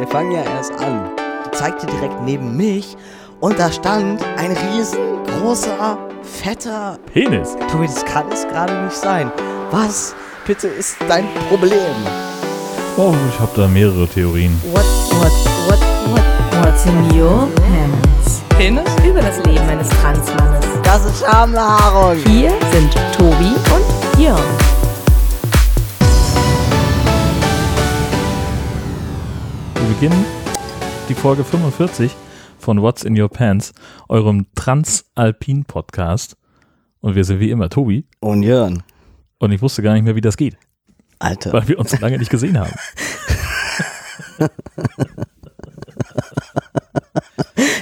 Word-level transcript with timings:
wir 0.00 0.08
fangen 0.08 0.32
ja 0.32 0.42
erst 0.42 0.72
an. 0.72 1.10
Die 1.46 1.50
zeigte 1.50 1.86
direkt 1.86 2.22
neben 2.22 2.56
mich 2.56 2.96
und 3.40 3.58
da 3.58 3.70
stand 3.70 4.24
ein 4.38 4.52
riesengroßer, 4.52 5.98
fetter 6.22 6.98
Penis. 7.12 7.54
Tobi, 7.70 7.86
das 7.86 8.04
kann 8.06 8.24
es 8.32 8.48
gerade 8.48 8.72
nicht 8.84 8.96
sein. 8.96 9.30
Was 9.70 10.14
bitte 10.46 10.68
ist 10.68 10.96
dein 11.06 11.26
Problem? 11.48 11.72
Oh, 12.96 13.12
ich 13.28 13.40
habe 13.40 13.50
da 13.54 13.68
mehrere 13.68 14.08
Theorien. 14.08 14.58
What, 14.72 14.84
what, 15.20 15.32
what, 15.68 15.78
what, 16.10 16.64
what's 16.64 16.86
in 16.86 17.20
your 17.20 17.46
pants? 17.56 18.42
Penis? 18.56 18.88
Über 19.06 19.20
das 19.20 19.36
Leben 19.44 19.68
eines 19.68 19.90
Transmannes. 19.90 20.64
Das 20.82 21.04
ist 21.04 21.24
Schambehaarung. 21.24 22.16
Hier 22.26 22.52
sind 22.72 22.94
Tobi 23.16 23.54
und 23.74 24.18
Jörn. 24.18 24.79
Beginnen 30.00 30.24
die 31.10 31.14
Folge 31.14 31.44
45 31.44 32.16
von 32.58 32.80
What's 32.80 33.02
in 33.02 33.20
Your 33.20 33.28
Pants, 33.28 33.74
eurem 34.08 34.46
Transalpin-Podcast. 34.54 36.38
Und 37.00 37.16
wir 37.16 37.24
sind 37.24 37.38
wie 37.38 37.50
immer 37.50 37.68
Tobi. 37.68 38.06
Und 38.20 38.42
Jörn. 38.42 38.82
Und 39.40 39.52
ich 39.52 39.60
wusste 39.60 39.82
gar 39.82 39.92
nicht 39.92 40.04
mehr, 40.04 40.16
wie 40.16 40.22
das 40.22 40.38
geht, 40.38 40.56
Alter. 41.18 41.52
weil 41.52 41.68
wir 41.68 41.78
uns 41.78 42.00
lange 42.00 42.16
nicht 42.16 42.30
gesehen 42.30 42.58
haben. 42.58 42.72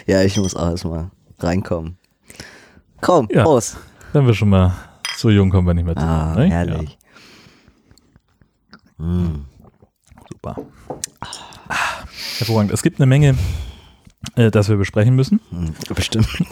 Ja, 0.06 0.22
ich 0.22 0.36
muss 0.38 0.56
auch 0.56 0.70
erstmal 0.70 1.12
reinkommen. 1.38 1.98
Komm, 3.00 3.28
Ja. 3.30 3.44
Prost. 3.44 3.76
Wenn 4.12 4.26
wir 4.26 4.34
schon 4.34 4.48
mal 4.48 4.72
so 5.16 5.30
jung 5.30 5.50
kommen 5.50 5.68
wir 5.68 5.74
nicht 5.74 5.84
mehr. 5.84 5.96
Ah, 5.98 6.34
ne? 6.34 6.50
herrlich. 6.50 6.98
Mm. 8.96 9.44
Ja, 10.16 10.22
super. 10.32 10.56
Hervorragend. 12.38 12.72
Es 12.72 12.82
gibt 12.82 13.00
eine 13.00 13.06
Menge, 13.06 13.34
äh, 14.36 14.50
das 14.50 14.68
wir 14.68 14.76
besprechen 14.76 15.16
müssen. 15.16 15.40
Hm, 15.50 15.74
Bestimmt. 15.94 16.28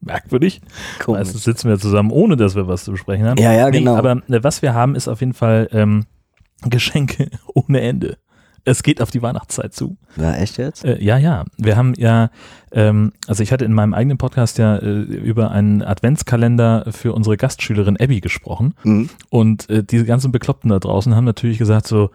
Merkwürdig. 0.00 0.60
Komisch. 0.98 1.20
Meistens 1.20 1.44
sitzen 1.44 1.68
wir 1.68 1.78
zusammen, 1.78 2.10
ohne 2.10 2.36
dass 2.36 2.54
wir 2.56 2.68
was 2.68 2.84
zu 2.84 2.90
besprechen 2.90 3.26
haben. 3.26 3.40
Ja, 3.40 3.52
ja, 3.52 3.70
genau. 3.70 3.96
aber 3.96 4.22
äh, 4.28 4.42
was 4.42 4.62
wir 4.62 4.74
haben, 4.74 4.96
ist 4.96 5.08
auf 5.08 5.20
jeden 5.20 5.32
Fall 5.32 5.68
ähm, 5.72 6.06
Geschenke 6.62 7.30
ohne 7.54 7.80
Ende. 7.80 8.18
Es 8.66 8.82
geht 8.82 9.02
auf 9.02 9.10
die 9.10 9.20
Weihnachtszeit 9.20 9.74
zu. 9.74 9.98
Ja, 10.16 10.34
echt 10.34 10.56
jetzt? 10.56 10.84
Äh, 10.84 11.02
ja, 11.02 11.18
ja. 11.18 11.44
Wir 11.58 11.76
haben 11.76 11.92
ja, 11.96 12.30
ähm, 12.72 13.12
also 13.26 13.42
ich 13.42 13.52
hatte 13.52 13.64
in 13.64 13.74
meinem 13.74 13.92
eigenen 13.92 14.16
Podcast 14.16 14.56
ja 14.58 14.76
äh, 14.76 15.00
über 15.02 15.50
einen 15.50 15.82
Adventskalender 15.82 16.86
für 16.90 17.12
unsere 17.12 17.36
Gastschülerin 17.36 17.98
Abby 18.00 18.20
gesprochen. 18.20 18.74
Mhm. 18.82 19.10
Und 19.28 19.68
äh, 19.68 19.84
diese 19.84 20.06
ganzen 20.06 20.32
Bekloppten 20.32 20.70
da 20.70 20.78
draußen 20.78 21.14
haben 21.14 21.24
natürlich 21.24 21.58
gesagt 21.58 21.86
so, 21.86 22.10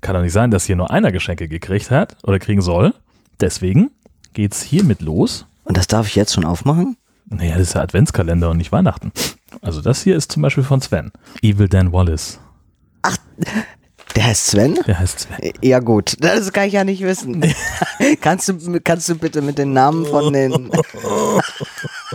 kann 0.00 0.14
doch 0.14 0.22
nicht 0.22 0.32
sein, 0.32 0.50
dass 0.50 0.64
hier 0.64 0.76
nur 0.76 0.90
einer 0.90 1.12
Geschenke 1.12 1.48
gekriegt 1.48 1.90
hat 1.90 2.16
oder 2.22 2.38
kriegen 2.38 2.62
soll. 2.62 2.94
Deswegen 3.40 3.90
geht's 4.32 4.62
hiermit 4.62 5.00
los. 5.00 5.46
Und 5.64 5.76
das 5.76 5.86
darf 5.86 6.06
ich 6.06 6.14
jetzt 6.14 6.34
schon 6.34 6.44
aufmachen? 6.44 6.96
Naja, 7.26 7.52
das 7.52 7.68
ist 7.68 7.74
ja 7.74 7.80
Adventskalender 7.80 8.50
und 8.50 8.58
nicht 8.58 8.72
Weihnachten. 8.72 9.12
Also 9.62 9.80
das 9.80 10.02
hier 10.02 10.16
ist 10.16 10.30
zum 10.30 10.42
Beispiel 10.42 10.64
von 10.64 10.80
Sven. 10.80 11.10
Evil 11.42 11.68
Dan 11.68 11.92
Wallace. 11.92 12.38
Der 14.14 14.26
heißt 14.26 14.46
Sven? 14.46 14.78
Der 14.86 14.98
heißt 14.98 15.20
Sven. 15.20 15.52
Ja 15.60 15.80
gut, 15.80 16.16
das 16.20 16.52
kann 16.52 16.68
ich 16.68 16.74
ja 16.74 16.84
nicht 16.84 17.02
wissen. 17.02 17.42
kannst, 18.20 18.48
du, 18.48 18.80
kannst 18.80 19.08
du 19.08 19.16
bitte 19.16 19.42
mit 19.42 19.58
den 19.58 19.72
Namen 19.72 20.06
von 20.06 20.32
den... 20.32 20.52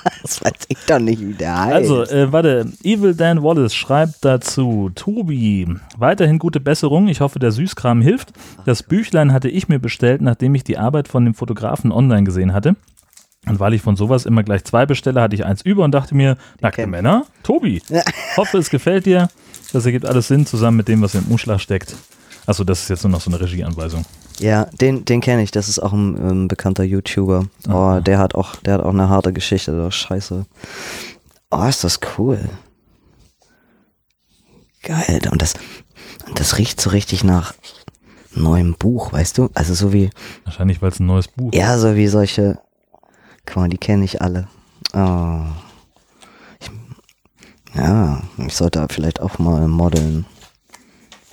das 0.22 0.44
weiß 0.44 0.53
ich 0.67 0.78
doch 0.88 1.00
nicht, 1.00 1.22
wie 1.22 1.33
der 1.33 1.58
heißt. 1.58 1.75
Also, 1.75 2.03
äh, 2.03 2.31
warte, 2.31 2.72
Evil 2.83 3.16
Dan 3.16 3.44
Wallace 3.44 3.73
schreibt 3.73 4.23
dazu, 4.25 4.92
Tobi, 4.95 5.67
weiterhin 5.97 6.39
gute 6.39 6.59
Besserung, 6.59 7.08
ich 7.08 7.22
hoffe, 7.22 7.39
der 7.39 7.52
Süßkram 7.52 8.02
hilft. 8.02 8.33
Das 8.66 8.83
Büchlein 8.83 9.33
hatte 9.33 9.50
ich 9.50 9.70
mir 9.70 9.80
bestellt, 9.80 10.22
nachdem 10.22 10.55
ich 10.55 10.64
die 10.64 10.77
Arbeit 10.77 11.08
von 11.08 11.25
dem 11.25 11.33
Fotografen 11.33 11.92
online 11.92 12.23
gesehen 12.23 12.53
hatte. 12.53 12.75
Und 13.47 13.59
weil 13.59 13.73
ich 13.73 13.81
von 13.81 13.95
sowas 13.95 14.25
immer 14.25 14.44
gleich 14.44 14.64
zwei 14.66 14.86
bestelle, 14.86 15.22
hatte 15.22 15.36
ich 15.36 15.45
eins 15.45 15.61
über 15.61 15.83
und 15.83 15.92
dachte 15.92 16.14
mir, 16.16 16.38
nackte 16.61 16.86
Männer, 16.88 17.26
Tobi, 17.43 17.82
hoffe, 18.38 18.58
es 18.58 18.70
gefällt 18.70 19.05
dir. 19.05 19.30
Das 19.71 19.86
ergibt 19.86 20.05
alles 20.05 20.27
Sinn, 20.27 20.45
zusammen 20.45 20.77
mit 20.77 20.88
dem, 20.88 21.02
was 21.02 21.15
im 21.15 21.26
Umschlag 21.30 21.61
steckt. 21.61 21.95
Achso, 22.49 22.64
das 22.64 22.82
ist 22.82 22.89
jetzt 22.89 23.04
nur 23.04 23.11
noch 23.11 23.21
so 23.21 23.30
eine 23.30 23.39
Regieanweisung. 23.39 24.04
ja, 24.39 24.65
den, 24.82 25.05
den 25.05 25.21
kenne 25.21 25.43
ich, 25.43 25.52
das 25.52 25.70
ist 25.70 25.77
auch 25.77 25.93
ein 25.93 26.17
ähm, 26.17 26.48
bekannter 26.48 26.83
YouTuber. 26.83 27.45
Oh, 27.71 27.99
der 27.99 28.17
hat 28.17 28.33
auch, 28.33 28.55
der 28.55 28.73
hat 28.73 28.82
auch 28.82 28.89
eine 28.89 29.08
harte 29.08 29.32
Geschichte, 29.32 29.71
das 29.77 29.89
ist 29.89 29.99
scheiße. 29.99 30.48
Oh, 31.52 31.64
ist 31.65 31.83
das 31.83 31.99
cool. 32.17 32.49
Geil, 34.82 35.21
und 35.32 35.43
das, 35.43 35.54
das 36.33 36.58
riecht 36.58 36.82
so 36.82 36.89
richtig 36.89 37.23
nach 37.23 37.54
neuem 38.33 38.73
Buch, 38.73 39.14
weißt 39.14 39.38
du? 39.38 39.52
Also 39.54 39.76
so 39.76 39.93
wie, 39.93 40.09
Wahrscheinlich, 40.43 40.82
weil 40.82 40.89
es 40.89 40.99
ein 40.99 41.05
neues 41.05 41.27
Buch 41.27 41.54
Ja, 41.54 41.77
so 41.77 41.95
wie 41.95 42.08
solche. 42.08 42.58
Guck 43.45 43.58
mal, 43.58 43.70
die 43.70 43.77
kenne 43.77 44.05
ich 44.05 44.23
alle. 44.23 44.48
Oh. 44.93 45.42
Ich, 46.59 46.71
ja, 47.76 48.23
ich 48.39 48.55
sollte 48.55 48.88
vielleicht 48.89 49.21
auch 49.21 49.38
mal 49.38 49.67
modeln. 49.67 50.26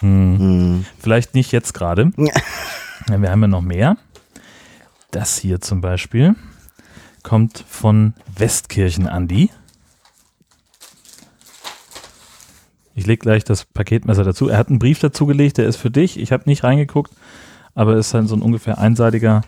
Hm. 0.06 0.38
Hm. 0.38 0.86
Vielleicht 0.98 1.34
nicht 1.34 1.52
jetzt 1.52 1.74
gerade. 1.74 2.12
Ja, 3.08 3.22
wir 3.22 3.30
haben 3.30 3.42
ja 3.42 3.46
noch 3.46 3.60
mehr. 3.62 3.96
Das 5.12 5.36
hier 5.38 5.60
zum 5.60 5.80
Beispiel 5.80 6.34
kommt 7.22 7.62
von 7.68 8.14
Westkirchen 8.36 9.06
Andi. 9.06 9.50
Ich 12.94 13.06
lege 13.06 13.18
gleich 13.20 13.44
das 13.44 13.64
Paketmesser 13.64 14.24
dazu. 14.24 14.48
Er 14.48 14.58
hat 14.58 14.70
einen 14.70 14.80
Brief 14.80 14.98
dazu 14.98 15.24
gelegt, 15.26 15.58
der 15.58 15.66
ist 15.68 15.76
für 15.76 15.90
dich. 15.92 16.18
Ich 16.18 16.32
habe 16.32 16.44
nicht 16.46 16.64
reingeguckt, 16.64 17.12
aber 17.76 17.92
es 17.94 18.08
ist 18.08 18.14
halt 18.14 18.26
so 18.28 18.34
ein 18.34 18.42
ungefähr 18.42 18.78
einseitiger 18.78 19.42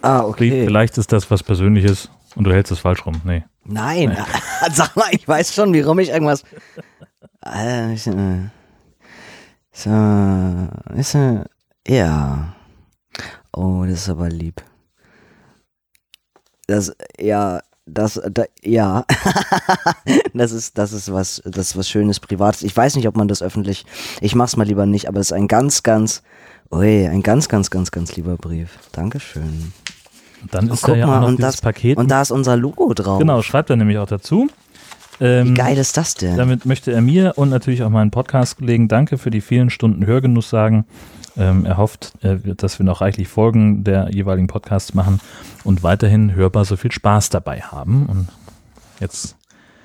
Ah, 0.00 0.22
Brief. 0.22 0.52
okay. 0.52 0.64
Vielleicht 0.64 0.96
ist 0.96 1.12
das 1.12 1.30
was 1.30 1.42
Persönliches 1.42 2.08
und 2.34 2.44
du 2.44 2.52
hältst 2.52 2.72
es 2.72 2.78
falsch 2.78 3.04
rum. 3.04 3.20
Nee. 3.24 3.44
Nein, 3.64 4.16
sag 4.72 4.96
mal, 4.96 5.08
ich 5.10 5.26
weiß 5.28 5.52
schon, 5.54 5.74
warum 5.74 5.98
ich 5.98 6.08
irgendwas. 6.10 6.44
So, 9.76 9.90
ist, 10.94 11.14
äh, 11.14 11.44
ja. 11.86 12.54
Oh, 13.52 13.84
das 13.84 14.00
ist 14.00 14.08
aber 14.08 14.30
lieb. 14.30 14.62
Das, 16.66 16.96
ja, 17.20 17.60
das, 17.84 18.18
da, 18.30 18.44
ja. 18.62 19.04
das 20.32 20.52
ist, 20.52 20.78
das 20.78 20.94
ist 20.94 21.12
was, 21.12 21.42
das 21.44 21.68
ist 21.68 21.76
was 21.76 21.90
Schönes 21.90 22.20
Privates. 22.20 22.62
Ich 22.62 22.74
weiß 22.74 22.96
nicht, 22.96 23.06
ob 23.06 23.18
man 23.18 23.28
das 23.28 23.42
öffentlich, 23.42 23.84
ich 24.22 24.34
mach's 24.34 24.56
mal 24.56 24.66
lieber 24.66 24.86
nicht, 24.86 25.08
aber 25.08 25.20
es 25.20 25.26
ist 25.26 25.32
ein 25.36 25.46
ganz, 25.46 25.82
ganz, 25.82 26.22
ui, 26.72 27.06
ein 27.06 27.22
ganz, 27.22 27.50
ganz, 27.50 27.68
ganz, 27.70 27.90
ganz 27.90 28.16
lieber 28.16 28.38
Brief. 28.38 28.78
Dankeschön. 28.92 29.74
Und 30.40 30.54
dann 30.54 30.70
ist 30.70 30.88
da 30.88 30.94
ja 30.94 31.04
auch 31.04 31.20
noch 31.20 31.36
dieses 31.36 31.56
das, 31.56 31.60
Paket. 31.60 31.98
und 31.98 32.10
da 32.10 32.22
ist 32.22 32.30
unser 32.30 32.56
Logo 32.56 32.94
drauf. 32.94 33.18
genau, 33.18 33.42
schreibt 33.42 33.68
er 33.68 33.76
nämlich 33.76 33.98
auch 33.98 34.08
dazu. 34.08 34.48
Wie 35.18 35.24
Ähm, 35.24 35.54
geil 35.54 35.78
ist 35.78 35.96
das 35.96 36.14
denn? 36.14 36.36
Damit 36.36 36.66
möchte 36.66 36.92
er 36.92 37.00
mir 37.00 37.34
und 37.36 37.48
natürlich 37.48 37.82
auch 37.82 37.90
meinen 37.90 38.10
Podcast-Kollegen 38.10 38.88
Danke 38.88 39.18
für 39.18 39.30
die 39.30 39.40
vielen 39.40 39.70
Stunden 39.70 40.06
Hörgenuss 40.06 40.50
sagen. 40.50 40.86
Ähm, 41.36 41.64
er 41.66 41.76
hofft, 41.76 42.12
äh, 42.22 42.38
dass 42.54 42.78
wir 42.78 42.86
noch 42.86 43.00
reichlich 43.00 43.28
Folgen 43.28 43.84
der 43.84 44.10
jeweiligen 44.12 44.46
Podcasts 44.46 44.94
machen 44.94 45.20
und 45.64 45.82
weiterhin 45.82 46.34
hörbar 46.34 46.64
so 46.64 46.76
viel 46.76 46.92
Spaß 46.92 47.30
dabei 47.30 47.60
haben. 47.60 48.06
Und 48.06 48.28
jetzt, 49.00 49.36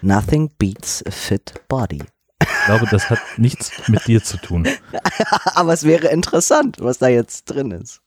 Nothing 0.02 0.50
beats 0.58 1.04
a 1.06 1.12
fit 1.12 1.54
body. 1.68 2.02
ich 2.42 2.66
glaube, 2.66 2.88
das 2.90 3.10
hat 3.10 3.20
nichts 3.38 3.72
mit 3.88 4.08
dir 4.08 4.24
zu 4.24 4.38
tun. 4.38 4.68
Aber 5.56 5.74
es 5.74 5.84
wäre 5.84 6.08
interessant, 6.08 6.78
was 6.80 6.98
da 6.98 7.08
jetzt 7.08 7.46
drin 7.46 7.72
ist. 7.72 8.02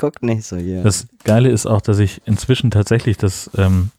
Guck 0.00 0.22
nicht 0.22 0.44
so 0.44 0.56
hier. 0.56 0.82
Das 0.82 1.06
Geile 1.24 1.50
ist 1.50 1.66
auch, 1.66 1.82
dass 1.82 1.98
ich 1.98 2.22
inzwischen 2.24 2.70
tatsächlich 2.70 3.18
das, 3.18 3.50
ähm, 3.58 3.90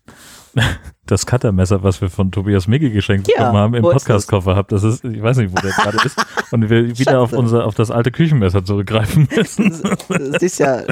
das 1.05 1.27
Cuttermesser, 1.27 1.83
was 1.83 2.01
wir 2.01 2.09
von 2.09 2.31
Tobias 2.31 2.65
Micke 2.67 2.89
geschenkt 2.89 3.27
Ja, 3.27 3.37
bekommen 3.37 3.57
haben, 3.59 3.73
im? 3.75 3.83
Podcast-Koffer 3.83 4.55
habe. 4.55 4.67
Das 4.71 4.81
ist, 4.83 5.03
ich 5.05 5.21
weiß 5.21 5.37
nicht, 5.37 5.51
wo 5.51 5.57
der 5.61 5.69
gerade 5.71 5.97
ist. 6.03 6.17
Und 6.51 6.71
wir 6.71 6.97
wieder 6.97 7.19
auf 7.21 7.33
unser, 7.33 7.65
auf 7.67 7.75
das 7.75 7.91
alte 7.91 8.09
Küchenmesser 8.11 8.65
zurückgreifen 8.65 9.29
müssen. 9.35 9.79
das 10.09 10.41
ist 10.41 10.57
ja, 10.57 10.83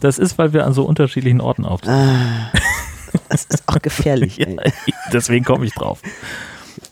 Das 0.00 0.18
ist, 0.18 0.36
weil 0.36 0.52
wir 0.52 0.66
an 0.66 0.74
so 0.74 0.84
unterschiedlichen 0.84 1.40
Orten 1.40 1.64
auftreten. 1.64 1.94
ah, 1.96 2.52
das 3.30 3.44
ist 3.46 3.62
auch 3.66 3.80
gefährlich. 3.80 4.36
Ja, 4.46 4.48
deswegen 5.14 5.46
komme 5.46 5.64
ich 5.64 5.72
drauf. 5.72 6.02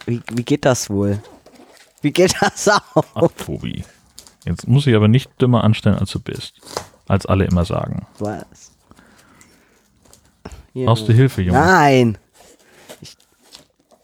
Wie, 0.06 0.22
wie 0.32 0.44
geht 0.44 0.64
das 0.64 0.88
wohl? 0.88 1.20
Wie 2.00 2.10
geht 2.12 2.34
das 2.40 2.68
auch? 2.68 3.04
Ach, 3.14 3.28
Tobi. 3.44 3.84
Jetzt 4.46 4.66
muss 4.66 4.86
ich 4.86 4.94
aber 4.96 5.08
nicht 5.08 5.30
dümmer 5.40 5.62
anstellen, 5.62 5.96
als 5.96 6.10
du 6.10 6.18
bist. 6.20 6.54
Als 7.12 7.26
alle 7.26 7.44
immer 7.44 7.66
sagen. 7.66 8.06
Was? 8.20 8.72
Hier. 10.72 10.86
Brauchst 10.86 11.06
du 11.06 11.12
Hilfe, 11.12 11.42
Junge? 11.42 11.58
Nein. 11.58 12.16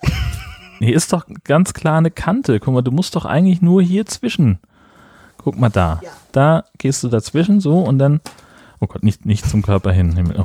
Hier 0.78 0.94
ist 0.94 1.10
doch 1.10 1.25
ganz 1.43 1.72
klar 1.72 1.96
eine 1.96 2.10
Kante. 2.10 2.60
Guck 2.60 2.75
mal, 2.75 2.82
du 2.82 2.90
musst 2.90 3.16
doch 3.16 3.25
eigentlich 3.25 3.62
nur 3.62 3.81
hier 3.81 4.05
zwischen. 4.05 4.58
Guck 5.38 5.58
mal 5.58 5.70
da. 5.70 6.02
Da 6.32 6.64
gehst 6.76 7.02
du 7.02 7.08
dazwischen 7.08 7.60
so 7.60 7.81
und 7.81 7.99
dann. 7.99 8.20
Oh 8.78 8.87
Gott, 8.87 9.02
nicht, 9.02 9.25
nicht 9.25 9.49
zum 9.49 9.62
Körper 9.62 9.90
hin. 9.90 10.34
Oh. 10.37 10.44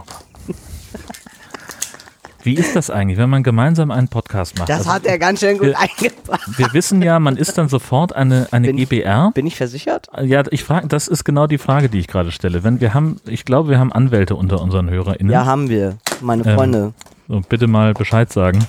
Wie 2.45 2.56
ist 2.56 2.75
das 2.75 2.90
eigentlich, 2.90 3.18
wenn 3.18 3.30
man 3.30 3.42
gemeinsam 3.42 3.90
einen 3.90 4.10
Podcast 4.10 4.57
macht? 4.60 4.68
Das 4.68 4.80
Also, 4.80 4.92
hat 4.92 5.06
er 5.06 5.18
ganz 5.18 5.40
schön 5.40 5.57
gut 5.57 5.68
wir- 5.68 5.80
eingebracht. 5.80 6.42
wir 6.57 6.74
wissen 6.74 7.01
ja, 7.01 7.18
man 7.19 7.38
ist 7.38 7.57
dann 7.57 7.69
sofort 7.69 8.13
eine, 8.13 8.48
eine 8.51 8.68
Bin- 8.68 8.75
GBR. 8.78 9.31
Bin 9.34 9.45
ich 9.48 9.56
versichert? 9.56 10.07
Ja, 10.22 10.44
ich 10.51 10.63
frage, 10.66 10.88
das 10.88 11.07
ist 11.07 11.24
genau 11.24 11.48
die 11.48 11.57
Frage, 11.57 11.88
die 11.90 12.00
ich 12.00 12.07
gerade 12.07 12.31
stelle. 12.31 12.63
Wenn 12.66 12.81
wir 12.81 12.94
haben, 12.94 13.22
ich 13.28 13.45
glaube, 13.45 13.69
wir 13.69 13.80
haben 13.80 13.94
Anwälte 13.94 14.36
unter 14.36 14.62
unseren 14.62 14.90
HörerInnen. 14.90 15.31
Ja, 15.31 15.45
haben 15.45 15.69
wir. 15.69 15.98
Meine 16.22 16.44
Ähm, 16.45 16.56
Freunde. 16.56 16.94
So, 17.30 17.42
bitte 17.48 17.68
mal 17.68 17.94
Bescheid 17.94 18.31
sagen, 18.31 18.60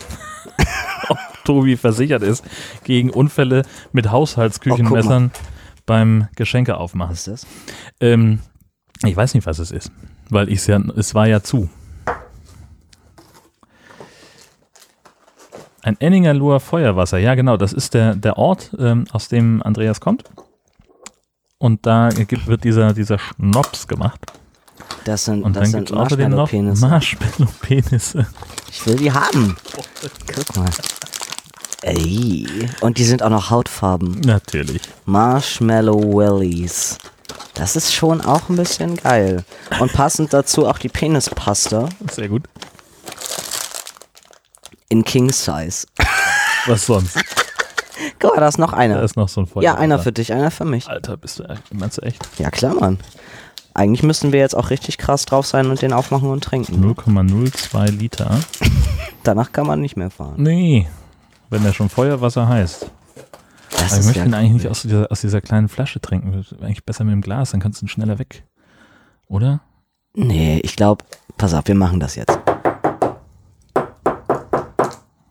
ob 1.09 1.19
Tobi 1.45 1.77
versichert 1.77 2.23
ist 2.23 2.45
gegen 2.85 3.11
Unfälle 3.11 3.63
mit 3.93 4.11
Haushaltsküchenmessern 4.11 5.33
beim 5.85 6.29
Geschenke 6.37 6.77
aufmachen. 6.77 7.11
Was 7.13 7.27
ist 7.27 7.45
das? 7.45 7.47
Ähm, 8.01 8.39
ich 9.05 9.17
weiß 9.17 9.35
nicht, 9.35 9.47
was 9.47 9.59
es 9.59 9.73
ist, 9.73 9.91
weil 10.31 10.49
ich 10.49 10.65
ja, 10.67 10.81
es 10.97 11.15
war 11.15 11.27
ja 11.27 11.43
zu. 11.43 11.69
Ein 15.85 16.01
Enningerloher 16.01 16.61
Feuerwasser, 16.61 17.19
ja 17.19 17.35
genau, 17.35 17.59
das 17.59 17.75
ist 17.75 17.93
der, 17.93 18.15
der 18.15 18.39
Ort, 18.39 18.75
ähm, 18.79 19.05
aus 19.13 19.29
dem 19.29 19.63
Andreas 19.63 20.01
kommt. 20.01 20.25
Und 21.59 21.85
da 21.85 22.09
gibt, 22.09 22.47
wird 22.47 22.65
dieser, 22.65 22.95
dieser 22.95 23.19
Schnops 23.19 23.87
gemacht. 23.87 24.19
Das 25.05 25.27
sind, 25.27 25.43
Und 25.43 25.55
das 25.55 25.65
dann 25.65 25.71
sind 25.71 25.89
gibt 25.89 25.91
es 25.91 26.07
außerdem 26.07 26.31
noch. 26.31 26.51
Marshmallow-Penisse. 26.51 28.27
Ich 28.71 28.87
will 28.87 28.97
die 28.97 29.13
haben. 29.13 29.59
Guck 30.35 30.57
mal. 30.57 30.71
Ey. 31.83 32.47
Und 32.81 32.97
die 32.97 33.05
sind 33.05 33.23
auch 33.23 33.29
noch 33.29 33.51
Hautfarben. 33.51 34.23
Natürlich. 34.23 34.81
Marshmallow 35.05 36.01
Wellies. 36.17 36.97
Das 37.53 37.77
ist 37.77 37.93
schon 37.93 38.23
auch 38.23 38.49
ein 38.49 38.57
bisschen 38.57 38.97
geil. 38.97 39.45
Und 39.81 39.93
passend 39.93 40.33
dazu 40.33 40.67
auch 40.67 40.79
die 40.79 40.89
Penispasta 40.89 41.91
Sehr 42.11 42.31
gut. 42.31 42.45
In 44.89 45.05
King 45.05 45.31
Size. 45.33 45.87
Was 46.67 46.87
sonst? 46.87 47.17
Guck 48.19 48.35
mal, 48.35 48.41
da 48.41 48.49
ist 48.49 48.59
noch 48.59 48.73
Da 48.73 48.77
einer. 48.79 49.03
ist 49.03 49.17
noch 49.17 49.29
so 49.29 49.41
ein 49.43 49.47
Feuerwasser. 49.47 49.75
Ja, 49.77 49.81
einer 49.81 49.99
für 49.99 50.13
dich, 50.13 50.33
einer 50.33 50.51
für 50.51 50.65
mich. 50.65 50.89
Alter, 50.89 51.17
bist 51.17 51.39
du, 51.39 51.45
meinst 51.73 51.99
du 51.99 52.03
echt? 52.03 52.27
Ja, 52.39 52.51
klar, 52.51 52.75
Mann. 52.75 52.99
Eigentlich 53.73 54.03
müssten 54.03 54.33
wir 54.33 54.39
jetzt 54.41 54.57
auch 54.57 54.71
richtig 54.71 54.99
krass 54.99 55.25
drauf 55.27 55.47
sein 55.47 55.69
und 55.69 55.83
den 55.83 55.93
aufmachen 55.93 56.29
und 56.31 56.45
trinken. 56.45 56.85
0,02 56.85 57.91
Liter. 57.91 58.39
Danach 59.25 59.53
kann 59.53 59.67
man 59.67 59.81
nicht 59.81 59.97
mehr 59.97 60.11
fahren. 60.11 60.35
Nee, 60.37 60.87
wenn 61.51 61.65
der 61.65 61.73
schon 61.73 61.89
Feuerwasser 61.89 62.47
heißt. 62.49 62.87
Das 63.71 63.91
Aber 63.93 64.01
ich 64.01 64.07
möchte 64.07 64.21
ja 64.21 64.27
ihn 64.27 64.35
eigentlich 64.35 64.53
nicht 64.53 64.69
aus 64.69 64.83
dieser, 64.83 65.11
aus 65.11 65.21
dieser 65.21 65.41
kleinen 65.41 65.69
Flasche 65.69 66.01
trinken. 66.01 66.45
Eigentlich 66.61 66.85
besser 66.85 67.05
mit 67.05 67.13
dem 67.13 67.21
Glas, 67.21 67.51
dann 67.51 67.61
kannst 67.61 67.81
du 67.83 67.87
ihn 67.87 67.89
schneller 67.89 68.19
weg. 68.19 68.45
Oder? 69.27 69.61
Nee, 70.15 70.61
ich 70.63 70.77
glaube, 70.77 71.05
pass 71.37 71.55
auf, 71.55 71.67
wir 71.67 71.75
machen 71.75 71.99
das 71.99 72.15
jetzt. 72.15 72.39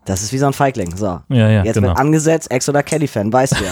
Das 0.05 0.21
ist 0.21 0.33
wie 0.33 0.37
so 0.37 0.45
ein 0.47 0.53
Feigling. 0.53 0.95
So. 0.95 1.21
Ja, 1.29 1.49
ja, 1.49 1.63
jetzt 1.63 1.75
genau. 1.75 1.89
wird 1.89 1.97
angesetzt, 1.97 2.51
Ex 2.51 2.67
oder 2.69 2.83
Kelly-Fan, 2.83 3.31
weißt 3.31 3.59
du 3.59 3.63
ja. 3.63 3.71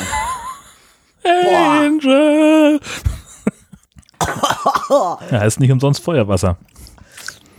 Angel! 1.82 2.80
ja, 5.32 5.44
ist 5.44 5.60
nicht 5.60 5.72
umsonst 5.72 6.04
Feuerwasser. 6.04 6.58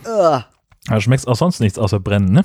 Ugh. 0.05 0.43
Aber 0.89 0.99
schmeckst 1.01 1.27
auch 1.27 1.35
sonst 1.35 1.59
nichts 1.61 1.79
außer 1.79 1.99
brennen, 1.99 2.31
ne? 2.33 2.43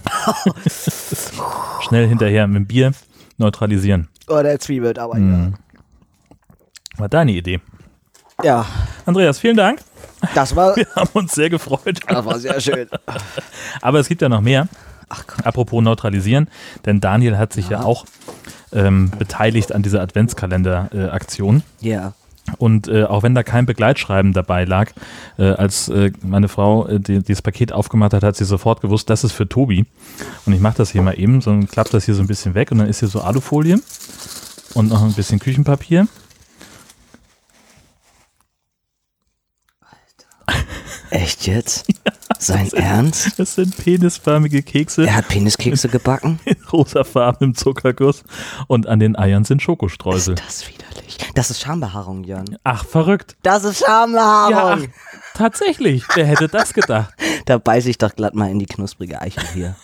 Schnell 1.80 2.06
hinterher 2.06 2.46
mit 2.46 2.56
dem 2.56 2.66
Bier 2.66 2.92
neutralisieren. 3.36 4.08
Oh, 4.28 4.40
der 4.42 4.60
zwiebelt, 4.60 4.98
aber 4.98 5.14
Mhm. 5.16 5.54
War 6.96 7.08
deine 7.08 7.32
Idee. 7.32 7.60
ja. 8.42 8.44
Ja, 8.44 8.66
Andreas, 9.06 9.38
vielen 9.40 9.56
Dank. 9.56 9.80
das 10.34 10.54
war, 10.54 10.76
Wir 10.76 10.86
haben 10.94 11.10
uns 11.14 11.32
sehr 11.32 11.50
gefreut. 11.50 11.98
das 12.06 12.24
war 12.24 12.38
sehr 12.38 12.60
schön. 12.60 12.88
Aber 13.80 13.98
es 14.00 14.06
gibt 14.08 14.22
ja 14.22 14.28
noch 14.28 14.40
mehr. 14.40 14.68
Ach 15.08 15.26
Gott. 15.26 15.46
Apropos 15.46 15.82
neutralisieren, 15.82 16.48
denn 16.84 17.00
Daniel 17.00 17.38
hat 17.38 17.52
sich 17.52 17.70
ja, 17.70 17.82
auch 17.82 18.04
ähm, 18.72 19.10
beteiligt 19.18 19.72
an 19.72 19.82
dieser 19.82 20.02
Adventskalender-Aktion. 20.02 21.62
Ja. 21.80 22.12
Und 22.56 22.88
äh, 22.88 23.04
auch 23.04 23.22
wenn 23.22 23.34
da 23.34 23.42
kein 23.42 23.66
Begleitschreiben 23.66 24.32
dabei 24.32 24.64
lag, 24.64 24.90
äh, 25.38 25.50
als 25.50 25.88
äh, 25.88 26.12
meine 26.22 26.48
Frau 26.48 26.86
äh, 26.86 26.98
die, 26.98 27.22
dieses 27.22 27.42
Paket 27.42 27.72
aufgemacht 27.72 28.14
hat, 28.14 28.22
hat 28.22 28.36
sie 28.36 28.46
sofort 28.46 28.80
gewusst, 28.80 29.10
das 29.10 29.22
ist 29.24 29.32
für 29.32 29.48
Tobi. 29.48 29.84
Und 30.46 30.54
ich 30.54 30.60
mache 30.60 30.78
das 30.78 30.90
hier 30.90 31.02
mal 31.02 31.18
eben, 31.18 31.42
so 31.42 31.58
klappt 31.70 31.92
das 31.92 32.06
hier 32.06 32.14
so 32.14 32.22
ein 32.22 32.26
bisschen 32.26 32.54
weg 32.54 32.72
und 32.72 32.78
dann 32.78 32.88
ist 32.88 33.00
hier 33.00 33.08
so 33.08 33.20
Alufolie 33.20 33.78
und 34.74 34.88
noch 34.88 35.02
ein 35.02 35.12
bisschen 35.12 35.38
Küchenpapier. 35.38 36.08
Echt 41.10 41.46
jetzt? 41.46 41.86
Sein 42.38 42.70
Ernst? 42.72 43.38
Das 43.38 43.54
sind 43.54 43.76
penisförmige 43.76 44.62
Kekse 44.62 45.06
Er 45.06 45.16
hat 45.16 45.28
Peniskekse 45.28 45.88
gebacken? 45.88 46.38
in 46.44 46.56
rosafarbenem 46.72 47.54
Zuckerguss 47.54 48.22
und 48.68 48.86
an 48.86 48.98
den 49.00 49.16
Eiern 49.16 49.44
sind 49.44 49.62
Schokostreusel. 49.62 50.34
Ist 50.34 50.44
das 50.46 50.68
widerlich? 50.68 51.18
Das 51.34 51.50
ist 51.50 51.60
Schambehaarung, 51.62 52.24
Jörn. 52.24 52.58
Ach, 52.64 52.84
verrückt. 52.84 53.36
Das 53.42 53.64
ist 53.64 53.80
Ja, 53.80 53.86
ach, 53.86 54.06
Schambehaarung. 54.06 54.88
tatsächlich. 55.34 56.04
Wer 56.14 56.26
hätte 56.26 56.48
das 56.48 56.72
gedacht? 56.74 57.12
Da 57.46 57.56
beiß 57.56 57.86
ich 57.86 57.96
doch 57.96 58.14
glatt 58.14 58.34
mal 58.34 58.50
in 58.50 58.58
die 58.58 58.66
knusprige 58.66 59.22
Eichel 59.22 59.42
hier. 59.54 59.74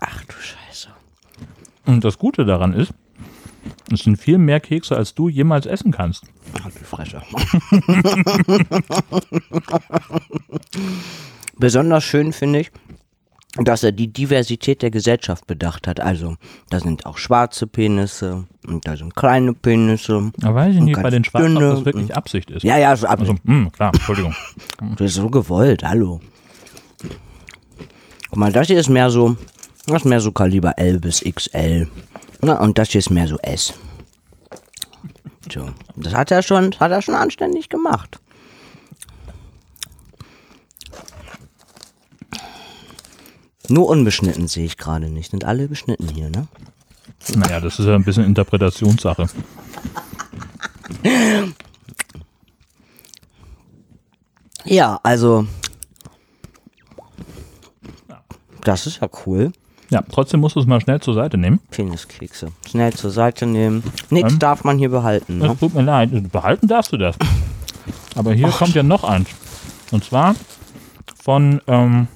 Ach 0.00 0.24
du 0.24 0.32
Scheiße. 0.34 0.88
Und 1.86 2.02
das 2.04 2.18
Gute 2.18 2.44
daran 2.44 2.72
ist, 2.72 2.92
es 3.92 4.00
sind 4.00 4.16
viel 4.16 4.38
mehr 4.38 4.58
Kekse, 4.60 4.96
als 4.96 5.14
du 5.14 5.28
jemals 5.28 5.66
essen 5.66 5.92
kannst. 5.92 6.24
Du 6.62 6.84
Fresse. 6.84 7.20
Besonders 11.58 12.04
schön 12.04 12.32
finde 12.32 12.60
ich, 12.60 12.70
dass 13.56 13.84
er 13.84 13.92
die 13.92 14.08
Diversität 14.12 14.82
der 14.82 14.90
Gesellschaft 14.90 15.46
bedacht 15.46 15.86
hat. 15.86 16.00
Also, 16.00 16.36
da 16.70 16.80
sind 16.80 17.06
auch 17.06 17.18
schwarze 17.18 17.66
Penisse 17.66 18.44
und 18.66 18.86
da 18.86 18.96
sind 18.96 19.14
kleine 19.14 19.54
Penisse. 19.54 20.32
Da 20.38 20.54
weiß 20.54 20.74
ich 20.74 20.80
nicht 20.80 21.00
bei 21.00 21.10
den 21.10 21.24
Schwarzen, 21.24 21.54
dünne 21.54 21.70
ob 21.70 21.76
das 21.76 21.84
wirklich 21.84 22.16
Absicht 22.16 22.50
ist. 22.50 22.64
Ja, 22.64 22.76
ja, 22.78 22.96
so 22.96 23.06
ab. 23.06 23.20
Also, 23.20 23.36
mh, 23.44 23.70
klar, 23.70 23.92
Entschuldigung. 23.94 24.34
Das 24.96 25.10
ist 25.10 25.14
so 25.14 25.30
gewollt, 25.30 25.84
hallo. 25.84 26.20
Guck 28.28 28.38
mal, 28.38 28.52
das 28.52 28.66
hier 28.66 28.78
ist 28.78 28.88
mehr 28.88 29.10
so, 29.10 29.36
das 29.86 29.98
ist 29.98 30.04
mehr 30.04 30.20
so 30.20 30.32
Kaliber 30.32 30.76
L 30.76 30.98
bis 30.98 31.20
XL. 31.22 31.88
Na, 32.42 32.60
und 32.60 32.76
das 32.76 32.90
hier 32.90 32.98
ist 32.98 33.10
mehr 33.10 33.28
so 33.28 33.38
S. 33.38 33.72
So, 35.52 35.70
das 35.96 36.14
hat 36.14 36.30
er 36.30 36.42
schon, 36.42 36.74
hat 36.80 36.90
er 36.90 37.02
schon 37.02 37.14
anständig 37.14 37.68
gemacht. 37.68 38.18
Nur 43.68 43.88
unbeschnitten 43.88 44.46
sehe 44.46 44.64
ich 44.64 44.76
gerade 44.76 45.08
nicht. 45.08 45.30
Sind 45.30 45.44
alle 45.44 45.68
beschnitten 45.68 46.08
hier, 46.08 46.28
ne? 46.28 46.48
Naja, 47.34 47.60
das 47.60 47.78
ist 47.78 47.86
ja 47.86 47.94
ein 47.94 48.04
bisschen 48.04 48.24
Interpretationssache. 48.24 49.26
Ja, 54.64 55.00
also. 55.02 55.46
Das 58.62 58.86
ist 58.86 59.00
ja 59.00 59.08
cool. 59.26 59.52
Ja, 59.94 60.02
trotzdem 60.10 60.40
musst 60.40 60.56
du 60.56 60.60
es 60.60 60.66
mal 60.66 60.80
schnell 60.80 60.98
zur 61.00 61.14
Seite 61.14 61.38
nehmen. 61.38 61.60
Peniskekse. 61.70 62.48
Schnell 62.68 62.92
zur 62.94 63.10
Seite 63.12 63.46
nehmen. 63.46 63.84
Nichts 64.10 64.32
Ähm? 64.32 64.38
darf 64.40 64.64
man 64.64 64.76
hier 64.76 64.88
behalten. 64.88 65.38
Ne? 65.38 65.52
Es 65.52 65.60
tut 65.60 65.72
mir 65.72 65.82
leid, 65.82 66.32
behalten 66.32 66.66
darfst 66.66 66.90
du 66.92 66.96
das. 66.96 67.14
Aber 68.16 68.32
hier 68.32 68.48
kommt 68.48 68.74
ja 68.74 68.82
noch 68.82 69.04
eins. 69.04 69.28
Und 69.92 70.02
zwar 70.02 70.34
von 71.22 71.60
ähm, 71.68 72.08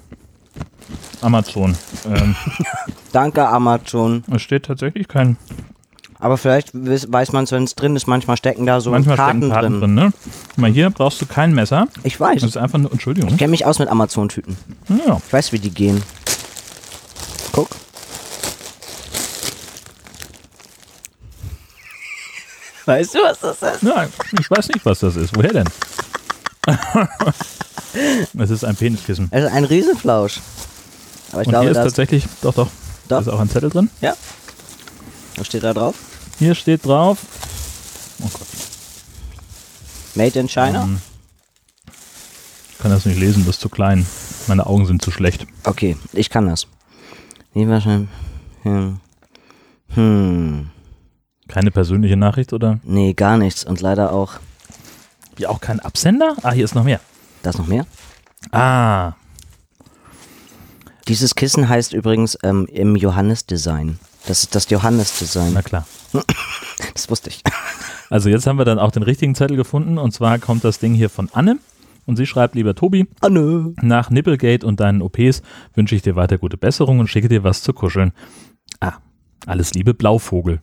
Amazon. 1.21 1.77
Ähm, 2.05 2.35
Danke, 3.13 3.47
Amazon. 3.49 4.25
es 4.29 4.43
steht 4.43 4.65
tatsächlich 4.65 5.07
kein. 5.07 5.37
Aber 6.19 6.37
vielleicht 6.37 6.73
weiß 6.75 7.31
man 7.31 7.45
es, 7.45 7.53
wenn 7.53 7.63
es 7.63 7.77
drin 7.77 7.95
ist. 7.95 8.09
Manchmal 8.09 8.37
stecken 8.37 8.67
da 8.67 8.81
so 8.81 8.91
manchmal 8.91 9.15
Karten, 9.15 9.39
stecken 9.39 9.53
Karten 9.53 9.81
drin. 9.81 9.81
drin. 9.81 9.95
ne? 9.95 10.13
Guck 10.49 10.59
mal, 10.59 10.69
hier 10.73 10.91
brauchst 10.91 11.23
du 11.23 11.27
kein 11.27 11.55
Messer. 11.55 11.87
Ich 12.03 12.19
weiß. 12.19 12.41
Das 12.41 12.51
ist 12.51 12.57
einfach 12.57 12.81
nur. 12.81 12.91
Entschuldigung. 12.91 13.31
Ich 13.31 13.37
kenne 13.39 13.53
mich 13.53 13.65
aus 13.65 13.79
mit 13.79 13.89
Amazon-Tüten. 13.89 14.57
Ja. 14.89 15.21
Ich 15.25 15.33
weiß, 15.33 15.53
wie 15.53 15.61
die 15.61 15.71
gehen. 15.71 16.03
Guck. 17.59 17.69
Weißt 22.87 23.15
du, 23.15 23.19
was 23.19 23.41
das 23.41 23.75
ist? 23.75 23.83
Nein, 23.83 24.13
ich 24.39 24.49
weiß 24.49 24.69
nicht, 24.69 24.87
was 24.87 25.01
das 25.01 25.17
ist. 25.17 25.35
Woher 25.37 25.53
denn? 25.53 25.69
Es 28.39 28.51
ist 28.51 28.65
ein 28.65 28.77
Peniskissen. 28.77 29.29
Es 29.33 29.45
ist 29.45 29.51
ein 29.51 29.65
Riesenflausch. 29.65 30.41
Aber 31.33 31.41
ich 31.43 31.49
Und 31.49 31.55
hier 31.55 31.61
glaube, 31.63 31.67
ist 31.71 31.77
das. 31.77 31.85
tatsächlich, 31.87 32.25
doch, 32.43 32.55
doch, 32.55 32.69
da 33.09 33.19
ist 33.19 33.29
auch 33.29 33.41
ein 33.41 33.49
Zettel 33.49 33.71
drin. 33.71 33.91
Ja. 34.01 34.15
Was 35.37 35.47
steht 35.47 35.65
da 35.65 35.73
drauf? 35.75 35.97
Hier 36.39 36.55
steht 36.55 36.85
drauf, 36.85 37.19
oh 38.23 38.29
Gott, 38.33 38.47
Made 40.15 40.39
in 40.39 40.49
China? 40.49 40.85
Ähm. 40.85 41.01
ich 42.73 42.79
kann 42.79 42.91
das 42.93 43.05
nicht 43.07 43.19
lesen, 43.19 43.45
das 43.47 43.57
ist 43.57 43.63
zu 43.63 43.69
klein. 43.69 44.07
Meine 44.47 44.67
Augen 44.67 44.87
sind 44.87 45.03
zu 45.03 45.11
schlecht. 45.11 45.47
Okay, 45.65 45.97
ich 46.13 46.31
kann 46.31 46.47
das. 46.47 46.67
Wie 47.55 47.69
wahrscheinlich. 47.69 48.09
Hm. 48.63 49.01
Hm. 49.95 50.71
Keine 51.49 51.71
persönliche 51.71 52.17
Nachricht 52.17 52.53
oder? 52.53 52.79
Nee, 52.85 53.15
gar 53.15 53.37
nichts. 53.39 53.65
Und 53.65 53.81
leider 53.81 54.13
auch. 54.13 54.35
Wie 55.37 55.47
auch 55.47 55.61
kein 55.61 55.81
Absender? 55.81 56.37
Ah, 56.43 56.53
hier 56.53 56.65
ist 56.65 56.75
noch 56.75 56.85
mehr. 56.85 57.01
Da 57.43 57.51
ist 57.51 57.59
noch 57.59 57.67
mehr? 57.67 57.87
Ah, 58.53 59.13
Dieses 61.09 61.35
Kissen 61.35 61.69
heißt 61.69 61.93
übrigens 61.95 62.37
ähm, 62.43 62.67
im 62.71 62.97
Johannes-Design. 62.97 63.99
Das 64.27 64.43
ist 64.43 64.55
das 64.55 64.69
Johannes-Design. 64.71 65.53
na 65.55 65.63
klar. 65.63 65.87
Das 66.95 67.09
wusste 67.11 67.31
ich. 67.31 67.43
Also 68.11 68.29
jetzt 68.29 68.47
haben 68.47 68.59
wir 68.59 68.65
dann 68.65 68.79
auch 68.79 68.91
den 68.91 69.03
richtigen 69.03 69.35
Zettel 69.35 69.57
gefunden 69.57 69.99
und 69.99 70.13
zwar 70.13 70.39
kommt 70.39 70.65
das 70.65 70.79
Ding 70.79 70.95
hier 70.95 71.11
von 71.11 71.29
Anne 71.33 71.59
und 72.09 72.17
sie 72.17 72.27
schreibt, 72.27 72.55
lieber 72.55 72.75
Tobi, 72.75 73.07
Anne. 73.21 73.75
nach 73.83 74.09
Nipplegate 74.09 74.67
und 74.67 74.81
deinen 74.81 75.03
OPs 75.03 75.43
wünsche 75.75 75.95
ich 75.95 76.01
dir 76.01 76.17
weiter 76.17 76.39
gute 76.39 76.57
Besserung 76.57 77.01
und 77.01 77.09
schicke 77.09 77.29
dir 77.29 77.45
was 77.45 77.63
zu 77.63 77.75
kuscheln. 77.75 78.13
Ah, 78.81 78.95
alles 79.45 79.75
Liebe, 79.75 79.93
Blauvogel. 79.93 80.63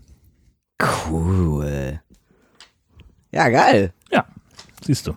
Cool. 0.82 2.02
Ja, 3.32 3.50
geil. 3.50 3.94
Ja, 4.12 4.26
siehst 4.84 5.06
du. 5.06 5.12
Oh. 5.12 5.16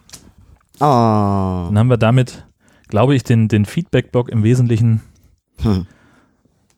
Dann 0.80 1.78
haben 1.78 1.88
wir 1.88 1.96
damit, 1.96 2.46
glaube 2.88 3.16
ich, 3.16 3.24
den, 3.24 3.48
den 3.48 3.64
Feedback-Blog 3.64 4.28
im 4.28 4.42
Wesentlichen. 4.42 5.00
Hm. 5.62 5.86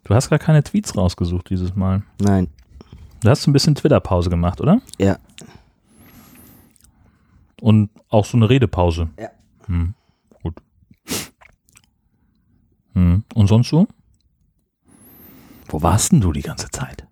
Du 0.05 0.15
hast 0.15 0.31
gar 0.31 0.39
keine 0.39 0.63
Tweets 0.63 0.97
rausgesucht 0.97 1.51
dieses 1.51 1.75
Mal. 1.75 2.05
Nein. 2.21 2.47
Du 3.21 3.29
hast 3.29 3.49
ein 3.49 3.53
bisschen 3.53 3.75
Twitter-Pause 3.75 4.31
gemacht, 4.31 4.61
oder? 4.61 4.81
Ja. 4.99 5.19
Und 7.61 7.91
auch 8.09 8.25
so 8.25 8.37
eine 8.37 8.49
Redepause. 8.49 9.09
Ja. 9.19 9.31
Hm, 9.71 9.95
gut. 10.43 10.57
Hm. 12.95 13.23
Und 13.35 13.47
sonst 13.47 13.69
so? 13.69 13.87
Wo 15.69 15.81
warst 15.81 16.11
denn 16.11 16.21
du 16.21 16.33
die 16.33 16.43
ganze 16.43 16.69
Zeit? 16.71 17.07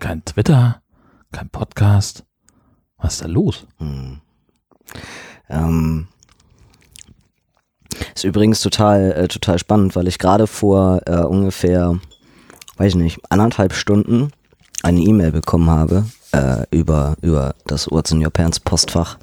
Kein 0.00 0.24
Twitter, 0.24 0.80
kein 1.32 1.50
Podcast. 1.50 2.24
Was 2.96 3.14
ist 3.14 3.24
da 3.24 3.26
los? 3.26 3.66
Hm. 3.76 4.22
Ähm, 5.50 6.08
ist 8.14 8.24
übrigens 8.24 8.62
total, 8.62 9.12
äh, 9.12 9.28
total 9.28 9.58
spannend, 9.58 9.94
weil 9.96 10.08
ich 10.08 10.18
gerade 10.18 10.46
vor 10.46 11.02
äh, 11.04 11.20
ungefähr, 11.20 12.00
weiß 12.78 12.88
ich 12.88 12.96
nicht, 12.96 13.20
anderthalb 13.28 13.74
Stunden 13.74 14.30
eine 14.82 15.00
E-Mail 15.00 15.32
bekommen 15.32 15.68
habe 15.68 16.06
äh, 16.32 16.64
über, 16.70 17.16
über 17.20 17.54
das 17.66 17.90
What's 17.90 18.12
in 18.12 18.24
Your 18.24 18.30
Pants 18.30 18.60
Postfach, 18.60 19.18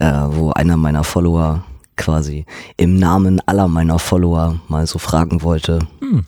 äh, 0.00 0.10
wo 0.26 0.50
einer 0.50 0.76
meiner 0.76 1.04
Follower 1.04 1.64
quasi 1.96 2.44
im 2.76 2.96
Namen 2.98 3.40
aller 3.46 3.68
meiner 3.68 3.98
Follower 3.98 4.60
mal 4.68 4.86
so 4.86 4.98
fragen 4.98 5.42
wollte, 5.42 5.78
Hm. 6.00 6.24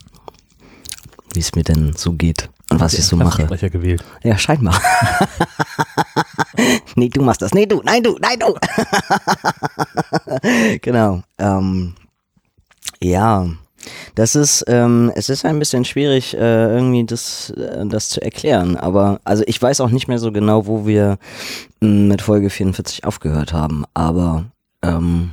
wie 1.33 1.39
es 1.39 1.53
mir 1.55 1.63
denn 1.63 1.93
so 1.95 2.13
geht 2.13 2.49
und 2.69 2.79
was 2.79 2.93
ich 2.93 3.05
so 3.05 3.15
mache. 3.15 3.43
Sprecher 3.43 3.69
gewählt. 3.69 4.03
Ja, 4.23 4.37
scheinbar. 4.37 4.79
nee, 6.95 7.09
du 7.09 7.21
machst 7.21 7.41
das. 7.41 7.53
Nee, 7.53 7.65
du. 7.65 7.81
Nein, 7.83 8.03
du. 8.03 8.17
Nein, 8.21 8.39
du. 8.39 8.55
genau. 10.81 11.21
Ähm, 11.37 11.95
ja, 13.01 13.47
das 14.15 14.35
ist, 14.35 14.63
ähm, 14.67 15.11
es 15.15 15.29
ist 15.29 15.45
ein 15.45 15.59
bisschen 15.59 15.85
schwierig, 15.85 16.33
äh, 16.35 16.73
irgendwie 16.73 17.05
das, 17.05 17.51
äh, 17.51 17.85
das 17.85 18.09
zu 18.09 18.21
erklären. 18.21 18.77
Aber, 18.77 19.19
also 19.23 19.43
ich 19.45 19.61
weiß 19.61 19.81
auch 19.81 19.89
nicht 19.89 20.07
mehr 20.07 20.17
so 20.19 20.31
genau, 20.31 20.65
wo 20.65 20.87
wir 20.87 21.17
mh, 21.81 22.07
mit 22.07 22.21
Folge 22.21 22.49
44 22.49 23.03
aufgehört 23.03 23.53
haben. 23.53 23.85
Aber, 23.93 24.45
ähm, 24.81 25.31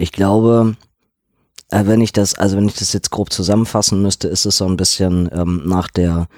ich 0.00 0.12
glaube, 0.12 0.76
äh, 1.70 1.86
wenn 1.86 2.00
ich 2.00 2.12
das, 2.12 2.34
also 2.34 2.56
wenn 2.56 2.66
ich 2.66 2.76
das 2.76 2.92
jetzt 2.92 3.10
grob 3.10 3.32
zusammenfassen 3.32 4.02
müsste, 4.02 4.28
ist 4.28 4.46
es 4.46 4.56
so 4.56 4.66
ein 4.66 4.76
bisschen 4.76 5.28
ähm, 5.32 5.62
nach 5.66 5.88
der 5.88 6.28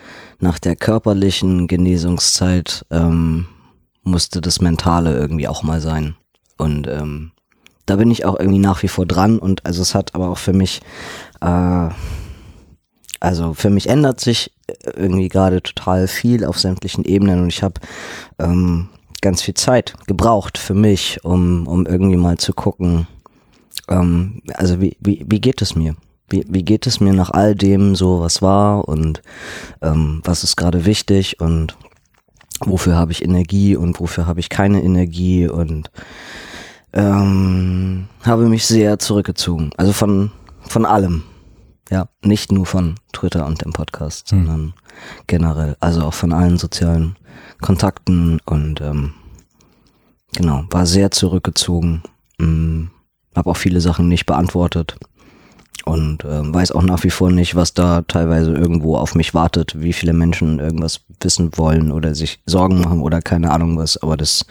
nach 0.41 0.59
der 0.59 0.77
körperlichen 0.77 1.69
Genesungszeit 1.69 2.85
ähm, 2.91 3.47
musste 4.03 4.41
das 4.41 4.61
Mentale 4.61 5.17
irgendwie 5.17 5.49
auch 5.49 5.63
mal 5.63 5.81
sein. 5.81 6.17
Und 6.59 6.89
ähm, 6.89 7.31
da 7.87 7.97
bin 7.97 8.11
ich 8.11 8.25
auch 8.25 8.39
irgendwie 8.39 8.59
nach 8.59 8.83
wie 8.83 8.89
vor 8.89 9.07
dran 9.07 9.39
und 9.39 9.65
also 9.65 9.83
es 9.83 9.95
hat 9.95 10.15
aber 10.15 10.31
auch 10.31 10.39
für 10.39 10.53
mich, 10.53 10.81
äh, 11.41 11.89
also 13.21 13.55
für 13.55 13.71
mich 13.71 13.89
ändert 13.89 14.21
sich 14.21 14.53
irgendwie 14.97 15.29
gerade 15.29 15.63
total 15.63 16.09
viel 16.09 16.45
auf 16.45 16.59
sämtlichen 16.59 17.05
Ebenen 17.05 17.43
und 17.43 17.49
ich 17.49 17.63
habe 17.63 17.81
ähm, 18.39 18.89
ganz 19.21 19.43
viel 19.43 19.55
Zeit 19.55 19.95
gebraucht 20.07 20.59
für 20.59 20.75
mich, 20.75 21.25
um, 21.25 21.69
um 21.69 21.87
irgendwie 21.87 22.17
mal 22.17 22.39
zu 22.39 22.53
gucken, 22.53 23.07
ähm, 23.89 24.43
also 24.55 24.81
wie, 24.81 24.97
wie, 25.01 25.25
wie 25.29 25.41
geht 25.41 25.63
es 25.63 25.75
mir? 25.75 25.97
Wie, 26.29 26.45
wie 26.49 26.65
geht 26.65 26.87
es 26.87 27.01
mir 27.01 27.13
nach 27.13 27.31
all 27.31 27.55
dem 27.55 27.95
so, 27.95 28.21
was 28.21 28.41
war 28.43 28.89
und 28.89 29.23
ähm, 29.83 30.23
was 30.25 30.45
ist 30.45 30.57
gerade 30.57 30.85
wichtig 30.87 31.41
und 31.41 31.77
wofür 32.61 32.97
habe 32.97 33.13
ich 33.13 33.23
Energie 33.23 33.77
und 33.77 34.01
wofür 34.01 34.27
habe 34.27 34.41
ich 34.41 34.49
keine 34.49 34.83
Energie 34.83 35.49
und 35.49 35.91
ähm, 36.93 38.09
habe 38.23 38.49
mich 38.49 38.67
sehr 38.67 38.99
zurückgezogen. 38.99 39.71
Also 39.77 39.93
von, 39.93 40.31
von 40.61 40.85
allem. 40.87 41.25
Ja, 41.91 42.09
nicht 42.23 42.53
nur 42.53 42.65
von 42.65 42.95
Twitter 43.13 43.45
und 43.45 43.63
dem 43.65 43.73
Podcast, 43.73 44.31
Hm. 44.31 44.47
sondern 44.47 44.75
generell. 45.27 45.77
Also 45.81 46.03
auch 46.03 46.15
von 46.15 46.33
allen 46.33 46.57
sozialen 46.57 47.17
Kontakten 47.61 48.41
und 48.47 48.81
ähm, 48.81 49.13
genau, 50.35 50.65
war 50.71 50.87
sehr 50.87 51.11
zurückgezogen. 51.11 52.03
Mm, 52.39 52.85
habe 53.35 53.51
auch 53.51 53.57
viele 53.57 53.81
Sachen 53.81 54.09
nicht 54.09 54.27
beantwortet 54.27 54.97
und 55.85 56.25
ähm, 56.25 56.55
weiß 56.55 56.73
auch 56.73 56.83
nach 56.83 57.03
wie 57.03 57.11
vor 57.11 57.31
nicht, 57.31 57.55
was 57.55 57.75
da 57.75 58.03
teilweise 58.03 58.53
irgendwo 58.53 58.97
auf 58.97 59.15
mich 59.15 59.35
wartet, 59.35 59.81
wie 59.81 59.93
viele 59.93 60.13
Menschen 60.13 60.59
irgendwas 60.59 61.01
wissen 61.21 61.51
wollen 61.57 61.91
oder 61.91 62.15
sich 62.15 62.41
Sorgen 62.47 62.81
machen 62.81 63.01
oder 63.01 63.21
keine 63.21 63.51
Ahnung 63.51 63.77
was. 63.79 63.97
Aber 63.97 64.17
das, 64.17 64.47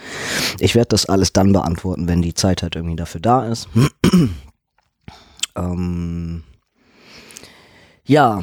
ich 0.60 0.76
werde 0.76 0.90
das 0.90 1.06
alles 1.06 1.32
dann 1.32 1.54
beantworten, 1.54 2.08
wenn 2.08 2.22
die 2.22 2.34
Zeit 2.34 2.64
halt 2.64 2.76
irgendwie 2.76 2.98
dafür 2.98 3.22
da 3.22 3.48
ist. 3.48 3.70
ähm, 5.56 6.44
ja, 8.04 8.42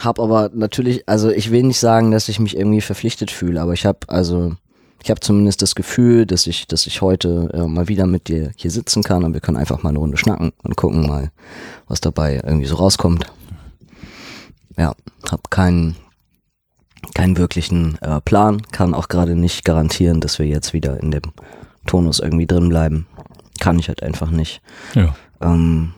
hab 0.00 0.18
aber 0.18 0.50
natürlich, 0.54 1.08
also 1.08 1.30
ich 1.30 1.50
will 1.50 1.64
nicht 1.64 1.78
sagen, 1.78 2.10
dass 2.12 2.28
ich 2.28 2.40
mich 2.40 2.56
irgendwie 2.56 2.80
verpflichtet 2.80 3.30
fühle, 3.30 3.60
aber 3.60 3.74
ich 3.74 3.84
habe 3.84 4.00
also 4.08 4.54
ich 5.02 5.10
habe 5.10 5.20
zumindest 5.20 5.62
das 5.62 5.74
Gefühl, 5.74 6.26
dass 6.26 6.46
ich, 6.46 6.66
dass 6.66 6.86
ich 6.86 7.02
heute 7.02 7.50
äh, 7.52 7.66
mal 7.66 7.88
wieder 7.88 8.06
mit 8.06 8.28
dir 8.28 8.52
hier 8.56 8.70
sitzen 8.70 9.02
kann 9.02 9.24
und 9.24 9.34
wir 9.34 9.40
können 9.40 9.56
einfach 9.56 9.82
mal 9.82 9.90
eine 9.90 9.98
Runde 9.98 10.16
schnacken 10.16 10.52
und 10.62 10.76
gucken 10.76 11.06
mal, 11.06 11.30
was 11.88 12.00
dabei 12.00 12.40
irgendwie 12.44 12.66
so 12.66 12.76
rauskommt. 12.76 13.26
Ja, 14.76 14.94
hab 15.30 15.50
keinen 15.50 15.96
keinen 17.14 17.36
wirklichen 17.36 17.98
äh, 18.00 18.20
Plan, 18.20 18.62
kann 18.70 18.94
auch 18.94 19.08
gerade 19.08 19.34
nicht 19.34 19.64
garantieren, 19.64 20.20
dass 20.20 20.38
wir 20.38 20.46
jetzt 20.46 20.72
wieder 20.72 21.00
in 21.02 21.10
dem 21.10 21.22
Tonus 21.86 22.20
irgendwie 22.20 22.46
drin 22.46 22.68
bleiben. 22.68 23.06
Kann 23.60 23.78
ich 23.78 23.88
halt 23.88 24.02
einfach 24.02 24.30
nicht. 24.30 24.62
Ja. 24.94 25.14
Ähm, 25.40 25.94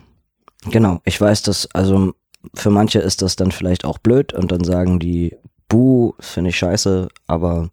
genau, 0.70 1.00
ich 1.04 1.20
weiß, 1.20 1.42
dass, 1.42 1.68
also 1.72 2.14
für 2.54 2.70
manche 2.70 3.00
ist 3.00 3.22
das 3.22 3.36
dann 3.36 3.52
vielleicht 3.52 3.84
auch 3.84 3.98
blöd 3.98 4.32
und 4.32 4.50
dann 4.50 4.64
sagen 4.64 4.98
die, 4.98 5.36
buh, 5.68 6.14
das 6.16 6.30
finde 6.30 6.50
ich 6.50 6.56
scheiße, 6.56 7.08
aber 7.26 7.70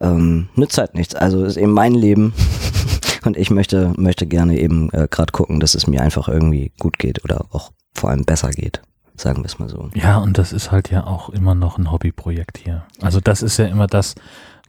ähm, 0.00 0.48
nützt 0.54 0.78
halt 0.78 0.94
nichts. 0.94 1.14
Also 1.14 1.44
ist 1.44 1.56
eben 1.56 1.72
mein 1.72 1.94
Leben 1.94 2.32
und 3.24 3.36
ich 3.36 3.50
möchte, 3.50 3.92
möchte 3.96 4.26
gerne 4.26 4.58
eben 4.58 4.90
äh, 4.92 5.08
gerade 5.10 5.32
gucken, 5.32 5.60
dass 5.60 5.74
es 5.74 5.86
mir 5.86 6.02
einfach 6.02 6.28
irgendwie 6.28 6.72
gut 6.78 6.98
geht 6.98 7.24
oder 7.24 7.44
auch 7.50 7.72
vor 7.94 8.10
allem 8.10 8.24
besser 8.24 8.50
geht. 8.50 8.82
Sagen 9.16 9.38
wir 9.42 9.46
es 9.46 9.58
mal 9.58 9.68
so. 9.68 9.90
Ja, 9.94 10.18
und 10.18 10.38
das 10.38 10.52
ist 10.52 10.72
halt 10.72 10.90
ja 10.90 11.06
auch 11.06 11.28
immer 11.28 11.54
noch 11.54 11.76
ein 11.76 11.92
Hobbyprojekt 11.92 12.56
hier. 12.58 12.84
Also 13.02 13.20
das 13.20 13.42
ist 13.42 13.58
ja 13.58 13.66
immer 13.66 13.86
das, 13.86 14.14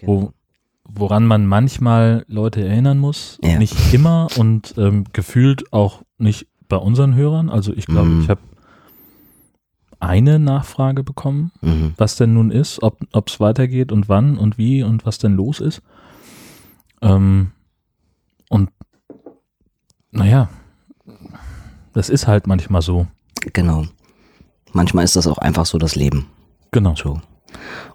wo, 0.01 0.33
woran 0.83 1.25
man 1.25 1.45
manchmal 1.45 2.25
Leute 2.27 2.61
erinnern 2.67 2.97
muss. 2.97 3.37
Ja. 3.41 3.57
Nicht 3.57 3.93
immer 3.93 4.27
und 4.37 4.73
ähm, 4.77 5.05
gefühlt 5.13 5.71
auch 5.71 6.01
nicht 6.17 6.47
bei 6.67 6.75
unseren 6.75 7.15
Hörern. 7.15 7.49
Also 7.49 7.71
ich 7.73 7.85
glaube, 7.85 8.09
Mhm. 8.09 8.21
ich 8.23 8.29
habe 8.29 8.41
eine 10.01 10.39
Nachfrage 10.39 11.03
bekommen, 11.03 11.51
Mhm. 11.61 11.93
was 11.97 12.15
denn 12.15 12.33
nun 12.33 12.51
ist, 12.51 12.81
ob 12.81 12.97
es 13.27 13.39
weitergeht 13.39 13.91
und 13.91 14.09
wann 14.09 14.37
und 14.37 14.57
wie 14.57 14.83
und 14.83 15.05
was 15.05 15.17
denn 15.17 15.35
los 15.35 15.59
ist. 15.59 15.81
Ähm, 17.01 17.51
und 18.49 18.69
naja, 20.11 20.49
das 21.93 22.09
ist 22.09 22.27
halt 22.27 22.47
manchmal 22.47 22.81
so. 22.81 23.07
Genau. 23.53 23.85
Manchmal 24.73 25.03
ist 25.03 25.15
das 25.15 25.27
auch 25.27 25.37
einfach 25.37 25.65
so 25.65 25.77
das 25.77 25.95
Leben. 25.95 26.27
Genau. 26.71 26.95
So. 26.95 27.21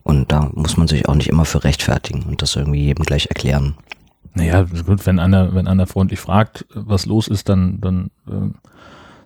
Und 0.02 0.32
da 0.32 0.50
muss 0.54 0.76
man 0.76 0.88
sich 0.88 1.08
auch 1.08 1.14
nicht 1.14 1.28
immer 1.28 1.44
für 1.44 1.64
rechtfertigen 1.64 2.22
und 2.24 2.42
das 2.42 2.56
irgendwie 2.56 2.82
jedem 2.84 3.04
gleich 3.04 3.26
erklären. 3.26 3.76
Naja, 4.34 4.62
gut, 4.64 5.06
wenn 5.06 5.18
einer, 5.18 5.54
wenn 5.54 5.66
einer 5.66 5.86
freundlich 5.86 6.20
fragt, 6.20 6.66
was 6.74 7.06
los 7.06 7.26
ist, 7.28 7.48
dann, 7.48 7.80
dann 7.80 8.10
ähm, 8.28 8.54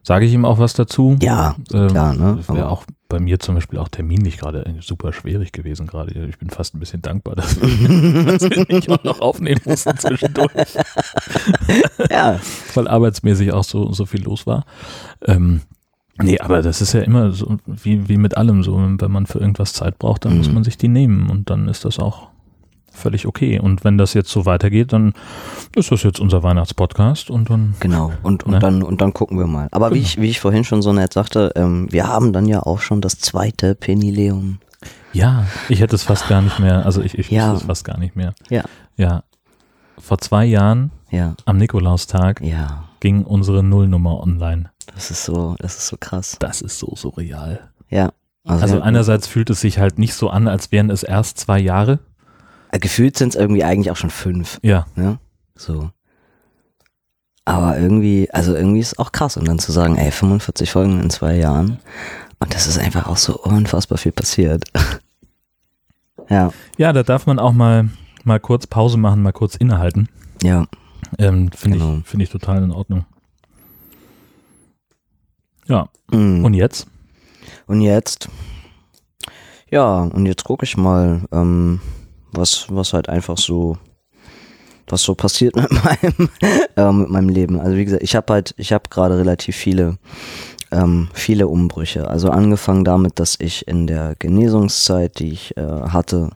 sage 0.02 0.24
ich 0.26 0.32
ihm 0.32 0.44
auch 0.44 0.58
was 0.58 0.72
dazu. 0.74 1.16
Ja, 1.22 1.56
Ähm, 1.72 1.88
klar, 1.88 2.14
ne? 2.14 2.34
Das 2.38 2.48
wäre 2.54 2.68
auch 2.68 2.84
bei 3.08 3.18
mir 3.18 3.40
zum 3.40 3.56
Beispiel 3.56 3.78
auch 3.78 3.88
terminlich 3.88 4.38
gerade 4.38 4.64
äh, 4.66 4.74
super 4.80 5.12
schwierig 5.12 5.50
gewesen 5.52 5.86
gerade. 5.86 6.12
Ich 6.28 6.38
bin 6.38 6.48
fast 6.50 6.74
ein 6.74 6.78
bisschen 6.80 7.02
dankbar, 7.02 7.34
dass 7.36 7.60
wir, 7.60 8.24
dass 8.24 8.42
wir 8.50 8.66
nicht 8.68 8.88
auch 8.90 9.02
noch 9.04 9.20
aufnehmen 9.20 9.60
mussten 9.64 9.96
zwischendurch, 9.98 10.50
Ja, 12.10 12.38
weil 12.74 12.88
arbeitsmäßig 12.88 13.52
auch 13.52 13.64
so, 13.64 13.92
so 13.92 14.06
viel 14.06 14.22
los 14.22 14.46
war. 14.46 14.64
Ähm, 15.26 15.62
nee, 16.22 16.38
aber 16.38 16.62
das 16.62 16.80
ist 16.80 16.92
ja 16.92 17.00
immer 17.02 17.32
so 17.32 17.56
wie, 17.66 18.08
wie 18.08 18.16
mit 18.16 18.36
allem 18.36 18.62
so. 18.62 18.76
Wenn 18.76 19.10
man 19.10 19.26
für 19.26 19.38
irgendwas 19.40 19.72
Zeit 19.72 19.98
braucht, 19.98 20.24
dann 20.24 20.36
muss 20.36 20.48
Mhm. 20.48 20.54
man 20.54 20.64
sich 20.64 20.78
die 20.78 20.88
nehmen 20.88 21.30
und 21.30 21.50
dann 21.50 21.68
ist 21.68 21.84
das 21.84 21.98
auch 21.98 22.28
völlig 23.00 23.26
okay. 23.26 23.58
Und 23.58 23.82
wenn 23.84 23.98
das 23.98 24.14
jetzt 24.14 24.30
so 24.30 24.46
weitergeht, 24.46 24.92
dann 24.92 25.14
ist 25.74 25.90
das 25.90 26.02
jetzt 26.04 26.20
unser 26.20 26.42
Weihnachtspodcast 26.42 27.30
und 27.30 27.50
dann. 27.50 27.74
Genau, 27.80 28.12
und, 28.22 28.44
und, 28.44 28.52
Ne? 28.52 28.58
dann, 28.60 28.82
und 28.82 29.00
dann 29.00 29.12
gucken 29.12 29.38
wir 29.38 29.46
mal. 29.46 29.68
Aber 29.72 29.90
wie, 29.90 29.94
Genau. 29.94 30.04
ich, 30.06 30.20
wie 30.20 30.28
ich 30.30 30.40
vorhin 30.40 30.64
schon 30.64 30.82
so 30.82 30.92
nett 30.92 31.12
sagte, 31.12 31.52
ähm, 31.56 31.86
wir 31.90 32.06
haben 32.06 32.32
dann 32.32 32.46
ja 32.46 32.60
auch 32.62 32.80
schon 32.80 33.00
das 33.00 33.18
zweite 33.18 33.74
Penileum. 33.74 34.58
Ja, 35.12 35.46
ich 35.68 35.80
hätte 35.80 35.96
es 35.96 36.04
fast 36.04 36.28
gar 36.28 36.40
nicht 36.40 36.58
mehr, 36.60 36.86
also 36.86 37.02
ich, 37.02 37.18
ich 37.18 37.30
Ja. 37.30 37.52
es 37.54 37.62
fast 37.64 37.84
gar 37.84 37.98
nicht 37.98 38.14
mehr. 38.14 38.32
Ja. 38.48 38.62
Ja. 38.96 39.24
Vor 39.98 40.18
zwei 40.18 40.44
Jahren, 40.44 40.92
Ja, 41.10 41.34
am 41.46 41.56
Nikolaustag, 41.58 42.40
ja, 42.42 42.84
ging 43.00 43.24
unsere 43.24 43.62
Nullnummer 43.62 44.20
online. 44.20 44.70
das 44.94 45.10
ist 45.10 45.24
so, 45.24 45.56
das 45.58 45.76
ist 45.76 45.86
so 45.88 45.96
krass. 45.98 46.36
Das 46.38 46.60
ist 46.62 46.78
so 46.78 46.94
surreal. 46.96 47.68
Ja. 47.88 48.10
Also 48.46 48.76
ja, 48.76 48.82
einerseits 48.82 49.26
fühlt 49.26 49.50
es 49.50 49.60
sich 49.60 49.78
halt 49.78 49.98
nicht 49.98 50.14
so 50.14 50.30
an, 50.30 50.48
als 50.48 50.72
wären 50.72 50.88
es 50.90 51.02
erst 51.02 51.38
zwei 51.38 51.58
Jahre. 51.58 51.98
Äh, 52.72 52.78
gefühlt 52.78 53.16
sind 53.16 53.30
es 53.30 53.34
irgendwie 53.36 53.64
eigentlich 53.64 53.90
auch 53.90 53.96
schon 53.96 54.10
fünf, 54.10 54.58
Ja, 54.62 54.86
ne? 54.96 55.18
So. 55.56 55.90
Aber 57.44 57.78
irgendwie, 57.78 58.30
also 58.32 58.54
irgendwie 58.54 58.80
ist 58.80 58.92
es 58.92 58.98
auch 58.98 59.12
krass. 59.12 59.36
Und 59.36 59.48
dann 59.48 59.58
zu 59.58 59.72
sagen, 59.72 59.96
ey, 59.96 60.10
45 60.10 60.70
Folgen 60.70 61.00
in 61.00 61.10
zwei 61.10 61.36
Jahren. 61.36 61.78
Und 62.38 62.54
das 62.54 62.66
ist 62.66 62.78
einfach 62.78 63.06
auch 63.08 63.16
so 63.16 63.36
unfassbar 63.36 63.98
viel 63.98 64.12
passiert. 64.12 64.64
ja, 66.28 66.52
ja, 66.76 66.92
da 66.92 67.02
darf 67.02 67.26
man 67.26 67.38
auch 67.38 67.52
mal, 67.52 67.88
mal 68.24 68.38
kurz 68.40 68.66
Pause 68.66 68.98
machen, 68.98 69.22
mal 69.22 69.32
kurz 69.32 69.56
innehalten. 69.56 70.08
ja. 70.42 70.66
Ähm, 71.18 71.50
Finde 71.52 71.78
Genau. 71.78 71.98
ich, 71.98 72.06
finde 72.06 72.24
ich 72.24 72.30
total 72.30 72.62
in 72.62 72.70
Ordnung. 72.70 73.04
Ja, 75.66 75.88
Mm. 76.12 76.44
und 76.44 76.54
jetzt? 76.54 76.86
Und 77.66 77.80
jetzt, 77.80 78.28
ja, 79.70 80.02
und 80.02 80.26
jetzt 80.26 80.44
gucke 80.44 80.64
ich 80.64 80.76
mal, 80.76 81.22
ähm, 81.32 81.80
was, 82.32 82.66
was 82.68 82.92
halt 82.92 83.08
einfach 83.08 83.38
so, 83.38 83.76
was 84.88 85.02
so 85.02 85.14
passiert 85.14 85.56
mit 85.56 85.70
meinem, 85.70 86.28
äh, 86.76 86.92
mit 86.92 87.10
meinem 87.10 87.28
Leben. 87.28 87.60
Also 87.60 87.76
wie 87.76 87.84
gesagt, 87.84 88.02
ich 88.02 88.16
habe 88.16 88.32
halt, 88.32 88.54
ich 88.56 88.72
habe 88.72 88.88
gerade 88.90 89.18
relativ 89.18 89.56
viele, 89.56 89.98
ähm, 90.70 91.08
viele 91.12 91.48
Umbrüche. 91.48 92.08
Also 92.08 92.30
angefangen 92.30 92.84
damit, 92.84 93.18
dass 93.18 93.36
ich 93.38 93.66
in 93.68 93.86
der 93.86 94.14
Genesungszeit, 94.18 95.18
die 95.18 95.32
ich 95.32 95.56
äh, 95.56 95.62
hatte, 95.62 96.30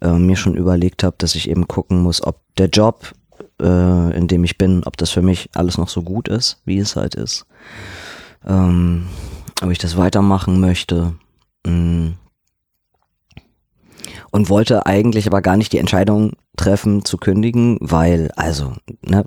äh, 0.00 0.12
mir 0.12 0.36
schon 0.36 0.54
überlegt 0.54 1.02
habe, 1.02 1.16
dass 1.18 1.34
ich 1.34 1.48
eben 1.48 1.66
gucken 1.66 2.02
muss, 2.02 2.22
ob 2.22 2.40
der 2.58 2.68
Job, 2.68 3.12
äh, 3.60 4.16
in 4.16 4.28
dem 4.28 4.44
ich 4.44 4.58
bin, 4.58 4.84
ob 4.84 4.96
das 4.96 5.10
für 5.10 5.22
mich 5.22 5.48
alles 5.54 5.78
noch 5.78 5.88
so 5.88 6.02
gut 6.02 6.28
ist, 6.28 6.60
wie 6.64 6.78
es 6.78 6.96
halt 6.96 7.14
ist. 7.14 7.46
Ähm, 8.46 9.06
ob 9.62 9.70
ich 9.70 9.78
das 9.78 9.96
weitermachen 9.96 10.60
möchte. 10.60 11.14
Mm. 11.66 12.12
Und 14.34 14.50
wollte 14.50 14.84
eigentlich 14.84 15.28
aber 15.28 15.42
gar 15.42 15.56
nicht 15.56 15.72
die 15.72 15.78
Entscheidung 15.78 16.32
treffen 16.56 17.04
zu 17.04 17.18
kündigen, 17.18 17.78
weil, 17.80 18.32
also, 18.34 18.72
ne, 19.00 19.24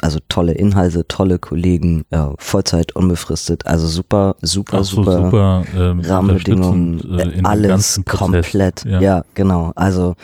also 0.00 0.18
tolle 0.30 0.52
Inhalte, 0.52 1.06
tolle 1.06 1.38
Kollegen, 1.38 2.06
ja, 2.10 2.32
Vollzeit, 2.38 2.96
unbefristet, 2.96 3.66
also 3.66 3.86
super, 3.86 4.36
super, 4.40 4.82
so 4.82 4.96
super, 4.96 5.12
super 5.12 5.64
ähm, 5.76 6.00
Rahmenbedingungen, 6.00 7.18
äh, 7.18 7.28
dem 7.28 7.44
alles 7.44 8.00
komplett. 8.06 8.86
Ja. 8.86 9.00
Ja. 9.02 9.24
genau. 9.34 9.72
Also 9.74 10.14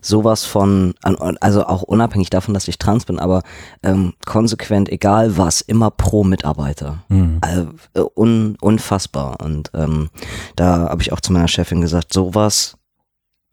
sowas 0.00 0.44
von, 0.44 0.94
also 1.40 1.66
auch 1.66 1.82
unabhängig 1.82 2.30
davon, 2.30 2.54
dass 2.54 2.68
ich 2.68 2.78
trans 2.78 3.06
bin, 3.06 3.18
aber 3.18 3.42
ähm, 3.82 4.12
konsequent, 4.24 4.88
egal 4.88 5.36
was, 5.36 5.62
immer 5.62 5.90
pro 5.90 6.22
Mitarbeiter. 6.22 7.02
Mhm. 7.08 7.38
Also, 7.40 7.66
äh, 7.94 8.04
un, 8.14 8.56
unfassbar. 8.60 9.38
Und 9.42 9.72
ähm, 9.74 10.10
da 10.54 10.90
habe 10.90 11.02
ich 11.02 11.12
auch 11.12 11.20
zu 11.20 11.32
meiner 11.32 11.48
Chefin 11.48 11.80
gesagt, 11.80 12.12
sowas 12.12 12.76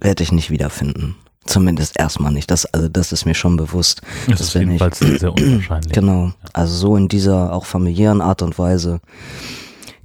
werde 0.01 0.23
ich 0.23 0.31
nicht 0.31 0.49
wiederfinden. 0.49 1.15
Zumindest 1.45 1.99
erstmal 1.99 2.31
nicht. 2.31 2.51
Das, 2.51 2.65
also 2.67 2.87
das 2.87 3.11
ist 3.11 3.25
mir 3.25 3.33
schon 3.33 3.57
bewusst. 3.57 4.01
Das 4.27 4.39
Das 4.39 4.47
ist 4.49 4.53
jedenfalls 4.55 4.99
sehr, 4.99 5.19
sehr 5.19 5.33
unwahrscheinlich. 5.33 5.91
Genau. 5.91 6.31
Also 6.53 6.75
so 6.75 6.95
in 6.95 7.07
dieser 7.07 7.53
auch 7.53 7.65
familiären 7.65 8.21
Art 8.21 8.41
und 8.41 8.59
Weise. 8.59 9.01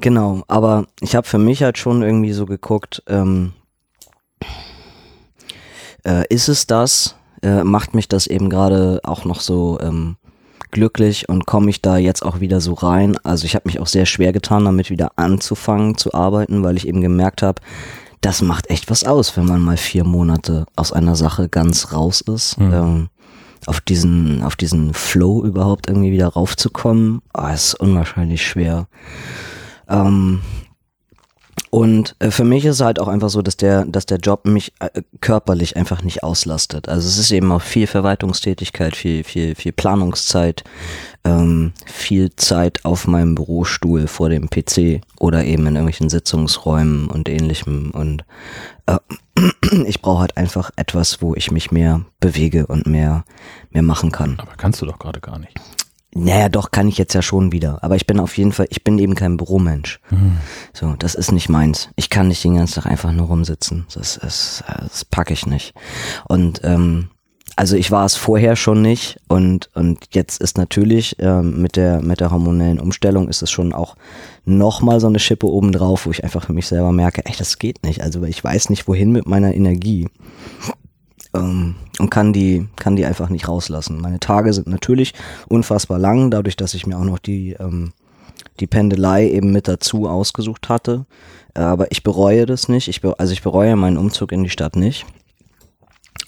Genau. 0.00 0.44
Aber 0.48 0.86
ich 1.00 1.14
habe 1.14 1.26
für 1.26 1.38
mich 1.38 1.62
halt 1.62 1.76
schon 1.76 2.02
irgendwie 2.02 2.32
so 2.32 2.46
geguckt, 2.46 3.02
ähm, 3.06 3.52
äh, 6.06 6.24
ist 6.28 6.48
es 6.48 6.66
das? 6.66 7.16
Äh, 7.42 7.64
macht 7.64 7.94
mich 7.94 8.08
das 8.08 8.26
eben 8.26 8.48
gerade 8.48 9.00
auch 9.04 9.26
noch 9.26 9.40
so 9.40 9.78
ähm, 9.82 10.16
glücklich 10.70 11.28
und 11.28 11.46
komme 11.46 11.68
ich 11.70 11.82
da 11.82 11.98
jetzt 11.98 12.24
auch 12.24 12.40
wieder 12.40 12.60
so 12.60 12.72
rein? 12.72 13.18
Also 13.24 13.44
ich 13.44 13.54
habe 13.54 13.66
mich 13.66 13.78
auch 13.78 13.86
sehr 13.86 14.06
schwer 14.06 14.32
getan, 14.32 14.64
damit 14.64 14.88
wieder 14.88 15.12
anzufangen 15.16 15.98
zu 15.98 16.14
arbeiten, 16.14 16.62
weil 16.62 16.76
ich 16.76 16.88
eben 16.88 17.02
gemerkt 17.02 17.42
habe, 17.42 17.60
das 18.20 18.42
macht 18.42 18.70
echt 18.70 18.90
was 18.90 19.04
aus, 19.04 19.36
wenn 19.36 19.46
man 19.46 19.60
mal 19.60 19.76
vier 19.76 20.04
Monate 20.04 20.66
aus 20.76 20.92
einer 20.92 21.16
Sache 21.16 21.48
ganz 21.48 21.92
raus 21.92 22.20
ist. 22.22 22.58
Mhm. 22.58 22.72
Ähm, 22.72 23.08
auf 23.66 23.80
diesen, 23.80 24.42
auf 24.42 24.54
diesen 24.56 24.94
Flow 24.94 25.44
überhaupt 25.44 25.88
irgendwie 25.88 26.12
wieder 26.12 26.28
raufzukommen, 26.28 27.20
ah, 27.32 27.52
ist 27.52 27.74
unwahrscheinlich 27.74 28.46
schwer. 28.46 28.86
Ähm, 29.88 30.40
und 31.76 32.16
äh, 32.20 32.30
für 32.30 32.44
mich 32.44 32.64
ist 32.64 32.76
es 32.76 32.80
halt 32.80 32.98
auch 32.98 33.06
einfach 33.06 33.28
so, 33.28 33.42
dass 33.42 33.58
der, 33.58 33.84
dass 33.84 34.06
der 34.06 34.16
Job 34.16 34.46
mich 34.46 34.72
äh, 34.78 35.02
körperlich 35.20 35.76
einfach 35.76 36.02
nicht 36.02 36.22
auslastet. 36.22 36.88
Also 36.88 37.06
es 37.06 37.18
ist 37.18 37.30
eben 37.30 37.52
auch 37.52 37.60
viel 37.60 37.86
Verwaltungstätigkeit, 37.86 38.96
viel, 38.96 39.24
viel, 39.24 39.54
viel 39.54 39.72
Planungszeit, 39.72 40.64
ähm, 41.24 41.74
viel 41.84 42.34
Zeit 42.34 42.86
auf 42.86 43.06
meinem 43.06 43.34
Bürostuhl 43.34 44.06
vor 44.06 44.30
dem 44.30 44.48
PC 44.48 45.02
oder 45.20 45.44
eben 45.44 45.66
in 45.66 45.74
irgendwelchen 45.74 46.08
Sitzungsräumen 46.08 47.08
und 47.08 47.28
ähnlichem. 47.28 47.90
Und 47.90 48.24
äh, 48.86 48.96
ich 49.84 50.00
brauche 50.00 50.20
halt 50.20 50.38
einfach 50.38 50.70
etwas, 50.76 51.20
wo 51.20 51.34
ich 51.34 51.50
mich 51.50 51.72
mehr 51.72 52.06
bewege 52.20 52.68
und 52.68 52.86
mehr, 52.86 53.26
mehr 53.68 53.82
machen 53.82 54.12
kann. 54.12 54.36
Aber 54.38 54.52
kannst 54.56 54.80
du 54.80 54.86
doch 54.86 54.98
gerade 54.98 55.20
gar 55.20 55.38
nicht. 55.38 55.60
Naja, 56.16 56.48
doch, 56.48 56.70
kann 56.70 56.88
ich 56.88 56.98
jetzt 56.98 57.14
ja 57.14 57.22
schon 57.22 57.52
wieder. 57.52 57.82
Aber 57.82 57.96
ich 57.96 58.06
bin 58.06 58.18
auf 58.18 58.36
jeden 58.38 58.52
Fall, 58.52 58.66
ich 58.70 58.82
bin 58.82 58.98
eben 58.98 59.14
kein 59.14 59.36
Büromensch. 59.36 60.00
Mhm. 60.10 60.38
So, 60.72 60.94
das 60.98 61.14
ist 61.14 61.30
nicht 61.30 61.48
meins. 61.48 61.90
Ich 61.96 62.10
kann 62.10 62.28
nicht 62.28 62.42
den 62.42 62.56
ganzen 62.56 62.74
Tag 62.74 62.86
einfach 62.86 63.12
nur 63.12 63.26
rumsitzen. 63.26 63.86
Das 63.94 64.16
ist, 64.16 64.64
das 64.66 65.04
packe 65.04 65.34
ich 65.34 65.46
nicht. 65.46 65.74
Und 66.26 66.60
ähm, 66.64 67.10
also 67.54 67.76
ich 67.76 67.90
war 67.90 68.04
es 68.04 68.16
vorher 68.16 68.54
schon 68.54 68.82
nicht 68.82 69.18
und 69.28 69.70
und 69.72 70.08
jetzt 70.10 70.42
ist 70.42 70.58
natürlich 70.58 71.16
ähm, 71.20 71.62
mit 71.62 71.76
der 71.76 72.02
mit 72.02 72.20
der 72.20 72.30
hormonellen 72.30 72.78
Umstellung 72.78 73.28
ist 73.28 73.40
es 73.40 73.50
schon 73.50 73.72
auch 73.72 73.96
noch 74.44 74.82
mal 74.82 75.00
so 75.00 75.06
eine 75.06 75.18
Schippe 75.18 75.46
obendrauf, 75.46 76.04
wo 76.04 76.10
ich 76.10 76.22
einfach 76.22 76.44
für 76.44 76.52
mich 76.52 76.66
selber 76.66 76.92
merke, 76.92 77.24
echt, 77.24 77.40
das 77.40 77.58
geht 77.58 77.82
nicht. 77.82 78.02
Also 78.02 78.22
ich 78.24 78.44
weiß 78.44 78.68
nicht 78.68 78.88
wohin 78.88 79.10
mit 79.10 79.26
meiner 79.26 79.54
Energie 79.54 80.08
ähm, 81.36 81.76
und 81.98 82.10
kann 82.10 82.32
die, 82.32 82.66
kann 82.76 82.96
die 82.96 83.06
einfach 83.06 83.28
nicht 83.28 83.48
rauslassen. 83.48 84.00
Meine 84.00 84.20
Tage 84.20 84.52
sind 84.52 84.66
natürlich 84.66 85.14
unfassbar 85.48 85.98
lang, 85.98 86.30
dadurch, 86.30 86.56
dass 86.56 86.74
ich 86.74 86.86
mir 86.86 86.98
auch 86.98 87.04
noch 87.04 87.18
die, 87.18 87.52
ähm, 87.58 87.92
die 88.60 88.66
Pendelei 88.66 89.28
eben 89.28 89.52
mit 89.52 89.68
dazu 89.68 90.08
ausgesucht 90.08 90.68
hatte. 90.68 91.06
Aber 91.54 91.90
ich 91.90 92.02
bereue 92.02 92.46
das 92.46 92.68
nicht. 92.68 92.88
Ich 92.88 93.02
also 93.04 93.32
ich 93.32 93.42
bereue 93.42 93.76
meinen 93.76 93.96
Umzug 93.96 94.32
in 94.32 94.44
die 94.44 94.50
Stadt 94.50 94.76
nicht. 94.76 95.06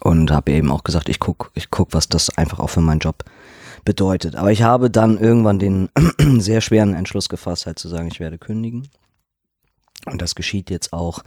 Und 0.00 0.30
habe 0.30 0.52
eben 0.52 0.70
auch 0.70 0.84
gesagt, 0.84 1.08
ich 1.08 1.18
guck, 1.18 1.50
ich 1.54 1.70
guck, 1.70 1.88
was 1.92 2.08
das 2.08 2.30
einfach 2.38 2.60
auch 2.60 2.70
für 2.70 2.80
meinen 2.80 3.00
Job 3.00 3.24
bedeutet. 3.84 4.36
Aber 4.36 4.52
ich 4.52 4.62
habe 4.62 4.90
dann 4.90 5.18
irgendwann 5.18 5.58
den 5.58 5.88
sehr 6.38 6.60
schweren 6.60 6.94
Entschluss 6.94 7.28
gefasst, 7.28 7.66
halt 7.66 7.78
zu 7.78 7.88
sagen, 7.88 8.08
ich 8.08 8.20
werde 8.20 8.38
kündigen. 8.38 8.88
Und 10.06 10.22
das 10.22 10.34
geschieht 10.34 10.70
jetzt 10.70 10.92
auch 10.92 11.22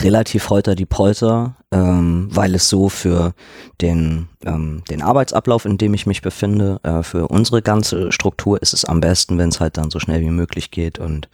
relativ 0.00 0.50
holter 0.50 0.74
die 0.74 0.84
Polter, 0.84 1.56
ähm, 1.72 2.28
weil 2.32 2.54
es 2.54 2.68
so 2.68 2.88
für 2.88 3.32
den, 3.80 4.28
ähm, 4.44 4.82
den 4.90 5.00
Arbeitsablauf, 5.00 5.64
in 5.64 5.78
dem 5.78 5.94
ich 5.94 6.06
mich 6.06 6.20
befinde, 6.22 6.80
äh, 6.82 7.02
für 7.02 7.28
unsere 7.28 7.62
ganze 7.62 8.12
Struktur 8.12 8.60
ist 8.60 8.74
es 8.74 8.84
am 8.84 9.00
besten, 9.00 9.38
wenn 9.38 9.48
es 9.48 9.60
halt 9.60 9.78
dann 9.78 9.90
so 9.90 10.00
schnell 10.00 10.20
wie 10.20 10.30
möglich 10.30 10.70
geht. 10.70 10.98
Und 10.98 11.28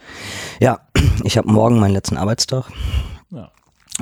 ja, 0.61 0.79
ich 1.23 1.37
habe 1.37 1.51
morgen 1.51 1.79
meinen 1.79 1.93
letzten 1.93 2.15
Arbeitstag 2.15 2.65
Ja. 3.31 3.51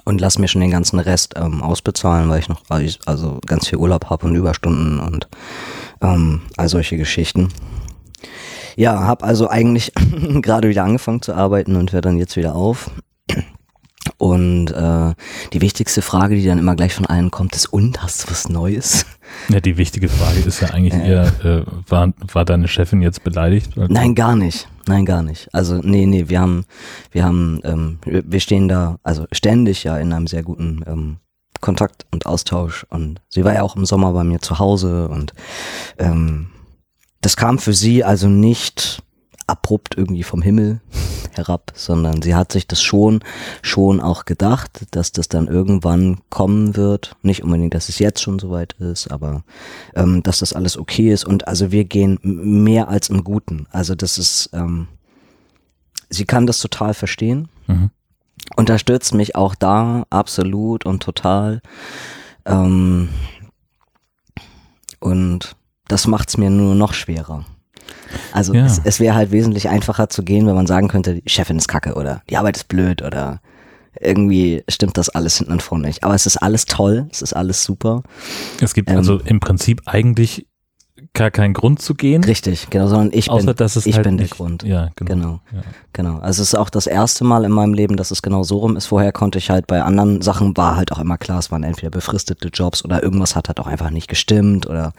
und 0.04 0.22
lass 0.22 0.38
mir 0.38 0.48
schon 0.50 0.62
den 0.62 0.70
ganzen 0.72 1.00
Rest 1.00 1.34
ähm, 1.38 1.64
ausbezahlen, 1.64 2.30
weil 2.30 2.40
ich 2.42 2.50
noch 2.50 2.62
also 3.06 3.40
ganz 3.48 3.68
viel 3.68 3.80
Urlaub 3.80 4.10
habe 4.12 4.28
und 4.28 4.36
Überstunden 4.36 5.00
und 5.00 5.28
ähm, 6.02 6.42
all 6.58 6.70
solche 6.70 6.98
Geschichten. 6.98 7.50
Ja, 8.76 9.02
habe 9.02 9.26
also 9.26 9.50
eigentlich 9.50 9.94
gerade 10.42 10.70
wieder 10.70 10.84
angefangen 10.84 11.22
zu 11.22 11.34
arbeiten 11.34 11.76
und 11.76 11.92
höre 11.92 12.02
dann 12.02 12.18
jetzt 12.18 12.38
wieder 12.38 12.56
auf. 12.56 12.92
Und 14.18 14.68
äh, 14.72 15.14
die 15.52 15.62
wichtigste 15.62 16.02
Frage, 16.02 16.36
die 16.36 16.46
dann 16.46 16.60
immer 16.60 16.76
gleich 16.76 16.94
von 16.94 17.06
allen 17.06 17.32
kommt, 17.32 17.56
ist, 17.56 17.68
und 17.68 18.04
hast 18.04 18.24
du 18.24 18.32
was 18.32 18.50
Neues? 18.50 19.06
Ja, 19.50 19.60
die 19.60 19.78
wichtige 19.78 20.10
Frage 20.10 20.40
ist 20.42 20.60
ja 20.60 20.70
eigentlich 20.70 20.94
eher, 20.94 21.26
äh, 21.44 21.64
war, 21.88 22.14
war 22.32 22.46
deine 22.46 22.68
Chefin 22.68 23.02
jetzt 23.02 23.24
beleidigt? 23.24 23.72
Nein, 23.76 24.14
gar 24.14 24.36
nicht. 24.36 24.68
Nein, 24.88 25.06
gar 25.06 25.24
nicht. 25.24 25.54
Also 25.54 25.80
nee, 25.82 26.06
nee, 26.06 26.26
wir 26.28 26.40
haben, 26.40 26.66
wir 27.12 27.24
haben, 27.24 27.62
ähm, 27.64 28.00
wir 28.04 28.24
wir 28.26 28.40
stehen 28.40 28.68
da, 28.68 28.98
also 29.04 29.26
ständig 29.32 29.84
ja 29.84 29.98
in 29.98 30.14
einem 30.14 30.28
sehr 30.28 30.44
guten 30.44 30.84
ähm, 30.86 31.18
Kontakt 31.60 32.06
und 32.12 32.26
Austausch. 32.26 32.86
Und 32.90 33.22
sie 33.30 33.44
war 33.44 33.54
ja 33.54 33.62
auch 33.62 33.76
im 33.76 33.86
Sommer 33.86 34.12
bei 34.12 34.24
mir 34.24 34.40
zu 34.40 34.60
Hause 34.60 35.08
und 35.08 35.34
ähm, 35.98 36.50
das 37.22 37.38
kam 37.38 37.60
für 37.60 37.74
sie 37.74 38.04
also 38.04 38.28
nicht 38.28 39.04
abrupt 39.48 39.98
irgendwie 39.98 40.24
vom 40.24 40.42
Himmel 40.42 40.82
herab, 41.34 41.72
sondern 41.76 42.22
sie 42.22 42.36
hat 42.36 42.52
sich 42.52 42.68
das 42.68 42.82
schon, 42.82 43.24
schon 43.62 44.02
auch 44.02 44.26
gedacht, 44.26 44.86
dass 44.92 45.12
das 45.12 45.30
dann 45.30 45.48
irgendwann 45.48 46.20
kommen 46.30 46.76
wird. 46.76 47.16
Nicht 47.22 47.44
unbedingt, 47.44 47.74
dass 47.74 47.90
es 47.90 48.00
jetzt 48.00 48.22
schon 48.22 48.40
soweit 48.40 48.74
ist, 48.74 49.12
aber 49.12 49.44
ähm, 49.96 50.24
dass 50.24 50.40
das 50.40 50.54
alles 50.54 50.78
okay 50.78 51.12
ist. 51.12 51.26
Und 51.26 51.48
also 51.48 51.72
wir 51.72 51.86
gehen 51.86 52.20
mehr 52.24 52.88
als 52.88 53.10
im 53.10 53.24
Guten. 53.24 53.68
Also 53.72 53.96
das 53.96 54.18
ist, 54.18 54.50
ähm, 54.54 54.88
sie 56.10 56.26
kann 56.26 56.48
das 56.48 56.60
total 56.60 56.94
verstehen. 56.94 57.50
Mhm. 57.68 57.92
Unterstützt 58.56 59.14
mich 59.14 59.36
auch 59.36 59.56
da 59.56 60.06
absolut 60.10 60.86
und 60.86 61.04
total. 61.04 61.62
Ähm, 62.46 63.10
und 65.00 65.56
das 65.92 66.08
macht's 66.08 66.38
mir 66.38 66.50
nur 66.50 66.76
noch 66.76 66.94
schwerer. 66.94 67.46
Also 68.34 68.54
Ja. 68.54 68.66
es, 68.66 68.80
es 68.84 69.00
wäre 69.00 69.16
halt 69.16 69.32
wesentlich 69.32 69.70
einfacher 69.70 70.10
zu 70.10 70.24
gehen, 70.24 70.48
wenn 70.48 70.56
man 70.56 70.68
sagen 70.68 70.88
könnte, 70.88 71.16
die 71.16 71.30
Chefin 71.30 71.58
ist 71.58 71.68
kacke 71.68 71.94
oder 71.96 72.22
die 72.30 72.38
Arbeit 72.38 72.58
ist 72.58 72.68
blöd 72.68 73.02
oder 73.02 73.42
irgendwie 74.00 74.64
stimmt 74.70 74.98
das 74.98 75.10
alles 75.10 75.38
hinten 75.38 75.52
und 75.52 75.62
vorne 75.62 75.88
nicht. 75.88 76.04
Aber 76.04 76.16
es 76.16 76.26
ist 76.26 76.38
alles 76.38 76.66
toll, 76.66 77.08
es 77.12 77.22
ist 77.22 77.34
alles 77.34 77.64
super. 77.64 78.04
Es 78.62 78.74
gibt 78.74 78.90
Ähm. 78.90 78.98
also 78.98 79.20
im 79.20 79.40
Prinzip 79.40 79.82
eigentlich 79.86 80.48
gar 81.14 81.30
keinen 81.30 81.54
Grund 81.54 81.82
zu 81.82 81.94
gehen, 81.94 82.24
Richtig, 82.24 82.70
genau, 82.70 82.88
sondern 82.88 83.10
ich 83.12 83.30
außer 83.30 83.48
bin, 83.48 83.56
dass 83.58 83.76
es 83.76 83.86
ich 83.86 83.96
halt 83.96 84.06
bin 84.06 84.18
der 84.18 84.26
nicht, 84.26 84.38
Grund. 84.38 84.64
Ja, 84.64 84.92
genau. 84.96 85.14
Genau. 85.14 85.40
Ja. 85.52 85.62
Genau. 85.94 86.20
Also 86.20 86.42
es 86.42 86.50
ist 86.50 86.56
auch 86.56 86.70
das 86.70 86.88
erste 86.88 87.26
Mal 87.26 87.44
in 87.44 87.52
meinem 87.52 87.74
Leben, 87.74 87.98
dass 87.98 88.12
es 88.12 88.22
genau 88.22 88.44
so 88.44 88.60
rum 88.60 88.78
ist. 88.78 88.86
Vorher 88.86 89.12
konnte 89.12 89.38
ich 89.38 89.50
halt 89.50 89.68
bei 89.68 89.82
anderen 89.84 90.22
Sachen 90.22 90.56
war 90.56 90.78
halt 90.78 90.94
auch 90.94 91.00
immer 91.00 91.18
klar, 91.18 91.40
es 91.40 91.52
waren 91.52 91.64
entweder 91.64 91.90
befristete 91.90 92.48
Jobs 92.48 92.86
oder 92.86 93.04
irgendwas 93.04 93.36
hat 93.36 93.50
halt 93.50 93.60
auch 93.60 93.68
einfach 93.68 93.90
nicht 93.90 94.08
gestimmt 94.08 94.68
oder 94.68 94.94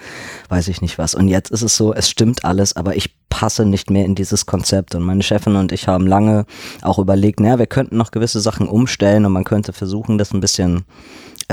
weiß 0.51 0.69
ich 0.69 0.83
nicht 0.83 0.99
was. 0.99 1.15
Und 1.15 1.29
jetzt 1.29 1.51
ist 1.51 1.63
es 1.63 1.77
so, 1.77 1.95
es 1.95 2.11
stimmt 2.11 2.45
alles, 2.45 2.77
aber 2.77 2.95
ich 2.95 3.15
passe 3.31 3.65
nicht 3.65 3.91
mehr 3.91 4.05
in 4.05 4.15
dieses 4.15 4.45
Konzept. 4.45 4.95
Und 4.95 5.03
meine 5.03 5.23
Chefin 5.23 5.57
und 5.57 5.73
ich 5.73 5.89
haben 5.89 6.07
lange 6.07 6.45
auch 6.83 6.99
überlegt, 6.99 7.41
naja, 7.41 7.59
wir 7.59 7.67
könnten 7.67 7.97
noch 7.97 8.11
gewisse 8.11 8.41
Sachen 8.41 8.69
umstellen 8.69 9.25
und 9.25 9.33
man 9.33 9.45
könnte 9.45 9.73
versuchen, 9.73 10.19
das 10.19 10.35
ein 10.35 10.41
bisschen 10.41 10.85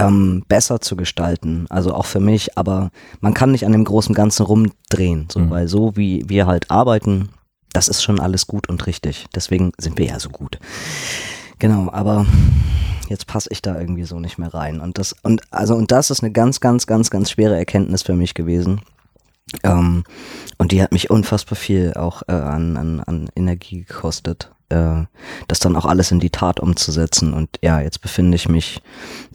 ähm, 0.08 0.44
besser 0.48 0.82
zu 0.82 0.96
gestalten. 0.96 1.66
Also 1.70 1.94
auch 1.94 2.06
für 2.06 2.20
mich, 2.20 2.58
aber 2.58 2.90
man 3.22 3.34
kann 3.34 3.52
nicht 3.52 3.66
an 3.66 3.72
dem 3.72 3.84
großen 3.84 4.16
Ganzen 4.16 4.44
rumdrehen, 4.46 5.28
so, 5.32 5.40
Mhm. 5.40 5.50
weil 5.50 5.68
so 5.68 5.96
wie 5.96 6.24
wir 6.28 6.48
halt 6.48 6.70
arbeiten, 6.72 7.30
das 7.74 7.88
ist 7.88 8.02
schon 8.04 8.20
alles 8.20 8.48
gut 8.48 8.68
und 8.70 8.88
richtig. 8.88 9.28
Deswegen 9.36 9.72
sind 9.78 9.98
wir 9.98 10.06
ja 10.08 10.20
so 10.20 10.30
gut. 10.30 10.60
Genau, 11.60 11.90
aber 11.92 12.26
jetzt 13.10 13.28
passe 13.28 13.50
ich 13.52 13.62
da 13.62 13.80
irgendwie 13.80 14.06
so 14.06 14.20
nicht 14.20 14.38
mehr 14.38 14.54
rein. 14.54 14.80
Und 14.80 14.98
das, 14.98 15.14
und 15.24 15.42
also, 15.52 15.76
und 15.76 15.92
das 15.92 16.10
ist 16.10 16.24
eine 16.24 16.32
ganz, 16.32 16.62
ganz, 16.62 16.88
ganz, 16.88 17.10
ganz 17.10 17.32
schwere 17.32 17.58
Erkenntnis 17.58 18.02
für 18.04 18.16
mich 18.16 18.34
gewesen. 18.34 18.82
Ähm, 19.64 20.04
und 20.58 20.72
die 20.72 20.82
hat 20.82 20.92
mich 20.92 21.10
unfassbar 21.10 21.56
viel 21.56 21.94
auch 21.96 22.22
äh, 22.28 22.34
an, 22.34 22.78
an, 22.78 23.00
an 23.02 23.30
Energie 23.36 23.84
gekostet, 23.84 24.52
äh, 24.70 25.04
das 25.48 25.60
dann 25.60 25.76
auch 25.76 25.86
alles 25.86 26.12
in 26.12 26.20
die 26.20 26.30
Tat 26.30 26.60
umzusetzen. 26.60 27.34
Und 27.34 27.50
ja, 27.62 27.80
jetzt 27.82 28.02
befinde 28.02 28.36
ich 28.36 28.50
mich 28.50 28.82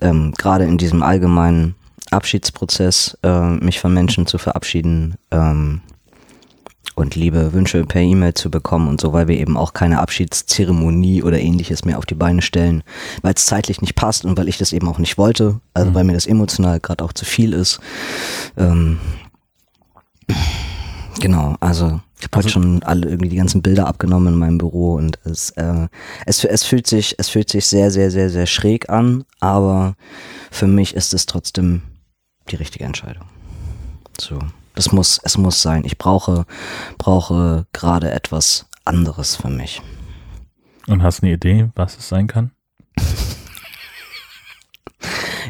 ähm, 0.01 0.33
gerade 0.37 0.65
in 0.65 0.79
diesem 0.79 1.03
allgemeinen 1.03 1.75
Abschiedsprozess, 2.11 3.19
äh, 3.23 3.51
mich 3.51 3.81
von 3.81 3.93
Menschen 3.93 4.27
zu 4.27 4.39
verabschieden 4.39 5.17
ähm, 5.31 5.81
und 6.95 7.17
liebe 7.17 7.53
Wünsche 7.53 7.85
per 7.85 8.03
E-Mail 8.03 8.35
zu 8.35 8.51
bekommen 8.51 8.87
und 8.87 9.01
so, 9.01 9.13
weil 9.13 9.27
wir 9.27 9.37
eben 9.39 9.57
auch 9.57 9.73
keine 9.73 9.99
Abschiedszeremonie 10.01 11.23
oder 11.25 11.41
ähnliches 11.41 11.85
mehr 11.85 11.99
auf 11.99 12.07
die 12.07 12.15
Beine 12.15 12.41
stellen, 12.43 12.85
weil 13.23 13.35
es 13.35 13.47
zeitlich 13.47 13.81
nicht 13.81 13.97
passt 13.97 14.25
und 14.25 14.39
weil 14.39 14.49
ich 14.49 14.59
das 14.59 14.73
eben 14.73 14.89
auch 14.89 14.99
nicht 14.99 15.19
wollte, 15.19 15.61
also 15.73 15.91
Mhm. 15.91 15.95
weil 15.95 16.05
mir 16.05 16.13
das 16.13 16.27
emotional 16.27 16.79
gerade 16.79 17.03
auch 17.05 17.13
zu 17.13 17.25
viel 17.25 17.53
ist. 17.53 17.81
Ähm, 18.57 19.01
genau, 21.21 21.57
also 21.59 22.01
ich 22.19 22.25
habe 22.25 22.37
heute 22.39 22.47
Also- 22.47 22.49
schon 22.51 22.83
alle 22.85 23.07
irgendwie 23.09 23.29
die 23.29 23.37
ganzen 23.37 23.61
Bilder 23.63 23.87
abgenommen 23.87 24.35
in 24.35 24.39
meinem 24.39 24.59
Büro 24.59 24.95
und 24.95 25.19
es, 25.25 25.51
äh, 25.51 25.89
es, 26.27 26.45
es 26.45 26.65
fühlt 26.65 26.87
sich, 26.87 27.17
es 27.19 27.29
fühlt 27.29 27.51
sich 27.51 27.67
sehr, 27.67 27.91
sehr, 27.91 28.11
sehr, 28.11 28.31
sehr 28.31 28.47
schräg 28.47 28.89
an, 28.89 29.25
aber 29.41 29.95
für 30.51 30.67
mich 30.67 30.95
ist 30.95 31.13
es 31.15 31.27
trotzdem 31.27 31.83
die 32.51 32.57
richtige 32.57 32.85
Entscheidung. 32.85 33.27
So, 34.21 34.39
das 34.75 34.93
muss, 34.93 35.21
es 35.25 35.37
muss 35.39 35.61
sein. 35.63 35.85
Ich 35.85 35.99
brauche, 35.99 36.47
brauche 36.99 37.67
gerade 37.73 38.11
etwas 38.13 38.67
anderes 38.85 39.37
für 39.37 39.51
mich. 39.51 39.83
Und 40.87 41.03
hast 41.03 41.23
eine 41.23 41.33
Idee, 41.33 41.71
was 41.75 41.97
es 41.99 42.09
sein 42.09 42.27
kann? 42.27 42.51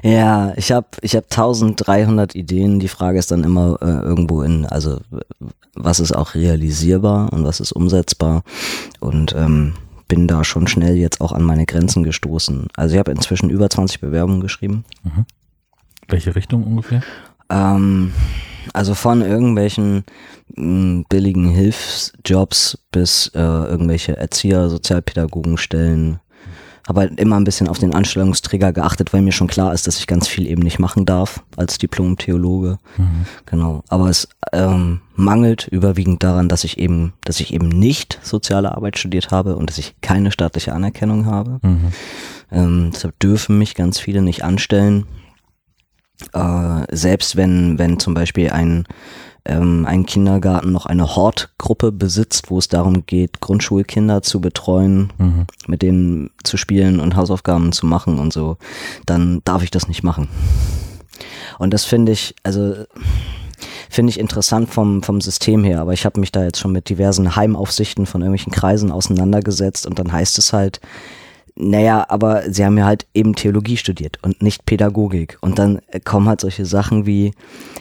Ja, 0.04 0.52
ich 0.56 0.70
habe 0.70 0.86
ich 1.00 1.16
hab 1.16 1.24
1300 1.24 2.34
Ideen. 2.34 2.78
Die 2.78 2.88
Frage 2.88 3.18
ist 3.18 3.30
dann 3.30 3.42
immer 3.42 3.78
äh, 3.80 3.86
irgendwo 3.86 4.42
in, 4.42 4.66
also 4.66 5.00
was 5.74 5.98
ist 5.98 6.12
auch 6.12 6.34
realisierbar 6.34 7.32
und 7.32 7.44
was 7.44 7.58
ist 7.58 7.72
umsetzbar 7.72 8.42
und 9.00 9.34
ähm, 9.34 9.72
bin 10.06 10.28
da 10.28 10.44
schon 10.44 10.66
schnell 10.66 10.96
jetzt 10.96 11.22
auch 11.22 11.32
an 11.32 11.42
meine 11.42 11.64
Grenzen 11.64 12.02
gestoßen. 12.02 12.68
Also 12.76 12.94
ich 12.94 12.98
habe 12.98 13.12
inzwischen 13.12 13.48
über 13.48 13.70
20 13.70 14.02
Bewerbungen 14.02 14.42
geschrieben. 14.42 14.84
Welche 16.08 16.36
Richtung 16.36 16.64
ungefähr? 16.64 17.02
Ähm, 17.48 18.12
also 18.74 18.92
von 18.92 19.22
irgendwelchen 19.22 20.04
mh, 20.54 21.04
billigen 21.08 21.48
Hilfsjobs 21.48 22.78
bis 22.92 23.28
äh, 23.34 23.38
irgendwelche 23.40 24.18
Erzieher, 24.18 24.68
Sozialpädagogenstellen. 24.68 26.20
Habe 26.86 27.00
halt 27.00 27.18
immer 27.18 27.36
ein 27.36 27.44
bisschen 27.44 27.68
auf 27.68 27.78
den 27.78 27.94
Anstellungsträger 27.94 28.72
geachtet, 28.72 29.12
weil 29.12 29.22
mir 29.22 29.32
schon 29.32 29.46
klar 29.46 29.72
ist, 29.72 29.86
dass 29.86 29.98
ich 29.98 30.06
ganz 30.06 30.28
viel 30.28 30.46
eben 30.46 30.62
nicht 30.62 30.78
machen 30.78 31.06
darf 31.06 31.42
als 31.56 31.78
Diplom-Theologe. 31.78 32.78
Genau. 33.46 33.82
Aber 33.88 34.10
es 34.10 34.28
ähm, 34.52 35.00
mangelt 35.16 35.66
überwiegend 35.68 36.22
daran, 36.22 36.48
dass 36.48 36.62
ich 36.64 36.78
eben, 36.78 37.14
dass 37.24 37.40
ich 37.40 37.54
eben 37.54 37.68
nicht 37.68 38.18
soziale 38.22 38.74
Arbeit 38.76 38.98
studiert 38.98 39.30
habe 39.30 39.56
und 39.56 39.70
dass 39.70 39.78
ich 39.78 39.94
keine 40.02 40.30
staatliche 40.30 40.74
Anerkennung 40.74 41.24
habe. 41.24 41.58
Mhm. 41.62 41.92
Ähm, 42.52 42.90
deshalb 42.92 43.18
dürfen 43.18 43.58
mich 43.58 43.74
ganz 43.74 43.98
viele 43.98 44.20
nicht 44.20 44.44
anstellen. 44.44 45.06
Äh, 46.32 46.84
selbst 46.90 47.36
wenn, 47.36 47.78
wenn 47.78 47.98
zum 47.98 48.14
Beispiel 48.14 48.50
ein, 48.50 48.84
ähm, 49.46 49.84
ein 49.86 50.06
Kindergarten 50.06 50.72
noch 50.72 50.86
eine 50.86 51.16
Hortgruppe 51.16 51.92
besitzt, 51.92 52.50
wo 52.50 52.58
es 52.58 52.68
darum 52.68 53.04
geht, 53.06 53.40
Grundschulkinder 53.40 54.22
zu 54.22 54.40
betreuen, 54.40 55.12
Mhm. 55.18 55.46
mit 55.66 55.82
denen 55.82 56.30
zu 56.44 56.56
spielen 56.56 57.00
und 57.00 57.16
Hausaufgaben 57.16 57.72
zu 57.72 57.86
machen 57.86 58.18
und 58.18 58.32
so, 58.32 58.56
dann 59.06 59.42
darf 59.44 59.62
ich 59.62 59.70
das 59.70 59.88
nicht 59.88 60.02
machen. 60.02 60.28
Und 61.58 61.72
das 61.74 61.84
finde 61.84 62.12
ich, 62.12 62.34
also 62.42 62.74
finde 63.88 64.10
ich 64.10 64.18
interessant 64.18 64.70
vom, 64.70 65.02
vom 65.02 65.20
System 65.20 65.62
her, 65.62 65.80
aber 65.80 65.92
ich 65.92 66.04
habe 66.04 66.18
mich 66.18 66.32
da 66.32 66.42
jetzt 66.42 66.58
schon 66.58 66.72
mit 66.72 66.88
diversen 66.88 67.36
Heimaufsichten 67.36 68.06
von 68.06 68.22
irgendwelchen 68.22 68.52
Kreisen 68.52 68.90
auseinandergesetzt 68.90 69.86
und 69.86 69.98
dann 69.98 70.10
heißt 70.10 70.38
es 70.38 70.52
halt, 70.52 70.80
naja, 71.56 72.04
aber 72.08 72.50
sie 72.50 72.64
haben 72.64 72.76
ja 72.78 72.84
halt 72.84 73.06
eben 73.14 73.34
Theologie 73.34 73.76
studiert 73.76 74.18
und 74.22 74.42
nicht 74.42 74.66
Pädagogik. 74.66 75.38
Und 75.40 75.58
dann 75.58 75.80
kommen 76.04 76.28
halt 76.28 76.40
solche 76.40 76.66
Sachen 76.66 77.06
wie, 77.06 77.32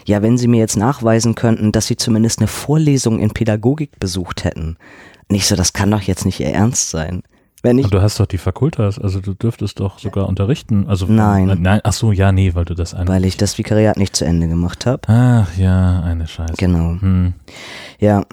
ja, 0.06 0.22
wenn 0.22 0.38
sie 0.38 0.48
mir 0.48 0.60
jetzt 0.60 0.78
nachweisen 0.78 1.34
könnten, 1.34 1.72
dass 1.72 1.88
sie 1.88 1.98
zumindest 1.98 2.40
eine 2.40 2.48
Vorlesung 2.48 3.20
in 3.20 3.32
Pädagogik 3.32 4.00
besucht 4.00 4.44
hätten. 4.44 4.78
Nicht 5.30 5.48
so, 5.48 5.56
das 5.56 5.74
kann 5.74 5.90
doch 5.90 6.02
jetzt 6.02 6.26
nicht 6.26 6.40
ihr 6.40 6.50
Ernst 6.54 6.92
sein. 6.92 7.24
Wenn 7.64 7.78
ich, 7.80 7.86
Und 7.86 7.94
du 7.94 8.02
hast 8.02 8.20
doch 8.20 8.26
die 8.26 8.38
Fakultas, 8.38 9.00
also 9.00 9.22
du 9.22 9.34
dürftest 9.34 9.80
doch 9.80 9.98
sogar 9.98 10.28
unterrichten. 10.28 10.86
Also 10.88 11.06
Nein. 11.08 11.58
Nein, 11.62 11.80
ach 11.84 11.94
so, 11.94 12.12
ja, 12.12 12.34
nee, 12.34 12.54
weil 12.54 12.66
du 12.66 12.76
das 12.76 12.94
eine. 12.94 13.08
weil 13.08 13.24
ich 13.24 13.38
das 13.38 13.58
Vikariat 13.58 13.96
nicht 13.98 14.16
zu 14.18 14.26
Ende 14.26 14.50
gemacht 14.50 14.86
habe. 14.86 15.02
Ach 15.08 15.48
ja, 15.58 16.02
eine 16.02 16.28
Scheiße. 16.28 16.56
Genau. 16.58 16.98
Hm. 17.00 17.34
Ja, 18.00 18.24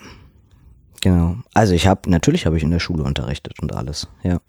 genau. 1.00 1.36
Also 1.54 1.74
ich 1.74 1.86
habe, 1.86 2.10
natürlich 2.10 2.46
habe 2.46 2.56
ich 2.56 2.62
in 2.62 2.70
der 2.70 2.80
Schule 2.80 3.02
unterrichtet 3.02 3.54
und 3.60 3.74
alles, 3.74 4.08
ja. 4.22 4.40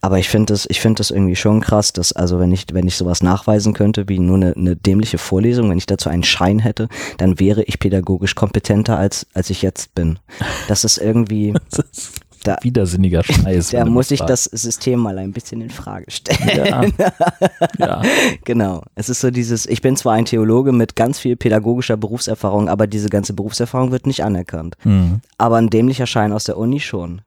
Aber 0.00 0.18
ich 0.18 0.28
finde 0.28 0.52
das, 0.52 0.66
ich 0.70 0.80
finde 0.80 0.98
das 0.98 1.10
irgendwie 1.10 1.36
schon 1.36 1.60
krass, 1.60 1.92
dass, 1.92 2.12
also 2.12 2.38
wenn 2.38 2.52
ich, 2.52 2.66
wenn 2.72 2.86
ich 2.86 2.96
sowas 2.96 3.22
nachweisen 3.22 3.74
könnte, 3.74 4.08
wie 4.08 4.18
nur 4.18 4.36
eine, 4.36 4.54
eine 4.54 4.76
dämliche 4.76 5.18
Vorlesung, 5.18 5.70
wenn 5.70 5.78
ich 5.78 5.86
dazu 5.86 6.08
einen 6.08 6.22
Schein 6.22 6.60
hätte, 6.60 6.88
dann 7.16 7.40
wäre 7.40 7.64
ich 7.64 7.80
pädagogisch 7.80 8.34
kompetenter 8.34 8.96
als, 8.96 9.26
als 9.34 9.50
ich 9.50 9.62
jetzt 9.62 9.94
bin. 9.94 10.18
Das 10.68 10.84
ist 10.84 10.98
irgendwie, 10.98 11.52
Da- 12.44 12.58
widersinniger 12.62 13.22
Scheiß. 13.22 13.70
da 13.72 13.84
muss 13.84 14.10
ich 14.10 14.20
das 14.20 14.44
System 14.44 15.00
mal 15.00 15.18
ein 15.18 15.32
bisschen 15.32 15.60
in 15.60 15.70
Frage 15.70 16.10
stellen. 16.10 16.94
Ja. 16.98 17.08
ja. 17.78 18.02
Genau. 18.44 18.82
Es 18.94 19.08
ist 19.08 19.20
so 19.20 19.30
dieses, 19.30 19.66
ich 19.66 19.82
bin 19.82 19.96
zwar 19.96 20.14
ein 20.14 20.24
Theologe 20.24 20.72
mit 20.72 20.96
ganz 20.96 21.18
viel 21.18 21.36
pädagogischer 21.36 21.96
Berufserfahrung, 21.96 22.68
aber 22.68 22.86
diese 22.86 23.08
ganze 23.08 23.34
Berufserfahrung 23.34 23.90
wird 23.90 24.06
nicht 24.06 24.24
anerkannt. 24.24 24.76
Hm. 24.82 25.20
Aber 25.36 25.56
ein 25.56 25.70
dämlicher 25.70 26.06
Schein 26.06 26.32
aus 26.32 26.44
der 26.44 26.56
Uni 26.56 26.80
schon. 26.80 27.22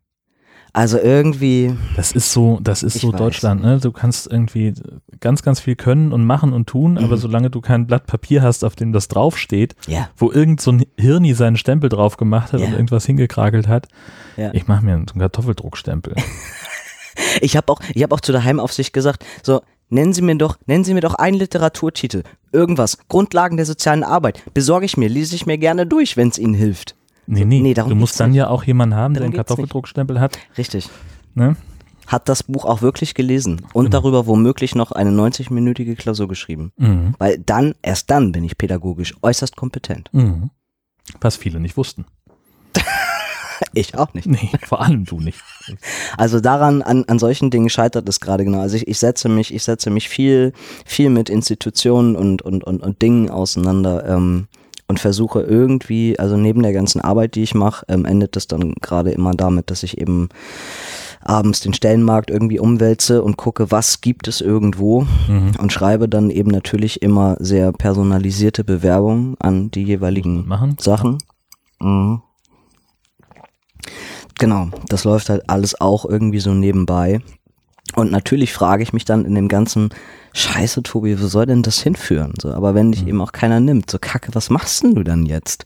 Also 0.74 0.98
irgendwie, 0.98 1.76
Das 1.98 2.14
ist 2.14 2.32
so, 2.32 2.60
das 2.62 2.82
ist 2.82 3.00
so 3.02 3.12
weiß. 3.12 3.18
Deutschland, 3.20 3.62
ne? 3.62 3.80
Du 3.80 3.92
kannst 3.92 4.32
irgendwie 4.32 4.74
ganz, 5.20 5.44
ganz 5.44 5.60
viel 5.60 5.76
können 5.76 6.14
und 6.14 6.24
machen 6.26 6.54
und 6.54 6.68
tun, 6.68 6.98
aber 6.98 7.18
Mhm. 7.18 7.22
solange 7.22 7.50
du 7.50 7.60
kein 7.60 7.88
Blatt 7.88 8.08
Papier 8.08 8.42
hast, 8.42 8.64
auf 8.64 8.76
dem 8.78 8.94
das 8.94 9.10
draufsteht, 9.10 9.76
ja, 9.88 10.10
wo 10.16 10.32
irgend 10.32 10.62
so 10.62 10.72
ein 10.72 10.86
Hirni 10.98 11.34
seinen 11.34 11.58
Stempel 11.58 11.90
drauf 11.90 12.16
gemacht 12.16 12.54
hat 12.54 12.62
Ja. 12.62 12.68
und 12.68 12.72
irgendwas 12.74 13.06
hingekrakelt 13.06 13.68
hat, 13.68 13.88
ja. 14.38 14.52
ich 14.54 14.68
mache 14.68 14.86
mir 14.86 14.94
einen 14.94 15.06
Kartoffeldruckstempel. 15.08 16.16
Ich 17.42 17.58
habe 17.58 17.72
auch, 17.72 17.82
ich 17.94 18.02
habe 18.04 18.16
auch 18.16 18.22
zu 18.22 18.32
der 18.32 18.44
Heimaufsicht 18.46 18.94
gesagt, 18.94 19.26
so, 19.44 19.62
nennen 19.90 20.14
Sie 20.14 20.22
mir 20.22 20.36
doch, 20.38 20.58
nennen 20.66 20.84
Sie 20.86 20.94
mir 20.94 21.02
doch 21.02 21.14
einen 21.16 21.38
Literaturtitel. 21.38 22.24
Irgendwas. 22.54 22.98
Grundlagen 23.10 23.58
der 23.58 23.66
sozialen 23.66 24.04
Arbeit. 24.04 24.42
Besorge 24.54 24.86
ich 24.86 24.96
mir, 24.98 25.10
lese 25.10 25.36
ich 25.36 25.46
mir 25.46 25.58
gerne 25.58 25.86
durch, 25.86 26.16
wenn 26.18 26.30
es 26.30 26.38
Ihnen 26.40 26.54
hilft. 26.54 26.96
Nee, 27.32 27.46
nee, 27.46 27.62
Nee, 27.62 27.74
du 27.74 27.96
musst 27.96 28.20
dann 28.20 28.32
nicht. 28.32 28.38
ja 28.40 28.48
auch 28.50 28.64
jemanden 28.64 28.96
haben, 28.96 29.14
der 29.14 29.22
Darum 29.22 29.28
einen 29.28 29.32
geht's 29.32 29.40
nicht. 29.40 29.48
Kartoffeldruckstempel 29.48 30.20
hat. 30.20 30.38
Richtig. 30.58 30.90
Ne? 31.34 31.56
Hat 32.08 32.28
das 32.28 32.44
Buch 32.44 32.66
auch 32.66 32.82
wirklich 32.82 33.14
gelesen 33.14 33.62
und 33.74 33.86
Genau. 33.86 34.00
darüber 34.02 34.28
womöglich 34.28 34.76
noch 34.76 34.92
eine 34.92 35.12
90-minütige 35.12 35.96
Klausur 35.96 36.28
geschrieben. 36.28 36.74
Mhm. 36.78 37.16
Weil 37.20 37.38
dann, 37.40 37.74
erst 37.82 38.12
dann 38.12 38.32
bin 38.34 38.44
ich 38.44 38.58
pädagogisch 38.58 39.16
äußerst 39.22 39.56
kompetent. 39.56 40.10
Mhm. 40.12 40.50
Was 41.22 41.38
viele 41.38 41.60
nicht 41.60 41.78
wussten. 41.78 42.06
Ich 43.74 43.96
auch 43.98 44.14
nicht. 44.16 44.26
Nee, 44.28 44.50
vor 44.66 44.82
allem 44.82 45.06
du 45.06 45.20
nicht. 45.20 45.40
Also 46.18 46.40
daran, 46.40 46.82
an, 46.82 47.06
an 47.08 47.20
solchen 47.20 47.52
Dingen 47.52 47.70
scheitert 47.70 48.10
es 48.10 48.20
gerade 48.20 48.44
genau. 48.44 48.60
Also 48.60 48.76
ich, 48.76 48.88
ich 48.88 48.98
setze 48.98 49.30
mich, 49.30 49.54
ich 49.54 49.64
setze 49.64 49.92
mich 49.92 50.10
viel, 50.10 50.52
viel 50.84 51.10
mit 51.12 51.30
Institutionen 51.30 52.16
und, 52.16 52.42
und, 52.42 52.64
und, 52.64 52.82
und 52.82 53.02
Dingen 53.02 53.30
auseinander 53.30 54.04
ähm, 54.10 54.48
und 54.92 55.00
versuche 55.00 55.40
irgendwie, 55.40 56.20
also 56.20 56.36
neben 56.36 56.62
der 56.64 56.74
ganzen 56.74 57.00
Arbeit, 57.00 57.36
die 57.36 57.44
ich 57.44 57.56
mache, 57.56 57.86
ähm, 57.88 58.04
endet 58.04 58.36
das 58.36 58.48
dann 58.48 58.74
gerade 58.82 59.12
immer 59.12 59.32
damit, 59.32 59.72
dass 59.72 59.84
ich 59.84 59.98
eben 59.98 60.28
abends 61.22 61.62
den 61.62 61.74
Stellenmarkt 61.74 62.30
irgendwie 62.30 62.60
umwälze 62.60 63.24
und 63.24 63.38
gucke, 63.38 63.72
was 63.72 64.02
gibt 64.02 64.28
es 64.28 64.42
irgendwo 64.42 65.08
Mhm. 65.30 65.54
und 65.60 65.72
schreibe 65.72 66.10
dann 66.10 66.30
eben 66.30 66.52
natürlich 66.52 67.02
immer 67.02 67.38
sehr 67.40 67.72
personalisierte 67.72 68.66
Bewerbungen 68.66 69.38
an 69.40 69.72
die 69.72 69.84
jeweiligen 69.84 70.46
Machen? 70.46 70.76
Sachen. 70.78 71.20
Mhm. 71.80 72.22
Genau, 74.40 74.72
das 74.90 75.06
läuft 75.06 75.30
halt 75.30 75.50
alles 75.50 75.80
auch 75.80 76.04
irgendwie 76.04 76.40
so 76.42 76.54
nebenbei. 76.54 77.22
Und 77.96 78.12
natürlich 78.12 78.52
frage 78.52 78.84
ich 78.84 78.92
mich 78.92 79.06
dann 79.06 79.24
in 79.24 79.36
dem 79.36 79.48
ganzen 79.48 79.90
Scheiße, 80.34 80.84
Tobi, 80.84 81.22
wo 81.22 81.28
soll 81.28 81.46
denn 81.46 81.62
das 81.62 81.82
hinführen? 81.82 82.34
So, 82.42 82.54
aber 82.54 82.74
wenn 82.74 82.92
dich 82.92 83.06
eben 83.06 83.22
auch 83.22 83.32
keiner 83.32 83.60
nimmt, 83.60 83.92
so 83.92 83.98
Kacke, 84.00 84.34
was 84.34 84.50
machst 84.50 84.84
denn 84.84 84.96
du 84.96 85.04
dann 85.04 85.26
jetzt? 85.26 85.66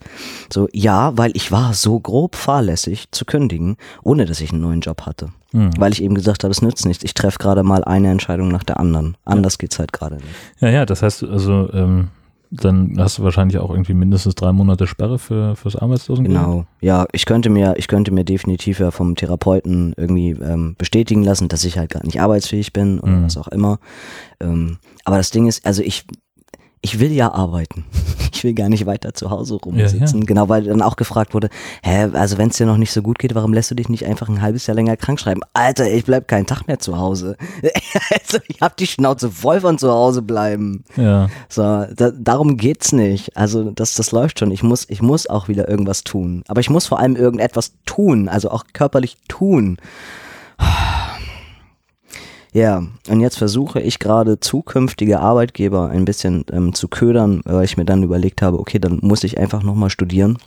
So, 0.52 0.68
ja, 0.72 1.16
weil 1.16 1.30
ich 1.34 1.52
war 1.52 1.74
so 1.74 2.00
grob 2.00 2.34
fahrlässig 2.34 3.08
zu 3.12 3.24
kündigen, 3.24 3.76
ohne 4.02 4.24
dass 4.24 4.40
ich 4.40 4.52
einen 4.52 4.62
neuen 4.62 4.80
Job 4.80 5.02
hatte. 5.02 5.28
Mhm. 5.52 5.70
Weil 5.78 5.92
ich 5.92 6.02
eben 6.02 6.14
gesagt 6.14 6.44
habe, 6.44 6.50
es 6.50 6.62
nützt 6.62 6.84
nichts. 6.86 7.04
Ich 7.04 7.14
treffe 7.14 7.38
gerade 7.38 7.62
mal 7.62 7.84
eine 7.84 8.10
Entscheidung 8.10 8.48
nach 8.48 8.64
der 8.64 8.80
anderen. 8.80 9.16
Anders 9.24 9.58
geht's 9.58 9.78
halt 9.78 9.92
gerade 9.92 10.16
nicht. 10.16 10.26
Ja, 10.60 10.68
ja, 10.68 10.86
das 10.86 11.02
heißt 11.02 11.22
also, 11.22 11.70
ähm, 11.72 12.08
dann 12.50 12.94
hast 12.98 13.18
du 13.18 13.22
wahrscheinlich 13.22 13.58
auch 13.58 13.70
irgendwie 13.70 13.94
mindestens 13.94 14.34
drei 14.34 14.52
Monate 14.52 14.86
Sperre 14.86 15.18
für, 15.18 15.56
fürs 15.56 15.76
Arbeitslosengeld. 15.76 16.34
Genau. 16.36 16.64
Ja, 16.80 17.06
ich 17.12 17.26
könnte 17.26 17.50
mir, 17.50 17.74
ich 17.76 17.88
könnte 17.88 18.12
mir 18.12 18.24
definitiv 18.24 18.78
ja 18.80 18.90
vom 18.90 19.16
Therapeuten 19.16 19.94
irgendwie 19.96 20.30
ähm, 20.30 20.74
bestätigen 20.78 21.22
lassen, 21.24 21.48
dass 21.48 21.64
ich 21.64 21.78
halt 21.78 21.90
gerade 21.90 22.06
nicht 22.06 22.20
arbeitsfähig 22.20 22.72
bin 22.72 23.00
oder 23.00 23.12
Mhm. 23.12 23.24
was 23.24 23.36
auch 23.36 23.48
immer. 23.48 23.78
Ähm, 24.40 24.78
aber 25.04 25.16
das 25.18 25.30
Ding 25.30 25.46
ist, 25.46 25.64
also 25.66 25.82
ich, 25.82 26.04
ich 26.82 27.00
will 27.00 27.12
ja 27.12 27.32
arbeiten. 27.32 27.84
Ich 28.36 28.44
will 28.44 28.54
gar 28.54 28.68
nicht 28.68 28.84
weiter 28.86 29.14
zu 29.14 29.30
Hause 29.30 29.54
rumsitzen. 29.54 30.20
Ja, 30.20 30.26
Genau, 30.26 30.48
weil 30.48 30.64
dann 30.64 30.82
auch 30.82 30.96
gefragt 30.96 31.32
wurde, 31.32 31.48
hä, 31.82 32.10
also 32.12 32.36
wenn 32.36 32.50
es 32.50 32.56
dir 32.56 32.66
noch 32.66 32.76
nicht 32.76 32.92
so 32.92 33.00
gut 33.00 33.18
geht, 33.18 33.34
warum 33.34 33.54
lässt 33.54 33.70
du 33.70 33.74
dich 33.74 33.88
nicht 33.88 34.04
einfach 34.04 34.28
ein 34.28 34.42
halbes 34.42 34.66
Jahr 34.66 34.74
länger 34.74 34.96
krank 34.96 35.18
schreiben? 35.20 35.40
Alter, 35.54 35.90
ich 35.90 36.04
bleib 36.04 36.28
keinen 36.28 36.46
Tag 36.46 36.66
mehr 36.66 36.78
zu 36.78 36.98
Hause. 36.98 37.36
also 38.10 38.38
ich 38.48 38.60
hab 38.60 38.76
die 38.76 38.86
Schnauze 38.86 39.30
voll 39.30 39.60
von 39.60 39.78
zu 39.78 39.90
Hause 39.90 40.22
bleiben. 40.22 40.84
Ja. 40.96 41.28
So, 41.48 41.62
da, 41.62 42.10
darum 42.14 42.56
geht's 42.56 42.92
nicht. 42.92 43.36
Also 43.36 43.70
das, 43.70 43.94
das 43.94 44.12
läuft 44.12 44.38
schon. 44.40 44.50
Ich 44.50 44.62
muss, 44.62 44.84
ich 44.88 45.00
muss 45.00 45.28
auch 45.28 45.48
wieder 45.48 45.68
irgendwas 45.68 46.04
tun. 46.04 46.42
Aber 46.48 46.60
ich 46.60 46.68
muss 46.68 46.86
vor 46.86 46.98
allem 46.98 47.16
irgendetwas 47.16 47.72
tun, 47.86 48.28
also 48.28 48.50
auch 48.50 48.64
körperlich 48.72 49.16
tun. 49.28 49.78
Ja, 52.56 52.82
und 53.10 53.20
jetzt 53.20 53.36
versuche 53.36 53.82
ich 53.82 53.98
gerade 53.98 54.40
zukünftige 54.40 55.20
Arbeitgeber 55.20 55.90
ein 55.90 56.06
bisschen 56.06 56.46
ähm, 56.50 56.72
zu 56.72 56.88
ködern, 56.88 57.42
weil 57.44 57.66
ich 57.66 57.76
mir 57.76 57.84
dann 57.84 58.02
überlegt 58.02 58.40
habe, 58.40 58.58
okay, 58.58 58.78
dann 58.78 58.98
muss 59.02 59.24
ich 59.24 59.36
einfach 59.36 59.62
nochmal 59.62 59.90
studieren. 59.90 60.38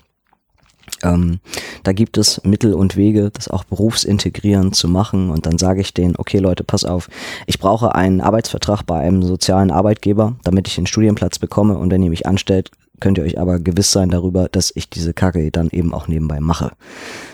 Ähm, 1.04 1.40
da 1.84 1.92
gibt 1.94 2.18
es 2.18 2.44
Mittel 2.44 2.74
und 2.74 2.96
Wege, 2.96 3.30
das 3.32 3.48
auch 3.48 3.64
berufsintegrierend 3.64 4.76
zu 4.76 4.88
machen. 4.88 5.30
Und 5.30 5.46
dann 5.46 5.60
sage 5.60 5.82
ich 5.82 5.94
denen, 5.94 6.16
okay 6.18 6.40
Leute, 6.40 6.64
pass 6.64 6.84
auf, 6.84 7.10
ich 7.46 7.60
brauche 7.60 7.94
einen 7.94 8.22
Arbeitsvertrag 8.22 8.88
bei 8.88 9.00
einem 9.00 9.22
sozialen 9.22 9.70
Arbeitgeber, 9.70 10.36
damit 10.44 10.68
ich 10.68 10.74
den 10.74 10.88
Studienplatz 10.88 11.38
bekomme. 11.38 11.78
Und 11.78 11.92
wenn 11.92 12.02
ihr 12.02 12.10
mich 12.10 12.26
anstellt, 12.26 12.72
könnt 13.00 13.20
ihr 13.20 13.24
euch 13.24 13.40
aber 13.40 13.60
gewiss 13.60 13.92
sein 13.92 14.10
darüber, 14.10 14.50
dass 14.50 14.72
ich 14.74 14.90
diese 14.90 15.14
Kacke 15.14 15.52
dann 15.52 15.70
eben 15.70 15.94
auch 15.94 16.08
nebenbei 16.08 16.40
mache. 16.40 16.72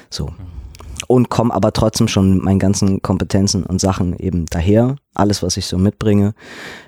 So. 0.10 0.32
Und 1.08 1.30
komme 1.30 1.54
aber 1.54 1.72
trotzdem 1.74 2.08
schon 2.08 2.34
mit 2.36 2.44
meinen 2.44 2.60
ganzen 2.60 3.02
Kompetenzen 3.02 3.64
und 3.64 3.80
Sachen 3.80 4.18
eben 4.18 4.46
daher. 4.48 4.96
Alles, 5.14 5.44
was 5.44 5.56
ich 5.58 5.66
so 5.68 5.78
mitbringe. 5.78 6.34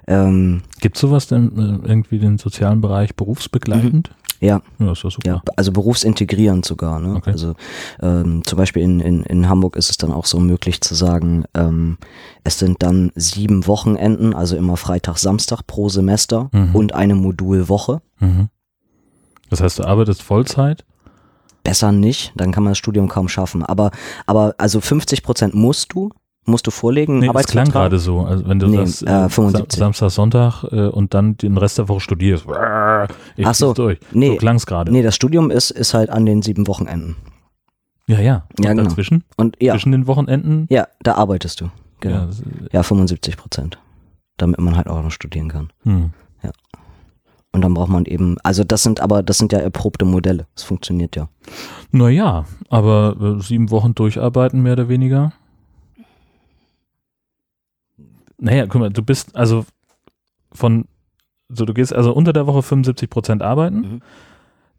Ähm, 0.07 0.61
Gibt 0.81 0.97
sowas 0.97 1.27
denn 1.27 1.57
äh, 1.83 1.87
irgendwie 1.87 2.19
den 2.19 2.37
sozialen 2.37 2.81
Bereich 2.81 3.15
berufsbegleitend? 3.15 4.11
ja, 4.39 4.61
Ja, 4.79 4.91
ist 4.91 5.03
doch 5.03 5.11
super. 5.11 5.27
Ja, 5.27 5.41
also 5.55 5.71
berufsintegrierend 5.71 6.63
sogar. 6.65 6.99
Ne? 6.99 7.15
Okay. 7.15 7.31
Also 7.31 7.53
ähm, 8.01 8.43
zum 8.43 8.57
Beispiel 8.57 8.83
in, 8.83 8.99
in, 8.99 9.23
in 9.23 9.49
Hamburg 9.49 9.75
ist 9.75 9.89
es 9.89 9.97
dann 9.97 10.11
auch 10.11 10.25
so 10.25 10.39
möglich 10.39 10.81
zu 10.81 10.93
sagen, 10.93 11.45
ähm, 11.55 11.97
es 12.43 12.59
sind 12.59 12.83
dann 12.83 13.11
sieben 13.15 13.65
Wochenenden, 13.65 14.33
also 14.35 14.55
immer 14.55 14.77
Freitag, 14.77 15.17
Samstag 15.17 15.65
pro 15.65 15.89
Semester 15.89 16.49
Mhm. 16.51 16.75
und 16.75 16.93
eine 16.93 17.15
Modulwoche. 17.15 18.01
Mhm. 18.19 18.49
Das 19.49 19.61
heißt, 19.61 19.79
du 19.79 19.85
arbeitest 19.85 20.21
Vollzeit? 20.21 20.85
Besser 21.67 21.91
nicht, 21.91 22.31
dann 22.37 22.53
kann 22.53 22.63
man 22.63 22.71
das 22.71 22.77
Studium 22.77 23.09
kaum 23.09 23.27
schaffen. 23.27 23.61
Aber, 23.61 23.91
aber 24.25 24.55
also 24.57 24.79
50 24.79 25.21
Prozent 25.21 25.53
musst 25.53 25.91
du, 25.93 26.11
musst 26.45 26.65
du 26.65 26.71
vorlegen. 26.71 27.19
Nee, 27.19 27.29
das 27.33 27.47
klang 27.47 27.69
gerade 27.69 27.99
so. 27.99 28.21
Also 28.21 28.47
wenn 28.47 28.57
du 28.57 28.67
Nee, 28.67 28.77
sagst, 28.85 29.03
äh, 29.03 29.25
äh, 29.25 29.29
75. 29.29 29.77
Sam 29.77 29.87
Samstag, 29.93 30.09
Sonntag 30.11 30.63
äh, 30.71 30.87
und 30.87 31.13
dann 31.13 31.35
den 31.35 31.57
Rest 31.57 31.77
der 31.77 31.89
Woche 31.89 31.99
studierst. 31.99 32.45
Ich 33.35 33.45
Ach 33.45 33.53
so, 33.53 33.73
durch. 33.73 33.99
nee. 34.13 34.29
so 34.29 34.35
klang's 34.37 34.65
gerade. 34.65 34.93
Nee, 34.93 35.01
das 35.03 35.13
Studium 35.13 35.51
ist, 35.51 35.71
ist 35.71 35.93
halt 35.93 36.09
an 36.09 36.25
den 36.25 36.41
sieben 36.41 36.67
Wochenenden. 36.67 37.17
Ja, 38.07 38.19
ja. 38.21 38.45
Und 38.57 38.63
Ja, 38.63 38.71
genau. 38.71 38.83
dazwischen? 38.83 39.25
Und 39.35 39.57
ja, 39.61 39.73
Zwischen 39.73 39.91
den 39.91 40.07
Wochenenden? 40.07 40.67
ja, 40.69 40.87
da 41.01 41.15
arbeitest 41.15 41.59
du. 41.59 41.69
Genau. 41.99 42.15
Ja, 42.15 42.21
Ja, 42.21 42.27
das, 42.27 42.41
äh, 42.71 42.83
75 42.83 43.35
Prozent. 43.35 43.77
Damit 44.37 44.61
man 44.61 44.77
halt 44.77 44.87
auch 44.87 45.03
noch 45.03 45.11
studieren 45.11 45.49
kann. 45.49 45.69
hm. 45.83 46.11
Und 47.53 47.61
dann 47.61 47.73
braucht 47.73 47.89
man 47.89 48.05
eben, 48.05 48.37
also 48.43 48.63
das 48.63 48.83
sind 48.83 48.99
aber, 48.99 49.23
das 49.23 49.37
sind 49.37 49.51
ja 49.51 49.59
erprobte 49.59 50.05
Modelle. 50.05 50.45
Das 50.55 50.63
funktioniert 50.63 51.15
ja. 51.15 51.29
Naja, 51.91 52.45
aber 52.69 53.15
äh, 53.39 53.41
sieben 53.41 53.71
Wochen 53.71 53.95
durcharbeiten, 53.95 54.61
mehr 54.61 54.73
oder 54.73 54.89
weniger. 54.89 55.33
Naja, 58.39 58.65
guck 58.67 58.81
mal, 58.81 58.89
du 58.91 59.01
bist 59.01 59.35
also 59.35 59.65
von, 60.51 60.85
so 61.49 61.65
du 61.65 61.73
gehst 61.73 61.93
also 61.93 62.13
unter 62.13 62.33
der 62.33 62.45
Woche 62.47 62.61
75 62.61 63.09
Prozent 63.09 63.41
arbeiten, 63.41 63.77
Mhm. 63.79 64.01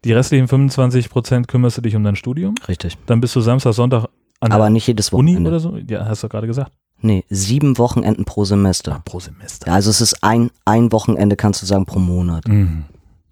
die 0.05 0.13
restlichen 0.13 0.47
25 0.47 1.09
Prozent 1.09 1.47
kümmerst 1.47 1.77
du 1.77 1.81
dich 1.81 1.95
um 1.95 2.03
dein 2.03 2.15
Studium, 2.15 2.55
Richtig. 2.67 2.97
dann 3.07 3.19
bist 3.19 3.35
du 3.35 3.41
Samstag, 3.41 3.73
Sonntag 3.73 4.05
an 4.39 4.51
Aber 4.53 4.65
der 4.65 4.69
nicht 4.69 4.87
jedes 4.87 5.09
Uni 5.11 5.37
oder 5.37 5.59
so. 5.59 5.75
Ja, 5.75 6.05
hast 6.05 6.23
du 6.23 6.29
gerade 6.29 6.47
gesagt. 6.47 6.71
Nee, 7.01 7.23
sieben 7.29 7.77
Wochenenden 7.77 8.25
pro 8.25 8.43
Semester. 8.45 9.01
pro 9.05 9.19
Semester. 9.19 9.67
Ja, 9.67 9.73
also 9.73 9.89
es 9.89 10.01
ist 10.01 10.23
ein, 10.23 10.51
ein 10.65 10.91
Wochenende, 10.91 11.35
kannst 11.35 11.61
du 11.61 11.65
sagen, 11.65 11.85
pro 11.85 11.99
Monat. 11.99 12.47
Mhm. 12.47 12.85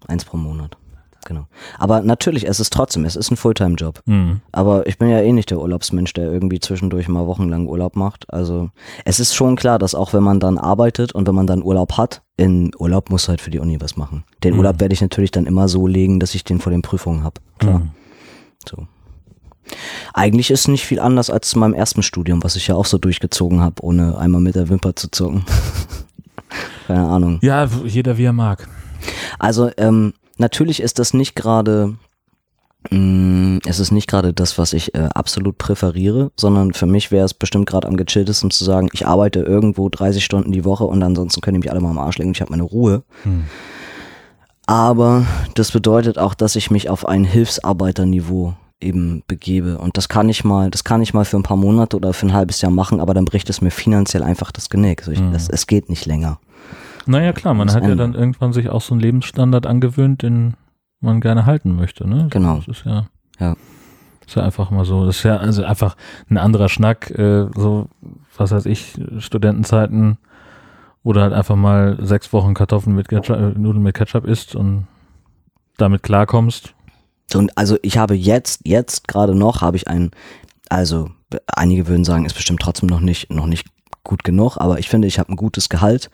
Eins 0.06 0.24
pro 0.24 0.36
Monat. 0.36 0.76
Genau. 1.26 1.46
Aber 1.78 2.00
natürlich, 2.00 2.48
es 2.48 2.58
ist 2.58 2.72
trotzdem, 2.72 3.04
es 3.04 3.14
ist 3.14 3.30
ein 3.30 3.36
Fulltime-Job. 3.36 4.00
Mhm. 4.06 4.40
Aber 4.50 4.86
ich 4.86 4.96
bin 4.96 5.10
ja 5.10 5.20
eh 5.20 5.32
nicht 5.32 5.50
der 5.50 5.60
Urlaubsmensch, 5.60 6.14
der 6.14 6.32
irgendwie 6.32 6.58
zwischendurch 6.60 7.06
mal 7.08 7.26
wochenlang 7.26 7.66
Urlaub 7.66 7.96
macht. 7.96 8.32
Also 8.32 8.70
es 9.04 9.20
ist 9.20 9.34
schon 9.34 9.54
klar, 9.56 9.78
dass 9.78 9.94
auch 9.94 10.14
wenn 10.14 10.22
man 10.22 10.40
dann 10.40 10.56
arbeitet 10.56 11.12
und 11.12 11.26
wenn 11.28 11.34
man 11.34 11.46
dann 11.46 11.62
Urlaub 11.62 11.98
hat, 11.98 12.22
in 12.38 12.70
Urlaub 12.78 13.10
muss 13.10 13.28
halt 13.28 13.42
für 13.42 13.50
die 13.50 13.58
Uni 13.58 13.78
was 13.78 13.98
machen. 13.98 14.24
Den 14.42 14.54
Mhm. 14.54 14.60
Urlaub 14.60 14.80
werde 14.80 14.94
ich 14.94 15.02
natürlich 15.02 15.30
dann 15.30 15.44
immer 15.44 15.68
so 15.68 15.86
legen, 15.86 16.18
dass 16.18 16.34
ich 16.34 16.44
den 16.44 16.60
vor 16.60 16.70
den 16.72 16.80
Prüfungen 16.80 17.24
habe. 17.24 17.40
Klar. 17.58 17.80
Mhm. 17.80 17.90
So. 18.66 18.86
Eigentlich 20.14 20.50
ist 20.50 20.68
nicht 20.68 20.86
viel 20.86 21.00
anders 21.00 21.30
als 21.30 21.48
zu 21.48 21.58
meinem 21.58 21.74
ersten 21.74 22.02
Studium, 22.02 22.42
was 22.42 22.56
ich 22.56 22.68
ja 22.68 22.74
auch 22.74 22.86
so 22.86 22.98
durchgezogen 22.98 23.60
habe, 23.60 23.82
ohne 23.82 24.18
einmal 24.18 24.40
mit 24.40 24.54
der 24.54 24.68
Wimper 24.68 24.96
zu 24.96 25.10
zucken. 25.10 25.44
Keine 26.86 27.06
Ahnung. 27.06 27.38
Ja, 27.42 27.68
jeder 27.84 28.16
wie 28.16 28.24
er 28.24 28.32
mag. 28.32 28.68
Also 29.38 29.70
ähm, 29.76 30.14
natürlich 30.38 30.80
ist 30.80 30.98
das 30.98 31.14
nicht 31.14 31.34
gerade, 31.34 31.96
mh, 32.90 33.60
es 33.66 33.78
ist 33.78 33.92
nicht 33.92 34.08
gerade 34.08 34.32
das, 34.32 34.58
was 34.58 34.72
ich 34.72 34.94
äh, 34.94 35.08
absolut 35.14 35.58
präferiere, 35.58 36.30
sondern 36.36 36.72
für 36.72 36.86
mich 36.86 37.10
wäre 37.10 37.26
es 37.26 37.34
bestimmt 37.34 37.66
gerade 37.66 37.86
am 37.86 37.96
gechilltesten 37.96 38.50
zu 38.50 38.64
sagen, 38.64 38.88
ich 38.92 39.06
arbeite 39.06 39.40
irgendwo 39.40 39.88
30 39.88 40.24
Stunden 40.24 40.52
die 40.52 40.64
Woche 40.64 40.84
und 40.84 41.02
ansonsten 41.02 41.40
können 41.40 41.54
die 41.54 41.66
mich 41.66 41.70
alle 41.70 41.80
mal 41.80 41.90
am 41.90 41.98
Arsch 41.98 42.18
legen 42.18 42.30
und 42.30 42.36
ich 42.36 42.40
habe 42.40 42.52
meine 42.52 42.62
Ruhe. 42.62 43.04
Hm. 43.24 43.44
Aber 44.66 45.26
das 45.54 45.72
bedeutet 45.72 46.18
auch, 46.18 46.34
dass 46.34 46.54
ich 46.54 46.70
mich 46.70 46.90
auf 46.90 47.08
ein 47.08 47.24
Hilfsarbeiterniveau 47.24 48.54
eben 48.80 49.22
begebe. 49.26 49.78
Und 49.78 49.96
das 49.96 50.08
kann 50.08 50.28
ich 50.28 50.44
mal, 50.44 50.70
das 50.70 50.84
kann 50.84 51.02
ich 51.02 51.12
mal 51.14 51.24
für 51.24 51.36
ein 51.36 51.42
paar 51.42 51.56
Monate 51.56 51.96
oder 51.96 52.12
für 52.12 52.26
ein 52.26 52.32
halbes 52.32 52.60
Jahr 52.60 52.70
machen, 52.70 53.00
aber 53.00 53.12
dann 53.14 53.24
bricht 53.24 53.50
es 53.50 53.60
mir 53.60 53.70
finanziell 53.70 54.22
einfach 54.22 54.52
das 54.52 54.70
Genick. 54.70 55.02
So 55.02 55.10
ich, 55.10 55.20
Mhm. 55.20 55.34
es, 55.34 55.48
es 55.48 55.66
geht 55.66 55.88
nicht 55.88 56.06
länger. 56.06 56.38
Naja, 57.06 57.32
klar, 57.32 57.54
man 57.54 57.66
Das 57.66 57.76
hat 57.76 57.82
ja 57.84 57.90
Ende. 57.90 58.02
dann 58.04 58.14
irgendwann 58.14 58.52
sich 58.52 58.68
auch 58.68 58.82
so 58.82 58.94
einen 58.94 59.00
Lebensstandard 59.00 59.66
angewöhnt, 59.66 60.22
den 60.22 60.54
man 61.00 61.20
gerne 61.20 61.46
halten 61.46 61.74
möchte. 61.74 62.06
Ne? 62.08 62.26
Genau. 62.30 62.56
Das 62.58 62.68
ist 62.68 62.84
ja, 62.84 63.06
Ja. 63.40 63.56
ist 64.26 64.36
ja 64.36 64.42
einfach 64.44 64.70
mal 64.70 64.84
so. 64.84 65.06
Das 65.06 65.16
ist 65.18 65.22
ja 65.22 65.38
also 65.38 65.64
einfach 65.64 65.96
ein 66.30 66.36
anderer 66.38 66.68
Schnack, 66.68 67.10
äh, 67.10 67.46
so, 67.56 67.88
was 68.36 68.50
weiß 68.52 68.66
ich, 68.66 69.00
Studentenzeiten, 69.18 70.18
wo 71.02 71.12
du 71.12 71.20
halt 71.20 71.32
einfach 71.32 71.56
mal 71.56 71.96
sechs 72.00 72.32
Wochen 72.32 72.54
Kartoffeln 72.54 72.94
mit 72.94 73.08
Ketchup, 73.08 73.36
äh, 73.38 73.58
Nudeln 73.58 73.82
mit 73.82 73.94
Ketchup 73.94 74.24
isst 74.26 74.54
und 74.54 74.86
damit 75.78 76.02
klarkommst. 76.02 76.74
Und 77.34 77.56
also 77.56 77.76
ich 77.82 77.98
habe 77.98 78.14
jetzt, 78.14 78.60
jetzt 78.64 79.08
gerade 79.08 79.34
noch, 79.34 79.60
habe 79.60 79.76
ich 79.76 79.88
ein, 79.88 80.10
also 80.68 81.10
einige 81.46 81.86
würden 81.86 82.04
sagen, 82.04 82.24
ist 82.24 82.34
bestimmt 82.34 82.60
trotzdem 82.60 82.88
noch 82.88 83.00
nicht, 83.00 83.30
noch 83.30 83.46
nicht 83.46 83.66
gut 84.04 84.24
genug, 84.24 84.56
aber 84.56 84.78
ich 84.78 84.88
finde, 84.88 85.06
ich 85.06 85.18
habe 85.18 85.32
ein 85.32 85.36
gutes 85.36 85.68
Gehalt, 85.68 86.10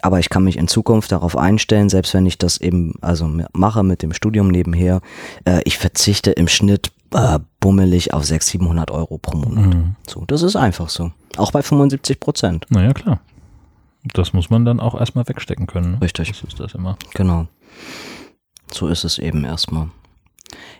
aber 0.00 0.18
ich 0.18 0.30
kann 0.30 0.44
mich 0.44 0.56
in 0.56 0.66
Zukunft 0.66 1.12
darauf 1.12 1.36
einstellen, 1.36 1.90
selbst 1.90 2.14
wenn 2.14 2.24
ich 2.24 2.38
das 2.38 2.58
eben 2.58 2.94
also 3.02 3.30
mache 3.52 3.82
mit 3.82 4.02
dem 4.02 4.14
Studium 4.14 4.48
nebenher, 4.48 5.02
äh, 5.44 5.60
ich 5.64 5.76
verzichte 5.76 6.30
im 6.32 6.48
Schnitt 6.48 6.90
äh, 7.12 7.38
bummelig 7.60 8.14
auf 8.14 8.24
600, 8.24 8.42
700 8.42 8.90
Euro 8.90 9.18
pro 9.18 9.36
Monat. 9.36 9.74
Mhm. 9.74 9.96
So, 10.08 10.24
das 10.26 10.42
ist 10.42 10.56
einfach 10.56 10.88
so. 10.88 11.12
Auch 11.36 11.52
bei 11.52 11.62
75 11.62 12.18
Prozent. 12.18 12.66
Naja, 12.70 12.92
klar. 12.92 13.20
Das 14.12 14.32
muss 14.32 14.50
man 14.50 14.64
dann 14.64 14.80
auch 14.80 14.98
erstmal 14.98 15.26
wegstecken 15.28 15.66
können. 15.66 15.92
Ne? 15.92 16.00
Richtig. 16.00 16.28
Das 16.28 16.42
ist 16.42 16.60
das 16.60 16.74
immer. 16.74 16.96
Genau. 17.14 17.46
So 18.72 18.88
ist 18.88 19.04
es 19.04 19.18
eben 19.18 19.44
erstmal. 19.44 19.88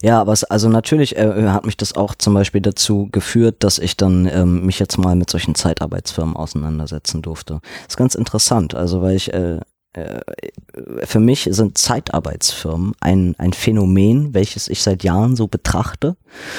Ja, 0.03 0.21
aber 0.21 0.33
es, 0.33 0.45
also 0.45 0.69
natürlich 0.69 1.17
äh, 1.17 1.49
hat 1.49 1.65
mich 1.65 1.77
das 1.77 1.95
auch 1.95 2.15
zum 2.15 2.35
Beispiel 2.35 2.61
dazu 2.61 3.09
geführt, 3.11 3.57
dass 3.61 3.79
ich 3.79 3.97
dann 3.97 4.27
ähm, 4.27 4.67
mich 4.67 4.79
jetzt 4.79 4.99
mal 4.99 5.17
mit 5.17 5.31
solchen 5.31 5.55
Zeitarbeitsfirmen 5.55 6.37
auseinandersetzen 6.37 7.23
durfte. 7.23 7.61
Das 7.85 7.95
ist 7.95 7.97
ganz 7.97 8.15
interessant, 8.15 8.75
also 8.75 9.01
weil 9.01 9.17
ich 9.17 9.33
äh, 9.33 9.61
äh, 9.95 10.21
für 11.05 11.21
mich 11.21 11.49
sind 11.51 11.79
Zeitarbeitsfirmen 11.79 12.93
ein, 13.01 13.35
ein 13.39 13.53
Phänomen, 13.53 14.35
welches 14.35 14.69
ich 14.69 14.83
seit 14.83 15.03
Jahren 15.05 15.37
so 15.37 15.49
betrachte 15.49 16.17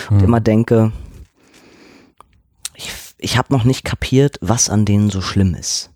und 0.10 0.20
Hm. 0.20 0.26
immer 0.26 0.40
denke, 0.40 0.92
ich, 2.74 2.92
ich 3.18 3.38
habe 3.38 3.54
noch 3.54 3.64
nicht 3.64 3.84
kapiert, 3.84 4.38
was 4.42 4.70
an 4.70 4.86
denen 4.86 5.10
so 5.10 5.22
schlimm 5.22 5.54
ist. 5.54 5.92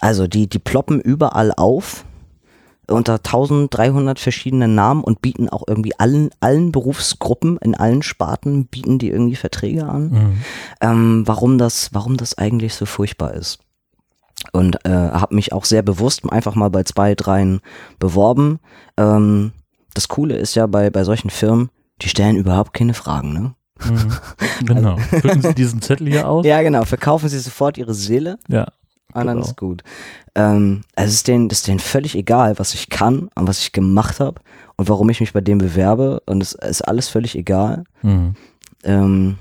Also 0.00 0.26
die, 0.26 0.48
die 0.48 0.58
ploppen 0.60 1.00
überall 1.00 1.52
auf 1.56 2.04
unter 2.88 3.14
1300 3.14 4.18
verschiedenen 4.18 4.74
Namen 4.74 5.04
und 5.04 5.20
bieten 5.20 5.48
auch 5.48 5.64
irgendwie 5.66 5.98
allen, 5.98 6.30
allen 6.40 6.72
Berufsgruppen 6.72 7.58
in 7.58 7.74
allen 7.74 8.02
Sparten 8.02 8.66
bieten 8.66 8.98
die 8.98 9.10
irgendwie 9.10 9.36
Verträge 9.36 9.86
an. 9.86 10.10
Mhm. 10.10 10.42
Ähm, 10.80 11.22
warum 11.26 11.58
das, 11.58 11.90
warum 11.92 12.16
das 12.16 12.36
eigentlich 12.36 12.74
so 12.74 12.86
furchtbar 12.86 13.34
ist. 13.34 13.58
Und 14.52 14.84
äh, 14.84 14.90
habe 14.90 15.34
mich 15.34 15.52
auch 15.52 15.64
sehr 15.64 15.82
bewusst 15.82 16.30
einfach 16.30 16.54
mal 16.54 16.70
bei 16.70 16.84
zwei, 16.84 17.14
dreien 17.14 17.60
beworben. 17.98 18.60
Ähm, 18.96 19.52
das 19.94 20.08
Coole 20.08 20.36
ist 20.36 20.54
ja 20.54 20.66
bei, 20.66 20.90
bei 20.90 21.04
solchen 21.04 21.30
Firmen, 21.30 21.70
die 22.02 22.08
stellen 22.08 22.36
überhaupt 22.36 22.72
keine 22.72 22.94
Fragen, 22.94 23.32
ne? 23.32 23.54
Mhm. 23.84 24.12
Genau. 24.66 24.96
Füllen 24.96 25.42
Sie 25.42 25.54
diesen 25.54 25.82
Zettel 25.82 26.08
hier 26.08 26.28
aus? 26.28 26.44
Ja, 26.44 26.62
genau. 26.62 26.84
Verkaufen 26.84 27.28
sie 27.28 27.38
sofort 27.38 27.78
ihre 27.78 27.94
Seele 27.94 28.38
Ja. 28.48 28.66
Dann 29.14 29.26
Genau. 29.28 29.40
ist 29.40 29.56
gut. 29.56 29.82
Ähm, 30.34 30.82
also 30.94 31.08
es 31.08 31.14
ist 31.16 31.28
denen, 31.28 31.48
das 31.48 31.58
ist 31.58 31.68
denen 31.68 31.78
völlig 31.80 32.14
egal, 32.14 32.58
was 32.58 32.74
ich 32.74 32.90
kann 32.90 33.28
und 33.34 33.48
was 33.48 33.60
ich 33.60 33.72
gemacht 33.72 34.20
habe 34.20 34.40
und 34.76 34.88
warum 34.88 35.08
ich 35.10 35.20
mich 35.20 35.32
bei 35.32 35.40
dem 35.40 35.58
bewerbe 35.58 36.20
und 36.26 36.42
es 36.42 36.52
ist 36.52 36.82
alles 36.82 37.08
völlig 37.08 37.36
egal. 37.36 37.84
Mhm. 38.02 38.34
Ähm, 38.84 39.36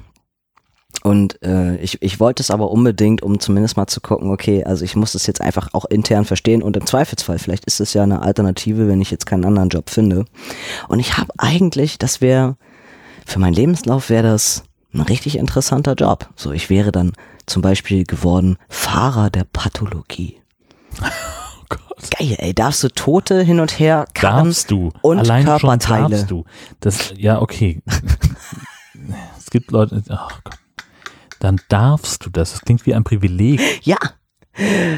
und 1.04 1.42
äh, 1.44 1.78
ich, 1.78 2.02
ich 2.02 2.20
wollte 2.20 2.42
es 2.42 2.50
aber 2.50 2.72
unbedingt, 2.72 3.22
um 3.22 3.40
zumindest 3.40 3.78
mal 3.78 3.88
zu 3.88 4.02
gucken, 4.02 4.32
okay, 4.32 4.64
also 4.64 4.84
ich 4.84 4.96
muss 4.96 5.12
das 5.14 5.28
jetzt 5.28 5.42
einfach 5.42 5.70
auch 5.74 5.86
intern 5.86 6.26
verstehen 6.26 6.64
und 6.64 6.76
im 6.76 6.86
Zweifelsfall, 6.86 7.38
vielleicht 7.40 7.66
ist 7.66 7.80
es 7.80 7.94
ja 7.94 8.04
eine 8.04 8.22
Alternative, 8.24 8.88
wenn 8.88 9.00
ich 9.02 9.12
jetzt 9.12 9.26
keinen 9.26 9.46
anderen 9.46 9.70
Job 9.70 9.90
finde. 9.90 10.26
Und 10.88 11.00
ich 11.00 11.18
habe 11.18 11.32
eigentlich, 11.38 11.98
das 12.00 12.20
wäre, 12.20 12.58
für 13.26 13.40
meinen 13.40 13.54
Lebenslauf 13.54 14.10
wäre 14.10 14.24
das 14.24 14.64
ein 14.94 15.02
richtig 15.02 15.38
interessanter 15.38 15.94
Job. 15.94 16.30
So, 16.36 16.52
ich 16.52 16.70
wäre 16.70 16.92
dann 16.92 17.12
zum 17.48 17.62
Beispiel 17.62 18.04
geworden 18.04 18.58
Fahrer 18.70 19.30
der 19.30 19.46
Pathologie. 19.46 20.40
Oh 21.02 21.64
Gott. 21.70 22.12
Geil, 22.18 22.36
ey, 22.38 22.54
darfst 22.54 22.84
du 22.84 22.90
Tote 22.90 23.42
hin 23.42 23.60
und 23.60 23.80
her 23.80 24.06
karren? 24.14 24.46
Darfst 24.46 24.70
du. 24.70 24.92
und 25.02 25.20
Allein 25.20 25.46
Körperteile. 25.46 26.04
schon 26.04 26.12
darfst 26.12 26.32
du. 26.32 26.46
Das, 26.80 27.14
ja, 27.18 27.42
okay. 27.42 27.82
es 29.38 29.50
gibt 29.50 29.72
Leute, 29.72 30.04
ach 30.10 30.44
Gott. 30.44 30.58
Dann 31.40 31.60
darfst 31.70 32.26
du 32.26 32.30
das. 32.30 32.52
Das 32.52 32.62
klingt 32.62 32.86
wie 32.86 32.94
ein 32.94 33.04
Privileg. 33.04 33.86
Ja, 33.86 33.98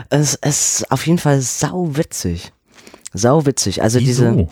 es, 0.09 0.35
es 0.41 0.79
ist 0.79 0.91
auf 0.91 1.05
jeden 1.05 1.19
Fall 1.19 1.41
sau 1.41 1.95
witzig. 1.97 2.53
Sau 3.13 3.45
witzig. 3.45 3.81
Also 3.81 3.99
diese, 3.99 4.31
Wieso? 4.35 4.49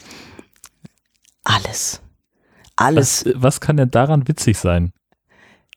alles. 1.43 2.01
Alles. 2.75 3.25
Was, 3.25 3.33
was 3.35 3.61
kann 3.61 3.77
denn 3.77 3.89
daran 3.91 4.27
witzig 4.27 4.57
sein? 4.57 4.91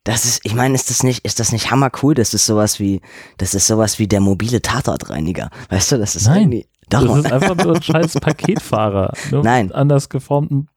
Das 0.05 0.25
ist, 0.25 0.41
ich 0.45 0.55
meine, 0.55 0.75
ist 0.75 0.89
das 0.89 1.03
nicht, 1.03 1.25
ist 1.27 1.41
das 1.41 1.53
nicht 1.53 1.71
hammercool? 1.71 2.15
Das 2.15 2.33
ist 2.33 2.47
sowas 2.47 2.81
wie, 2.81 3.03
das 3.37 3.55
ist 3.55 3.67
sowas 3.67 3.99
wie 3.99 4.09
der 4.09 4.21
mobile 4.21 4.63
Tatortreiniger. 4.63 5.51
Weißt 5.69 5.93
du, 5.93 5.99
das 5.99 6.17
ist 6.17 6.27
Nein. 6.27 6.43
irgendwie, 6.43 6.69
doch, 6.91 7.07
das 7.07 7.19
ist 7.19 7.33
einfach 7.33 7.57
nur 7.65 7.77
ein 7.77 7.83
scheiß 7.83 8.15
Paketfahrer. 8.21 9.13
Nur 9.31 9.43
Nein. 9.43 9.67
Mit 9.67 9.75
anders 9.75 10.09
geformten 10.09 10.69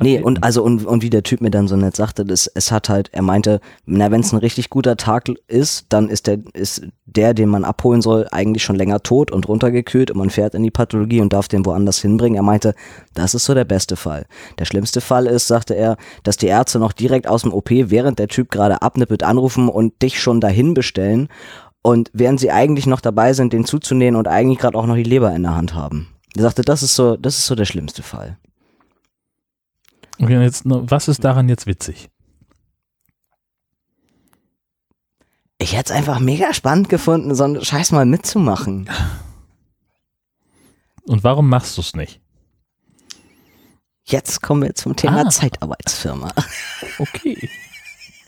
Nee, 0.00 0.16
Paketen. 0.16 0.24
und 0.24 0.44
also 0.44 0.62
und, 0.62 0.84
und 0.84 1.02
wie 1.02 1.10
der 1.10 1.22
Typ 1.22 1.40
mir 1.40 1.50
dann 1.50 1.68
so 1.68 1.76
nett 1.76 1.94
sagte, 1.96 2.24
das, 2.24 2.46
es 2.46 2.72
hat 2.72 2.88
halt, 2.88 3.08
er 3.12 3.22
meinte, 3.22 3.60
na, 3.86 4.10
wenn 4.10 4.20
es 4.20 4.32
ein 4.32 4.38
richtig 4.38 4.70
guter 4.70 4.96
Tag 4.96 5.28
ist, 5.46 5.86
dann 5.90 6.08
ist 6.08 6.26
der, 6.26 6.38
ist 6.54 6.82
der, 7.06 7.34
den 7.34 7.48
man 7.48 7.64
abholen 7.64 8.02
soll, 8.02 8.26
eigentlich 8.30 8.64
schon 8.64 8.76
länger 8.76 9.02
tot 9.02 9.30
und 9.30 9.46
runtergekühlt 9.48 10.10
und 10.10 10.18
man 10.18 10.30
fährt 10.30 10.54
in 10.54 10.62
die 10.62 10.70
Pathologie 10.70 11.20
und 11.20 11.32
darf 11.32 11.48
den 11.48 11.64
woanders 11.64 11.98
hinbringen. 12.00 12.36
Er 12.36 12.42
meinte, 12.42 12.74
das 13.14 13.34
ist 13.34 13.44
so 13.44 13.54
der 13.54 13.64
beste 13.64 13.96
Fall. 13.96 14.26
Der 14.58 14.64
schlimmste 14.64 15.00
Fall 15.00 15.26
ist, 15.26 15.46
sagte 15.46 15.74
er, 15.74 15.96
dass 16.24 16.36
die 16.36 16.46
Ärzte 16.46 16.78
noch 16.78 16.92
direkt 16.92 17.28
aus 17.28 17.42
dem 17.42 17.52
OP, 17.52 17.70
während 17.70 18.18
der 18.18 18.28
Typ 18.28 18.50
gerade 18.50 18.82
abnippelt, 18.82 19.22
anrufen 19.22 19.68
und 19.68 20.02
dich 20.02 20.20
schon 20.20 20.40
dahin 20.40 20.74
bestellen. 20.74 21.28
Und 21.86 22.10
während 22.14 22.40
sie 22.40 22.50
eigentlich 22.50 22.86
noch 22.86 23.02
dabei 23.02 23.34
sind, 23.34 23.52
den 23.52 23.66
zuzunähen 23.66 24.16
und 24.16 24.26
eigentlich 24.26 24.58
gerade 24.58 24.78
auch 24.78 24.86
noch 24.86 24.94
die 24.94 25.02
Leber 25.02 25.34
in 25.36 25.42
der 25.42 25.54
Hand 25.54 25.74
haben. 25.74 26.08
Er 26.34 26.40
sagte, 26.40 26.62
das 26.62 26.82
ist 26.82 26.96
so, 26.96 27.18
das 27.18 27.36
ist 27.36 27.44
so 27.44 27.54
der 27.54 27.66
schlimmste 27.66 28.02
Fall. 28.02 28.38
Okay, 30.18 30.36
und 30.36 30.42
jetzt, 30.42 30.62
was 30.64 31.08
ist 31.08 31.22
daran 31.24 31.46
jetzt 31.50 31.66
witzig? 31.66 32.08
Ich 35.58 35.76
hätte 35.76 35.92
es 35.92 35.98
einfach 35.98 36.20
mega 36.20 36.54
spannend 36.54 36.88
gefunden, 36.88 37.34
so 37.34 37.44
einen 37.44 37.62
Scheiß 37.62 37.92
mal 37.92 38.06
mitzumachen. 38.06 38.88
Und 41.06 41.22
warum 41.22 41.50
machst 41.50 41.76
du 41.76 41.82
es 41.82 41.94
nicht? 41.94 42.18
Jetzt 44.04 44.40
kommen 44.40 44.62
wir 44.62 44.74
zum 44.74 44.96
Thema 44.96 45.26
Ah. 45.26 45.28
Zeitarbeitsfirma. 45.28 46.32
Okay. 46.98 47.50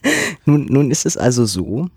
Nun, 0.45 0.67
nun 0.67 0.91
ist 0.91 1.07
es 1.07 1.17
also 1.17 1.47
so, 1.47 1.89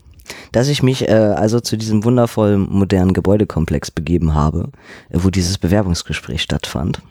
dass 0.52 0.68
ich 0.68 0.84
mich 0.84 1.08
äh, 1.08 1.14
also 1.14 1.60
zu 1.60 1.78
diesem 1.78 2.04
wundervollen 2.04 2.68
modernen 2.70 3.14
Gebäudekomplex 3.14 3.92
begeben 3.92 4.34
habe, 4.34 4.72
äh, 5.10 5.20
wo 5.22 5.30
dieses 5.30 5.58
Bewerbungsgespräch 5.58 6.42
stattfand. 6.42 7.02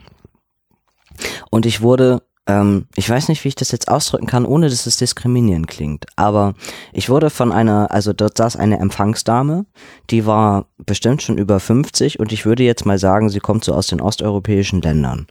Und 1.50 1.66
ich 1.66 1.80
wurde, 1.80 2.22
ähm, 2.46 2.86
ich 2.94 3.08
weiß 3.08 3.28
nicht, 3.28 3.44
wie 3.44 3.48
ich 3.48 3.54
das 3.54 3.72
jetzt 3.72 3.88
ausdrücken 3.88 4.26
kann, 4.26 4.46
ohne 4.46 4.68
dass 4.68 4.86
es 4.86 4.96
diskriminierend 4.96 5.66
klingt, 5.66 6.06
aber 6.16 6.54
ich 6.92 7.08
wurde 7.08 7.30
von 7.30 7.52
einer, 7.52 7.90
also 7.90 8.12
dort 8.12 8.36
saß 8.36 8.56
eine 8.56 8.78
Empfangsdame, 8.78 9.66
die 10.10 10.26
war 10.26 10.66
bestimmt 10.78 11.22
schon 11.22 11.38
über 11.38 11.60
50 11.60 12.20
und 12.20 12.32
ich 12.32 12.46
würde 12.46 12.62
jetzt 12.62 12.86
mal 12.86 12.98
sagen, 12.98 13.30
sie 13.30 13.40
kommt 13.40 13.64
so 13.64 13.74
aus 13.74 13.88
den 13.88 14.00
osteuropäischen 14.00 14.80
Ländern. 14.80 15.26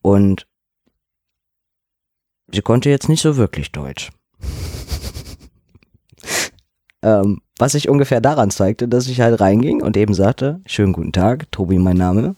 Und 0.00 0.46
sie 2.50 2.62
konnte 2.62 2.88
jetzt 2.88 3.08
nicht 3.08 3.20
so 3.20 3.36
wirklich 3.36 3.72
Deutsch. 3.72 4.10
Ähm, 7.02 7.40
was 7.58 7.72
sich 7.72 7.88
ungefähr 7.88 8.20
daran 8.20 8.50
zeigte, 8.50 8.88
dass 8.88 9.06
ich 9.06 9.20
halt 9.20 9.40
reinging 9.40 9.82
und 9.82 9.96
eben 9.96 10.14
sagte, 10.14 10.60
schönen 10.66 10.92
guten 10.92 11.12
Tag, 11.12 11.50
Tobi 11.52 11.78
mein 11.78 11.96
Name, 11.96 12.34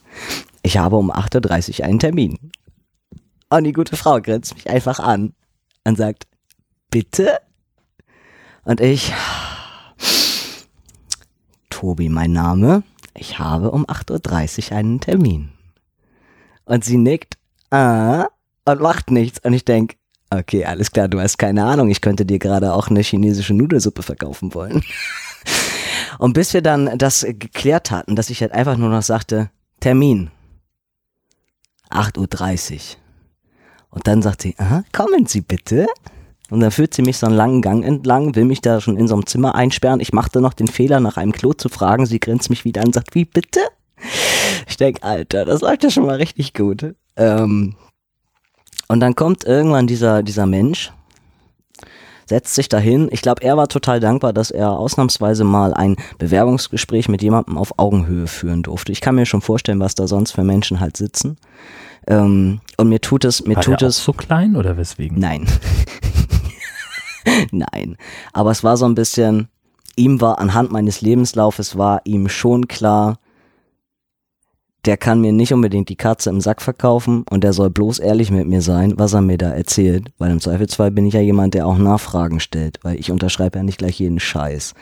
ich 0.62 0.78
habe 0.78 0.96
um 0.96 1.10
8.30 1.10 1.80
Uhr 1.80 1.86
einen 1.86 1.98
Termin. 1.98 2.38
Und 3.48 3.64
die 3.64 3.72
gute 3.72 3.96
Frau 3.96 4.20
grinst 4.20 4.54
mich 4.54 4.70
einfach 4.70 5.00
an 5.00 5.34
und 5.84 5.96
sagt, 5.96 6.26
bitte? 6.90 7.38
Und 8.64 8.80
ich, 8.80 9.12
Tobi 11.70 12.08
mein 12.08 12.32
Name, 12.32 12.82
ich 13.14 13.38
habe 13.38 13.70
um 13.70 13.86
8.30 13.86 14.70
Uhr 14.70 14.76
einen 14.76 15.00
Termin. 15.00 15.50
Und 16.64 16.84
sie 16.84 16.98
nickt, 16.98 17.38
ah, 17.70 18.28
und 18.64 18.80
macht 18.80 19.10
nichts. 19.10 19.40
Und 19.40 19.52
ich 19.52 19.64
denk, 19.64 19.96
okay, 20.30 20.64
alles 20.64 20.90
klar, 20.90 21.08
du 21.08 21.20
hast 21.20 21.38
keine 21.38 21.64
Ahnung, 21.64 21.90
ich 21.90 22.00
könnte 22.00 22.24
dir 22.24 22.38
gerade 22.38 22.72
auch 22.72 22.88
eine 22.88 23.00
chinesische 23.00 23.54
Nudelsuppe 23.54 24.02
verkaufen 24.02 24.54
wollen. 24.54 24.82
Und 26.18 26.34
bis 26.34 26.52
wir 26.52 26.62
dann 26.62 26.98
das 26.98 27.24
geklärt 27.26 27.90
hatten, 27.90 28.16
dass 28.16 28.30
ich 28.30 28.40
halt 28.40 28.52
einfach 28.52 28.76
nur 28.76 28.90
noch 28.90 29.02
sagte, 29.02 29.50
Termin. 29.80 30.30
8.30 31.90 32.74
Uhr. 32.74 32.80
Und 33.90 34.06
dann 34.06 34.22
sagt 34.22 34.42
sie, 34.42 34.54
aha, 34.58 34.84
kommen 34.92 35.26
Sie 35.26 35.40
bitte. 35.40 35.86
Und 36.50 36.60
dann 36.60 36.70
führt 36.70 36.94
sie 36.94 37.02
mich 37.02 37.18
so 37.18 37.26
einen 37.26 37.36
langen 37.36 37.62
Gang 37.62 37.84
entlang, 37.84 38.34
will 38.34 38.44
mich 38.44 38.60
da 38.60 38.80
schon 38.80 38.96
in 38.96 39.08
so 39.08 39.14
einem 39.14 39.26
Zimmer 39.26 39.54
einsperren. 39.54 40.00
Ich 40.00 40.12
machte 40.12 40.40
noch 40.40 40.52
den 40.52 40.66
Fehler, 40.66 41.00
nach 41.00 41.16
einem 41.16 41.32
Klo 41.32 41.52
zu 41.52 41.68
fragen. 41.68 42.06
Sie 42.06 42.20
grinst 42.20 42.50
mich 42.50 42.64
wieder 42.64 42.80
an 42.80 42.88
und 42.88 42.94
sagt, 42.94 43.14
wie 43.14 43.24
bitte? 43.24 43.60
Ich 44.68 44.76
denk, 44.76 44.98
Alter, 45.02 45.44
das 45.44 45.60
läuft 45.60 45.84
ja 45.84 45.90
schon 45.90 46.06
mal 46.06 46.16
richtig 46.16 46.54
gut. 46.54 46.94
Ähm, 47.16 47.76
und 48.90 48.98
dann 48.98 49.14
kommt 49.14 49.44
irgendwann 49.44 49.86
dieser, 49.86 50.24
dieser 50.24 50.46
Mensch, 50.46 50.92
setzt 52.26 52.56
sich 52.56 52.68
dahin. 52.68 53.08
Ich 53.12 53.22
glaube, 53.22 53.40
er 53.40 53.56
war 53.56 53.68
total 53.68 54.00
dankbar, 54.00 54.32
dass 54.32 54.50
er 54.50 54.72
ausnahmsweise 54.72 55.44
mal 55.44 55.72
ein 55.72 55.94
Bewerbungsgespräch 56.18 57.08
mit 57.08 57.22
jemandem 57.22 57.56
auf 57.56 57.78
Augenhöhe 57.78 58.26
führen 58.26 58.64
durfte. 58.64 58.90
Ich 58.90 59.00
kann 59.00 59.14
mir 59.14 59.26
schon 59.26 59.42
vorstellen, 59.42 59.78
was 59.78 59.94
da 59.94 60.08
sonst 60.08 60.32
für 60.32 60.42
Menschen 60.42 60.80
halt 60.80 60.96
sitzen. 60.96 61.36
Ähm, 62.08 62.62
Und 62.78 62.88
mir 62.88 63.00
tut 63.00 63.24
es, 63.24 63.46
mir 63.46 63.54
War 63.54 63.62
tut 63.62 63.80
es. 63.82 64.02
so 64.02 64.12
klein 64.12 64.56
oder 64.56 64.76
weswegen? 64.76 65.20
Nein. 65.20 65.46
Nein. 67.52 67.96
Aber 68.32 68.50
es 68.50 68.64
war 68.64 68.76
so 68.76 68.86
ein 68.86 68.96
bisschen, 68.96 69.46
ihm 69.94 70.20
war 70.20 70.40
anhand 70.40 70.72
meines 70.72 71.00
Lebenslaufes 71.00 71.78
war 71.78 72.00
ihm 72.02 72.28
schon 72.28 72.66
klar, 72.66 73.18
der 74.86 74.96
kann 74.96 75.20
mir 75.20 75.32
nicht 75.32 75.52
unbedingt 75.52 75.88
die 75.88 75.96
Katze 75.96 76.30
im 76.30 76.40
Sack 76.40 76.62
verkaufen 76.62 77.24
und 77.28 77.44
der 77.44 77.52
soll 77.52 77.70
bloß 77.70 77.98
ehrlich 77.98 78.30
mit 78.30 78.46
mir 78.46 78.62
sein, 78.62 78.94
was 78.96 79.12
er 79.12 79.20
mir 79.20 79.38
da 79.38 79.50
erzählt. 79.50 80.06
Weil 80.18 80.30
im 80.30 80.40
Zweifelsfall 80.40 80.90
bin 80.90 81.06
ich 81.06 81.14
ja 81.14 81.20
jemand, 81.20 81.54
der 81.54 81.66
auch 81.66 81.76
Nachfragen 81.76 82.40
stellt, 82.40 82.78
weil 82.82 82.98
ich 82.98 83.10
unterschreibe 83.10 83.58
ja 83.58 83.62
nicht 83.62 83.78
gleich 83.78 83.98
jeden 84.00 84.20
Scheiß. 84.20 84.74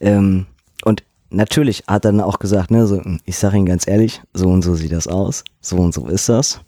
Ähm, 0.00 0.46
und 0.84 1.02
natürlich 1.30 1.84
hat 1.88 2.04
er 2.04 2.12
dann 2.12 2.20
auch 2.20 2.38
gesagt, 2.38 2.70
ne, 2.70 2.86
so, 2.86 3.02
ich 3.24 3.36
sage 3.36 3.56
Ihnen 3.56 3.66
ganz 3.66 3.86
ehrlich, 3.88 4.22
so 4.32 4.48
und 4.48 4.62
so 4.62 4.74
sieht 4.74 4.92
das 4.92 5.08
aus, 5.08 5.42
so 5.60 5.76
und 5.76 5.92
so 5.92 6.06
ist 6.06 6.28
das. 6.28 6.60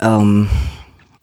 Ähm, 0.00 0.48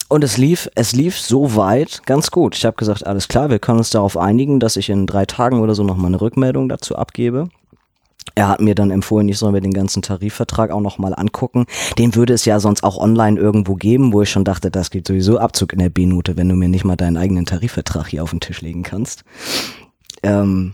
und 0.09 0.23
es 0.23 0.37
lief, 0.37 0.69
es 0.75 0.93
lief 0.93 1.19
so 1.19 1.55
weit 1.55 2.01
ganz 2.05 2.31
gut. 2.31 2.55
Ich 2.55 2.65
habe 2.65 2.75
gesagt, 2.75 3.05
alles 3.05 3.27
klar, 3.27 3.49
wir 3.49 3.59
können 3.59 3.79
uns 3.79 3.89
darauf 3.89 4.17
einigen, 4.17 4.59
dass 4.59 4.77
ich 4.77 4.89
in 4.89 5.07
drei 5.07 5.25
Tagen 5.25 5.59
oder 5.59 5.75
so 5.75 5.83
nochmal 5.83 6.07
eine 6.07 6.21
Rückmeldung 6.21 6.69
dazu 6.69 6.95
abgebe. 6.95 7.49
Er 8.35 8.47
hat 8.47 8.61
mir 8.61 8.73
dann 8.73 8.89
empfohlen, 8.89 9.29
ich 9.29 9.37
soll 9.37 9.51
mir 9.51 9.61
den 9.61 9.73
ganzen 9.73 10.01
Tarifvertrag 10.01 10.71
auch 10.71 10.81
nochmal 10.81 11.13
angucken. 11.15 11.65
Den 11.97 12.15
würde 12.15 12.33
es 12.33 12.45
ja 12.45 12.59
sonst 12.59 12.83
auch 12.83 12.97
online 12.97 13.39
irgendwo 13.39 13.75
geben, 13.75 14.11
wo 14.11 14.23
ich 14.23 14.29
schon 14.29 14.43
dachte, 14.43 14.71
das 14.71 14.89
geht 14.89 15.07
sowieso 15.07 15.37
Abzug 15.37 15.73
in 15.73 15.79
der 15.79 15.89
B-Note, 15.89 16.35
wenn 16.35 16.49
du 16.49 16.55
mir 16.55 16.69
nicht 16.69 16.83
mal 16.85 16.95
deinen 16.95 17.17
eigenen 17.17 17.45
Tarifvertrag 17.45 18.07
hier 18.07 18.23
auf 18.23 18.31
den 18.31 18.39
Tisch 18.39 18.61
legen 18.61 18.81
kannst. 18.81 19.23
Ähm, 20.23 20.73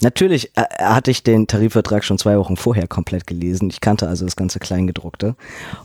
natürlich 0.00 0.56
äh, 0.56 0.64
hatte 0.78 1.10
ich 1.10 1.22
den 1.22 1.46
Tarifvertrag 1.46 2.04
schon 2.04 2.18
zwei 2.18 2.38
Wochen 2.38 2.56
vorher 2.56 2.88
komplett 2.88 3.26
gelesen. 3.26 3.68
Ich 3.68 3.82
kannte 3.82 4.08
also 4.08 4.24
das 4.24 4.36
ganze 4.36 4.58
Kleingedruckte 4.58 5.36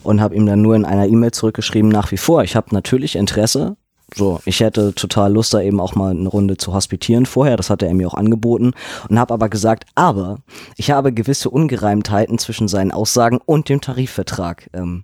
und 0.04 0.22
habe 0.22 0.36
ihm 0.36 0.46
dann 0.46 0.62
nur 0.62 0.76
in 0.76 0.86
einer 0.86 1.08
E-Mail 1.08 1.32
zurückgeschrieben, 1.32 1.90
nach 1.90 2.12
wie 2.12 2.18
vor, 2.18 2.44
ich 2.44 2.56
habe 2.56 2.68
natürlich 2.72 3.18
Interesse. 3.18 3.76
So, 4.16 4.40
ich 4.46 4.60
hätte 4.60 4.94
total 4.94 5.34
Lust, 5.34 5.54
da 5.54 5.62
eben 5.62 5.80
auch 5.80 5.96
mal 5.96 6.12
eine 6.12 6.30
Runde 6.30 6.58
zu 6.58 6.74
hospitieren 6.74 7.26
vorher. 7.26 7.58
Das 7.58 7.70
hatte 7.70 7.86
er 7.86 7.94
mir 7.94 8.08
auch 8.08 8.16
angeboten 8.16 8.74
und 9.10 9.20
habe 9.20 9.34
aber 9.34 9.50
gesagt, 9.50 9.86
aber 9.96 10.40
ich 10.76 10.92
habe 10.92 11.14
gewisse 11.14 11.50
Ungereimtheiten 11.50 12.38
zwischen 12.38 12.68
seinen 12.68 12.92
Aussagen 12.92 13.40
und 13.46 13.70
dem 13.70 13.82
Tarifvertrag 13.82 14.70
ähm, 14.74 15.04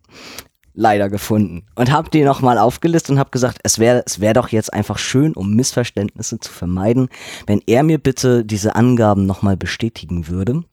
leider 0.74 1.10
gefunden 1.10 1.64
und 1.76 1.92
habe 1.92 2.10
die 2.10 2.24
nochmal 2.24 2.58
aufgelistet 2.58 3.12
und 3.12 3.20
habe 3.20 3.32
gesagt, 3.32 3.60
es 3.64 3.80
wäre 3.80 4.04
es 4.06 4.20
wäre 4.20 4.34
doch 4.34 4.50
jetzt 4.50 4.74
einfach 4.74 4.98
schön, 4.98 5.34
um 5.34 5.56
Missverständnisse 5.56 6.40
zu 6.40 6.52
vermeiden, 6.52 7.10
wenn 7.48 7.62
er 7.66 7.84
mir 7.84 7.98
bitte 7.98 8.44
diese 8.44 8.76
Angaben 8.76 9.26
nochmal 9.26 9.56
bestätigen 9.56 10.28
würde. 10.28 10.64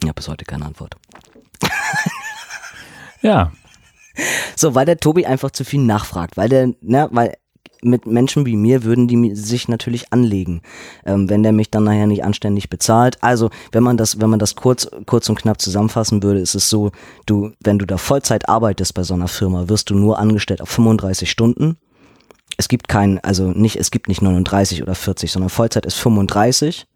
Ich 0.00 0.08
habe 0.08 0.14
bis 0.14 0.28
heute 0.28 0.44
keine 0.44 0.66
Antwort. 0.66 0.96
Ja, 3.22 3.52
So, 4.56 4.74
weil 4.74 4.86
der 4.86 4.98
Tobi 4.98 5.26
einfach 5.26 5.50
zu 5.50 5.64
viel 5.64 5.80
nachfragt, 5.80 6.36
weil 6.36 6.48
der, 6.48 6.74
ne, 6.82 7.08
weil 7.12 7.34
mit 7.82 8.06
Menschen 8.06 8.46
wie 8.46 8.56
mir 8.56 8.84
würden 8.84 9.08
die 9.08 9.34
sich 9.34 9.68
natürlich 9.68 10.12
anlegen, 10.12 10.62
ähm, 11.04 11.28
wenn 11.30 11.42
der 11.42 11.52
mich 11.52 11.70
dann 11.70 11.84
nachher 11.84 12.06
nicht 12.06 12.24
anständig 12.24 12.68
bezahlt. 12.68 13.16
Also, 13.22 13.50
wenn 13.72 13.82
man 13.82 13.96
das, 13.96 14.20
wenn 14.20 14.30
man 14.30 14.38
das 14.38 14.54
kurz, 14.54 14.88
kurz 15.06 15.28
und 15.28 15.38
knapp 15.38 15.60
zusammenfassen 15.60 16.22
würde, 16.22 16.40
ist 16.40 16.54
es 16.54 16.68
so, 16.68 16.90
du, 17.26 17.52
wenn 17.60 17.78
du 17.78 17.86
da 17.86 17.96
Vollzeit 17.96 18.48
arbeitest 18.48 18.94
bei 18.94 19.02
so 19.02 19.14
einer 19.14 19.28
Firma, 19.28 19.68
wirst 19.68 19.90
du 19.90 19.94
nur 19.94 20.18
angestellt 20.18 20.60
auf 20.60 20.68
35 20.68 21.30
Stunden. 21.30 21.76
Es 22.56 22.68
gibt 22.68 22.88
kein, 22.88 23.18
also 23.20 23.52
nicht, 23.52 23.76
es 23.76 23.90
gibt 23.90 24.08
nicht 24.08 24.20
39 24.20 24.82
oder 24.82 24.94
40, 24.94 25.32
sondern 25.32 25.48
Vollzeit 25.48 25.86
ist 25.86 25.96
35. 25.96 26.86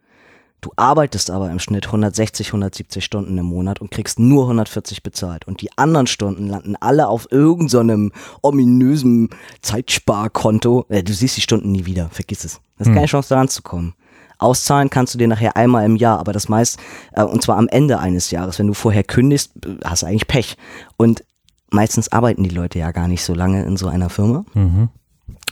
Du 0.64 0.72
arbeitest 0.76 1.30
aber 1.30 1.50
im 1.50 1.58
Schnitt 1.58 1.84
160, 1.84 2.46
170 2.46 3.04
Stunden 3.04 3.36
im 3.36 3.44
Monat 3.44 3.82
und 3.82 3.90
kriegst 3.90 4.18
nur 4.18 4.44
140 4.44 5.02
bezahlt. 5.02 5.46
Und 5.46 5.60
die 5.60 5.68
anderen 5.76 6.06
Stunden 6.06 6.48
landen 6.48 6.74
alle 6.80 7.08
auf 7.08 7.30
irgendeinem 7.30 8.12
ominösen 8.40 9.28
Zeitsparkonto. 9.60 10.86
Äh, 10.88 11.02
Du 11.02 11.12
siehst 11.12 11.36
die 11.36 11.42
Stunden 11.42 11.70
nie 11.70 11.84
wieder, 11.84 12.08
vergiss 12.10 12.46
es. 12.46 12.62
Das 12.78 12.88
ist 12.88 12.94
keine 12.94 13.06
Chance, 13.08 13.28
da 13.28 13.36
ranzukommen. 13.36 13.92
Auszahlen 14.38 14.88
kannst 14.88 15.12
du 15.12 15.18
dir 15.18 15.28
nachher 15.28 15.54
einmal 15.54 15.84
im 15.84 15.96
Jahr, 15.96 16.18
aber 16.18 16.32
das 16.32 16.48
meist, 16.48 16.78
äh, 17.12 17.22
und 17.22 17.42
zwar 17.42 17.58
am 17.58 17.68
Ende 17.68 17.98
eines 17.98 18.30
Jahres. 18.30 18.58
Wenn 18.58 18.68
du 18.68 18.72
vorher 18.74 19.04
kündigst, 19.04 19.52
äh, 19.66 19.76
hast 19.84 20.00
du 20.02 20.06
eigentlich 20.06 20.26
Pech. 20.26 20.56
Und 20.96 21.24
meistens 21.68 22.10
arbeiten 22.10 22.42
die 22.42 22.48
Leute 22.48 22.78
ja 22.78 22.90
gar 22.90 23.06
nicht 23.06 23.22
so 23.22 23.34
lange 23.34 23.64
in 23.66 23.76
so 23.76 23.88
einer 23.88 24.08
Firma 24.08 24.46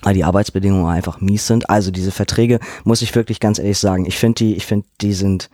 weil 0.03 0.15
die 0.15 0.25
Arbeitsbedingungen 0.25 0.87
einfach 0.87 1.21
mies 1.21 1.47
sind. 1.47 1.71
Also 1.71 1.91
diese 1.91 2.11
Verträge, 2.11 2.61
muss 2.85 3.03
ich 3.03 3.15
wirklich 3.15 3.41
ganz 3.41 3.59
ehrlich 3.59 3.79
sagen, 3.79 4.05
ich 4.07 4.19
finde 4.19 4.37
die, 4.37 4.55
ich 4.55 4.67
finde, 4.67 4.87
die 5.01 5.13
sind, 5.13 5.49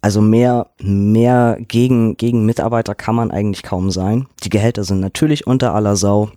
also 0.00 0.20
mehr, 0.20 0.68
mehr 0.80 1.58
gegen, 1.60 2.16
gegen 2.16 2.44
Mitarbeiter 2.44 2.94
kann 2.94 3.14
man 3.14 3.30
eigentlich 3.30 3.62
kaum 3.62 3.90
sein. 3.90 4.26
Die 4.44 4.50
Gehälter 4.50 4.84
sind 4.84 5.00
natürlich 5.00 5.46
unter 5.46 5.74
aller 5.74 5.96
Sau. 5.96 6.30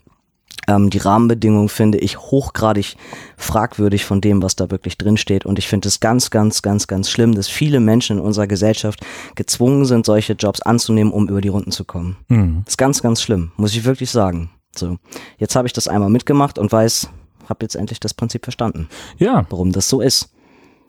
Ähm, 0.68 0.90
die 0.90 1.00
Rahmenbedingungen 1.00 1.70
finde 1.70 1.98
ich 1.98 2.20
hochgradig 2.20 2.96
fragwürdig 3.38 4.06
von 4.06 4.22
dem, 4.22 4.42
was 4.42 4.56
da 4.56 4.70
wirklich 4.70 4.98
drinsteht. 4.98 5.46
Und 5.46 5.60
ich 5.60 5.68
finde 5.68 5.88
es 5.88 6.00
ganz, 6.00 6.30
ganz, 6.30 6.62
ganz, 6.62 6.88
ganz 6.88 7.10
schlimm, 7.10 7.34
dass 7.34 7.48
viele 7.48 7.80
Menschen 7.80 8.18
in 8.18 8.24
unserer 8.24 8.48
Gesellschaft 8.48 9.04
gezwungen 9.36 9.86
sind, 9.86 10.06
solche 10.06 10.34
Jobs 10.34 10.62
anzunehmen, 10.62 11.14
um 11.14 11.28
über 11.28 11.42
die 11.42 11.50
Runden 11.50 11.72
zu 11.72 11.84
kommen. 11.84 12.18
Mhm. 12.28 12.62
Das 12.66 12.74
ist 12.74 12.78
ganz, 12.78 13.02
ganz 13.02 13.22
schlimm, 13.22 13.52
muss 13.58 13.76
ich 13.76 13.86
wirklich 13.86 14.12
sagen. 14.12 14.52
So, 14.76 14.98
jetzt 15.38 15.56
habe 15.56 15.68
ich 15.68 15.74
das 15.74 15.88
einmal 15.88 16.10
mitgemacht 16.10 16.58
und 16.58 16.72
weiß, 16.72 17.10
habe 17.50 17.64
jetzt 17.64 17.76
endlich 17.76 18.00
das 18.00 18.14
Prinzip 18.14 18.44
verstanden, 18.44 18.90
ja, 19.18 19.46
warum 19.50 19.72
das 19.72 19.90
so 19.90 20.02
ist. 20.02 20.34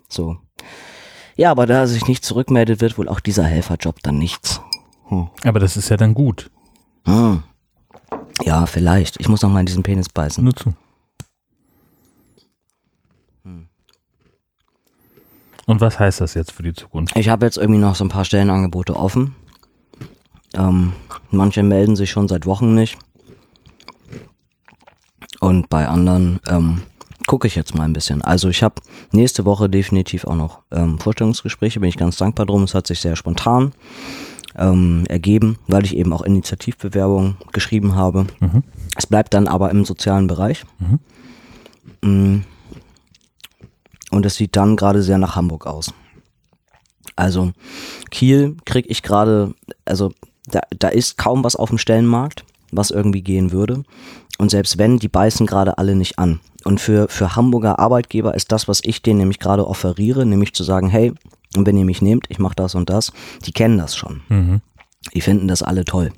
So. 0.08 0.36
Ja, 1.36 1.50
aber 1.50 1.66
da 1.66 1.80
er 1.80 1.86
sich 1.86 2.06
nicht 2.06 2.24
zurückmeldet, 2.24 2.80
wird 2.80 2.98
wohl 2.98 3.08
auch 3.08 3.20
dieser 3.20 3.44
Helferjob 3.44 4.02
dann 4.02 4.18
nichts. 4.18 4.60
aber 5.44 5.60
das 5.60 5.76
ist 5.76 5.88
ja 5.88 5.96
dann 5.96 6.14
gut. 6.14 6.50
Hm. 7.04 7.42
Ja, 8.44 8.66
vielleicht. 8.66 9.20
Ich 9.20 9.28
muss 9.28 9.42
noch 9.42 9.50
mal 9.50 9.60
in 9.60 9.66
diesen 9.66 9.82
Penis 9.82 10.08
beißen. 10.08 10.44
Nur 10.44 10.54
zu. 10.54 10.74
Und 15.66 15.80
was 15.80 15.98
heißt 15.98 16.20
das 16.20 16.34
jetzt 16.34 16.52
für 16.52 16.62
die 16.62 16.74
Zukunft? 16.74 17.16
Ich 17.16 17.28
habe 17.28 17.46
jetzt 17.46 17.56
irgendwie 17.56 17.80
noch 17.80 17.94
so 17.94 18.04
ein 18.04 18.08
paar 18.08 18.24
Stellenangebote 18.24 18.96
offen. 18.96 19.34
Ähm, 20.54 20.92
manche 21.30 21.62
melden 21.62 21.96
sich 21.96 22.10
schon 22.10 22.28
seit 22.28 22.46
Wochen 22.46 22.74
nicht. 22.74 22.98
Und 25.42 25.68
bei 25.68 25.88
anderen 25.88 26.38
ähm, 26.48 26.82
gucke 27.26 27.48
ich 27.48 27.56
jetzt 27.56 27.74
mal 27.74 27.82
ein 27.82 27.92
bisschen. 27.92 28.22
Also 28.22 28.48
ich 28.48 28.62
habe 28.62 28.76
nächste 29.10 29.44
Woche 29.44 29.68
definitiv 29.68 30.24
auch 30.24 30.36
noch 30.36 30.60
ähm, 30.70 31.00
Vorstellungsgespräche, 31.00 31.80
bin 31.80 31.88
ich 31.88 31.96
ganz 31.96 32.16
dankbar 32.16 32.46
drum. 32.46 32.62
Es 32.62 32.76
hat 32.76 32.86
sich 32.86 33.00
sehr 33.00 33.16
spontan 33.16 33.72
ähm, 34.56 35.02
ergeben, 35.08 35.58
weil 35.66 35.84
ich 35.84 35.96
eben 35.96 36.12
auch 36.12 36.22
Initiativbewerbungen 36.22 37.38
geschrieben 37.50 37.96
habe. 37.96 38.28
Es 38.96 39.08
bleibt 39.08 39.34
dann 39.34 39.48
aber 39.48 39.72
im 39.72 39.84
sozialen 39.84 40.28
Bereich. 40.28 40.62
Mm. 42.02 42.42
Und 44.12 44.24
es 44.24 44.36
sieht 44.36 44.54
dann 44.54 44.76
gerade 44.76 45.02
sehr 45.02 45.18
nach 45.18 45.34
Hamburg 45.34 45.66
aus. 45.66 45.92
Also 47.16 47.50
Kiel 48.12 48.56
kriege 48.64 48.88
ich 48.88 49.02
gerade, 49.02 49.54
also 49.84 50.12
da, 50.46 50.60
da 50.78 50.86
ist 50.86 51.18
kaum 51.18 51.42
was 51.42 51.56
auf 51.56 51.70
dem 51.70 51.78
Stellenmarkt, 51.78 52.44
was 52.70 52.92
irgendwie 52.92 53.22
gehen 53.22 53.50
würde. 53.50 53.82
Und 54.38 54.50
selbst 54.50 54.78
wenn, 54.78 54.98
die 54.98 55.08
beißen 55.08 55.46
gerade 55.46 55.78
alle 55.78 55.94
nicht 55.94 56.18
an. 56.18 56.40
Und 56.64 56.80
für, 56.80 57.08
für 57.08 57.36
Hamburger 57.36 57.78
Arbeitgeber 57.78 58.34
ist 58.34 58.50
das, 58.52 58.66
was 58.68 58.80
ich 58.84 59.02
denen 59.02 59.18
nämlich 59.18 59.38
gerade 59.38 59.66
offeriere, 59.66 60.24
nämlich 60.26 60.52
zu 60.54 60.64
sagen, 60.64 60.88
hey, 60.88 61.12
wenn 61.56 61.76
ihr 61.76 61.84
mich 61.84 62.02
nehmt, 62.02 62.26
ich 62.30 62.38
mache 62.38 62.54
das 62.56 62.74
und 62.74 62.88
das, 62.90 63.12
die 63.44 63.52
kennen 63.52 63.78
das 63.78 63.94
schon. 63.96 64.22
Die 65.14 65.20
finden 65.20 65.48
das 65.48 65.62
alle 65.62 65.84
toll. 65.84 66.12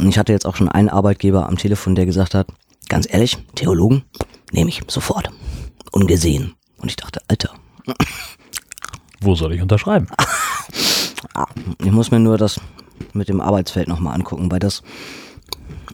Und 0.00 0.08
ich 0.08 0.18
hatte 0.18 0.32
jetzt 0.32 0.46
auch 0.46 0.56
schon 0.56 0.68
einen 0.68 0.88
Arbeitgeber 0.88 1.46
am 1.48 1.58
Telefon, 1.58 1.94
der 1.94 2.06
gesagt 2.06 2.34
hat, 2.34 2.46
ganz 2.88 3.06
ehrlich, 3.10 3.36
Theologen 3.54 4.02
nehme 4.52 4.70
ich 4.70 4.82
sofort. 4.88 5.30
Ungesehen. 5.92 6.54
Und 6.78 6.88
ich 6.88 6.96
dachte, 6.96 7.20
Alter, 7.28 7.50
Wo 9.20 9.34
soll 9.34 9.52
ich 9.54 9.62
unterschreiben? 9.62 10.06
Ah, 11.34 11.46
Ich 11.84 11.92
muss 11.92 12.10
mir 12.10 12.18
nur 12.18 12.38
das 12.38 12.58
mit 13.12 13.28
dem 13.28 13.40
Arbeitsfeld 13.42 13.88
nochmal 13.88 14.14
angucken, 14.14 14.50
weil 14.50 14.58
das 14.58 14.82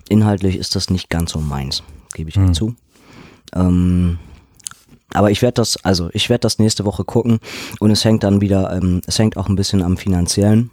inhaltlich 0.09 0.57
ist 0.57 0.77
das 0.77 0.91
nicht 0.91 1.11
ganz 1.11 1.33
so 1.33 1.41
meins, 1.41 1.83
gebe 2.15 2.31
ich 2.31 2.39
zu. 2.53 2.75
Ähm, 3.55 4.19
aber 5.13 5.31
ich 5.31 5.43
werde 5.43 5.55
das, 5.55 5.83
also 5.85 6.11
ich 6.13 6.29
werde 6.29 6.43
das 6.43 6.59
nächste 6.59 6.85
Woche 6.85 7.05
gucken 7.05 7.39
und 7.81 7.91
es 7.91 8.05
hängt 8.05 8.25
dann 8.25 8.41
wieder, 8.41 8.73
ähm, 8.73 9.01
es 9.07 9.19
hängt 9.19 9.37
auch 9.37 9.49
ein 9.49 9.57
bisschen 9.57 9.83
am 9.83 9.97
finanziellen. 9.97 10.71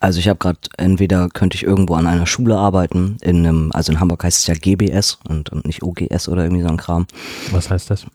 Also 0.00 0.18
ich 0.18 0.28
habe 0.28 0.38
gerade, 0.38 0.58
entweder 0.76 1.28
könnte 1.28 1.56
ich 1.56 1.62
irgendwo 1.62 1.94
an 1.94 2.06
einer 2.06 2.26
Schule 2.26 2.56
arbeiten, 2.56 3.18
in 3.22 3.46
einem, 3.46 3.72
also 3.72 3.92
in 3.92 4.00
Hamburg 4.00 4.24
heißt 4.24 4.40
es 4.40 4.46
ja 4.46 4.54
GBS 4.54 5.18
und, 5.28 5.50
und 5.50 5.66
nicht 5.66 5.82
OGS 5.82 6.28
oder 6.28 6.44
irgendwie 6.44 6.62
so 6.62 6.68
ein 6.68 6.76
Kram 6.76 7.06
Was 7.50 7.70
heißt 7.70 7.90
das? 7.90 8.06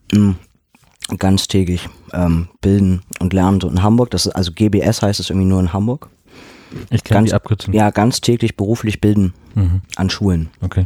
ganztägig 1.17 1.89
ähm, 2.13 2.47
bilden 2.61 3.01
und 3.19 3.33
lernen 3.33 3.59
so 3.59 3.67
in 3.67 3.83
Hamburg. 3.83 4.11
Das 4.11 4.25
ist, 4.25 4.33
also 4.33 4.51
GBS 4.51 5.01
heißt 5.01 5.19
es 5.19 5.29
irgendwie 5.29 5.47
nur 5.47 5.59
in 5.59 5.73
Hamburg. 5.73 6.09
Ich 6.89 7.03
kenne 7.03 7.19
Ganz, 7.19 7.29
die 7.29 7.35
Abkürzung. 7.35 7.73
Ja, 7.73 7.89
ganztäglich 7.89 8.55
beruflich 8.57 9.01
bilden 9.01 9.33
an 9.95 10.09
Schulen. 10.09 10.49
Okay. 10.61 10.85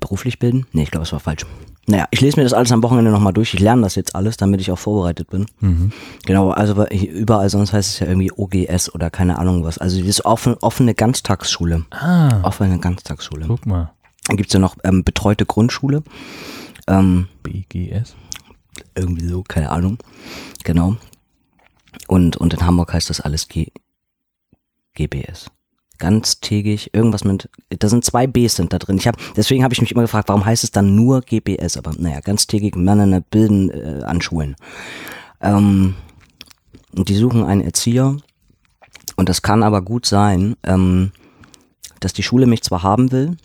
Beruflich 0.00 0.38
bilden? 0.38 0.66
Nee, 0.72 0.82
ich 0.82 0.90
glaube, 0.90 1.04
es 1.04 1.12
war 1.12 1.20
falsch. 1.20 1.46
Naja, 1.86 2.06
ich 2.10 2.20
lese 2.22 2.38
mir 2.38 2.44
das 2.44 2.54
alles 2.54 2.72
am 2.72 2.82
Wochenende 2.82 3.10
nochmal 3.10 3.32
durch. 3.34 3.52
Ich 3.54 3.60
lerne 3.60 3.82
das 3.82 3.94
jetzt 3.94 4.16
alles, 4.16 4.36
damit 4.38 4.60
ich 4.60 4.70
auch 4.72 4.78
vorbereitet 4.78 5.28
bin. 5.30 5.46
Mhm. 5.60 5.92
Genau, 6.24 6.50
also 6.50 6.84
überall 6.88 7.50
sonst 7.50 7.72
heißt 7.74 7.90
es 7.90 7.98
ja 8.00 8.06
irgendwie 8.06 8.32
OGS 8.32 8.94
oder 8.94 9.10
keine 9.10 9.38
Ahnung 9.38 9.64
was. 9.64 9.76
Also 9.78 9.98
das 9.98 10.08
ist 10.08 10.24
offen, 10.24 10.54
offene 10.62 10.94
Ganztagsschule. 10.94 11.84
Ah, 11.90 12.40
Offene 12.42 12.78
Ganztagsschule. 12.78 13.44
guck 13.46 13.66
mal. 13.66 13.92
Dann 14.26 14.36
gibt's 14.38 14.54
ja 14.54 14.60
noch 14.60 14.76
ähm, 14.82 15.04
betreute 15.04 15.44
Grundschule. 15.44 16.02
Ähm, 16.88 17.28
BGS. 17.42 18.14
irgendwie 18.94 19.28
so, 19.28 19.42
keine 19.42 19.70
Ahnung. 19.70 19.98
Genau. 20.64 20.96
Und, 22.08 22.36
und 22.38 22.54
in 22.54 22.66
Hamburg 22.66 22.92
heißt 22.94 23.10
das 23.10 23.20
alles 23.20 23.46
G 23.48 23.68
GBS. 24.94 25.50
Ganztägig, 25.98 26.92
irgendwas 26.92 27.24
mit, 27.24 27.48
da 27.68 27.88
sind 27.88 28.04
zwei 28.04 28.26
Bs 28.26 28.56
sind 28.56 28.72
da 28.72 28.78
drin. 28.78 28.96
Ich 28.96 29.06
hab, 29.06 29.16
deswegen 29.36 29.62
habe 29.62 29.72
ich 29.72 29.80
mich 29.80 29.92
immer 29.92 30.02
gefragt, 30.02 30.28
warum 30.28 30.44
heißt 30.44 30.64
es 30.64 30.72
dann 30.72 30.94
nur 30.96 31.20
GBS? 31.20 31.76
Aber 31.76 31.92
naja, 31.96 32.20
ganztägig 32.20 32.74
Männer 32.74 33.20
bilden 33.20 33.70
äh, 33.70 34.02
an 34.04 34.20
Schulen. 34.20 34.56
Ähm, 35.40 35.94
und 36.96 37.08
die 37.08 37.14
suchen 37.14 37.44
einen 37.44 37.60
Erzieher. 37.60 38.16
Und 39.16 39.28
das 39.28 39.42
kann 39.42 39.62
aber 39.62 39.82
gut 39.82 40.06
sein, 40.06 40.56
ähm, 40.64 41.12
dass 42.00 42.12
die 42.12 42.22
Schule 42.22 42.46
mich 42.46 42.62
zwar 42.62 42.82
haben 42.82 43.12
will, 43.12 43.36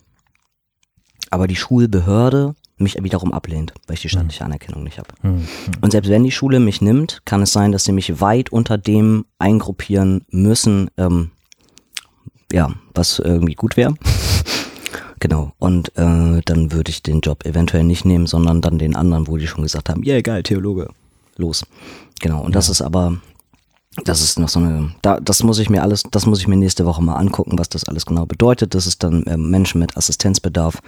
aber 1.30 1.46
die 1.46 1.56
Schulbehörde 1.56 2.54
mich 2.80 3.02
wiederum 3.02 3.32
ablehnt, 3.32 3.72
weil 3.86 3.94
ich 3.94 4.02
die 4.02 4.08
staatliche 4.08 4.44
Anerkennung 4.44 4.82
nicht 4.82 4.98
habe. 4.98 5.08
Hm. 5.20 5.46
Und 5.80 5.90
selbst 5.92 6.10
wenn 6.10 6.24
die 6.24 6.30
Schule 6.30 6.60
mich 6.60 6.80
nimmt, 6.80 7.22
kann 7.24 7.42
es 7.42 7.52
sein, 7.52 7.72
dass 7.72 7.84
sie 7.84 7.92
mich 7.92 8.20
weit 8.20 8.50
unter 8.50 8.78
dem 8.78 9.26
eingruppieren 9.38 10.24
müssen, 10.30 10.90
ähm, 10.96 11.30
ja, 12.52 12.70
was 12.94 13.18
irgendwie 13.18 13.54
gut 13.54 13.76
wäre. 13.76 13.94
genau. 15.20 15.52
Und 15.58 15.96
äh, 15.96 16.40
dann 16.44 16.72
würde 16.72 16.90
ich 16.90 17.02
den 17.02 17.20
Job 17.20 17.44
eventuell 17.46 17.84
nicht 17.84 18.04
nehmen, 18.04 18.26
sondern 18.26 18.60
dann 18.60 18.78
den 18.78 18.96
anderen, 18.96 19.26
wo 19.26 19.36
die 19.36 19.46
schon 19.46 19.62
gesagt 19.62 19.88
haben, 19.88 20.02
ja 20.02 20.16
egal, 20.16 20.42
Theologe, 20.42 20.88
los. 21.36 21.64
Genau. 22.20 22.42
Und 22.42 22.54
das 22.54 22.68
ist 22.68 22.82
aber, 22.82 23.18
das 24.04 24.20
ist 24.20 24.38
noch 24.38 24.48
so 24.48 24.60
eine, 24.60 24.92
da, 25.02 25.20
das 25.20 25.42
muss 25.42 25.58
ich 25.58 25.70
mir 25.70 25.82
alles, 25.82 26.02
das 26.10 26.26
muss 26.26 26.40
ich 26.40 26.48
mir 26.48 26.56
nächste 26.56 26.86
Woche 26.86 27.02
mal 27.02 27.16
angucken, 27.16 27.58
was 27.58 27.68
das 27.68 27.84
alles 27.84 28.06
genau 28.06 28.26
bedeutet. 28.26 28.74
Das 28.74 28.86
ist 28.86 29.02
dann 29.02 29.24
ähm, 29.26 29.50
Menschen 29.50 29.80
mit 29.80 29.96
Assistenzbedarf. 29.96 30.78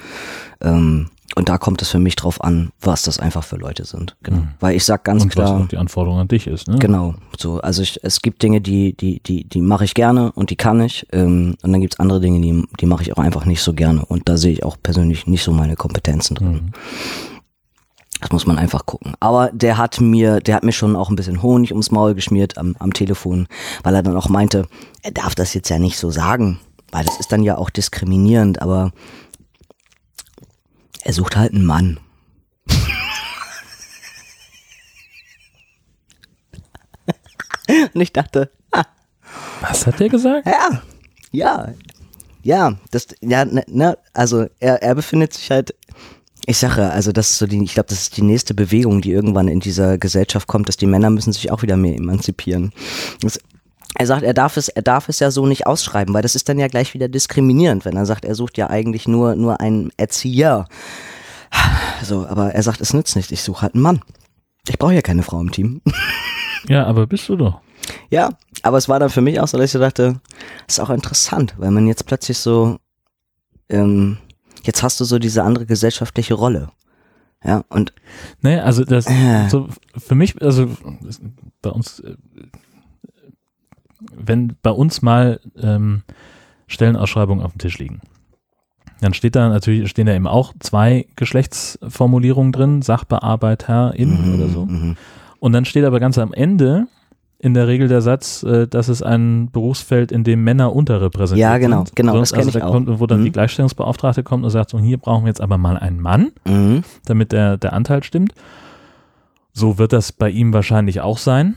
Ähm, 0.60 1.10
und 1.34 1.48
da 1.48 1.58
kommt 1.58 1.80
es 1.82 1.88
für 1.88 1.98
mich 1.98 2.16
drauf 2.16 2.42
an, 2.42 2.72
was 2.80 3.02
das 3.02 3.18
einfach 3.18 3.44
für 3.44 3.56
Leute 3.56 3.84
sind. 3.84 4.16
Genau. 4.22 4.42
Weil 4.60 4.76
ich 4.76 4.84
sag 4.84 5.04
ganz 5.04 5.22
Und 5.22 5.36
was 5.36 5.46
klar. 5.46 5.60
auch 5.60 5.68
die 5.68 5.78
Anforderung 5.78 6.18
an 6.18 6.28
dich 6.28 6.46
ist, 6.46 6.68
ne? 6.68 6.78
Genau, 6.78 7.14
so. 7.38 7.60
Also 7.60 7.82
ich, 7.82 8.00
es 8.02 8.20
gibt 8.22 8.42
Dinge, 8.42 8.60
die, 8.60 8.94
die, 8.94 9.20
die, 9.20 9.44
die 9.44 9.62
mache 9.62 9.84
ich 9.84 9.94
gerne 9.94 10.32
und 10.32 10.50
die 10.50 10.56
kann 10.56 10.80
ich. 10.80 11.06
Ähm, 11.12 11.56
und 11.62 11.72
dann 11.72 11.80
gibt's 11.80 11.98
andere 12.00 12.20
Dinge, 12.20 12.40
die, 12.40 12.64
die 12.80 12.86
mache 12.86 13.02
ich 13.02 13.12
auch 13.12 13.22
einfach 13.22 13.44
nicht 13.44 13.62
so 13.62 13.72
gerne. 13.72 14.04
Und 14.04 14.28
da 14.28 14.36
sehe 14.36 14.52
ich 14.52 14.64
auch 14.64 14.76
persönlich 14.82 15.26
nicht 15.26 15.42
so 15.42 15.52
meine 15.52 15.76
Kompetenzen 15.76 16.34
drin. 16.34 16.52
Mhm. 16.52 16.70
Das 18.20 18.30
muss 18.30 18.46
man 18.46 18.58
einfach 18.58 18.86
gucken. 18.86 19.14
Aber 19.18 19.50
der 19.52 19.78
hat 19.78 20.00
mir, 20.00 20.40
der 20.40 20.54
hat 20.54 20.62
mir 20.62 20.72
schon 20.72 20.94
auch 20.94 21.10
ein 21.10 21.16
bisschen 21.16 21.42
Honig 21.42 21.72
ums 21.72 21.90
Maul 21.90 22.14
geschmiert 22.14 22.56
am, 22.56 22.76
am 22.78 22.92
Telefon, 22.92 23.48
weil 23.82 23.96
er 23.96 24.02
dann 24.02 24.16
auch 24.16 24.28
meinte, 24.28 24.66
er 25.02 25.10
darf 25.10 25.34
das 25.34 25.54
jetzt 25.54 25.68
ja 25.70 25.80
nicht 25.80 25.98
so 25.98 26.10
sagen, 26.10 26.60
weil 26.92 27.04
das 27.04 27.18
ist 27.18 27.32
dann 27.32 27.42
ja 27.42 27.58
auch 27.58 27.70
diskriminierend, 27.70 28.62
aber 28.62 28.92
er 31.04 31.12
sucht 31.12 31.36
halt 31.36 31.52
einen 31.52 31.64
Mann. 31.64 31.98
Und 37.94 38.00
ich 38.00 38.12
dachte, 38.12 38.50
Was 39.60 39.86
hat 39.86 40.00
der 40.00 40.08
gesagt? 40.08 40.46
ja, 40.46 40.82
ja, 41.30 41.72
ja, 42.42 42.76
das, 42.90 43.06
ja, 43.20 43.44
ne, 43.44 43.64
ne, 43.68 43.96
also 44.12 44.46
er, 44.58 44.82
er 44.82 44.94
befindet 44.94 45.32
sich 45.32 45.50
halt, 45.50 45.74
ich 46.44 46.58
sage, 46.58 46.90
also 46.90 47.12
das 47.12 47.30
ist 47.30 47.38
so 47.38 47.46
die, 47.46 47.62
ich 47.62 47.74
glaube, 47.74 47.88
das 47.88 48.02
ist 48.02 48.16
die 48.16 48.22
nächste 48.22 48.52
Bewegung, 48.52 49.00
die 49.00 49.12
irgendwann 49.12 49.46
in 49.46 49.60
dieser 49.60 49.96
Gesellschaft 49.96 50.48
kommt, 50.48 50.68
dass 50.68 50.76
die 50.76 50.86
Männer 50.86 51.08
müssen 51.10 51.32
sich 51.32 51.52
auch 51.52 51.62
wieder 51.62 51.76
mehr 51.76 51.94
emanzipieren. 51.96 52.72
Das, 53.20 53.38
er 53.94 54.06
sagt, 54.06 54.22
er 54.22 54.34
darf 54.34 54.56
es, 54.56 54.68
er 54.68 54.82
darf 54.82 55.08
es 55.08 55.18
ja 55.20 55.30
so 55.30 55.46
nicht 55.46 55.66
ausschreiben, 55.66 56.14
weil 56.14 56.22
das 56.22 56.34
ist 56.34 56.48
dann 56.48 56.58
ja 56.58 56.68
gleich 56.68 56.94
wieder 56.94 57.08
diskriminierend, 57.08 57.84
wenn 57.84 57.96
er 57.96 58.06
sagt, 58.06 58.24
er 58.24 58.34
sucht 58.34 58.56
ja 58.58 58.70
eigentlich 58.70 59.06
nur, 59.08 59.34
nur 59.36 59.60
einen 59.60 59.90
Erzieher. 59.96 60.66
So, 62.02 62.26
aber 62.26 62.54
er 62.54 62.62
sagt, 62.62 62.80
es 62.80 62.94
nützt 62.94 63.14
nicht, 63.16 63.30
ich 63.32 63.42
suche 63.42 63.62
halt 63.62 63.74
einen 63.74 63.82
Mann. 63.82 64.00
Ich 64.68 64.78
brauche 64.78 64.94
ja 64.94 65.02
keine 65.02 65.22
Frau 65.22 65.40
im 65.40 65.50
Team. 65.52 65.80
Ja, 66.68 66.86
aber 66.86 67.08
bist 67.08 67.28
du 67.28 67.34
doch. 67.34 67.60
Ja, 68.08 68.30
aber 68.62 68.76
es 68.78 68.88
war 68.88 69.00
dann 69.00 69.10
für 69.10 69.20
mich 69.20 69.40
auch 69.40 69.48
so, 69.48 69.58
dass 69.58 69.64
ich 69.64 69.72
so 69.72 69.80
dachte, 69.80 70.20
ist 70.68 70.78
auch 70.78 70.90
interessant, 70.90 71.54
weil 71.58 71.72
man 71.72 71.88
jetzt 71.88 72.06
plötzlich 72.06 72.38
so, 72.38 72.76
ähm, 73.68 74.18
jetzt 74.62 74.84
hast 74.84 75.00
du 75.00 75.04
so 75.04 75.18
diese 75.18 75.42
andere 75.42 75.66
gesellschaftliche 75.66 76.34
Rolle. 76.34 76.68
Ja, 77.42 77.64
und 77.68 77.92
Nee, 78.42 78.60
also 78.60 78.84
das, 78.84 79.08
Äh. 79.08 79.48
so 79.48 79.66
für 79.98 80.14
mich, 80.14 80.40
also 80.40 80.68
bei 81.62 81.70
uns, 81.70 81.98
äh, 81.98 82.14
wenn 84.16 84.54
bei 84.62 84.70
uns 84.70 85.02
mal 85.02 85.40
ähm, 85.60 86.02
Stellenausschreibungen 86.66 87.44
auf 87.44 87.52
dem 87.52 87.58
Tisch 87.58 87.78
liegen, 87.78 88.00
dann 89.00 89.14
steht 89.14 89.34
da 89.36 89.48
natürlich, 89.48 89.90
stehen 89.90 90.06
da 90.06 90.14
eben 90.14 90.26
auch 90.28 90.52
zwei 90.60 91.06
Geschlechtsformulierungen 91.16 92.52
drin, 92.52 92.82
Sachbearbeiterin 92.82 94.34
oder 94.34 94.48
so. 94.48 94.66
Mhm. 94.66 94.96
Und 95.40 95.52
dann 95.52 95.64
steht 95.64 95.84
aber 95.84 95.98
ganz 96.00 96.18
am 96.18 96.32
Ende 96.32 96.86
in 97.40 97.54
der 97.54 97.66
Regel 97.66 97.88
der 97.88 98.00
Satz, 98.02 98.44
äh, 98.44 98.68
das 98.68 98.88
ist 98.88 99.02
ein 99.02 99.50
Berufsfeld, 99.50 100.12
in 100.12 100.22
dem 100.22 100.44
Männer 100.44 100.72
unterrepräsentiert 100.72 101.42
Ja, 101.50 101.58
genau, 101.58 101.84
sind. 101.84 101.96
genau, 101.96 102.12
So, 102.12 102.18
das 102.20 102.30
kenn 102.32 102.38
also 102.46 102.50
ich 102.50 102.62
da 102.62 102.68
auch. 102.68 102.72
Kommt, 102.72 103.00
wo 103.00 103.06
dann 103.08 103.20
Mhm. 103.20 103.24
die 103.24 103.32
Gleichstellungsbeauftragte 103.32 104.22
kommt 104.22 104.44
und 104.44 104.50
sagt, 104.50 104.70
so 104.70 104.78
hier 104.78 104.98
brauchen 104.98 105.24
wir 105.24 105.28
jetzt 105.30 105.40
aber 105.40 105.58
mal 105.58 105.76
einen 105.76 106.00
Mann 106.00 106.30
Mhm. 106.46 106.84
damit 107.06 107.32
der, 107.32 107.56
der 107.56 107.72
Anteil 107.72 108.04
stimmt. 108.04 108.32
So 109.52 109.76
wird 109.78 109.92
das 109.92 110.12
bei 110.12 110.30
ihm 110.30 110.52
wahrscheinlich 110.52 111.00
auch 111.00 111.18
sein. 111.18 111.56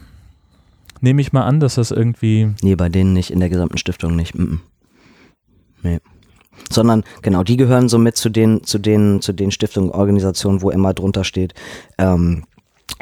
Nehme 1.02 1.22
ich 1.22 1.34
mal 1.34 1.44
an, 1.44 1.60
dass 1.60 1.76
das 1.76 1.92
irgendwie. 1.92 2.54
Nee, 2.62 2.76
bei 2.76 2.90
denen 2.90 3.14
nicht, 3.14 3.32
in 3.32 3.40
der 3.40 3.50
gesamten 3.50 3.78
Stiftung 3.78 4.16
nicht. 4.16 4.36
Mhm. 4.36 4.62
Nee. 5.84 6.00
Sondern, 6.72 7.04
genau, 7.22 7.44
die 7.44 7.58
gehören 7.58 7.90
so 7.90 7.98
mit 7.98 8.16
zu 8.16 8.30
den, 8.30 8.64
zu 8.64 8.80
den, 8.80 9.22
zu 9.22 9.34
den 9.34 9.52
Stiftungen, 9.52 9.92
Organisationen, 9.92 10.62
wo 10.62 10.72
immer 10.72 10.94
drunter 10.94 11.24
steht, 11.24 11.54
ähm, 11.98 12.44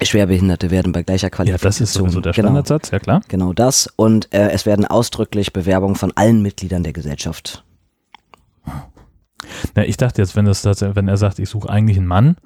Schwerbehinderte 0.02 0.72
werden 0.72 0.91
bei 0.91 1.04
gleicher 1.04 1.28
Ja, 1.28 1.30
Qualifikation. 1.30 1.70
das 1.70 1.82
ist 1.82 1.94
sowieso 1.94 2.20
der 2.20 2.34
genau. 2.34 2.48
Standardsatz, 2.48 2.91
ja 2.91 3.00
klar. 3.00 3.22
Genau 3.28 3.54
das. 3.54 3.88
Und 3.96 4.34
äh, 4.34 4.50
es 4.50 4.66
werden 4.66 4.86
ausdrücklich 4.86 5.54
Bewerbungen 5.54 5.96
von 5.96 6.12
allen 6.16 6.41
Mitgliedern 6.41 6.84
der 6.84 6.94
Gesellschaft. 6.94 7.64
Ja, 9.76 9.84
ich 9.84 9.98
dachte 9.98 10.22
jetzt, 10.22 10.36
wenn, 10.36 10.46
das, 10.46 10.62
das, 10.62 10.82
wenn 10.82 11.08
er 11.08 11.18
sagt, 11.18 11.39
ich 11.39 11.50
suche 11.50 11.70
eigentlich 11.70 11.98
einen 11.98 12.08
Mann, 12.08 12.38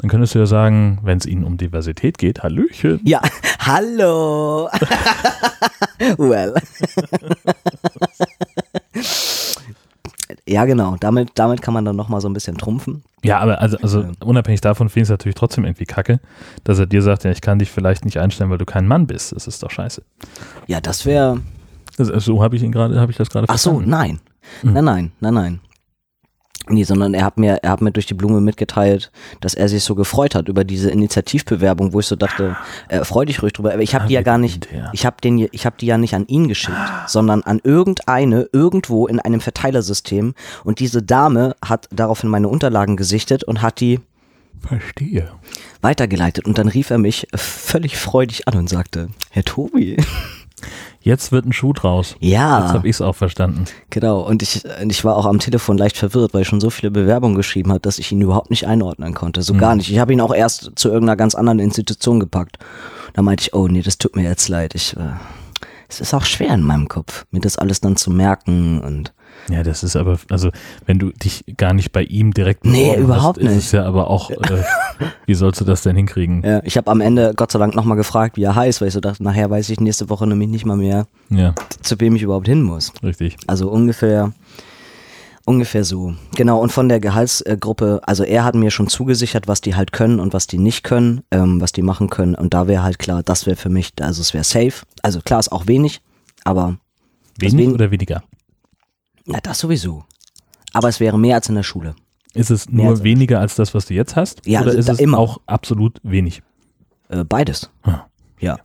dann 0.00 0.08
könntest 0.08 0.34
du 0.34 0.38
ja 0.38 0.46
sagen, 0.46 0.98
wenn 1.02 1.18
es 1.18 1.26
ihnen 1.26 1.44
um 1.44 1.58
Diversität 1.58 2.16
geht, 2.16 2.42
Hallöchen. 2.42 3.00
Ja, 3.04 3.20
hallo. 3.60 4.68
well. 6.16 6.54
ja, 10.46 10.64
genau. 10.64 10.96
Damit, 11.00 11.32
damit 11.34 11.60
kann 11.60 11.74
man 11.74 11.84
dann 11.84 11.96
nochmal 11.96 12.22
so 12.22 12.28
ein 12.28 12.32
bisschen 12.32 12.56
trumpfen. 12.56 13.02
Ja, 13.22 13.40
aber 13.40 13.60
also, 13.60 13.76
also 13.82 14.06
unabhängig 14.20 14.62
davon 14.62 14.88
finde 14.88 15.00
ich 15.02 15.06
es 15.06 15.10
natürlich 15.10 15.34
trotzdem 15.34 15.64
irgendwie 15.64 15.84
kacke, 15.84 16.20
dass 16.64 16.78
er 16.78 16.86
dir 16.86 17.02
sagt, 17.02 17.24
ja, 17.24 17.30
ich 17.30 17.42
kann 17.42 17.58
dich 17.58 17.70
vielleicht 17.70 18.06
nicht 18.06 18.16
einstellen, 18.18 18.48
weil 18.50 18.56
du 18.58 18.64
kein 18.64 18.86
Mann 18.88 19.06
bist. 19.06 19.32
Das 19.32 19.46
ist 19.46 19.62
doch 19.62 19.70
scheiße. 19.70 20.02
Ja, 20.66 20.80
das 20.80 21.04
wäre. 21.04 21.42
Also, 21.98 22.18
so 22.18 22.42
habe 22.42 22.56
ich 22.56 22.62
ihn 22.62 22.72
gerade, 22.72 22.98
habe 22.98 23.12
ich 23.12 23.18
das 23.18 23.28
gerade 23.28 23.46
Ach 23.50 23.58
so, 23.58 23.72
verstanden. 23.72 23.90
nein. 23.90 24.20
Hm. 24.62 24.72
Nein, 24.72 24.84
nein, 24.84 25.12
nein, 25.20 25.34
nein. 25.34 25.60
Nee, 26.68 26.84
sondern 26.84 27.14
er 27.14 27.24
hat 27.24 27.36
mir, 27.38 27.56
er 27.62 27.70
hat 27.70 27.80
mir 27.80 27.90
durch 27.90 28.06
die 28.06 28.14
Blume 28.14 28.40
mitgeteilt, 28.40 29.10
dass 29.40 29.54
er 29.54 29.68
sich 29.68 29.82
so 29.82 29.94
gefreut 29.94 30.34
hat 30.34 30.46
über 30.48 30.62
diese 30.62 30.90
Initiativbewerbung, 30.90 31.92
wo 31.92 32.00
ich 32.00 32.06
so 32.06 32.16
dachte, 32.16 32.56
äh, 32.88 33.02
freu 33.04 33.24
dich 33.24 33.42
ruhig 33.42 33.54
drüber. 33.54 33.72
Aber 33.72 33.82
ich 33.82 33.94
habe 33.94 34.04
Ah, 34.04 34.08
die 34.08 34.14
ja 34.14 34.22
gar 34.22 34.38
nicht, 34.38 34.68
ich 34.92 35.04
habe 35.06 35.16
den, 35.24 35.48
ich 35.50 35.66
habe 35.66 35.76
die 35.80 35.86
ja 35.86 35.98
nicht 35.98 36.14
an 36.14 36.26
ihn 36.26 36.46
geschickt, 36.48 36.76
sondern 37.06 37.42
an 37.42 37.60
irgendeine 37.64 38.48
irgendwo 38.52 39.06
in 39.06 39.18
einem 39.18 39.40
Verteilersystem. 39.40 40.34
Und 40.62 40.78
diese 40.78 41.02
Dame 41.02 41.56
hat 41.64 41.88
daraufhin 41.90 42.28
meine 42.30 42.48
Unterlagen 42.48 42.96
gesichtet 42.96 43.42
und 43.42 43.62
hat 43.62 43.80
die 43.80 43.98
Verstehe. 44.60 45.28
weitergeleitet. 45.80 46.44
Und 46.46 46.58
dann 46.58 46.68
rief 46.68 46.90
er 46.90 46.98
mich 46.98 47.26
völlig 47.34 47.96
freudig 47.96 48.46
an 48.46 48.56
und 48.58 48.68
sagte, 48.68 49.08
Herr 49.30 49.44
Tobi. 49.44 49.96
Jetzt 51.00 51.32
wird 51.32 51.46
ein 51.46 51.52
Schuh 51.52 51.72
draus. 51.72 52.16
Ja. 52.20 52.60
Jetzt 52.62 52.74
habe 52.74 52.88
ich 52.88 52.96
es 52.96 53.00
auch 53.00 53.14
verstanden. 53.14 53.64
Genau, 53.90 54.20
und 54.20 54.42
ich, 54.42 54.64
ich 54.88 55.04
war 55.04 55.16
auch 55.16 55.26
am 55.26 55.38
Telefon 55.38 55.78
leicht 55.78 55.96
verwirrt, 55.96 56.34
weil 56.34 56.42
ich 56.42 56.48
schon 56.48 56.60
so 56.60 56.70
viele 56.70 56.90
Bewerbungen 56.90 57.36
geschrieben 57.36 57.70
habe, 57.70 57.80
dass 57.80 57.98
ich 57.98 58.12
ihn 58.12 58.20
überhaupt 58.20 58.50
nicht 58.50 58.66
einordnen 58.66 59.14
konnte. 59.14 59.42
So 59.42 59.54
gar 59.54 59.74
nicht. 59.74 59.90
Ich 59.90 59.98
habe 59.98 60.12
ihn 60.12 60.20
auch 60.20 60.34
erst 60.34 60.72
zu 60.74 60.88
irgendeiner 60.88 61.16
ganz 61.16 61.34
anderen 61.34 61.58
Institution 61.58 62.20
gepackt. 62.20 62.58
Da 63.14 63.22
meinte 63.22 63.42
ich, 63.42 63.54
oh 63.54 63.66
nee, 63.68 63.82
das 63.82 63.98
tut 63.98 64.16
mir 64.16 64.24
jetzt 64.24 64.48
leid. 64.48 64.74
Ich, 64.74 64.96
äh, 64.96 65.14
es 65.88 66.00
ist 66.00 66.14
auch 66.14 66.24
schwer 66.24 66.54
in 66.54 66.62
meinem 66.62 66.88
Kopf, 66.88 67.26
mir 67.30 67.40
das 67.40 67.58
alles 67.58 67.80
dann 67.80 67.96
zu 67.96 68.10
merken 68.10 68.80
und 68.80 69.12
Ja, 69.50 69.62
das 69.62 69.82
ist 69.82 69.96
aber, 69.96 70.18
also 70.30 70.50
wenn 70.86 70.98
du 70.98 71.10
dich 71.10 71.44
gar 71.56 71.72
nicht 71.72 71.92
bei 71.92 72.02
ihm 72.04 72.32
direkt 72.32 72.64
Nee, 72.64 72.94
überhaupt 72.96 73.38
hast, 73.38 73.44
ist 73.46 73.54
nicht. 73.54 73.64
es 73.66 73.72
ja 73.72 73.84
aber 73.84 74.08
auch, 74.08 74.30
äh, 74.30 74.36
wie 75.26 75.34
sollst 75.34 75.60
du 75.60 75.64
das 75.64 75.82
denn 75.82 75.96
hinkriegen? 75.96 76.42
ja, 76.44 76.60
ich 76.64 76.76
habe 76.76 76.90
am 76.90 77.00
Ende 77.00 77.32
Gott 77.34 77.52
sei 77.52 77.58
Dank 77.58 77.74
nochmal 77.74 77.96
gefragt, 77.96 78.36
wie 78.36 78.44
er 78.44 78.54
heißt, 78.54 78.80
weil 78.80 78.88
ich 78.88 78.94
so 78.94 79.00
dachte, 79.00 79.22
nachher 79.22 79.50
weiß 79.50 79.68
ich 79.70 79.80
nächste 79.80 80.08
Woche 80.08 80.26
nämlich 80.26 80.48
nicht 80.48 80.64
mal 80.66 80.76
mehr, 80.76 81.06
Ja, 81.30 81.54
zu 81.82 81.98
wem 82.00 82.14
ich 82.16 82.22
überhaupt 82.22 82.46
hin 82.48 82.62
muss. 82.62 82.92
richtig. 83.02 83.36
Also 83.46 83.70
ungefähr 83.70 84.32
Ungefähr 85.46 85.84
so. 85.84 86.14
Genau, 86.36 86.60
und 86.60 86.70
von 86.70 86.88
der 86.88 87.00
Gehaltsgruppe, 87.00 88.00
also 88.04 88.22
er 88.22 88.44
hat 88.44 88.54
mir 88.54 88.70
schon 88.70 88.86
zugesichert, 88.88 89.48
was 89.48 89.60
die 89.60 89.74
halt 89.74 89.90
können 89.90 90.20
und 90.20 90.32
was 90.32 90.46
die 90.46 90.58
nicht 90.58 90.84
können, 90.84 91.22
ähm, 91.32 91.60
was 91.60 91.72
die 91.72 91.82
machen 91.82 92.08
können. 92.08 92.34
Und 92.36 92.54
da 92.54 92.68
wäre 92.68 92.82
halt 92.84 92.98
klar, 93.00 93.22
das 93.24 93.46
wäre 93.46 93.56
für 93.56 93.70
mich, 93.70 93.90
also 94.00 94.20
es 94.20 94.32
wäre 94.32 94.44
safe. 94.44 94.84
Also 95.02 95.20
klar 95.22 95.40
ist 95.40 95.50
auch 95.50 95.66
wenig, 95.66 96.02
aber 96.44 96.76
Wenig 97.38 97.68
oder 97.70 97.90
weniger? 97.90 98.22
Na, 99.32 99.40
das 99.40 99.58
sowieso. 99.58 100.04
Aber 100.72 100.88
es 100.88 101.00
wäre 101.00 101.18
mehr 101.18 101.36
als 101.36 101.48
in 101.48 101.54
der 101.56 101.62
Schule. 101.62 101.94
Ist 102.34 102.50
es 102.50 102.68
Mehr 102.68 102.84
nur 102.84 102.94
als- 102.94 103.02
weniger 103.02 103.40
als 103.40 103.54
das, 103.56 103.74
was 103.74 103.86
du 103.86 103.94
jetzt 103.94 104.14
hast? 104.16 104.46
Ja, 104.46 104.62
oder 104.62 104.72
ist 104.72 104.88
es 104.88 104.98
immer. 105.00 105.18
auch 105.18 105.40
absolut 105.46 105.98
wenig? 106.04 106.42
Äh, 107.08 107.24
beides. 107.24 107.70
Hm. 107.82 107.96
Ja. 108.38 108.58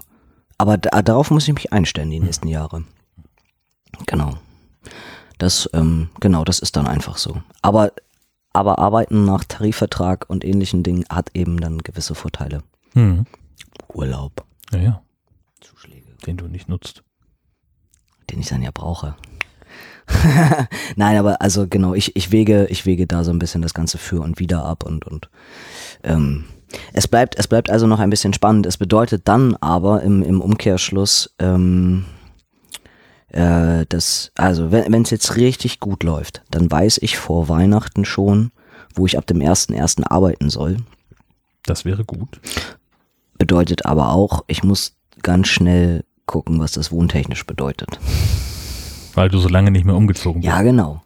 Aber 0.58 0.78
da, 0.78 1.02
darauf 1.02 1.32
muss 1.32 1.48
ich 1.48 1.54
mich 1.54 1.74
einstellen 1.74 2.12
die 2.12 2.20
nächsten 2.20 2.48
Jahre. 2.48 2.84
Genau. 4.06 4.38
Das, 5.38 5.70
ähm, 5.74 6.10
genau, 6.20 6.44
das 6.46 6.60
ist 6.60 6.76
dann 6.78 6.88
einfach 6.88 7.18
so. 7.18 7.42
Aber, 7.62 7.92
aber 8.54 8.80
Arbeiten 8.80 9.26
nach 9.26 9.44
Tarifvertrag 9.44 10.26
und 10.30 10.46
ähnlichen 10.46 10.84
Dingen 10.84 11.04
hat 11.10 11.32
eben 11.34 11.60
dann 11.60 11.80
gewisse 11.80 12.16
Vorteile. 12.16 12.62
Hm. 12.94 13.26
Urlaub, 13.94 14.46
Ja, 14.72 14.80
ja, 14.80 15.02
Zuschläge, 15.62 16.16
den 16.26 16.38
du 16.38 16.48
nicht 16.48 16.70
nutzt. 16.70 17.04
den 18.30 18.40
ich 18.40 18.48
dann 18.48 18.62
ja 18.62 18.72
brauche. 18.74 19.16
Nein, 20.96 21.18
aber 21.18 21.42
also 21.42 21.68
genau, 21.68 21.94
ich, 21.94 22.16
ich 22.16 22.32
wege, 22.32 22.68
ich 22.70 22.86
wege 22.86 23.08
da 23.08 23.24
so 23.24 23.32
ein 23.32 23.40
bisschen 23.40 23.62
das 23.62 23.74
Ganze 23.74 23.98
für 23.98 24.22
und 24.22 24.40
wieder 24.40 24.64
ab 24.64 24.84
und, 24.84 25.06
und 25.06 25.30
ähm, 26.04 26.46
es 26.94 27.08
bleibt, 27.08 27.38
es 27.38 27.48
bleibt 27.48 27.70
also 27.70 27.88
noch 27.88 28.00
ein 28.00 28.10
bisschen 28.10 28.34
spannend. 28.34 28.66
Es 28.66 28.78
bedeutet 28.78 29.28
dann 29.28 29.56
aber 29.62 30.04
im, 30.04 30.24
im 30.24 30.42
Umkehrschluss, 30.42 31.34
ähm, 31.40 32.06
äh, 33.30 33.86
dass, 33.88 34.32
also 34.36 34.72
wenn 34.72 35.02
es 35.02 35.10
jetzt 35.10 35.36
richtig 35.36 35.80
gut 35.80 36.04
läuft, 36.04 36.44
dann 36.52 36.72
weiß 36.72 37.00
ich 37.02 37.18
vor 37.18 37.50
Weihnachten 37.50 38.06
schon, 38.06 38.52
wo 38.94 39.06
ich 39.06 39.18
ab 39.18 39.28
dem 39.28 39.40
1.1. 39.40 40.04
arbeiten 40.10 40.50
soll. 40.50 40.78
Das 41.66 41.86
wäre 41.86 42.06
gut. 42.06 42.40
Bedeutet 43.38 43.86
aber 43.86 44.12
auch, 44.12 44.44
ich 44.48 44.64
muss 44.64 44.96
ganz 45.22 45.48
schnell 45.48 46.04
gucken, 46.26 46.60
was 46.60 46.74
das 46.74 46.92
wohntechnisch 46.92 47.46
bedeutet. 47.46 48.00
Weil 49.16 49.30
du 49.30 49.38
so 49.40 49.50
lange 49.50 49.72
nicht 49.72 49.86
mehr 49.86 49.96
umgezogen 49.96 50.42
bist. 50.42 50.54
Ja, 50.54 50.62
genau. 50.62 51.02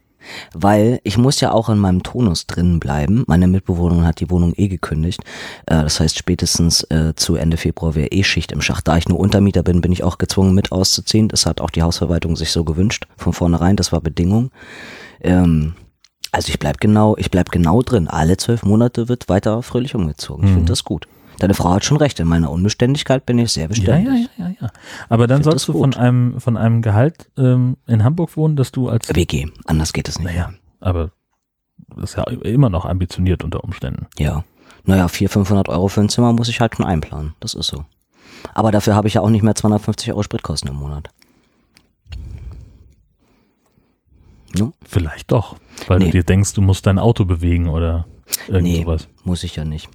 Weil 0.53 0.99
ich 1.03 1.17
muss 1.17 1.39
ja 1.39 1.51
auch 1.53 1.69
in 1.69 1.79
meinem 1.79 2.03
Tonus 2.03 2.45
drin 2.45 2.79
bleiben. 2.79 3.23
Meine 3.27 3.47
Mitbewohnerin 3.47 4.05
hat 4.05 4.19
die 4.19 4.29
Wohnung 4.29 4.53
eh 4.57 4.67
gekündigt. 4.67 5.21
Äh, 5.65 5.81
das 5.83 5.99
heißt, 5.99 6.17
spätestens 6.17 6.83
äh, 6.91 7.13
zu 7.15 7.35
Ende 7.35 7.57
Februar 7.57 7.95
wäre 7.95 8.07
eh 8.09 8.23
Schicht 8.23 8.51
im 8.51 8.61
Schacht. 8.61 8.87
Da 8.87 8.97
ich 8.97 9.07
nur 9.07 9.19
Untermieter 9.19 9.63
bin, 9.63 9.81
bin 9.81 9.91
ich 9.91 10.03
auch 10.03 10.17
gezwungen 10.17 10.53
mit 10.53 10.71
auszuziehen. 10.71 11.29
Das 11.29 11.45
hat 11.45 11.61
auch 11.61 11.69
die 11.69 11.81
Hausverwaltung 11.83 12.35
sich 12.35 12.51
so 12.51 12.63
gewünscht. 12.63 13.07
Von 13.17 13.33
vornherein, 13.33 13.75
das 13.77 13.91
war 13.91 14.01
Bedingung. 14.01 14.51
Ähm, 15.21 15.73
also 16.31 16.49
ich 16.49 16.59
bleib 16.59 16.79
genau, 16.79 17.15
ich 17.17 17.31
bleib 17.31 17.49
genau 17.51 17.81
drin. 17.81 18.07
Alle 18.07 18.37
zwölf 18.37 18.63
Monate 18.63 19.07
wird 19.09 19.29
weiter 19.29 19.63
fröhlich 19.63 19.95
umgezogen. 19.95 20.43
Ich 20.43 20.51
Mhm. 20.51 20.55
finde 20.55 20.71
das 20.73 20.83
gut. 20.83 21.07
Deine 21.39 21.53
Frau 21.53 21.71
hat 21.71 21.85
schon 21.85 21.97
recht. 21.97 22.19
In 22.19 22.27
meiner 22.27 22.51
Unbeständigkeit 22.51 23.25
bin 23.25 23.39
ich 23.39 23.51
sehr 23.53 23.67
beständig. 23.69 24.29
ja, 24.37 24.45
ja, 24.45 24.49
ja, 24.49 24.55
ja. 24.61 24.69
Aber 25.07 25.25
dann 25.27 25.41
sollst 25.43 25.67
du 25.67 25.73
von 25.73 25.93
einem, 25.93 26.39
von 26.39 26.57
einem 26.57 26.81
Gehalt 26.81 27.29
ähm, 27.37 27.77
in 27.87 28.03
Hamburg 28.03 28.35
wohnen, 28.37 28.55
dass 28.55 28.71
du 28.71 28.89
als. 28.89 29.13
WG. 29.15 29.47
Anders 29.65 29.93
geht 29.93 30.07
es 30.09 30.19
nicht. 30.19 30.27
Naja, 30.27 30.51
aber 30.79 31.11
das 31.95 32.11
ist 32.11 32.17
ja 32.17 32.23
immer 32.25 32.69
noch 32.69 32.85
ambitioniert 32.85 33.43
unter 33.43 33.63
Umständen. 33.63 34.07
Ja. 34.17 34.43
Naja, 34.85 35.07
400, 35.07 35.33
500 35.33 35.69
Euro 35.69 35.87
für 35.87 36.01
ein 36.01 36.09
Zimmer 36.09 36.33
muss 36.33 36.49
ich 36.49 36.59
halt 36.61 36.75
schon 36.75 36.85
einplanen. 36.85 37.33
Das 37.39 37.53
ist 37.53 37.67
so. 37.67 37.85
Aber 38.53 38.71
dafür 38.71 38.95
habe 38.95 39.07
ich 39.07 39.15
ja 39.15 39.21
auch 39.21 39.29
nicht 39.29 39.43
mehr 39.43 39.55
250 39.55 40.11
Euro 40.11 40.23
Spritkosten 40.23 40.69
im 40.69 40.77
Monat. 40.77 41.09
Ne? 44.57 44.73
Vielleicht 44.83 45.31
doch, 45.31 45.57
weil 45.87 45.99
Nee. 45.99 46.05
du 46.05 46.11
dir 46.11 46.23
denkst, 46.23 46.53
du 46.53 46.61
musst 46.61 46.85
dein 46.87 46.97
Auto 46.97 47.25
bewegen 47.25 47.69
oder 47.69 48.05
irgend 48.47 48.63
Nee. 48.63 48.81
sowas. 48.83 49.07
Muss 49.23 49.43
ich 49.43 49.55
ja 49.55 49.65
nicht. 49.65 49.89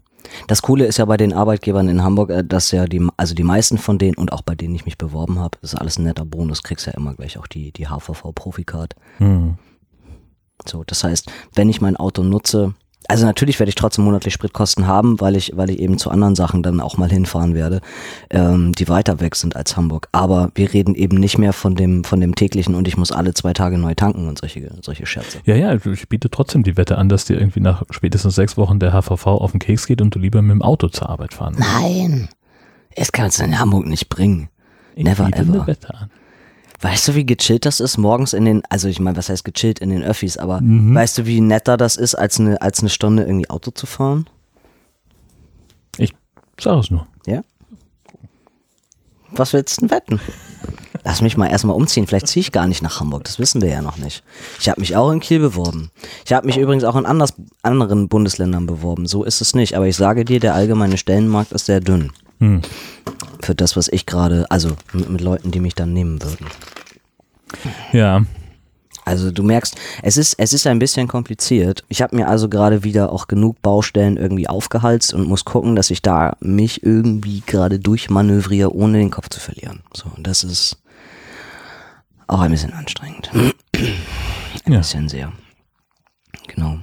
Das 0.47 0.63
Coole 0.63 0.87
ist 0.87 0.99
ja 0.99 1.05
bei 1.05 1.17
den 1.17 1.33
Arbeitgebern 1.33 1.89
in 1.89 2.03
Hamburg, 2.03 2.31
äh, 2.31 2.45
dass 2.45 2.71
ja 2.71 2.87
die, 2.87 3.07
also 3.17 3.35
die 3.35 3.43
meisten 3.43 3.79
von 3.79 3.99
denen 3.99 4.17
und 4.17 4.33
auch 4.33 4.43
bei 4.43 4.55
denen 4.55 4.75
ich 4.75 4.85
mich 4.85 4.99
beworben 4.99 5.39
habe, 5.39 5.59
ist 5.63 5.75
alles 5.75 5.99
ein 5.99 6.05
netter 6.05 6.25
Bonus, 6.25 6.63
kriegst 6.63 6.87
ja 6.87 6.93
immer 6.93 7.15
gleich 7.15 7.39
auch 7.39 7.47
die, 7.47 7.73
die 7.73 7.87
HVV 7.87 8.33
Profi-Card. 8.35 8.95
Hm. 9.19 9.57
So, 10.67 10.85
das 10.85 11.05
heißt, 11.05 11.31
wenn 11.55 11.69
ich 11.69 11.81
mein 11.81 11.97
Auto 11.97 12.23
nutze, 12.23 12.75
also 13.09 13.27
natürlich 13.27 13.59
werde 13.59 13.69
ich 13.69 13.75
trotzdem 13.75 14.05
monatlich 14.05 14.33
Spritkosten 14.33 14.87
haben, 14.87 15.21
weil 15.21 15.37
ich, 15.37 15.53
weil 15.55 15.71
ich 15.71 15.79
eben 15.79 15.99
zu 15.99 16.11
anderen 16.11 16.35
Sachen 16.35 16.63
dann 16.63 16.81
auch 16.81 16.97
mal 16.97 17.11
hinfahren 17.11 17.55
werde, 17.55 17.81
ähm, 18.31 18.73
die 18.73 18.89
weiter 18.89 19.21
weg 19.21 19.37
sind 19.37 19.57
als 19.57 19.77
Hamburg. 19.77 20.09
Aber 20.13 20.51
wir 20.55 20.73
reden 20.73 20.95
eben 20.95 21.19
nicht 21.19 21.39
mehr 21.39 21.53
von 21.53 21.75
dem, 21.75 22.05
von 22.05 22.21
dem 22.21 22.35
täglichen 22.35 22.75
und 22.75 22.89
ich 22.89 22.97
muss 22.97 23.13
alle 23.13 23.35
zwei 23.35 23.53
Tage 23.53 23.79
neu 23.79 23.95
tanken 23.95 24.29
und 24.29 24.39
solche, 24.39 24.71
solche 24.83 25.07
Scherze. 25.07 25.39
Ja, 25.45 25.55
ja, 25.55 25.75
ich 25.75 26.09
biete 26.09 26.31
trotzdem 26.31 26.63
die 26.63 26.77
Wette 26.77 26.97
an, 26.97 27.09
dass 27.09 27.27
dir 27.27 27.39
irgendwie 27.39 27.61
nach 27.61 27.83
spätestens 27.91 28.35
sechs 28.35 28.57
Wochen 28.57 28.79
der 28.79 28.93
HVV 28.93 29.27
auf 29.27 29.51
den 29.51 29.61
Keks 29.61 29.87
geht 29.87 30.01
und 30.01 30.15
du 30.15 30.19
lieber 30.19 30.41
mit 30.41 30.53
dem 30.53 30.63
Auto 30.63 30.89
zur 30.89 31.09
Arbeit 31.09 31.35
fahren 31.35 31.57
willst. 31.57 31.71
Nein, 31.73 32.29
es 32.97 33.13
kann 33.13 33.27
es 33.27 33.39
in 33.39 33.59
Hamburg 33.59 33.87
nicht 33.87 34.09
bringen. 34.09 34.49
Ich 34.95 35.05
never 35.05 35.25
biete 35.25 35.43
ever. 35.43 35.53
eine 35.55 35.67
Wette 35.67 35.95
an. 35.95 36.11
Weißt 36.85 37.09
du, 37.09 37.15
wie 37.15 37.25
gechillt 37.25 37.65
das 37.65 37.81
ist 37.81 37.97
morgens 37.97 38.35
in 38.35 38.45
den, 38.45 38.63
also 38.69 38.89
ich 38.89 39.01
meine, 39.01 39.17
was 39.17 39.31
heißt 39.31 39.43
gechillt 39.43 39.79
in 39.79 39.89
den 39.89 40.03
Öffis, 40.03 40.37
aber 40.37 40.61
Mhm. 40.61 40.95
weißt 40.95 41.17
du, 41.17 41.25
wie 41.27 41.41
netter 41.41 41.79
das 41.79 41.97
ist, 41.97 42.15
als 42.15 42.39
eine, 42.39 42.61
als 42.61 42.81
eine 42.81 42.91
Stunde 42.91 43.23
irgendwie 43.25 43.49
Auto 43.49 43.71
zu 43.71 43.87
fahren? 43.87 44.27
Sag 46.61 46.79
es 46.79 46.91
nur. 46.91 47.07
Was 49.31 49.53
willst 49.53 49.79
du 49.79 49.87
denn 49.87 49.91
wetten? 49.91 50.21
Lass 51.03 51.21
mich 51.23 51.37
mal 51.37 51.49
erstmal 51.49 51.75
umziehen. 51.75 52.07
Vielleicht 52.07 52.29
ziehe 52.29 52.43
ich 52.43 52.53
gar 52.53 52.67
nicht 52.67 52.83
nach 52.83 53.01
Hamburg. 53.01 53.25
Das 53.25 53.39
wissen 53.39 53.61
wir 53.63 53.69
ja 53.71 53.83
noch 53.83 53.97
nicht. 53.97 54.23
Ich 54.61 54.69
habe 54.69 54.81
mich 54.81 54.95
auch 54.95 55.11
in 55.11 55.21
Kiel 55.21 55.41
beworben. 55.41 55.91
Ich 56.25 56.33
habe 56.33 56.47
mich 56.47 56.57
übrigens 56.59 56.85
auch 56.85 56.97
in 56.97 57.07
anders, 57.07 57.33
anderen 57.63 58.09
Bundesländern 58.09 58.67
beworben. 58.67 59.07
So 59.07 59.25
ist 59.25 59.41
es 59.41 59.55
nicht. 59.55 59.75
Aber 59.75 59.89
ich 59.89 59.97
sage 59.97 60.25
dir, 60.25 60.39
der 60.39 60.55
allgemeine 60.55 60.97
Stellenmarkt 60.97 61.53
ist 61.53 61.67
sehr 61.67 61.81
dünn. 61.81 62.13
Hm. 62.45 62.63
Für 63.43 63.55
das, 63.55 63.77
was 63.77 63.89
ich 63.89 64.07
gerade, 64.07 64.47
also 64.51 64.77
mit, 64.93 65.09
mit 65.11 65.21
Leuten, 65.21 65.51
die 65.51 65.61
mich 65.61 65.75
dann 65.75 65.93
nehmen 65.93 66.23
würden. 66.23 66.47
Ja, 67.93 68.25
Also 69.05 69.31
du 69.31 69.43
merkst, 69.43 69.77
es 70.03 70.17
ist, 70.17 70.35
es 70.39 70.53
ist 70.55 70.67
ein 70.67 70.79
bisschen 70.79 71.09
kompliziert. 71.09 71.85
Ich 71.89 72.01
habe 72.03 72.17
mir 72.17 72.27
also 72.29 72.49
gerade 72.49 72.85
wieder 72.85 73.13
auch 73.13 73.29
genug 73.29 73.61
Baustellen 73.61 74.17
irgendwie 74.17 74.49
aufgehalst 74.49 75.13
und 75.15 75.29
muss 75.29 75.45
gucken, 75.45 75.77
dass 75.77 75.91
ich 75.91 76.01
da 76.01 76.37
mich 76.41 76.83
irgendwie 76.83 77.43
gerade 77.47 77.79
durchmanövriere, 77.79 78.75
ohne 78.75 78.99
den 78.99 79.11
Kopf 79.11 79.29
zu 79.29 79.41
verlieren. 79.41 79.83
So, 79.93 80.07
und 80.17 80.27
das 80.27 80.43
ist 80.43 80.79
auch 82.27 82.41
ein 82.41 82.51
bisschen 82.51 82.73
anstrengend. 82.73 83.31
Ein 84.67 84.73
Ja. 84.73 84.79
bisschen 84.79 85.09
sehr. 85.11 85.31
Genau. 86.49 86.79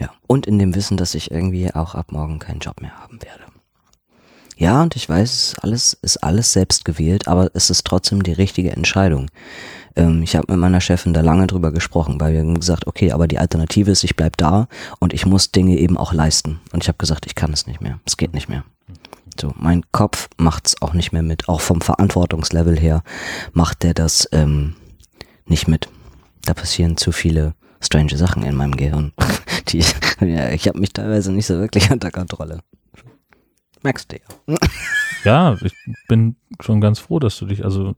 Ja. 0.00 0.08
Und 0.26 0.46
in 0.46 0.58
dem 0.58 0.74
Wissen, 0.74 0.96
dass 0.96 1.14
ich 1.14 1.30
irgendwie 1.30 1.74
auch 1.74 1.94
ab 1.94 2.10
morgen 2.12 2.38
keinen 2.38 2.60
Job 2.60 2.80
mehr 2.80 2.98
haben 2.98 3.20
werde. 3.22 3.44
Ja, 4.62 4.80
und 4.80 4.94
ich 4.94 5.08
weiß, 5.08 5.32
es 5.32 5.58
alles, 5.58 5.98
ist 6.02 6.18
alles 6.18 6.52
selbst 6.52 6.84
gewählt, 6.84 7.26
aber 7.26 7.50
es 7.52 7.68
ist 7.68 7.84
trotzdem 7.84 8.22
die 8.22 8.32
richtige 8.32 8.70
Entscheidung. 8.70 9.28
Ähm, 9.96 10.22
ich 10.22 10.36
habe 10.36 10.52
mit 10.52 10.60
meiner 10.60 10.80
Chefin 10.80 11.12
da 11.12 11.20
lange 11.20 11.48
drüber 11.48 11.72
gesprochen, 11.72 12.20
weil 12.20 12.32
wir 12.32 12.42
haben 12.42 12.60
gesagt, 12.60 12.86
okay, 12.86 13.10
aber 13.10 13.26
die 13.26 13.40
Alternative 13.40 13.90
ist, 13.90 14.04
ich 14.04 14.14
bleib 14.14 14.36
da 14.36 14.68
und 15.00 15.14
ich 15.14 15.26
muss 15.26 15.50
Dinge 15.50 15.76
eben 15.78 15.96
auch 15.98 16.12
leisten. 16.12 16.60
Und 16.70 16.84
ich 16.84 16.86
habe 16.86 16.96
gesagt, 16.96 17.26
ich 17.26 17.34
kann 17.34 17.52
es 17.52 17.66
nicht 17.66 17.80
mehr. 17.80 17.98
Es 18.04 18.16
geht 18.16 18.34
nicht 18.34 18.48
mehr. 18.48 18.62
So, 19.36 19.52
mein 19.58 19.82
Kopf 19.90 20.28
macht's 20.36 20.80
auch 20.80 20.92
nicht 20.92 21.10
mehr 21.10 21.24
mit. 21.24 21.48
Auch 21.48 21.60
vom 21.60 21.80
Verantwortungslevel 21.80 22.78
her 22.78 23.02
macht 23.54 23.82
der 23.82 23.94
das 23.94 24.28
ähm, 24.30 24.76
nicht 25.44 25.66
mit. 25.66 25.88
Da 26.44 26.54
passieren 26.54 26.96
zu 26.96 27.10
viele 27.10 27.54
strange 27.80 28.16
Sachen 28.16 28.44
in 28.44 28.54
meinem 28.54 28.76
Gehirn. 28.76 29.10
Die, 29.70 29.82
ja, 30.20 30.50
ich 30.50 30.68
habe 30.68 30.78
mich 30.78 30.92
teilweise 30.92 31.32
nicht 31.32 31.46
so 31.46 31.58
wirklich 31.58 31.90
unter 31.90 32.12
Kontrolle. 32.12 32.60
Merkst 33.82 34.12
du 34.12 34.16
ja. 34.16 34.56
ja, 35.24 35.56
ich 35.62 35.74
bin 36.08 36.36
schon 36.60 36.80
ganz 36.80 36.98
froh, 36.98 37.18
dass 37.18 37.38
du 37.38 37.46
dich, 37.46 37.64
also 37.64 37.94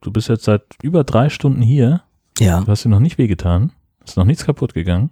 du 0.00 0.10
bist 0.10 0.28
jetzt 0.28 0.44
seit 0.44 0.62
über 0.82 1.04
drei 1.04 1.28
Stunden 1.28 1.62
hier, 1.62 2.02
Ja, 2.38 2.60
du 2.60 2.66
hast 2.68 2.84
dir 2.84 2.88
noch 2.88 3.00
nicht 3.00 3.18
wehgetan, 3.18 3.72
ist 4.04 4.16
noch 4.16 4.24
nichts 4.24 4.44
kaputt 4.44 4.74
gegangen. 4.74 5.10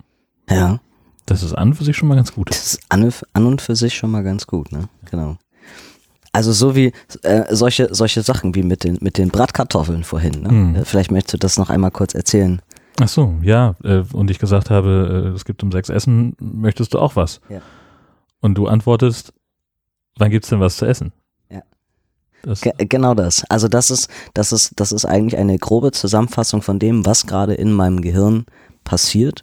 ja. 0.48 0.80
Das 1.26 1.42
ist 1.42 1.54
an 1.54 1.68
und 1.68 1.74
für 1.74 1.84
sich 1.84 1.96
schon 1.96 2.08
mal 2.08 2.16
ganz 2.16 2.34
gut. 2.34 2.50
Das 2.50 2.74
ist 2.74 2.80
an, 2.90 3.10
an 3.32 3.46
und 3.46 3.62
für 3.62 3.74
sich 3.74 3.94
schon 3.94 4.10
mal 4.10 4.22
ganz 4.22 4.46
gut, 4.46 4.70
ne? 4.72 4.90
Genau. 5.10 5.38
Also 6.32 6.52
so 6.52 6.76
wie 6.76 6.92
äh, 7.22 7.54
solche 7.54 7.94
solche 7.94 8.20
Sachen 8.20 8.54
wie 8.54 8.62
mit 8.62 8.84
den 8.84 8.98
mit 9.00 9.16
den 9.16 9.30
Bratkartoffeln 9.30 10.04
vorhin. 10.04 10.42
Ne? 10.42 10.48
Hm. 10.50 10.84
Vielleicht 10.84 11.10
möchtest 11.10 11.32
du 11.32 11.38
das 11.38 11.56
noch 11.56 11.70
einmal 11.70 11.92
kurz 11.92 12.14
erzählen. 12.14 12.60
Ach 13.00 13.08
so, 13.08 13.36
ja, 13.40 13.74
äh, 13.84 14.02
und 14.12 14.30
ich 14.30 14.38
gesagt 14.38 14.68
habe, 14.68 15.28
äh, 15.32 15.34
es 15.34 15.46
gibt 15.46 15.62
um 15.62 15.72
sechs 15.72 15.88
Essen, 15.88 16.36
möchtest 16.38 16.92
du 16.92 16.98
auch 16.98 17.16
was? 17.16 17.40
Ja. 17.48 17.62
Und 18.40 18.56
du 18.58 18.66
antwortest, 18.66 19.32
wann 20.18 20.30
gibt's 20.30 20.48
denn 20.48 20.60
was 20.60 20.76
zu 20.76 20.86
essen? 20.86 21.12
Ja. 21.50 21.62
Das, 22.42 22.60
Ge 22.60 22.72
genau 22.78 23.14
das. 23.14 23.44
Also 23.48 23.68
das 23.68 23.90
ist 23.90 24.08
das 24.34 24.52
ist 24.52 24.72
das 24.76 24.92
ist 24.92 25.04
eigentlich 25.04 25.38
eine 25.38 25.58
grobe 25.58 25.92
Zusammenfassung 25.92 26.62
von 26.62 26.78
dem, 26.78 27.06
was 27.06 27.26
gerade 27.26 27.54
in 27.54 27.72
meinem 27.72 28.00
Gehirn 28.00 28.46
passiert 28.84 29.42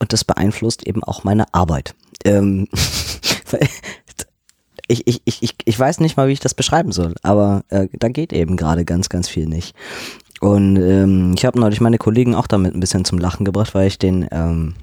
und 0.00 0.12
das 0.12 0.24
beeinflusst 0.24 0.86
eben 0.86 1.02
auch 1.02 1.24
meine 1.24 1.52
Arbeit. 1.54 1.94
Ähm, 2.24 2.68
ich, 4.88 5.06
ich, 5.06 5.22
ich, 5.24 5.42
ich, 5.42 5.54
ich 5.64 5.78
weiß 5.78 6.00
nicht 6.00 6.16
mal, 6.16 6.28
wie 6.28 6.32
ich 6.32 6.40
das 6.40 6.54
beschreiben 6.54 6.92
soll, 6.92 7.14
aber 7.22 7.64
äh, 7.68 7.88
da 7.92 8.08
geht 8.08 8.32
eben 8.32 8.56
gerade 8.56 8.84
ganz, 8.84 9.08
ganz 9.08 9.28
viel 9.28 9.46
nicht. 9.46 9.74
Und 10.40 10.76
ähm, 10.76 11.34
ich 11.36 11.44
habe 11.44 11.58
neulich 11.58 11.80
meine 11.80 11.98
Kollegen 11.98 12.34
auch 12.34 12.46
damit 12.46 12.74
ein 12.74 12.80
bisschen 12.80 13.04
zum 13.04 13.18
Lachen 13.18 13.44
gebracht, 13.44 13.74
weil 13.74 13.88
ich 13.88 13.98
den, 13.98 14.28
ähm, 14.30 14.74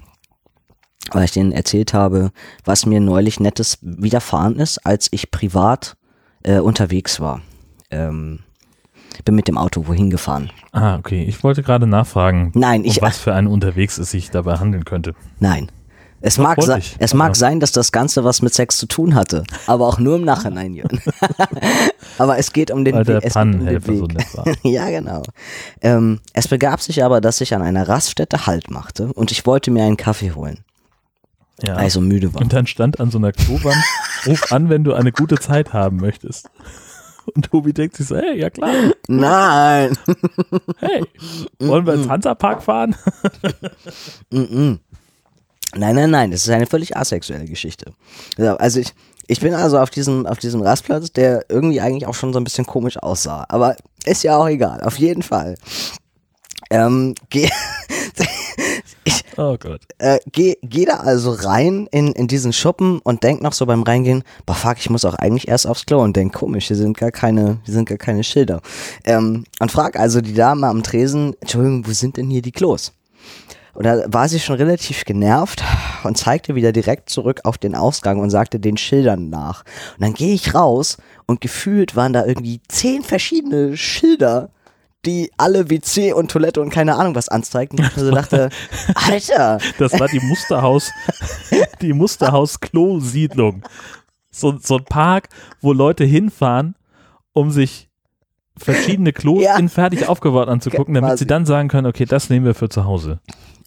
weil 1.12 1.24
ich 1.24 1.32
denen 1.32 1.52
erzählt 1.52 1.94
habe, 1.94 2.30
was 2.64 2.86
mir 2.86 3.00
neulich 3.00 3.40
Nettes 3.40 3.78
widerfahren 3.82 4.58
ist, 4.58 4.78
als 4.86 5.08
ich 5.10 5.30
privat 5.30 5.96
äh, 6.42 6.58
unterwegs 6.58 7.20
war. 7.20 7.42
Ähm, 7.90 8.40
bin 9.24 9.34
mit 9.34 9.48
dem 9.48 9.58
Auto 9.58 9.86
wohin 9.86 10.10
gefahren. 10.10 10.50
Ah, 10.72 10.96
okay. 10.96 11.24
Ich 11.24 11.42
wollte 11.42 11.62
gerade 11.62 11.86
nachfragen, 11.86 12.52
Nein, 12.54 12.82
um 12.82 12.86
ich, 12.86 13.00
was 13.00 13.18
für 13.18 13.34
einen 13.34 13.46
unterwegs 13.46 13.98
es 13.98 14.10
sich 14.10 14.30
dabei 14.30 14.58
handeln 14.58 14.84
könnte. 14.84 15.14
nein. 15.40 15.70
Es 16.26 16.38
mag, 16.38 16.62
se 16.62 16.78
ich, 16.78 16.96
es 17.00 17.12
mag 17.12 17.36
sein, 17.36 17.60
dass 17.60 17.70
das 17.70 17.92
Ganze 17.92 18.24
was 18.24 18.40
mit 18.40 18.54
Sex 18.54 18.78
zu 18.78 18.86
tun 18.86 19.14
hatte, 19.14 19.44
aber 19.66 19.86
auch 19.86 19.98
nur 19.98 20.16
im 20.16 20.24
Nachhinein, 20.24 20.72
Jürgen. 20.72 20.98
aber 22.18 22.38
es 22.38 22.54
geht 22.54 22.70
um 22.70 22.82
den 22.82 22.94
Weil 22.94 23.04
der 23.04 23.16
es 23.16 23.34
geht 23.34 23.36
um 23.36 23.50
den 23.50 23.58
Pannenhelfer 23.58 23.94
so 23.94 24.02
Weg. 24.08 24.14
nett 24.14 24.34
war. 24.34 24.46
ja, 24.62 24.88
genau. 24.88 25.22
Ähm, 25.82 26.20
es 26.32 26.48
begab 26.48 26.80
sich 26.80 27.04
aber, 27.04 27.20
dass 27.20 27.42
ich 27.42 27.54
an 27.54 27.60
einer 27.60 27.86
Raststätte 27.90 28.46
Halt 28.46 28.70
machte 28.70 29.12
und 29.12 29.32
ich 29.32 29.44
wollte 29.44 29.70
mir 29.70 29.84
einen 29.84 29.98
Kaffee 29.98 30.32
holen, 30.32 30.60
Ja. 31.62 31.76
weil 31.76 31.86
ich 31.86 31.92
so 31.92 32.00
müde 32.00 32.34
war. 32.34 32.42
Und 32.42 32.52
dann 32.52 32.66
stand 32.66 32.98
an 33.00 33.10
so 33.10 33.18
einer 33.18 33.32
Klowand, 33.32 33.82
ruf 34.26 34.50
an, 34.52 34.68
wenn 34.70 34.82
du 34.84 34.92
eine 34.94 35.12
gute 35.12 35.36
Zeit 35.36 35.72
haben 35.72 35.98
möchtest. 35.98 36.50
Und 37.34 37.46
Tobi 37.50 37.72
denkt 37.72 37.96
sich 37.96 38.08
so, 38.08 38.16
hey, 38.16 38.38
ja 38.38 38.50
klar, 38.50 38.92
Nein! 39.08 39.96
hey, 40.78 41.04
wollen 41.58 41.86
wir 41.86 41.94
ins 41.94 42.08
Hansapark 42.08 42.62
fahren? 42.62 42.94
Nein, 45.76 45.96
nein, 45.96 46.10
nein, 46.10 46.30
das 46.30 46.42
ist 46.42 46.50
eine 46.50 46.66
völlig 46.66 46.96
asexuelle 46.96 47.46
Geschichte. 47.46 47.92
Also 48.36 48.80
ich, 48.80 48.92
ich 49.26 49.40
bin 49.40 49.54
also 49.54 49.78
auf 49.78 49.90
diesem, 49.90 50.26
auf 50.26 50.38
diesem 50.38 50.60
Rastplatz, 50.60 51.12
der 51.12 51.46
irgendwie 51.48 51.80
eigentlich 51.80 52.06
auch 52.06 52.14
schon 52.14 52.32
so 52.32 52.38
ein 52.40 52.44
bisschen 52.44 52.66
komisch 52.66 52.98
aussah. 52.98 53.46
Aber 53.48 53.76
ist 54.04 54.22
ja 54.22 54.36
auch 54.36 54.48
egal, 54.48 54.82
auf 54.82 54.98
jeden 54.98 55.22
Fall. 55.22 55.56
Ähm, 56.70 57.14
geh, 57.30 57.48
ich 59.04 59.24
Oh 59.36 59.56
Gott. 59.58 59.82
äh, 59.98 60.18
geh, 60.32 60.56
geh 60.62 60.84
da 60.84 60.96
also 60.98 61.32
rein 61.32 61.88
in, 61.90 62.12
in 62.12 62.26
diesen 62.26 62.52
Schuppen 62.52 63.00
und 63.00 63.22
denk 63.22 63.42
noch 63.42 63.52
so 63.52 63.66
beim 63.66 63.82
Reingehen, 63.82 64.22
boah 64.46 64.54
fuck, 64.54 64.76
ich 64.78 64.90
muss 64.90 65.04
auch 65.04 65.14
eigentlich 65.14 65.48
erst 65.48 65.66
aufs 65.66 65.86
Klo 65.86 66.02
und 66.02 66.16
denk, 66.16 66.32
komisch, 66.34 66.68
hier 66.68 66.76
sind 66.76 66.96
gar 66.96 67.10
keine, 67.10 67.58
hier 67.64 67.74
sind 67.74 67.88
gar 67.88 67.98
keine 67.98 68.24
Schilder. 68.24 68.60
Ähm, 69.04 69.44
und 69.60 69.72
frag 69.72 69.98
also 69.98 70.20
die 70.20 70.34
Dame 70.34 70.66
am 70.66 70.82
Tresen, 70.82 71.34
Entschuldigung, 71.40 71.86
wo 71.86 71.92
sind 71.92 72.16
denn 72.16 72.30
hier 72.30 72.42
die 72.42 72.52
Klos? 72.52 72.92
Und 73.74 73.84
da 73.84 74.04
war 74.06 74.28
sie 74.28 74.38
schon 74.38 74.54
relativ 74.54 75.04
genervt 75.04 75.64
und 76.04 76.16
zeigte 76.16 76.54
wieder 76.54 76.70
direkt 76.70 77.10
zurück 77.10 77.40
auf 77.42 77.58
den 77.58 77.74
Ausgang 77.74 78.20
und 78.20 78.30
sagte 78.30 78.60
den 78.60 78.76
Schildern 78.76 79.30
nach. 79.30 79.64
Und 79.94 80.02
dann 80.02 80.14
gehe 80.14 80.32
ich 80.32 80.54
raus 80.54 80.96
und 81.26 81.40
gefühlt 81.40 81.96
waren 81.96 82.12
da 82.12 82.24
irgendwie 82.24 82.60
zehn 82.68 83.02
verschiedene 83.02 83.76
Schilder, 83.76 84.50
die 85.06 85.30
alle 85.36 85.70
WC 85.70 86.12
und 86.12 86.30
Toilette 86.30 86.60
und 86.60 86.70
keine 86.70 86.96
Ahnung 86.96 87.14
was 87.14 87.28
anzeigten. 87.28 87.78
Und 87.80 87.86
ich 87.86 87.92
so 87.94 88.10
dachte, 88.10 88.48
Alter, 88.94 89.58
Das 89.78 89.98
war 89.98 90.08
die 90.08 90.20
Musterhaus, 90.20 90.90
die 91.80 91.92
Musterhaus-Klo-Siedlung. 91.92 93.62
So, 94.30 94.58
so 94.58 94.78
ein 94.78 94.84
Park, 94.84 95.28
wo 95.60 95.72
Leute 95.72 96.04
hinfahren, 96.04 96.74
um 97.32 97.50
sich 97.50 97.88
verschiedene 98.56 99.12
Klos 99.12 99.42
Ja. 99.42 99.56
in 99.58 99.68
fertig 99.68 100.08
aufgebaut 100.08 100.48
anzugucken, 100.48 100.94
damit 100.94 101.10
Quasi. 101.10 101.24
sie 101.24 101.26
dann 101.28 101.46
sagen 101.46 101.68
können, 101.68 101.86
okay, 101.86 102.04
das 102.04 102.30
nehmen 102.30 102.46
wir 102.46 102.54
für 102.54 102.68
zu 102.68 102.84
Hause. 102.84 103.18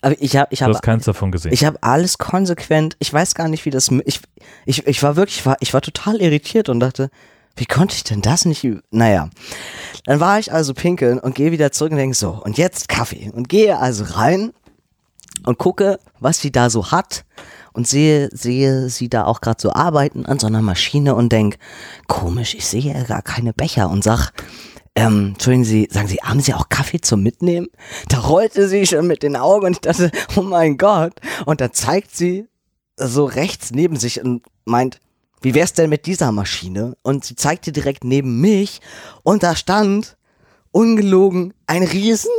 aber 0.02 0.16
ich 0.22 0.36
habe 0.38 0.48
ich 0.52 0.60
Du 0.60 0.66
hab 0.66 0.74
hast 0.74 0.82
keins 0.82 1.06
davon 1.06 1.32
gesehen. 1.32 1.52
Ich 1.54 1.66
habe 1.66 1.78
alles 1.84 2.18
konsequent, 2.18 2.96
ich 3.00 3.12
weiß 3.14 3.36
gar 3.36 3.48
nicht, 3.50 3.66
wie 3.66 3.70
das, 3.70 3.90
ich, 4.06 4.22
ich, 4.66 4.88
ich 4.88 5.04
war 5.04 5.16
wirklich, 5.18 5.40
ich 5.40 5.46
war, 5.46 5.58
ich 5.60 5.74
war 5.74 5.82
total 5.82 6.22
irritiert 6.22 6.70
und 6.70 6.80
dachte, 6.80 7.10
wie 7.58 7.66
konnte 7.66 7.96
ich 7.96 8.04
denn 8.04 8.22
das 8.22 8.46
nicht, 8.46 8.66
naja. 8.92 9.30
Dann 10.06 10.20
war 10.20 10.40
ich 10.40 10.54
also 10.54 10.74
pinkeln 10.74 11.20
und 11.20 11.36
gehe 11.36 11.52
wieder 11.52 11.72
zurück 11.72 11.92
und 11.92 11.98
denke 11.98 12.16
so, 12.16 12.42
und 12.44 12.58
jetzt 12.58 12.88
Kaffee. 12.88 13.32
Und 13.34 13.50
gehe 13.50 13.78
also 13.78 14.06
rein 14.06 14.54
und 15.46 15.58
gucke, 15.58 16.00
was 16.20 16.40
sie 16.40 16.52
da 16.52 16.70
so 16.70 16.92
hat 16.92 17.26
und 17.74 17.88
sehe, 17.88 18.30
sehe 18.32 18.90
sie 18.90 19.10
da 19.10 19.26
auch 19.26 19.42
gerade 19.42 19.62
so 19.62 19.74
arbeiten 19.74 20.26
an 20.26 20.40
so 20.40 20.48
einer 20.48 20.62
Maschine 20.62 21.16
und 21.16 21.32
denk, 21.32 21.58
komisch, 22.08 22.56
ich 22.56 22.66
sehe 22.66 22.82
ja 22.82 23.04
gar 23.04 23.22
keine 23.22 23.54
Becher 23.54 23.90
und 23.90 24.04
sag, 24.04 24.32
ähm, 24.96 25.34
Entschuldigen 25.34 25.64
Sie, 25.64 25.88
sagen 25.92 26.08
Sie, 26.08 26.18
haben 26.24 26.40
Sie 26.40 26.56
auch 26.56 26.70
Kaffee 26.70 27.00
zum 27.00 27.22
Mitnehmen? 27.22 27.68
Da 28.10 28.18
rollte 28.18 28.68
sie 28.68 28.88
schon 28.88 29.06
mit 29.06 29.22
den 29.22 29.36
Augen 29.36 29.68
und 29.68 29.74
ich 29.74 29.82
dachte, 29.82 30.10
oh 30.36 30.42
mein 30.42 30.78
Gott. 30.78 31.14
Und 31.46 31.62
dann 31.62 31.72
zeigt 31.72 32.16
sie 32.16 32.48
so 32.96 33.26
rechts 33.26 33.70
neben 33.72 33.96
sich 33.98 34.24
und 34.24 34.42
meint, 34.66 35.00
wie 35.42 35.54
wär's 35.54 35.74
denn 35.74 35.90
mit 35.90 36.06
dieser 36.06 36.32
Maschine? 36.32 36.98
Und 37.04 37.26
sie 37.26 37.36
zeigte 37.36 37.72
direkt 37.72 38.04
neben 38.04 38.42
mich 38.42 38.82
und 39.24 39.44
da 39.44 39.56
stand, 39.56 40.18
ungelogen, 40.72 41.54
ein 41.66 41.84
riesen 41.84 42.32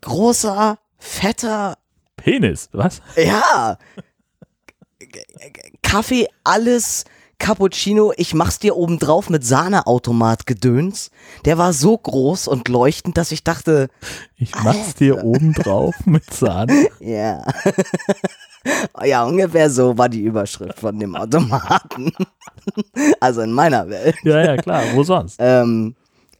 großer, 0.00 0.78
fetter 0.98 1.78
Penis, 2.16 2.68
was? 2.72 3.00
ja. 3.16 3.78
Kaffee, 5.82 6.26
alles 6.42 7.04
Cappuccino, 7.38 8.12
ich 8.16 8.34
mach's 8.34 8.58
dir 8.58 8.76
obendrauf 8.76 9.28
mit 9.30 9.44
Sahneautomat 9.44 10.46
gedöns. 10.46 11.10
Der 11.44 11.58
war 11.58 11.72
so 11.72 11.96
groß 11.96 12.48
und 12.48 12.68
leuchtend, 12.68 13.18
dass 13.18 13.30
ich 13.30 13.44
dachte, 13.44 13.88
Ich 14.36 14.54
mach's 14.64 14.94
dir 14.94 15.22
oben 15.22 15.52
drauf 15.52 15.94
mit 16.06 16.32
Sahne. 16.32 16.88
ja. 17.00 17.44
ja, 19.04 19.24
ungefähr 19.24 19.70
so 19.70 19.96
war 19.98 20.08
die 20.08 20.22
Überschrift 20.22 20.80
von 20.80 20.98
dem 20.98 21.14
Automaten. 21.14 22.12
also 23.20 23.42
in 23.42 23.52
meiner 23.52 23.88
Welt. 23.88 24.16
Ja, 24.24 24.42
ja, 24.42 24.56
klar, 24.56 24.82
wo 24.94 25.02
sonst? 25.02 25.36
Ähm, 25.38 25.94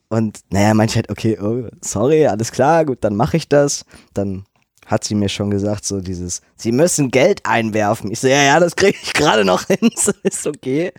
und 0.09 0.40
naja, 0.51 0.72
meinte 0.74 0.97
halt, 0.97 1.11
okay, 1.11 1.38
oh, 1.40 1.68
sorry, 1.82 2.26
alles 2.26 2.53
klar, 2.53 2.84
gut, 2.84 2.99
dann 3.03 3.16
mache 3.16 3.36
ich 3.36 3.49
das. 3.49 3.84
Dann 4.14 4.44
hat 4.87 5.05
sie 5.05 5.14
mir 5.14 5.28
schon 5.28 5.51
gesagt, 5.51 5.84
so 5.84 6.01
dieses, 6.01 6.41
sie 6.57 6.72
müssen 6.72 7.11
Geld 7.11 7.45
einwerfen. 7.45 8.11
Ich 8.11 8.20
so, 8.20 8.28
ja, 8.28 8.43
ja, 8.43 8.61
das 8.61 8.76
kriege 8.76 8.97
ich 9.03 9.12
gerade 9.12 9.45
noch 9.45 9.64
hin, 9.66 9.91
so 9.97 10.12
ist 10.22 10.47
okay. 10.47 10.93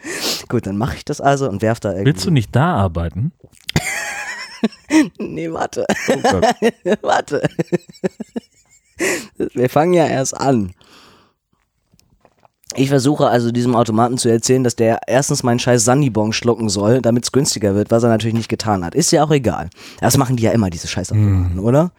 Gut, 0.50 0.68
dann 0.68 0.78
mache 0.78 0.98
ich 0.98 1.06
das 1.06 1.22
also 1.22 1.50
und 1.50 1.62
werf 1.62 1.80
da 1.80 1.90
irgendwie. 1.90 2.06
Willst 2.08 2.26
du 2.26 2.32
nicht 2.32 2.56
da 2.56 2.76
arbeiten? 2.76 3.32
Nee, 5.20 5.52
warte, 5.52 5.86
Oh 6.10 6.42
warte. 7.02 7.48
Wir 9.54 9.70
fangen 9.70 9.94
ja 9.94 10.08
erst 10.08 10.36
an. 10.36 10.74
Ich 12.76 12.90
versuche 12.90 13.28
also 13.28 13.52
diesem 13.52 13.76
Automaten 13.76 14.18
zu 14.18 14.30
erzählen, 14.30 14.64
dass 14.64 14.76
der 14.76 15.02
erstens 15.08 15.44
meinen 15.44 15.60
scheiß 15.60 15.84
Sandibong 15.84 16.34
schlucken 16.34 16.70
soll, 16.70 17.02
damit 17.02 17.24
es 17.24 17.32
günstiger 17.32 17.76
wird, 17.76 17.92
was 17.92 18.04
er 18.04 18.10
natürlich 18.10 18.36
nicht 18.36 18.50
getan 18.50 18.84
hat. 18.84 18.96
Ist 18.96 19.12
ja 19.12 19.24
auch 19.24 19.32
egal. 19.32 19.70
Das 20.00 20.18
machen 20.18 20.36
die 20.38 20.44
ja 20.44 20.52
immer, 20.52 20.70
diese 20.70 20.88
scheiß 20.88 21.12
Automaten, 21.12 21.60
oder? 21.60 21.92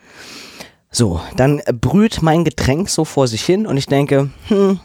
So, 0.90 1.20
dann 1.36 1.60
brüht 1.80 2.22
mein 2.22 2.44
Getränk 2.44 2.88
so 2.88 3.04
vor 3.04 3.28
sich 3.28 3.44
hin 3.44 3.66
und 3.66 3.76
ich 3.76 3.86
denke, 3.86 4.30
hm, 4.48 4.80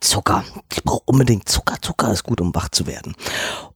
Zucker. 0.00 0.44
Ich 0.72 0.82
brauche 0.82 1.02
unbedingt 1.04 1.48
Zucker. 1.48 1.76
Zucker 1.82 2.12
ist 2.12 2.22
gut, 2.22 2.40
um 2.40 2.54
wach 2.54 2.68
zu 2.68 2.86
werden. 2.86 3.14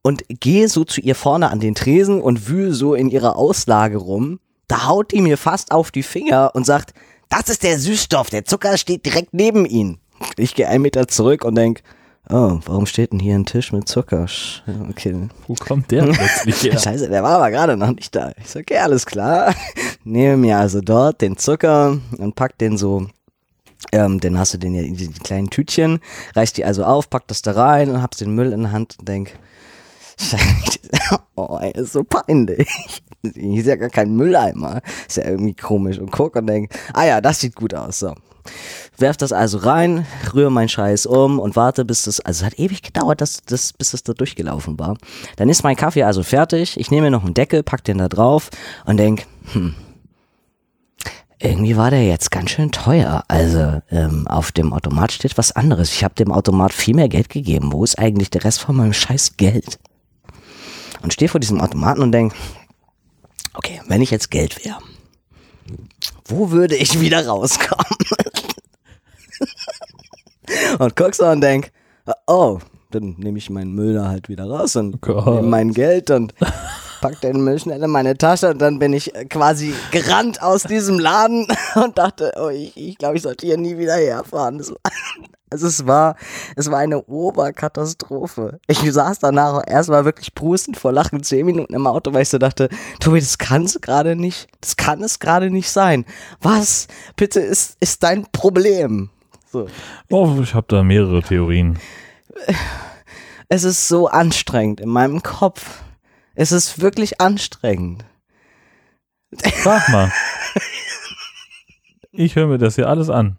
Und 0.01 0.23
gehe 0.27 0.67
so 0.69 0.83
zu 0.83 1.01
ihr 1.01 1.13
vorne 1.13 1.51
an 1.51 1.59
den 1.59 1.75
Tresen 1.75 2.21
und 2.21 2.47
wühle 2.47 2.73
so 2.73 2.95
in 2.95 3.09
ihrer 3.09 3.35
Auslage 3.35 3.97
rum. 3.97 4.39
Da 4.67 4.87
haut 4.87 5.11
die 5.11 5.21
mir 5.21 5.37
fast 5.37 5.71
auf 5.71 5.91
die 5.91 6.03
Finger 6.03 6.51
und 6.55 6.65
sagt, 6.65 6.93
das 7.29 7.49
ist 7.49 7.63
der 7.63 7.79
Süßstoff, 7.79 8.29
der 8.29 8.45
Zucker 8.45 8.77
steht 8.77 9.05
direkt 9.05 9.33
neben 9.33 9.65
Ihnen. 9.65 9.99
Ich 10.37 10.55
gehe 10.55 10.67
einen 10.67 10.83
Meter 10.83 11.07
zurück 11.07 11.43
und 11.43 11.55
denk, 11.55 11.83
oh, 12.29 12.59
warum 12.65 12.85
steht 12.85 13.11
denn 13.11 13.19
hier 13.19 13.35
ein 13.35 13.45
Tisch 13.45 13.71
mit 13.71 13.87
Zucker? 13.87 14.27
Okay, 14.89 15.29
Wo 15.47 15.55
kommt 15.55 15.91
der 15.91 16.03
plötzlich 16.03 16.63
her? 16.63 16.79
Scheiße, 16.79 17.09
der 17.09 17.23
war 17.23 17.37
aber 17.37 17.51
gerade 17.51 17.77
noch 17.77 17.91
nicht 17.91 18.15
da. 18.15 18.31
Ich 18.37 18.49
so, 18.49 18.59
okay, 18.59 18.77
alles 18.77 19.05
klar. 19.05 19.53
Nehme 20.03 20.37
mir 20.37 20.57
also 20.57 20.81
dort 20.81 21.21
den 21.21 21.37
Zucker 21.37 21.97
und 22.17 22.35
pack 22.35 22.57
den 22.57 22.77
so, 22.77 23.07
ähm, 23.91 24.19
dann 24.19 24.37
hast 24.37 24.53
du 24.53 24.57
den 24.57 24.75
ja 24.75 24.81
in 24.81 24.95
die, 24.95 25.07
die 25.07 25.19
kleinen 25.19 25.49
Tütchen, 25.49 25.99
reißt 26.35 26.57
die 26.57 26.65
also 26.65 26.83
auf, 26.83 27.09
pack 27.09 27.27
das 27.27 27.41
da 27.41 27.51
rein 27.51 27.89
und 27.89 28.01
hab's 28.01 28.17
den 28.17 28.33
Müll 28.33 28.51
in 28.53 28.63
der 28.63 28.71
Hand 28.71 28.95
und 28.99 29.07
denk, 29.07 29.37
Scheiße, 30.17 30.79
oh, 31.35 31.57
ey, 31.61 31.71
ist 31.71 31.93
so 31.93 32.03
peinlich. 32.03 32.69
Hier 33.33 33.59
ist 33.59 33.67
ja 33.67 33.75
gar 33.75 33.89
kein 33.89 34.15
Mülleimer. 34.15 34.81
Ist 35.07 35.17
ja 35.17 35.25
irgendwie 35.25 35.53
komisch. 35.53 35.99
Und 35.99 36.11
guck 36.11 36.35
und 36.35 36.47
denk, 36.47 36.71
ah 36.93 37.05
ja, 37.05 37.21
das 37.21 37.39
sieht 37.39 37.55
gut 37.55 37.73
aus. 37.73 37.99
So. 37.99 38.13
Werf 38.97 39.17
das 39.17 39.33
also 39.33 39.57
rein, 39.57 40.05
rühre 40.33 40.51
meinen 40.51 40.69
Scheiß 40.69 41.05
um 41.05 41.39
und 41.39 41.55
warte, 41.55 41.83
bis 41.83 42.03
das, 42.03 42.19
also 42.19 42.41
es 42.41 42.45
hat 42.45 42.59
ewig 42.59 42.81
gedauert, 42.81 43.21
dass, 43.21 43.41
das, 43.45 43.73
bis 43.73 43.91
das 43.91 44.03
da 44.03 44.13
durchgelaufen 44.13 44.79
war. 44.79 44.97
Dann 45.35 45.49
ist 45.49 45.63
mein 45.63 45.75
Kaffee 45.75 46.03
also 46.03 46.23
fertig. 46.23 46.79
Ich 46.79 46.91
nehme 46.91 47.03
mir 47.07 47.11
noch 47.11 47.25
einen 47.25 47.33
Deckel, 47.33 47.63
pack 47.63 47.83
den 47.83 47.97
da 47.97 48.07
drauf 48.07 48.49
und 48.85 48.97
denk, 48.97 49.25
hm, 49.51 49.75
irgendwie 51.39 51.75
war 51.75 51.91
der 51.91 52.05
jetzt 52.05 52.31
ganz 52.31 52.51
schön 52.51 52.71
teuer. 52.71 53.23
Also 53.27 53.81
ähm, 53.91 54.27
auf 54.27 54.51
dem 54.51 54.73
Automat 54.73 55.11
steht 55.11 55.37
was 55.37 55.51
anderes. 55.51 55.91
Ich 55.91 56.03
habe 56.03 56.15
dem 56.15 56.31
Automat 56.31 56.73
viel 56.73 56.95
mehr 56.95 57.09
Geld 57.09 57.29
gegeben. 57.29 57.71
Wo 57.71 57.83
ist 57.83 57.99
eigentlich 57.99 58.29
der 58.29 58.43
Rest 58.43 58.61
von 58.61 58.75
meinem 58.75 58.93
scheiß 58.93 59.37
Geld? 59.37 59.79
Und 61.01 61.13
stehe 61.13 61.29
vor 61.29 61.39
diesem 61.39 61.61
Automaten 61.61 62.01
und 62.01 62.11
denk, 62.11 62.33
okay, 63.53 63.81
wenn 63.87 64.01
ich 64.01 64.11
jetzt 64.11 64.31
Geld 64.31 64.63
wäre, 64.65 64.79
wo 66.25 66.51
würde 66.51 66.75
ich 66.75 66.99
wieder 66.99 67.25
rauskommen? 67.27 67.85
und 70.79 70.95
guck 70.95 71.15
so 71.15 71.25
und 71.25 71.41
denk, 71.41 71.71
oh, 72.27 72.59
dann 72.91 73.15
nehme 73.17 73.37
ich 73.37 73.49
meinen 73.49 73.73
Müll 73.73 73.93
da 73.93 74.07
halt 74.07 74.29
wieder 74.29 74.45
raus 74.45 74.75
und 74.75 75.01
Gott. 75.01 75.25
nehme 75.25 75.47
mein 75.47 75.73
Geld 75.73 76.11
und 76.11 76.33
pack 77.01 77.21
den 77.21 77.43
Müll 77.43 77.59
schnell 77.59 77.83
in 77.83 77.89
meine 77.89 78.17
Tasche 78.17 78.49
und 78.49 78.59
dann 78.59 78.79
bin 78.79 78.93
ich 78.93 79.13
äh, 79.15 79.25
quasi 79.25 79.73
gerannt 79.91 80.41
aus 80.41 80.63
diesem 80.63 80.99
Laden 80.99 81.47
und 81.75 81.97
dachte, 81.97 82.31
oh, 82.37 82.49
ich, 82.49 82.75
ich 82.75 82.97
glaube, 82.97 83.17
ich 83.17 83.23
sollte 83.23 83.45
hier 83.45 83.57
nie 83.57 83.77
wieder 83.77 83.95
herfahren. 83.95 84.57
Das 84.57 84.71
war, 84.71 84.77
also 85.49 85.67
es 85.67 85.85
war, 85.85 86.15
es 86.55 86.71
war 86.71 86.79
eine 86.79 87.03
Oberkatastrophe. 87.03 88.59
Ich 88.67 88.79
saß 88.79 89.19
danach 89.19 89.63
erstmal 89.67 90.05
wirklich 90.05 90.33
prustend 90.33 90.77
vor 90.77 90.91
Lachen 90.91 91.21
zehn 91.23 91.45
Minuten 91.45 91.73
im 91.73 91.87
Auto, 91.87 92.13
weil 92.13 92.23
ich 92.23 92.29
so 92.29 92.37
dachte, 92.37 92.69
Tobi, 92.99 93.19
das 93.19 93.37
kann 93.37 93.63
es 93.63 93.79
gerade 93.81 94.15
nicht, 94.15 94.47
das 94.61 94.75
kann 94.75 95.03
es 95.03 95.19
gerade 95.19 95.51
nicht 95.51 95.69
sein. 95.69 96.05
Was 96.41 96.87
bitte 97.15 97.39
ist, 97.39 97.77
ist 97.79 98.03
dein 98.03 98.25
Problem? 98.31 99.11
So. 99.55 99.69
Oh, 100.09 100.41
ich 100.41 100.53
habe 100.53 100.65
da 100.67 100.83
mehrere 100.83 101.21
Theorien. 101.21 101.79
Es 103.47 103.63
ist 103.63 103.87
so 103.87 104.09
anstrengend 104.09 104.81
in 104.81 104.89
meinem 104.89 105.23
Kopf. 105.23 105.81
Es 106.33 106.51
ist 106.51 106.81
wirklich 106.81 107.21
anstrengend. 107.21 108.03
Sag 109.63 109.87
mal. 109.89 110.11
Ich 112.11 112.35
höre 112.35 112.47
mir 112.47 112.57
das 112.57 112.75
hier 112.75 112.89
alles 112.89 113.09
an. 113.09 113.37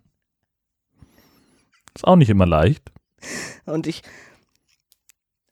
Ist 1.94 2.06
auch 2.06 2.16
nicht 2.16 2.30
immer 2.30 2.46
leicht. 2.46 2.92
Und 3.66 3.86
ich. 3.86 4.02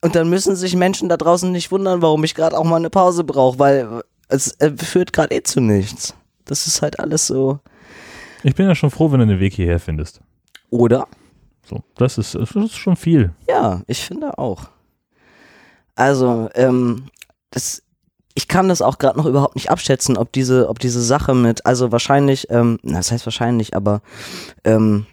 Und 0.00 0.14
dann 0.14 0.30
müssen 0.30 0.56
sich 0.56 0.76
Menschen 0.76 1.10
da 1.10 1.18
draußen 1.18 1.52
nicht 1.52 1.72
wundern, 1.72 2.00
warum 2.00 2.24
ich 2.24 2.34
gerade 2.34 2.56
auch 2.56 2.64
mal 2.64 2.76
eine 2.76 2.90
Pause 2.90 3.24
brauche, 3.24 3.58
weil 3.58 4.02
es 4.28 4.58
äh, 4.60 4.74
führt 4.76 5.12
gerade 5.12 5.34
eh 5.34 5.42
zu 5.42 5.60
nichts. 5.60 6.14
Das 6.46 6.66
ist 6.66 6.80
halt 6.80 7.00
alles 7.00 7.26
so. 7.26 7.60
Ich 8.42 8.54
bin 8.54 8.66
ja 8.66 8.74
schon 8.74 8.90
froh, 8.90 9.10
wenn 9.10 9.20
du 9.20 9.26
den 9.26 9.40
Weg 9.40 9.54
hierher 9.54 9.80
findest. 9.80 10.20
Oder? 10.74 11.06
So, 11.64 11.84
das 11.94 12.18
ist, 12.18 12.34
das 12.34 12.50
ist 12.56 12.74
schon 12.74 12.96
viel. 12.96 13.32
Ja, 13.48 13.82
ich 13.86 14.04
finde 14.04 14.38
auch. 14.38 14.70
Also, 15.94 16.48
ähm, 16.56 17.04
das, 17.50 17.84
ich 18.34 18.48
kann 18.48 18.68
das 18.68 18.82
auch 18.82 18.98
gerade 18.98 19.16
noch 19.16 19.26
überhaupt 19.26 19.54
nicht 19.54 19.70
abschätzen, 19.70 20.16
ob 20.16 20.32
diese, 20.32 20.68
ob 20.68 20.80
diese 20.80 21.00
Sache 21.00 21.32
mit, 21.32 21.64
also 21.64 21.92
wahrscheinlich, 21.92 22.50
ähm, 22.50 22.80
na, 22.82 22.96
das 22.96 23.12
heißt 23.12 23.24
wahrscheinlich, 23.24 23.76
aber 23.76 24.02
ähm, 24.64 25.06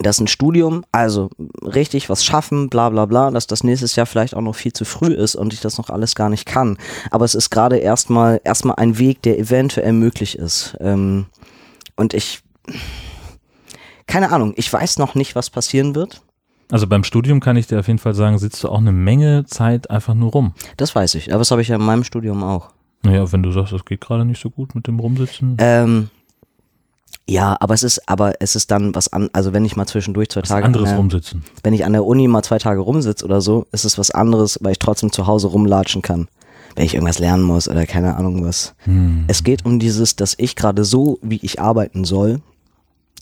das 0.00 0.16
ist 0.16 0.20
ein 0.20 0.28
Studium, 0.28 0.86
also 0.90 1.28
richtig 1.62 2.08
was 2.08 2.24
schaffen, 2.24 2.70
bla 2.70 2.88
bla 2.88 3.04
bla, 3.04 3.30
dass 3.30 3.46
das 3.46 3.62
nächstes 3.62 3.94
Jahr 3.94 4.06
vielleicht 4.06 4.34
auch 4.34 4.40
noch 4.40 4.56
viel 4.56 4.72
zu 4.72 4.86
früh 4.86 5.12
ist 5.12 5.34
und 5.34 5.52
ich 5.52 5.60
das 5.60 5.76
noch 5.76 5.90
alles 5.90 6.14
gar 6.14 6.30
nicht 6.30 6.46
kann. 6.46 6.78
Aber 7.10 7.26
es 7.26 7.34
ist 7.34 7.50
gerade 7.50 7.76
erstmal 7.76 8.40
erstmal 8.42 8.76
ein 8.76 8.96
Weg, 8.96 9.20
der 9.20 9.38
eventuell 9.38 9.92
möglich 9.92 10.38
ist. 10.38 10.78
Ähm, 10.80 11.26
und 11.94 12.14
ich, 12.14 12.42
keine 14.12 14.30
Ahnung, 14.30 14.52
ich 14.56 14.70
weiß 14.70 14.98
noch 14.98 15.14
nicht, 15.14 15.34
was 15.34 15.48
passieren 15.48 15.94
wird. 15.94 16.20
Also 16.70 16.86
beim 16.86 17.02
Studium 17.02 17.40
kann 17.40 17.56
ich 17.56 17.66
dir 17.66 17.80
auf 17.80 17.86
jeden 17.86 17.98
Fall 17.98 18.12
sagen, 18.12 18.38
sitzt 18.38 18.62
du 18.62 18.68
auch 18.68 18.78
eine 18.78 18.92
Menge 18.92 19.46
Zeit 19.46 19.90
einfach 19.90 20.12
nur 20.12 20.32
rum. 20.32 20.52
Das 20.76 20.94
weiß 20.94 21.14
ich, 21.14 21.30
aber 21.32 21.38
das 21.38 21.50
habe 21.50 21.62
ich 21.62 21.68
ja 21.68 21.76
in 21.76 21.82
meinem 21.82 22.04
Studium 22.04 22.42
auch. 22.44 22.68
Naja, 23.02 23.32
wenn 23.32 23.42
du 23.42 23.50
sagst, 23.52 23.72
das 23.72 23.86
geht 23.86 24.02
gerade 24.02 24.26
nicht 24.26 24.40
so 24.40 24.50
gut 24.50 24.74
mit 24.74 24.86
dem 24.86 25.00
Rumsitzen. 25.00 25.56
Ähm, 25.58 26.10
ja, 27.26 27.56
aber 27.58 27.72
es 27.72 27.82
ist, 27.82 28.06
aber 28.06 28.34
es 28.40 28.54
ist 28.54 28.70
dann 28.70 28.94
was 28.94 29.10
an, 29.10 29.30
also 29.32 29.54
wenn 29.54 29.64
ich 29.64 29.76
mal 29.76 29.86
zwischendurch 29.86 30.28
zwei 30.28 30.42
was 30.42 30.50
Tage, 30.50 30.66
anderes 30.66 30.88
an 30.88 30.90
der, 30.90 30.98
rumsitzen. 30.98 31.44
wenn 31.62 31.72
ich 31.72 31.86
an 31.86 31.92
der 31.94 32.04
Uni 32.04 32.28
mal 32.28 32.42
zwei 32.42 32.58
Tage 32.58 32.80
rumsitze 32.80 33.24
oder 33.24 33.40
so, 33.40 33.66
ist 33.72 33.86
es 33.86 33.96
was 33.96 34.10
anderes, 34.10 34.58
weil 34.60 34.72
ich 34.72 34.78
trotzdem 34.78 35.10
zu 35.10 35.26
Hause 35.26 35.46
rumlatschen 35.46 36.02
kann, 36.02 36.28
wenn 36.76 36.84
ich 36.84 36.92
irgendwas 36.92 37.18
lernen 37.18 37.44
muss 37.44 37.66
oder 37.66 37.86
keine 37.86 38.16
Ahnung 38.16 38.44
was. 38.44 38.74
Hm. 38.84 39.24
Es 39.28 39.42
geht 39.42 39.64
um 39.64 39.78
dieses, 39.78 40.16
dass 40.16 40.34
ich 40.36 40.54
gerade 40.54 40.84
so, 40.84 41.18
wie 41.22 41.40
ich 41.42 41.62
arbeiten 41.62 42.04
soll, 42.04 42.42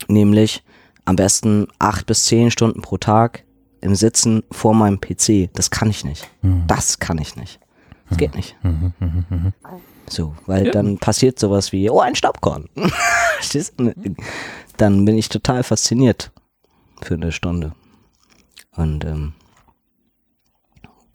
nämlich 0.09 0.65
am 1.05 1.17
besten 1.17 1.67
acht 1.79 2.07
bis 2.07 2.25
zehn 2.25 2.51
Stunden 2.51 2.83
pro 2.83 2.97
Tag 2.99 3.45
im 3.81 3.95
Sitzen 3.95 4.43
vor 4.51 4.75
meinem 4.75 5.01
PC. 5.01 5.51
Das 5.55 5.71
kann 5.71 5.91
ich 5.91 6.05
nicht. 6.05 6.29
Hm. 6.43 6.65
Das 6.67 6.99
kann 6.99 7.19
ich 7.19 7.37
nicht. 7.37 7.59
Das 8.09 8.19
geht 8.19 8.35
nicht. 8.35 8.57
Mhm, 8.63 8.93
mhm, 8.99 9.25
mhm. 9.31 9.53
So, 10.09 10.35
weil 10.47 10.67
Ja. 10.67 10.73
dann 10.73 10.99
passiert 10.99 11.39
sowas 11.39 11.71
wie, 11.73 11.89
oh, 11.89 12.01
ein 12.01 12.15
Staubkorn. 12.15 12.69
Du? 13.53 13.93
Dann 14.77 15.05
bin 15.07 15.17
ich 15.17 15.29
total 15.31 15.63
fasziniert 15.63 16.31
für 17.01 17.15
eine 17.15 17.33
Stunde. 17.33 17.73
Und 18.77 19.05
ähm, 19.07 19.33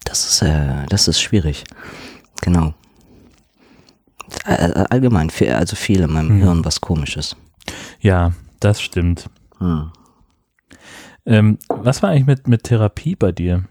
das 0.04 0.26
ist, 0.26 0.42
äh, 0.42 0.86
das 0.88 1.06
ist 1.08 1.20
schwierig. 1.20 1.62
Genau. 2.42 2.74
All- 4.44 4.86
Allgemein, 4.90 5.30
also 5.52 5.76
viel 5.76 6.00
in 6.00 6.12
meinem 6.12 6.36
Mhm. 6.38 6.42
Hirn, 6.42 6.64
was 6.64 6.80
komisch 6.80 7.16
ist. 7.16 7.36
Ja, 8.00 8.32
das 8.60 8.80
stimmt. 8.80 9.28
Hm. 9.58 9.90
Ähm, 11.24 11.58
was 11.68 12.02
war 12.02 12.10
eigentlich 12.10 12.26
mit, 12.26 12.48
mit 12.48 12.64
Therapie 12.64 13.16
bei 13.16 13.32
dir? 13.32 13.64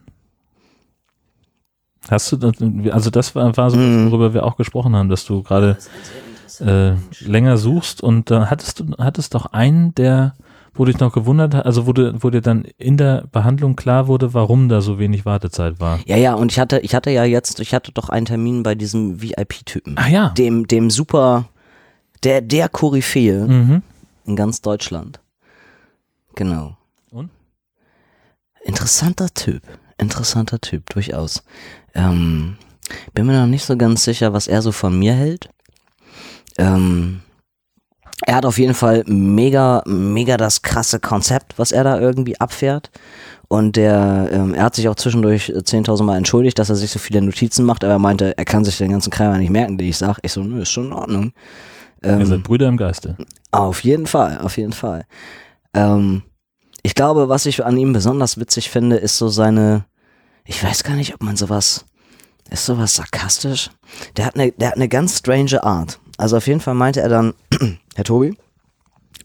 Hast 2.10 2.32
du, 2.32 2.38
das- 2.38 2.54
also 2.92 3.10
das 3.10 3.34
war, 3.36 3.56
war 3.58 3.72
so, 3.72 3.78
Mhm. 3.78 4.12
worüber 4.12 4.34
wir 4.34 4.46
auch 4.46 4.58
gesprochen 4.58 4.96
haben, 4.96 5.10
dass 5.10 5.26
du 5.26 5.42
gerade 5.42 5.78
äh, 6.60 6.94
länger 7.20 7.58
suchst 7.58 8.02
und 8.02 8.30
dann 8.32 8.50
hattest 8.50 8.80
du, 8.80 8.86
hattest 9.00 9.34
doch 9.34 9.48
einen, 9.48 9.94
der, 9.96 10.36
wo 10.76 10.86
dich 10.86 11.00
noch 11.00 11.12
gewundert 11.12 11.56
hat, 11.56 11.66
also 11.66 11.88
wo, 11.88 11.94
du, 11.94 12.14
wo 12.24 12.30
dir 12.30 12.42
dann 12.42 12.66
in 12.78 12.98
der 12.98 13.26
Behandlung 13.32 13.76
klar 13.76 14.08
wurde, 14.08 14.34
warum 14.34 14.70
da 14.70 14.82
so 14.82 15.00
wenig 15.00 15.26
Wartezeit 15.26 15.80
war. 15.80 16.00
Ja, 16.06 16.16
ja, 16.18 16.34
und 16.36 16.52
ich 16.52 16.60
hatte, 16.60 16.80
ich 16.80 16.94
hatte 16.94 17.10
ja 17.10 17.24
jetzt, 17.26 17.60
ich 17.60 17.74
hatte 17.74 17.92
doch 17.92 18.10
einen 18.10 18.26
Termin 18.28 18.62
bei 18.64 18.76
diesem 18.76 19.22
VIP-Typen. 19.22 19.98
Ah 19.98 20.08
ja. 20.08 20.30
Dem, 20.30 20.68
dem 20.68 20.90
super, 20.92 21.46
der, 22.24 22.42
der 22.42 22.70
Koryphäe 22.70 23.48
Mhm. 23.48 23.82
in 24.26 24.36
ganz 24.36 24.62
Deutschland. 24.62 25.20
Genau. 26.36 26.78
Und? 27.12 27.30
Interessanter 28.64 29.30
Typ. 29.34 29.64
Interessanter 29.98 30.60
Typ, 30.60 30.90
durchaus. 30.90 31.44
Ähm, 31.94 32.58
bin 33.14 33.26
mir 33.26 33.40
noch 33.40 33.48
nicht 33.48 33.66
so 33.66 33.78
ganz 33.78 34.04
sicher, 34.04 34.34
was 34.34 34.48
er 34.48 34.62
so 34.62 34.72
von 34.72 34.98
mir 34.98 35.14
hält. 35.14 35.50
Ähm, 36.58 37.22
er 38.26 38.36
hat 38.36 38.46
auf 38.46 38.58
jeden 38.58 38.74
Fall 38.74 39.04
mega, 39.08 39.84
mega 39.86 40.38
das 40.38 40.62
krasse 40.62 41.00
Konzept, 41.00 41.58
was 41.58 41.72
er 41.72 41.84
da 41.84 42.00
irgendwie 42.00 42.40
abfährt. 42.40 42.92
Und 43.48 43.76
der, 43.76 44.30
ähm, 44.32 44.54
er 44.54 44.64
hat 44.64 44.76
sich 44.76 44.90
auch 44.90 44.96
zwischendurch 44.96 45.50
äh, 45.50 45.60
10.000 45.60 46.04
Mal 46.04 46.18
entschuldigt, 46.18 46.58
dass 46.58 46.70
er 46.70 46.76
sich 46.76 46.90
so 46.92 47.00
viele 47.00 47.22
Notizen 47.22 47.66
macht, 47.66 47.84
aber 47.84 47.94
er 47.94 48.00
meinte, 48.00 48.38
er 48.38 48.46
kann 48.46 48.66
sich 48.66 48.78
den 48.78 48.92
ganzen 48.92 49.12
Kram 49.12 49.34
ja 49.34 49.38
nicht 49.38 49.52
merken, 49.52 49.78
den 49.78 49.88
ich 49.88 49.98
sag. 49.98 50.18
Ich 50.24 50.34
so, 50.34 50.42
nö, 50.42 50.62
ist 50.62 50.72
schon 50.72 50.88
in 50.88 50.94
Ordnung. 50.94 51.34
Ähm, 52.02 52.20
Ihr 52.20 52.26
seid 52.26 52.44
Brüder 52.44 52.68
im 52.68 52.78
Geiste. 52.78 53.18
auf 53.52 53.84
jeden 53.84 54.08
Fall, 54.08 54.40
auf 54.40 54.58
jeden 54.58 54.74
Fall. 54.74 55.06
Ähm, 55.76 56.24
ich 56.82 56.96
glaube, 56.96 57.30
was 57.30 57.46
ich 57.46 57.64
an 57.64 57.78
ihm 57.78 57.94
besonders 57.94 58.40
witzig 58.40 58.70
finde, 58.70 58.96
ist 58.96 59.18
so 59.18 59.28
seine, 59.28 59.86
ich 60.46 60.64
weiß 60.64 60.84
gar 60.84 60.96
nicht, 60.96 61.14
ob 61.14 61.22
man 61.22 61.36
sowas, 61.36 61.86
ist 62.50 62.66
sowas 62.66 62.96
sarkastisch? 62.96 63.70
Der 64.18 64.26
hat 64.26 64.36
eine, 64.36 64.52
der 64.54 64.70
hat 64.70 64.76
eine 64.76 64.88
ganz 64.88 65.20
strange 65.20 65.64
Art. 65.64 66.00
Also 66.18 66.38
auf 66.38 66.48
jeden 66.48 66.62
Fall 66.62 66.76
meinte 66.76 67.02
er 67.02 67.10
dann, 67.10 67.34
Herr 67.96 68.04
Tobi, 68.04 68.38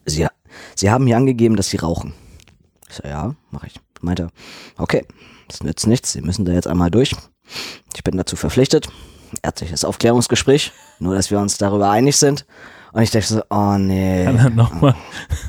Sie, 0.07 0.27
Sie 0.75 0.91
haben 0.91 1.05
mir 1.05 1.17
angegeben, 1.17 1.57
dass 1.57 1.69
Sie 1.69 1.77
rauchen. 1.77 2.15
Ich 2.89 2.97
so, 2.97 3.07
ja, 3.07 3.35
mache 3.51 3.69
ich. 3.69 3.75
Meinte 4.01 4.25
er, 4.25 4.31
okay, 4.83 5.07
das 5.47 5.63
nützt 5.63 5.87
nichts, 5.87 6.13
Sie 6.13 6.23
müssen 6.23 6.45
da 6.45 6.53
jetzt 6.53 6.67
einmal 6.67 6.91
durch. 6.91 7.15
Ich 7.95 8.03
bin 8.03 8.17
dazu 8.17 8.37
verpflichtet. 8.37 8.89
Ärztliches 9.43 9.85
Aufklärungsgespräch, 9.85 10.73
nur 10.99 11.15
dass 11.15 11.31
wir 11.31 11.39
uns 11.39 11.59
darüber 11.59 11.91
einig 11.91 12.17
sind. 12.17 12.47
Und 12.93 13.03
ich 13.03 13.11
dachte 13.11 13.27
so, 13.27 13.43
oh 13.51 13.79
nee. 13.79 14.25
Kann 14.25 14.39
er 14.39 14.51
nochmal 14.51 14.97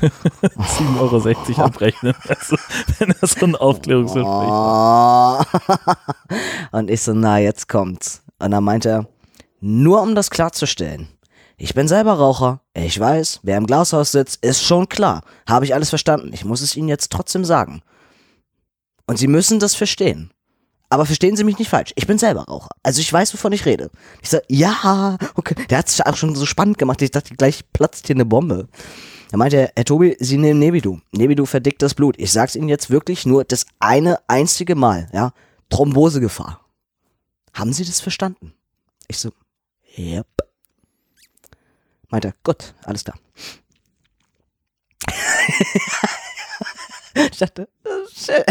7,60 0.00 0.98
Euro 0.98 1.62
abrechnen, 1.62 2.14
also, 2.28 2.56
wenn 2.98 3.10
er 3.10 3.26
so 3.26 3.44
ein 3.44 3.56
Aufklärungsgespräch. 3.56 4.26
Oh. 4.26 5.40
Und 6.76 6.90
ich 6.90 7.02
so, 7.02 7.12
na, 7.12 7.38
jetzt 7.38 7.68
kommt's. 7.68 8.22
Und 8.38 8.52
dann 8.52 8.64
meinte 8.64 8.88
er, 8.88 9.06
nur 9.60 10.02
um 10.02 10.14
das 10.14 10.30
klarzustellen. 10.30 11.08
Ich 11.56 11.74
bin 11.74 11.86
selber 11.86 12.14
Raucher. 12.14 12.60
Ich 12.74 12.98
weiß, 12.98 13.40
wer 13.42 13.56
im 13.56 13.66
Glashaus 13.66 14.12
sitzt, 14.12 14.44
ist 14.44 14.62
schon 14.62 14.88
klar. 14.88 15.22
Habe 15.48 15.64
ich 15.64 15.74
alles 15.74 15.90
verstanden. 15.90 16.32
Ich 16.32 16.44
muss 16.44 16.60
es 16.60 16.76
Ihnen 16.76 16.88
jetzt 16.88 17.12
trotzdem 17.12 17.44
sagen. 17.44 17.82
Und 19.06 19.18
Sie 19.18 19.28
müssen 19.28 19.60
das 19.60 19.74
verstehen. 19.74 20.32
Aber 20.92 21.06
verstehen 21.06 21.36
Sie 21.38 21.44
mich 21.44 21.58
nicht 21.58 21.70
falsch. 21.70 21.94
Ich 21.96 22.06
bin 22.06 22.18
selber 22.18 22.42
Raucher. 22.42 22.68
Also 22.82 23.00
ich 23.00 23.10
weiß, 23.10 23.32
wovon 23.32 23.52
ich 23.52 23.64
rede. 23.64 23.90
Ich 24.20 24.28
sag, 24.28 24.42
ja, 24.48 25.16
okay. 25.36 25.54
Der 25.70 25.78
hat 25.78 25.88
es 25.88 26.02
auch 26.02 26.16
schon 26.16 26.34
so 26.34 26.44
spannend 26.44 26.76
gemacht. 26.76 27.00
Ich 27.00 27.10
dachte, 27.10 27.34
gleich 27.34 27.64
platzt 27.72 28.08
hier 28.08 28.16
eine 28.16 28.26
Bombe. 28.26 28.68
Da 29.30 29.38
meinte 29.38 29.56
er, 29.56 29.72
Herr 29.74 29.86
Tobi, 29.86 30.18
Sie 30.20 30.36
nehmen 30.36 30.60
Nebidu. 30.60 31.00
Nebidu 31.12 31.46
verdickt 31.46 31.80
das 31.80 31.94
Blut. 31.94 32.16
Ich 32.18 32.30
sag's 32.30 32.56
Ihnen 32.56 32.68
jetzt 32.68 32.90
wirklich 32.90 33.24
nur 33.24 33.44
das 33.44 33.64
eine 33.78 34.18
einzige 34.28 34.74
Mal, 34.74 35.08
ja. 35.14 35.32
Thrombosegefahr. 35.70 36.60
Haben 37.54 37.72
Sie 37.72 37.86
das 37.86 38.02
verstanden? 38.02 38.52
Ich 39.08 39.16
so, 39.16 39.30
yep. 39.96 40.26
Meinte 42.10 42.28
er, 42.28 42.34
gut, 42.44 42.74
alles 42.84 43.02
klar. 43.02 43.18
ich 47.14 47.38
dachte, 47.38 47.68
oh, 47.84 47.88
shit. 48.12 48.44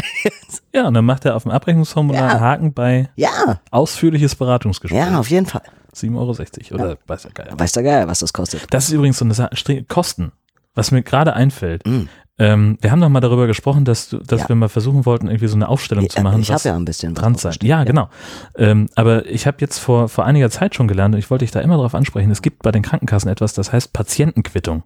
Ja, 0.73 0.87
und 0.87 0.93
dann 0.93 1.05
macht 1.05 1.25
er 1.25 1.35
auf 1.35 1.43
dem 1.43 1.51
Abrechnungsformular 1.51 2.21
Ja. 2.21 2.29
einen 2.29 2.39
Haken 2.41 2.73
bei 2.73 3.09
ja, 3.15 3.59
ausführliches 3.71 4.35
Beratungsgespräch. 4.35 4.99
ja, 4.99 5.19
auf 5.19 5.29
jeden 5.29 5.45
Fall. 5.45 5.63
7,60 5.95 6.71
Euro 6.71 6.83
oder 6.83 6.97
weiß 7.07 7.23
ja 7.25 7.29
geil. 7.33 7.49
Weiß 7.57 7.73
der 7.73 7.83
Geil, 7.83 8.07
was 8.07 8.19
das 8.19 8.31
kostet. 8.31 8.65
Das 8.73 8.85
ist 8.85 8.91
übrigens 8.91 9.17
so 9.17 9.25
eine 9.25 9.33
Sache, 9.33 9.83
Kosten, 9.87 10.31
was 10.73 10.91
mir 10.91 11.01
gerade 11.03 11.33
einfällt. 11.33 11.85
Mm. 11.85 12.03
Ähm, 12.37 12.77
wir 12.79 12.91
haben 12.91 12.99
noch 12.99 13.09
mal 13.09 13.19
darüber 13.19 13.45
gesprochen, 13.45 13.83
dass, 13.83 14.07
du, 14.09 14.17
dass 14.19 14.41
Ja. 14.41 14.49
wir 14.49 14.55
mal 14.55 14.69
versuchen 14.69 15.05
wollten, 15.05 15.27
irgendwie 15.27 15.47
so 15.47 15.55
eine 15.55 15.67
Aufstellung 15.67 16.09
zu 16.09 16.21
machen. 16.21 16.41
ich 16.41 16.51
habe 16.51 16.63
ja 16.63 16.75
ein 16.75 16.85
bisschen 16.85 17.13
dran 17.13 17.35
sein. 17.35 17.55
Ja, 17.61 17.83
genau. 17.83 18.09
Ähm, 18.55 18.87
aber 18.95 19.25
ich 19.27 19.45
habe 19.45 19.57
jetzt 19.59 19.79
vor, 19.79 20.07
vor 20.07 20.25
einiger 20.25 20.49
Zeit 20.49 20.73
schon 20.73 20.87
gelernt 20.87 21.13
und 21.13 21.19
ich 21.19 21.29
wollte 21.29 21.43
dich 21.43 21.51
da 21.51 21.59
immer 21.59 21.75
darauf 21.75 21.93
ansprechen. 21.93 22.31
Es 22.31 22.41
gibt 22.41 22.63
bei 22.63 22.71
den 22.71 22.81
Krankenkassen 22.83 23.29
etwas, 23.29 23.53
das 23.53 23.73
heißt 23.73 23.91
Patientenquittung. 23.93 24.83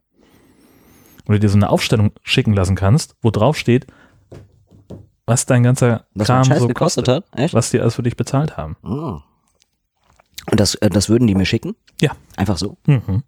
Wo 1.26 1.34
du 1.34 1.40
dir 1.40 1.50
so 1.50 1.58
eine 1.58 1.70
Aufstellung 1.70 2.12
schicken 2.24 2.54
lassen 2.54 2.76
kannst, 2.76 3.16
wo 3.22 3.32
drauf 3.32 3.58
steht, 3.58 3.88
was 5.26 5.46
dein 5.46 5.64
ganzer 5.64 6.06
Was 6.14 6.28
Kram 6.28 6.44
so 6.44 6.68
gekostet 6.68 6.76
kostet, 6.76 7.08
hat? 7.08 7.26
Echt? 7.40 7.54
was 7.54 7.72
die 7.72 7.80
alles 7.80 7.96
für 7.96 8.04
dich 8.04 8.16
bezahlt 8.16 8.58
haben. 8.58 8.78
Oh. 8.84 9.20
Und 10.52 10.60
das, 10.60 10.76
äh, 10.76 10.90
das 10.90 11.10
würden 11.10 11.28
die 11.28 11.36
mir 11.36 11.46
schicken? 11.46 11.76
Ja. 12.00 12.12
Einfach 12.36 12.58
so? 12.58 12.78
Mhm. 12.86 13.24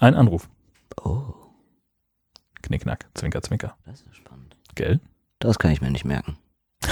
Ein 0.00 0.14
Anruf. 0.14 0.48
Oh, 1.04 1.34
Knickknack, 2.62 3.06
zwinker, 3.14 3.42
zwinker. 3.42 3.76
das 3.86 4.02
ist 4.02 4.16
spannend. 4.16 4.56
Gell? 4.74 5.00
Das 5.38 5.58
kann 5.58 5.70
ich 5.70 5.80
mir 5.80 5.90
nicht 5.90 6.04
merken. 6.04 6.36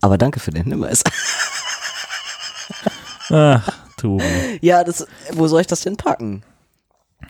Aber 0.00 0.18
danke 0.18 0.40
für 0.40 0.50
den 0.50 0.64
Hinweis. 0.64 1.02
Ach, 3.30 3.72
Tobi. 3.96 4.58
Ja, 4.60 4.84
das, 4.84 5.06
wo 5.32 5.46
soll 5.46 5.62
ich 5.62 5.66
das 5.66 5.80
denn 5.80 5.96
packen? 5.96 6.44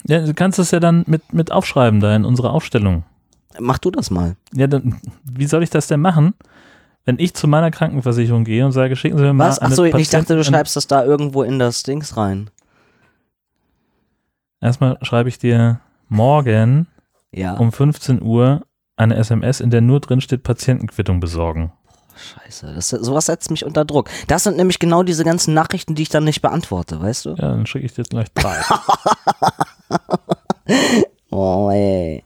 Ja, 0.07 0.20
du 0.24 0.34
kannst 0.34 0.59
es 0.59 0.70
ja 0.70 0.80
dann 0.80 1.05
mit, 1.07 1.32
mit 1.32 1.50
aufschreiben 1.50 2.00
da 2.00 2.14
in 2.14 2.24
unsere 2.24 2.50
Aufstellung. 2.50 3.05
Mach 3.59 3.78
du 3.78 3.90
das 3.90 4.11
mal. 4.11 4.36
Ja, 4.52 4.66
dann, 4.66 5.00
wie 5.24 5.46
soll 5.46 5.62
ich 5.62 5.70
das 5.70 5.86
denn 5.86 6.00
machen, 6.00 6.34
wenn 7.05 7.18
ich 7.18 7.34
zu 7.34 7.46
meiner 7.46 7.70
Krankenversicherung 7.70 8.44
gehe 8.44 8.64
und 8.64 8.72
sage, 8.72 8.96
schicken 8.96 9.18
Sie 9.18 9.24
mir 9.24 9.32
mal 9.32 9.48
Was? 9.48 9.61
Achso, 9.61 9.84
ich 9.84 10.11
dachte, 10.11 10.36
du 10.36 10.44
schreibst 10.44 10.76
das 10.76 10.86
da 10.86 11.05
irgendwo 11.05 11.42
in 11.42 11.59
das 11.59 11.82
Dings 11.82 12.16
rein. 12.16 12.50
Erstmal 14.61 14.98
schreibe 15.02 15.28
ich 15.28 15.38
dir 15.38 15.80
morgen 16.09 16.86
Ja. 17.32 17.55
um 17.55 17.72
15 17.72 18.22
Uhr 18.22 18.62
eine 18.96 19.16
SMS, 19.16 19.61
in 19.61 19.70
der 19.70 19.80
nur 19.80 20.00
drin 20.00 20.20
steht 20.20 20.42
Patientenquittung 20.42 21.20
besorgen. 21.20 21.72
Scheiße, 22.16 22.72
das, 22.74 22.90
sowas 22.90 23.26
setzt 23.26 23.50
mich 23.50 23.64
unter 23.64 23.84
Druck. 23.84 24.09
Das 24.28 24.44
sind 24.44 24.57
nämlich 24.57 24.78
genau 24.78 25.02
diese 25.02 25.24
ganzen 25.24 25.52
Nachrichten, 25.52 25.94
die 25.96 26.02
ich 26.02 26.09
dann 26.09 26.22
nicht 26.24 26.42
beantworte, 26.42 27.00
weißt 27.00 27.24
du? 27.26 27.30
Ja, 27.30 27.48
dann 27.48 27.66
schicke 27.66 27.86
ich 27.86 27.92
dir 27.94 28.05
gleich 28.05 28.28
drei. 28.32 28.57
Oh, 31.30 31.68
ey. 31.70 32.22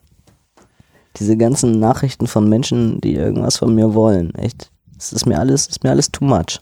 Diese 1.16 1.36
ganzen 1.36 1.78
Nachrichten 1.80 2.26
von 2.26 2.48
Menschen, 2.48 3.00
die 3.00 3.14
irgendwas 3.14 3.56
von 3.56 3.74
mir 3.74 3.94
wollen, 3.94 4.34
echt. 4.34 4.70
Das 4.94 5.12
ist 5.12 5.24
mir 5.26 5.38
alles, 5.38 5.66
ist 5.66 5.82
mir 5.82 5.90
alles 5.90 6.12
too 6.12 6.24
much. 6.24 6.60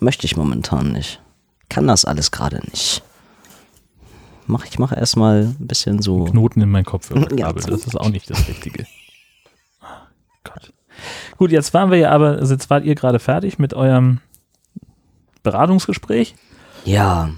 Möchte 0.00 0.26
ich 0.26 0.36
momentan 0.36 0.92
nicht. 0.92 1.22
Kann 1.68 1.86
das 1.86 2.04
alles 2.04 2.30
gerade 2.32 2.56
nicht. 2.70 3.02
Mach, 4.46 4.64
ich 4.64 4.78
mache 4.78 4.96
erstmal 4.96 5.54
ein 5.58 5.66
bisschen 5.66 6.02
so. 6.02 6.24
Knoten 6.24 6.60
in 6.60 6.70
mein 6.70 6.84
Kopfhörerkabel, 6.84 7.38
Ja. 7.38 7.52
das 7.70 7.86
ist 7.86 7.98
auch 7.98 8.10
nicht 8.10 8.28
das 8.30 8.46
Richtige. 8.48 8.86
Ah, 9.80 10.08
Gott. 10.44 10.72
Gut, 11.38 11.50
jetzt 11.52 11.72
waren 11.72 11.90
wir 11.90 11.98
ja 11.98 12.10
aber, 12.10 12.38
also 12.38 12.52
jetzt 12.52 12.68
wart 12.68 12.84
ihr 12.84 12.94
gerade 12.94 13.18
fertig 13.18 13.58
mit 13.58 13.74
eurem 13.74 14.20
Beratungsgespräch. 15.42 16.34
Ja. 16.84 17.30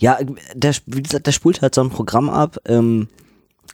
Ja, 0.00 0.18
der, 0.54 0.74
wie 0.86 1.02
gesagt, 1.02 1.26
der 1.26 1.32
spult 1.32 1.62
halt 1.62 1.74
so 1.74 1.80
ein 1.82 1.90
Programm 1.90 2.28
ab. 2.30 2.58
Ähm, 2.66 3.08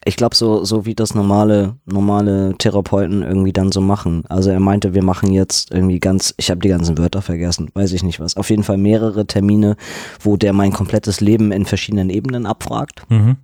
ich 0.05 0.17
glaube, 0.17 0.37
so, 0.37 0.65
so 0.65 0.85
wie 0.87 0.95
das 0.95 1.15
normale, 1.15 1.77
normale 1.87 2.55
Therapeuten 2.59 3.23
irgendwie 3.23 3.53
dann 3.53 3.73
so 3.73 3.81
machen. 3.81 4.25
Also 4.29 4.51
er 4.51 4.61
meinte, 4.61 4.95
wir 4.95 5.03
machen 5.03 5.33
jetzt 5.33 5.73
irgendwie 5.73 5.99
ganz, 5.99 6.35
ich 6.37 6.51
habe 6.51 6.61
die 6.61 6.69
ganzen 6.69 6.97
Wörter 6.99 7.23
vergessen, 7.23 7.71
weiß 7.75 7.93
ich 7.93 8.03
nicht 8.05 8.21
was. 8.21 8.37
Auf 8.37 8.51
jeden 8.51 8.63
Fall 8.63 8.77
mehrere 8.77 9.27
Termine, 9.27 9.77
wo 10.21 10.37
der 10.37 10.53
mein 10.53 10.73
komplettes 10.73 11.21
Leben 11.21 11.51
in 11.51 11.65
verschiedenen 11.65 12.11
Ebenen 12.11 12.47
abfragt. 12.47 13.03
Mhm. 13.09 13.37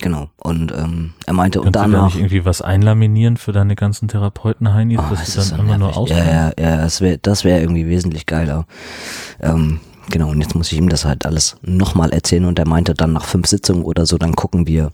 Genau. 0.00 0.30
Und 0.38 0.72
ähm, 0.72 1.12
er 1.26 1.34
meinte, 1.34 1.60
und 1.60 1.72
Kannst 1.72 1.76
du 1.76 1.80
gar 1.80 1.88
danach. 1.90 2.04
nicht 2.06 2.16
irgendwie 2.16 2.44
was 2.44 2.62
einlaminieren 2.62 3.36
für 3.36 3.52
deine 3.52 3.74
ganzen 3.74 4.08
Therapeuten-Heinis, 4.08 4.98
Oh, 4.98 5.10
dass 5.10 5.28
es 5.28 5.34
du 5.34 5.40
dann 5.40 5.48
so 5.48 5.54
immer 5.56 5.78
nur 5.78 5.88
nervig. 5.88 5.96
aus. 5.98 6.10
Ja, 6.10 6.24
ja, 6.24 6.52
ja, 6.58 6.76
das 6.78 7.00
wäre 7.00 7.18
das 7.18 7.44
wär 7.44 7.60
irgendwie 7.60 7.86
wesentlich 7.86 8.24
geiler. 8.24 8.66
Ähm, 9.40 9.80
genau, 10.10 10.30
und 10.30 10.40
jetzt 10.40 10.54
muss 10.54 10.70
ich 10.72 10.78
ihm 10.78 10.88
das 10.88 11.04
halt 11.04 11.24
alles 11.24 11.56
nochmal 11.62 12.12
erzählen 12.12 12.44
und 12.44 12.58
er 12.58 12.68
meinte 12.68 12.94
dann 12.94 13.12
nach 13.12 13.24
fünf 13.24 13.46
Sitzungen 13.46 13.84
oder 13.84 14.06
so, 14.06 14.18
dann 14.18 14.36
gucken 14.36 14.66
wir, 14.66 14.92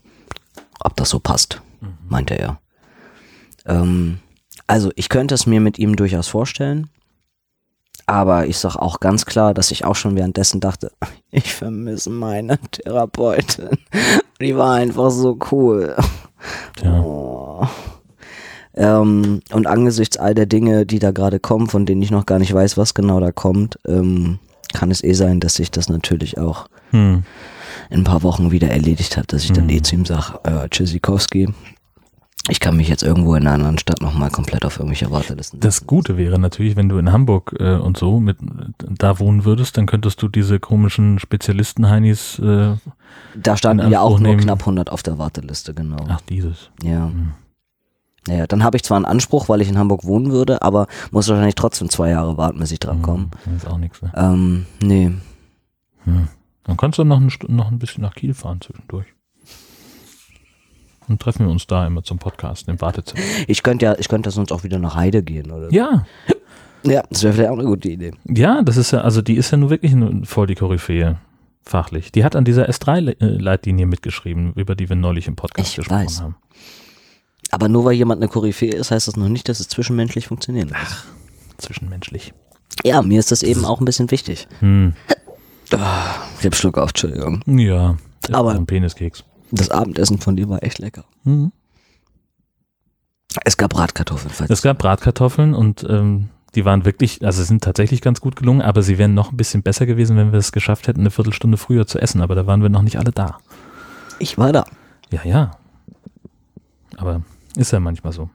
ob 0.80 0.96
das 0.96 1.10
so 1.10 1.18
passt, 1.18 1.60
meinte 2.08 2.34
er. 2.38 2.60
Ähm, 3.66 4.18
also 4.66 4.90
ich 4.96 5.08
könnte 5.08 5.34
es 5.34 5.46
mir 5.46 5.60
mit 5.60 5.78
ihm 5.78 5.96
durchaus 5.96 6.28
vorstellen, 6.28 6.88
aber 8.06 8.46
ich 8.46 8.58
sag 8.58 8.76
auch 8.76 9.00
ganz 9.00 9.26
klar, 9.26 9.52
dass 9.52 9.70
ich 9.70 9.84
auch 9.84 9.96
schon 9.96 10.16
währenddessen 10.16 10.60
dachte, 10.60 10.92
ich 11.30 11.52
vermisse 11.52 12.10
meine 12.10 12.58
Therapeutin. 12.70 13.70
Die 14.40 14.56
war 14.56 14.74
einfach 14.74 15.10
so 15.10 15.38
cool. 15.50 15.96
Tja. 16.76 17.00
Oh. 17.00 17.66
Ähm, 18.74 19.40
und 19.52 19.66
angesichts 19.66 20.18
all 20.18 20.34
der 20.34 20.44
Dinge, 20.44 20.84
die 20.84 20.98
da 20.98 21.10
gerade 21.10 21.40
kommen, 21.40 21.66
von 21.66 21.86
denen 21.86 22.02
ich 22.02 22.10
noch 22.10 22.26
gar 22.26 22.38
nicht 22.38 22.52
weiß, 22.52 22.76
was 22.76 22.92
genau 22.92 23.18
da 23.20 23.32
kommt, 23.32 23.78
ähm, 23.88 24.38
kann 24.78 24.90
es 24.90 25.02
eh 25.02 25.12
sein, 25.14 25.40
dass 25.40 25.54
sich 25.54 25.70
das 25.70 25.88
natürlich 25.88 26.38
auch 26.38 26.68
Hm. 26.90 27.24
in 27.90 28.00
ein 28.00 28.04
paar 28.04 28.22
Wochen 28.22 28.50
wieder 28.50 28.68
erledigt 28.70 29.16
hat, 29.16 29.32
dass 29.32 29.44
ich 29.44 29.52
dann 29.52 29.64
Mhm. 29.64 29.70
eh 29.70 29.82
zu 29.82 29.94
ihm 29.96 30.04
sage, 30.04 30.38
äh, 30.44 30.68
Tschüssikowski, 30.68 31.48
ich 32.48 32.60
kann 32.60 32.76
mich 32.76 32.88
jetzt 32.88 33.02
irgendwo 33.02 33.34
in 33.34 33.42
einer 33.44 33.54
anderen 33.54 33.78
Stadt 33.78 34.00
nochmal 34.00 34.30
komplett 34.30 34.64
auf 34.64 34.78
irgendwelche 34.78 35.10
Wartelisten 35.10 35.58
Das 35.58 35.84
Gute 35.86 36.16
wäre 36.16 36.38
natürlich, 36.38 36.76
wenn 36.76 36.88
du 36.88 36.96
in 36.98 37.10
Hamburg 37.10 37.56
äh, 37.58 37.74
und 37.74 37.96
so 37.96 38.20
mit 38.20 38.36
da 38.78 39.18
wohnen 39.18 39.44
würdest, 39.44 39.76
dann 39.76 39.86
könntest 39.86 40.22
du 40.22 40.28
diese 40.28 40.60
komischen 40.60 41.18
Spezialisten-Heinis, 41.18 42.38
äh, 42.38 42.74
Da 43.34 43.56
standen 43.56 43.90
ja 43.90 44.00
auch 44.00 44.10
Anspruch 44.12 44.20
nur 44.20 44.30
nehmen. 44.30 44.42
knapp 44.44 44.60
100 44.60 44.90
auf 44.92 45.02
der 45.02 45.18
Warteliste, 45.18 45.74
genau. 45.74 46.06
ach 46.08 46.20
dieses. 46.28 46.70
Ja. 46.84 47.06
Hm. 47.06 47.32
Naja, 48.28 48.46
dann 48.46 48.64
habe 48.64 48.76
ich 48.76 48.82
zwar 48.82 48.96
einen 48.96 49.04
Anspruch, 49.04 49.48
weil 49.48 49.60
ich 49.60 49.68
in 49.68 49.78
Hamburg 49.78 50.04
wohnen 50.04 50.32
würde, 50.32 50.62
aber 50.62 50.86
muss 51.12 51.28
wahrscheinlich 51.28 51.54
trotzdem 51.54 51.88
zwei 51.90 52.10
Jahre 52.10 52.36
warten, 52.36 52.58
bis 52.58 52.72
ich 52.72 52.80
drankomme. 52.80 53.28
Hm, 53.44 53.56
ist 53.56 53.66
auch 53.66 53.78
nichts. 53.78 54.02
Ne? 54.02 54.12
Ähm, 54.16 54.66
nee. 54.82 55.12
Hm. 56.04 56.28
Dann 56.64 56.76
kannst 56.76 56.98
du 56.98 57.04
noch, 57.04 57.20
Stunde, 57.30 57.54
noch 57.54 57.70
ein 57.70 57.78
bisschen 57.78 58.02
nach 58.02 58.14
Kiel 58.14 58.34
fahren 58.34 58.60
zwischendurch. 58.60 59.06
Und 61.08 61.20
treffen 61.22 61.46
wir 61.46 61.52
uns 61.52 61.68
da 61.68 61.86
immer 61.86 62.02
zum 62.02 62.18
Podcast 62.18 62.68
im 62.68 62.80
Wartezimmer. 62.80 63.22
Ich 63.46 63.62
könnte 63.62 63.84
ja, 63.86 63.94
ich 63.96 64.08
könnte 64.08 64.30
sonst 64.32 64.50
auch 64.50 64.64
wieder 64.64 64.78
nach 64.80 64.96
Heide 64.96 65.22
gehen, 65.22 65.52
oder? 65.52 65.72
Ja, 65.72 66.04
Ja, 66.82 67.02
das 67.10 67.22
wäre 67.22 67.32
vielleicht 67.34 67.50
auch 67.50 67.58
eine 67.58 67.64
gute 67.68 67.88
Idee. 67.88 68.12
ja, 68.24 68.62
das 68.62 68.76
ist 68.76 68.90
ja, 68.90 69.02
also 69.02 69.22
die 69.22 69.34
ist 69.36 69.50
ja 69.52 69.56
nur 69.58 69.70
wirklich 69.70 69.94
voll 70.24 70.46
die 70.48 70.54
Koryphäe, 70.56 71.18
fachlich. 71.62 72.10
Die 72.12 72.24
hat 72.24 72.34
an 72.34 72.44
dieser 72.44 72.68
S3-Leitlinie 72.68 73.86
mitgeschrieben, 73.86 74.52
über 74.54 74.74
die 74.74 74.88
wir 74.88 74.96
neulich 74.96 75.28
im 75.28 75.36
Podcast 75.36 75.70
Ich 75.70 75.76
gesprochen 75.76 76.04
weiß. 76.04 76.20
haben. 76.22 76.36
Aber 77.50 77.68
nur 77.68 77.84
weil 77.84 77.92
jemand 77.94 78.20
eine 78.20 78.28
Koryphäe 78.30 78.74
ist, 78.74 78.90
heißt 78.90 79.08
das 79.08 79.16
noch 79.16 79.28
nicht, 79.28 79.48
dass 79.48 79.60
es 79.60 79.68
zwischenmenschlich 79.68 80.26
funktionieren 80.26 80.68
muss. 80.70 81.04
Zwischenmenschlich. 81.58 82.32
Ja, 82.84 83.02
mir 83.02 83.18
ist 83.20 83.30
das 83.32 83.42
eben 83.42 83.64
auch 83.64 83.80
ein 83.80 83.84
bisschen 83.84 84.10
wichtig. 84.10 84.48
Hm. 84.60 84.94
Ich 85.70 85.72
hab 86.44 86.54
Schluck 86.54 86.78
auf, 86.78 86.90
Entschuldigung. 86.90 87.42
Ja, 87.46 87.96
Aber- 88.32 88.52
ein 88.52 88.66
Peniskeks. 88.66 89.24
Das 89.52 89.70
Abendessen 89.70 90.18
von 90.18 90.36
dir 90.36 90.48
war 90.48 90.62
echt 90.64 90.78
lecker. 90.80 91.04
Mhm. 91.22 91.52
Es 93.44 93.56
gab 93.56 93.70
Bratkartoffeln. 93.70 94.32
falls- 94.34 94.50
Es 94.50 94.62
gab 94.62 94.78
Bratkartoffeln 94.78 95.54
und 95.54 95.86
ähm, 95.88 96.30
die 96.56 96.64
waren 96.64 96.84
wirklich, 96.84 97.24
also 97.24 97.44
sind 97.44 97.62
tatsächlich 97.62 98.00
ganz 98.00 98.20
gut 98.20 98.34
gelungen, 98.36 98.60
aber 98.62 98.82
sie 98.82 98.98
wären 98.98 99.14
noch 99.14 99.30
ein 99.30 99.36
bisschen 99.36 99.62
besser 99.62 99.86
gewesen, 99.86 100.16
wenn 100.16 100.32
wir 100.32 100.38
es 100.38 100.52
geschafft 100.52 100.88
hätten, 100.88 101.00
eine 101.00 101.10
Viertelstunde 101.10 101.58
früher 101.58 101.86
zu 101.86 101.98
essen, 102.00 102.20
aber 102.22 102.34
da 102.34 102.46
waren 102.46 102.62
wir 102.62 102.68
noch 102.70 102.82
nicht 102.82 102.98
alle 102.98 103.12
da. 103.12 103.38
Ich 104.18 104.36
war 104.38 104.52
da. 104.52 104.64
Ja, 105.10 105.20
ja. 105.24 105.50
Aber 106.96 107.22
ist 107.56 107.72
ja 107.72 107.80
manchmal 107.80 108.12
so. 108.12 108.30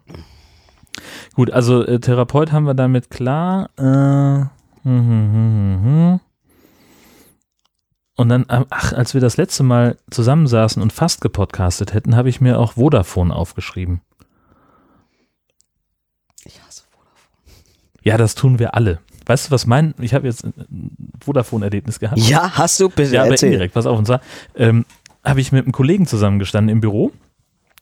Gut, 1.35 1.51
also 1.51 1.85
äh, 1.85 1.99
Therapeut 1.99 2.51
haben 2.51 2.65
wir 2.65 2.73
damit 2.73 3.09
klar. 3.09 3.69
Äh, 3.77 3.83
hm, 3.83 4.49
hm, 4.83 5.07
hm, 5.07 5.33
hm, 5.33 5.83
hm. 5.83 6.19
Und 8.17 8.29
dann, 8.29 8.45
ähm, 8.49 8.65
ach, 8.69 8.93
als 8.93 9.13
wir 9.13 9.21
das 9.21 9.37
letzte 9.37 9.63
Mal 9.63 9.97
zusammensaßen 10.11 10.81
und 10.81 10.91
fast 10.93 11.21
gepodcastet 11.21 11.93
hätten, 11.93 12.15
habe 12.15 12.29
ich 12.29 12.41
mir 12.41 12.59
auch 12.59 12.73
Vodafone 12.73 13.33
aufgeschrieben. 13.33 14.01
Ich 16.43 16.61
hasse 16.61 16.83
Vodafone. 16.91 17.65
Ja, 18.03 18.17
das 18.17 18.35
tun 18.35 18.59
wir 18.59 18.75
alle. 18.75 18.99
Weißt 19.25 19.47
du, 19.47 19.51
was 19.51 19.65
mein, 19.65 19.93
ich 19.99 20.13
habe 20.13 20.27
jetzt 20.27 20.43
ein 20.43 20.91
Vodafone-Erlebnis 21.23 21.99
gehabt. 21.99 22.19
Ja, 22.19 22.51
hast 22.57 22.79
du? 22.79 22.89
Bitte 22.89 23.15
Ja, 23.15 23.21
aber 23.21 23.31
erzähl. 23.31 23.47
indirekt, 23.47 23.73
pass 23.73 23.85
auf. 23.85 23.97
Und 23.97 24.05
zwar 24.05 24.21
ähm, 24.55 24.85
habe 25.23 25.39
ich 25.39 25.51
mit 25.51 25.63
einem 25.63 25.71
Kollegen 25.71 26.05
zusammengestanden 26.05 26.69
im 26.73 26.81
Büro 26.81 27.11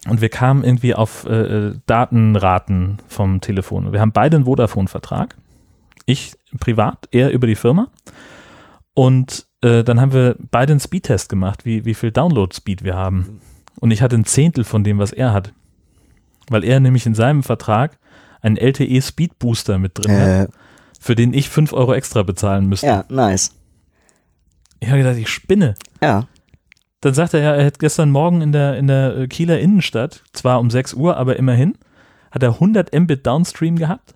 und 0.07 0.21
wir 0.21 0.29
kamen 0.29 0.63
irgendwie 0.63 0.95
auf 0.95 1.25
äh, 1.25 1.67
äh, 1.69 1.75
Datenraten 1.85 2.99
vom 3.07 3.41
Telefon. 3.41 3.91
Wir 3.91 3.99
haben 3.99 4.11
beide 4.13 4.37
einen 4.37 4.45
Vodafone-Vertrag. 4.45 5.35
Ich 6.05 6.33
privat, 6.59 7.07
er 7.11 7.31
über 7.31 7.47
die 7.47 7.55
Firma. 7.55 7.89
Und 8.93 9.45
äh, 9.61 9.83
dann 9.83 9.99
haben 10.01 10.13
wir 10.13 10.35
beide 10.51 10.73
einen 10.73 10.79
Speedtest 10.79 11.29
gemacht, 11.29 11.65
wie, 11.65 11.85
wie 11.85 11.93
viel 11.93 12.11
Download-Speed 12.11 12.83
wir 12.83 12.95
haben. 12.95 13.41
Und 13.79 13.91
ich 13.91 14.01
hatte 14.01 14.15
ein 14.15 14.25
Zehntel 14.25 14.63
von 14.63 14.83
dem, 14.83 14.97
was 14.99 15.11
er 15.11 15.33
hat. 15.33 15.53
Weil 16.49 16.63
er 16.63 16.79
nämlich 16.79 17.05
in 17.05 17.13
seinem 17.13 17.43
Vertrag 17.43 17.97
einen 18.41 18.57
LTE 18.57 19.01
Speed 19.01 19.37
Booster 19.37 19.77
mit 19.77 19.97
drin 19.97 20.11
hat, 20.11 20.27
Äh, 20.27 20.47
für 20.99 21.15
den 21.15 21.33
ich 21.33 21.49
5 21.49 21.71
Euro 21.73 21.93
extra 21.93 22.23
bezahlen 22.23 22.67
müsste. 22.67 22.87
ja, 22.87 23.05
nice. 23.09 23.51
Ich 24.79 24.87
habe 24.89 24.97
gedacht, 24.99 25.17
ich 25.17 25.29
spinne. 25.29 25.75
Ja. 26.01 26.27
Dann 27.01 27.13
sagt 27.13 27.33
er 27.33 27.41
ja, 27.41 27.55
er 27.55 27.65
hat 27.65 27.79
gestern 27.79 28.11
Morgen 28.11 28.41
in 28.41 28.51
der, 28.51 28.77
in 28.77 28.87
der 28.87 29.15
äh, 29.17 29.27
Kieler 29.27 29.59
Innenstadt, 29.59 30.23
zwar 30.33 30.59
um 30.59 30.69
6 30.69 30.93
Uhr, 30.93 31.17
aber 31.17 31.37
immerhin, 31.37 31.77
hat 32.31 32.43
er 32.43 32.53
100 32.53 32.93
Mbit 32.93 33.25
Downstream 33.25 33.77
gehabt. 33.77 34.15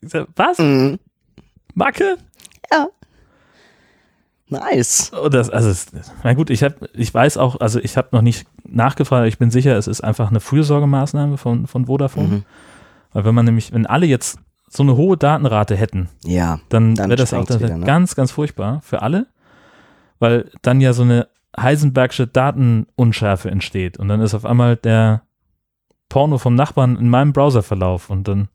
Ich 0.00 0.10
sag, 0.10 0.26
was? 0.36 0.58
Mhm. 0.58 0.98
Macke? 1.74 2.16
Nice. 4.48 5.12
Oh, 5.14 5.28
das, 5.28 5.48
also, 5.48 5.72
na 6.24 6.34
gut, 6.34 6.50
ich, 6.50 6.64
hab, 6.64 6.74
ich 6.94 7.14
weiß 7.14 7.36
auch, 7.36 7.60
also 7.60 7.78
ich 7.78 7.96
habe 7.96 8.08
noch 8.10 8.20
nicht 8.22 8.46
nachgefragt, 8.64 9.28
ich 9.28 9.38
bin 9.38 9.52
sicher, 9.52 9.76
es 9.76 9.86
ist 9.86 10.00
einfach 10.00 10.28
eine 10.30 10.40
Fürsorgemaßnahme 10.40 11.36
von, 11.36 11.68
von 11.68 11.86
Vodafone. 11.86 12.28
Mhm. 12.28 12.42
Weil 13.12 13.24
wenn 13.24 13.34
man 13.34 13.44
nämlich, 13.44 13.72
wenn 13.72 13.86
alle 13.86 14.06
jetzt 14.06 14.40
so 14.68 14.82
eine 14.82 14.96
hohe 14.96 15.16
Datenrate 15.16 15.76
hätten, 15.76 16.08
Ja. 16.24 16.58
dann, 16.68 16.96
Dann 16.96 17.08
wäre 17.10 17.16
das 17.16 17.32
auch 17.32 17.44
das 17.44 17.60
wär 17.60 17.76
ne? 17.76 17.86
ganz, 17.86 18.16
ganz 18.16 18.32
furchtbar 18.32 18.80
für 18.82 19.02
alle, 19.02 19.26
weil 20.20 20.50
dann 20.62 20.80
ja 20.80 20.92
so 20.92 21.02
eine 21.02 21.26
Heisenbergsche 21.58 22.28
Datenunschärfe 22.28 23.50
entsteht 23.50 23.98
und 23.98 24.06
dann 24.06 24.20
ist 24.20 24.34
auf 24.34 24.44
einmal 24.44 24.76
der 24.76 25.22
Porno 26.08 26.38
vom 26.38 26.54
Nachbarn 26.54 26.96
in 26.96 27.08
meinem 27.08 27.32
Browserverlauf 27.32 28.10
und 28.10 28.28
dann 28.28 28.48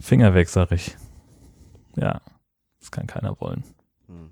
Finger 0.00 0.34
weg, 0.34 0.48
sag 0.48 0.72
ich. 0.72 0.96
Ja, 1.96 2.20
das 2.80 2.90
kann 2.90 3.06
keiner 3.06 3.40
wollen. 3.40 3.62
Hm. 4.08 4.30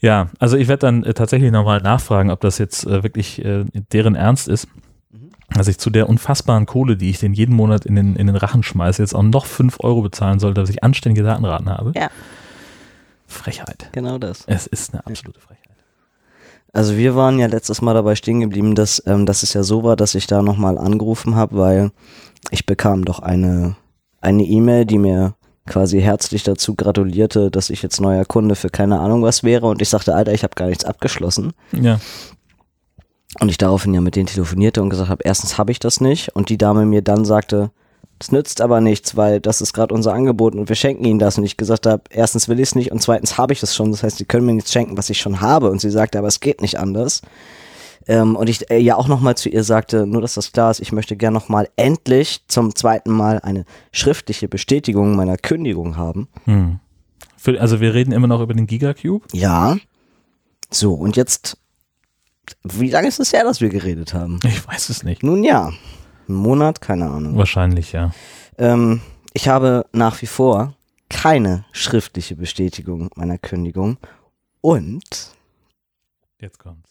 Ja, 0.00 0.28
also 0.38 0.56
ich 0.56 0.68
werde 0.68 0.86
dann 0.86 1.04
äh, 1.04 1.14
tatsächlich 1.14 1.52
nochmal 1.52 1.80
nachfragen, 1.80 2.30
ob 2.30 2.40
das 2.40 2.58
jetzt 2.58 2.86
äh, 2.86 3.02
wirklich 3.02 3.44
äh, 3.44 3.64
deren 3.92 4.14
Ernst 4.14 4.48
ist. 4.48 4.68
Mhm. 5.10 5.30
Dass 5.50 5.68
ich 5.68 5.78
zu 5.78 5.90
der 5.90 6.08
unfassbaren 6.08 6.66
Kohle, 6.66 6.96
die 6.96 7.10
ich 7.10 7.20
den 7.20 7.32
jeden 7.32 7.54
Monat 7.54 7.86
in 7.86 7.94
den, 7.94 8.16
in 8.16 8.26
den 8.26 8.36
Rachen 8.36 8.62
schmeiße, 8.62 9.02
jetzt 9.02 9.14
auch 9.14 9.22
noch 9.22 9.46
5 9.46 9.78
Euro 9.80 10.02
bezahlen 10.02 10.38
soll, 10.40 10.54
dass 10.54 10.70
ich 10.70 10.82
anständige 10.82 11.24
Datenraten 11.24 11.68
habe. 11.68 11.92
Ja. 11.96 12.10
Frechheit. 13.30 13.88
Genau 13.92 14.18
das. 14.18 14.44
Es 14.46 14.66
ist 14.66 14.92
eine 14.92 15.06
absolute 15.06 15.40
Frechheit. 15.40 15.76
Also 16.72 16.96
wir 16.96 17.16
waren 17.16 17.38
ja 17.38 17.46
letztes 17.46 17.82
Mal 17.82 17.94
dabei 17.94 18.14
stehen 18.14 18.40
geblieben, 18.40 18.74
dass, 18.74 19.02
ähm, 19.06 19.26
dass 19.26 19.42
es 19.42 19.54
ja 19.54 19.62
so 19.62 19.82
war, 19.82 19.96
dass 19.96 20.14
ich 20.14 20.26
da 20.26 20.42
nochmal 20.42 20.78
angerufen 20.78 21.34
habe, 21.34 21.58
weil 21.58 21.90
ich 22.50 22.64
bekam 22.64 23.04
doch 23.04 23.18
eine 23.18 23.76
eine 24.20 24.44
E-Mail, 24.44 24.84
die 24.84 24.98
mir 24.98 25.34
quasi 25.66 26.00
herzlich 26.00 26.42
dazu 26.42 26.74
gratulierte, 26.74 27.50
dass 27.50 27.70
ich 27.70 27.82
jetzt 27.82 28.00
neuer 28.00 28.24
Kunde 28.24 28.54
für 28.54 28.70
keine 28.70 29.00
Ahnung 29.00 29.22
was 29.22 29.44
wäre 29.44 29.66
und 29.66 29.80
ich 29.80 29.88
sagte, 29.88 30.14
Alter, 30.14 30.32
ich 30.32 30.42
habe 30.42 30.54
gar 30.54 30.66
nichts 30.66 30.84
abgeschlossen. 30.84 31.52
Ja. 31.72 32.00
Und 33.40 33.48
ich 33.48 33.58
daraufhin 33.58 33.94
ja 33.94 34.00
mit 34.00 34.16
denen 34.16 34.26
telefonierte 34.26 34.82
und 34.82 34.90
gesagt 34.90 35.08
habe, 35.08 35.22
erstens 35.24 35.58
habe 35.58 35.70
ich 35.70 35.78
das 35.78 36.00
nicht 36.00 36.34
und 36.34 36.48
die 36.48 36.58
Dame 36.58 36.84
mir 36.84 37.02
dann 37.02 37.24
sagte, 37.24 37.70
das 38.20 38.32
nützt 38.32 38.60
aber 38.60 38.82
nichts, 38.82 39.16
weil 39.16 39.40
das 39.40 39.62
ist 39.62 39.72
gerade 39.72 39.94
unser 39.94 40.12
Angebot 40.12 40.54
und 40.54 40.68
wir 40.68 40.76
schenken 40.76 41.06
ihnen 41.06 41.18
das. 41.18 41.38
Und 41.38 41.44
ich 41.44 41.56
gesagt 41.56 41.86
habe, 41.86 42.02
erstens 42.10 42.48
will 42.48 42.60
ich 42.60 42.68
es 42.68 42.74
nicht 42.74 42.92
und 42.92 43.00
zweitens 43.00 43.38
habe 43.38 43.54
ich 43.54 43.60
das 43.60 43.74
schon. 43.74 43.90
Das 43.92 44.02
heißt, 44.02 44.18
sie 44.18 44.26
können 44.26 44.44
mir 44.44 44.52
nichts 44.52 44.72
schenken, 44.72 44.98
was 44.98 45.08
ich 45.08 45.18
schon 45.18 45.40
habe. 45.40 45.70
Und 45.70 45.80
sie 45.80 45.88
sagte, 45.88 46.18
aber 46.18 46.28
es 46.28 46.40
geht 46.40 46.60
nicht 46.60 46.78
anders. 46.78 47.22
Ähm, 48.06 48.36
und 48.36 48.50
ich 48.50 48.70
äh, 48.70 48.76
ja 48.76 48.96
auch 48.96 49.08
nochmal 49.08 49.38
zu 49.38 49.48
ihr 49.48 49.64
sagte, 49.64 50.06
nur 50.06 50.20
dass 50.20 50.34
das 50.34 50.52
klar 50.52 50.70
ist, 50.70 50.80
ich 50.80 50.92
möchte 50.92 51.16
gern 51.16 51.32
nochmal 51.32 51.70
endlich 51.76 52.44
zum 52.46 52.74
zweiten 52.74 53.10
Mal 53.10 53.40
eine 53.40 53.64
schriftliche 53.90 54.48
Bestätigung 54.48 55.16
meiner 55.16 55.38
Kündigung 55.38 55.96
haben. 55.96 56.28
Hm. 56.44 56.78
Für, 57.38 57.58
also 57.58 57.80
wir 57.80 57.94
reden 57.94 58.12
immer 58.12 58.26
noch 58.26 58.42
über 58.42 58.52
den 58.52 58.66
Gigacube. 58.66 59.26
Ja. 59.32 59.78
So, 60.68 60.92
und 60.92 61.16
jetzt, 61.16 61.56
wie 62.64 62.90
lange 62.90 63.08
ist 63.08 63.18
es 63.18 63.32
her, 63.32 63.44
dass 63.44 63.62
wir 63.62 63.70
geredet 63.70 64.12
haben? 64.12 64.40
Ich 64.44 64.68
weiß 64.68 64.90
es 64.90 65.04
nicht. 65.04 65.22
Nun 65.22 65.42
ja, 65.42 65.72
ein 66.30 66.34
Monat, 66.34 66.80
keine 66.80 67.10
Ahnung. 67.10 67.36
Wahrscheinlich, 67.36 67.92
ja. 67.92 68.12
Ähm, 68.56 69.02
ich 69.34 69.48
habe 69.48 69.84
nach 69.92 70.22
wie 70.22 70.26
vor 70.26 70.74
keine 71.08 71.64
schriftliche 71.72 72.36
Bestätigung 72.36 73.10
meiner 73.16 73.36
Kündigung 73.36 73.98
und 74.60 75.02
Jetzt 76.40 76.58
kommt's. 76.58 76.90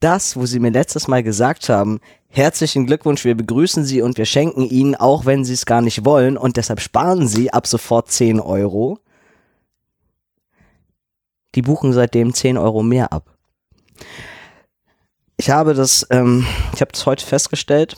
das, 0.00 0.36
wo 0.36 0.46
Sie 0.46 0.60
mir 0.60 0.70
letztes 0.70 1.08
Mal 1.08 1.22
gesagt 1.22 1.68
haben, 1.68 2.00
herzlichen 2.28 2.86
Glückwunsch, 2.86 3.24
wir 3.24 3.34
begrüßen 3.34 3.84
Sie 3.84 4.00
und 4.02 4.16
wir 4.18 4.24
schenken 4.24 4.62
Ihnen, 4.62 4.94
auch 4.94 5.26
wenn 5.26 5.44
Sie 5.44 5.52
es 5.52 5.66
gar 5.66 5.82
nicht 5.82 6.04
wollen 6.04 6.36
und 6.36 6.56
deshalb 6.56 6.80
sparen 6.80 7.28
Sie 7.28 7.52
ab 7.52 7.66
sofort 7.66 8.10
10 8.10 8.40
Euro. 8.40 8.98
Die 11.54 11.62
buchen 11.62 11.92
seitdem 11.92 12.34
10 12.34 12.58
Euro 12.58 12.82
mehr 12.82 13.12
ab. 13.12 13.36
Ich 15.36 15.50
habe 15.50 15.74
das, 15.74 16.06
ähm, 16.10 16.46
ich 16.74 16.80
habe 16.80 16.92
das 16.92 17.04
heute 17.04 17.24
festgestellt 17.24 17.96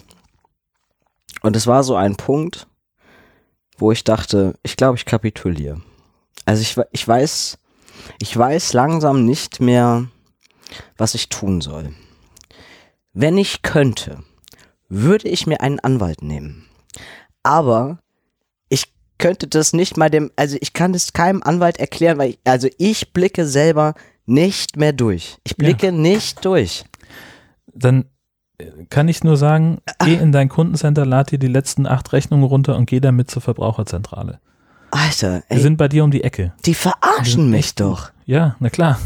und 1.43 1.55
es 1.55 1.67
war 1.67 1.85
so 1.85 1.95
ein 1.95 2.17
Punkt, 2.17 2.67
wo 3.77 3.93
ich 3.93 4.03
dachte, 4.03 4.55
ich 4.63 4.77
glaube, 4.77 4.97
ich 4.97 5.05
kapituliere. 5.05 5.81
Also 6.45 6.63
ich, 6.63 6.77
ich 6.91 7.07
weiß, 7.07 7.59
ich 8.21 8.37
weiß 8.37 8.73
langsam 8.73 9.25
nicht 9.25 9.61
mehr, 9.61 10.09
was 10.97 11.15
ich 11.15 11.29
tun 11.29 11.61
soll. 11.61 11.95
Wenn 13.13 13.39
ich 13.39 13.63
könnte, 13.63 14.23
würde 14.89 15.29
ich 15.29 15.47
mir 15.47 15.61
einen 15.61 15.81
Anwalt 15.81 16.23
nehmen. 16.23 16.67
Aber 17.43 18.01
ich 18.69 18.93
könnte 19.19 19.47
das 19.47 19.73
nicht 19.73 19.97
mal 19.97 20.11
dem, 20.11 20.33
also 20.37 20.57
ich 20.61 20.73
kann 20.73 20.93
das 20.93 21.13
keinem 21.13 21.43
Anwalt 21.43 21.79
erklären, 21.79 22.19
weil 22.19 22.31
ich, 22.31 22.39
also 22.45 22.69
ich 22.79 23.13
blicke 23.13 23.47
selber 23.47 23.95
nicht 24.27 24.77
mehr 24.77 24.93
durch. 24.93 25.39
Ich 25.45 25.57
blicke 25.57 25.93
nicht 25.93 26.45
durch. 26.45 26.85
Dann 27.79 28.07
äh, 28.59 28.85
kann 28.91 29.09
ich 29.09 29.23
nur 29.25 29.37
sagen, 29.37 29.79
geh 30.05 30.15
in 30.15 30.33
dein 30.33 30.49
Kundencenter, 30.49 31.07
lad 31.07 31.31
dir 31.31 31.39
die 31.39 31.47
letzten 31.49 31.87
acht 31.87 32.13
Rechnungen 32.13 32.45
runter 32.45 32.77
und 32.77 32.87
geh 32.87 33.01
damit 33.01 33.31
zur 33.31 33.43
Verbraucherzentrale. 33.43 34.41
Alter, 34.91 35.43
Wir 35.49 35.57
ey, 35.57 35.61
sind 35.61 35.77
bei 35.77 35.89
dir 35.89 36.03
um 36.05 36.11
die 36.11 36.25
Ecke. 36.25 36.53
die 36.65 36.75
verarschen 36.75 37.51
mich 37.51 37.75
doch. 37.75 38.11
Ja, 38.25 38.57
na 38.59 38.71
klar. 38.71 38.99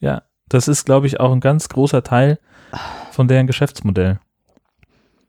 Ja, 0.00 0.22
das 0.48 0.66
ist, 0.68 0.84
glaube 0.86 1.06
ich, 1.06 1.20
auch 1.20 1.32
ein 1.32 1.40
ganz 1.40 1.68
großer 1.68 2.02
Teil 2.02 2.38
von 3.12 3.28
deren 3.28 3.46
Geschäftsmodell. 3.46 4.18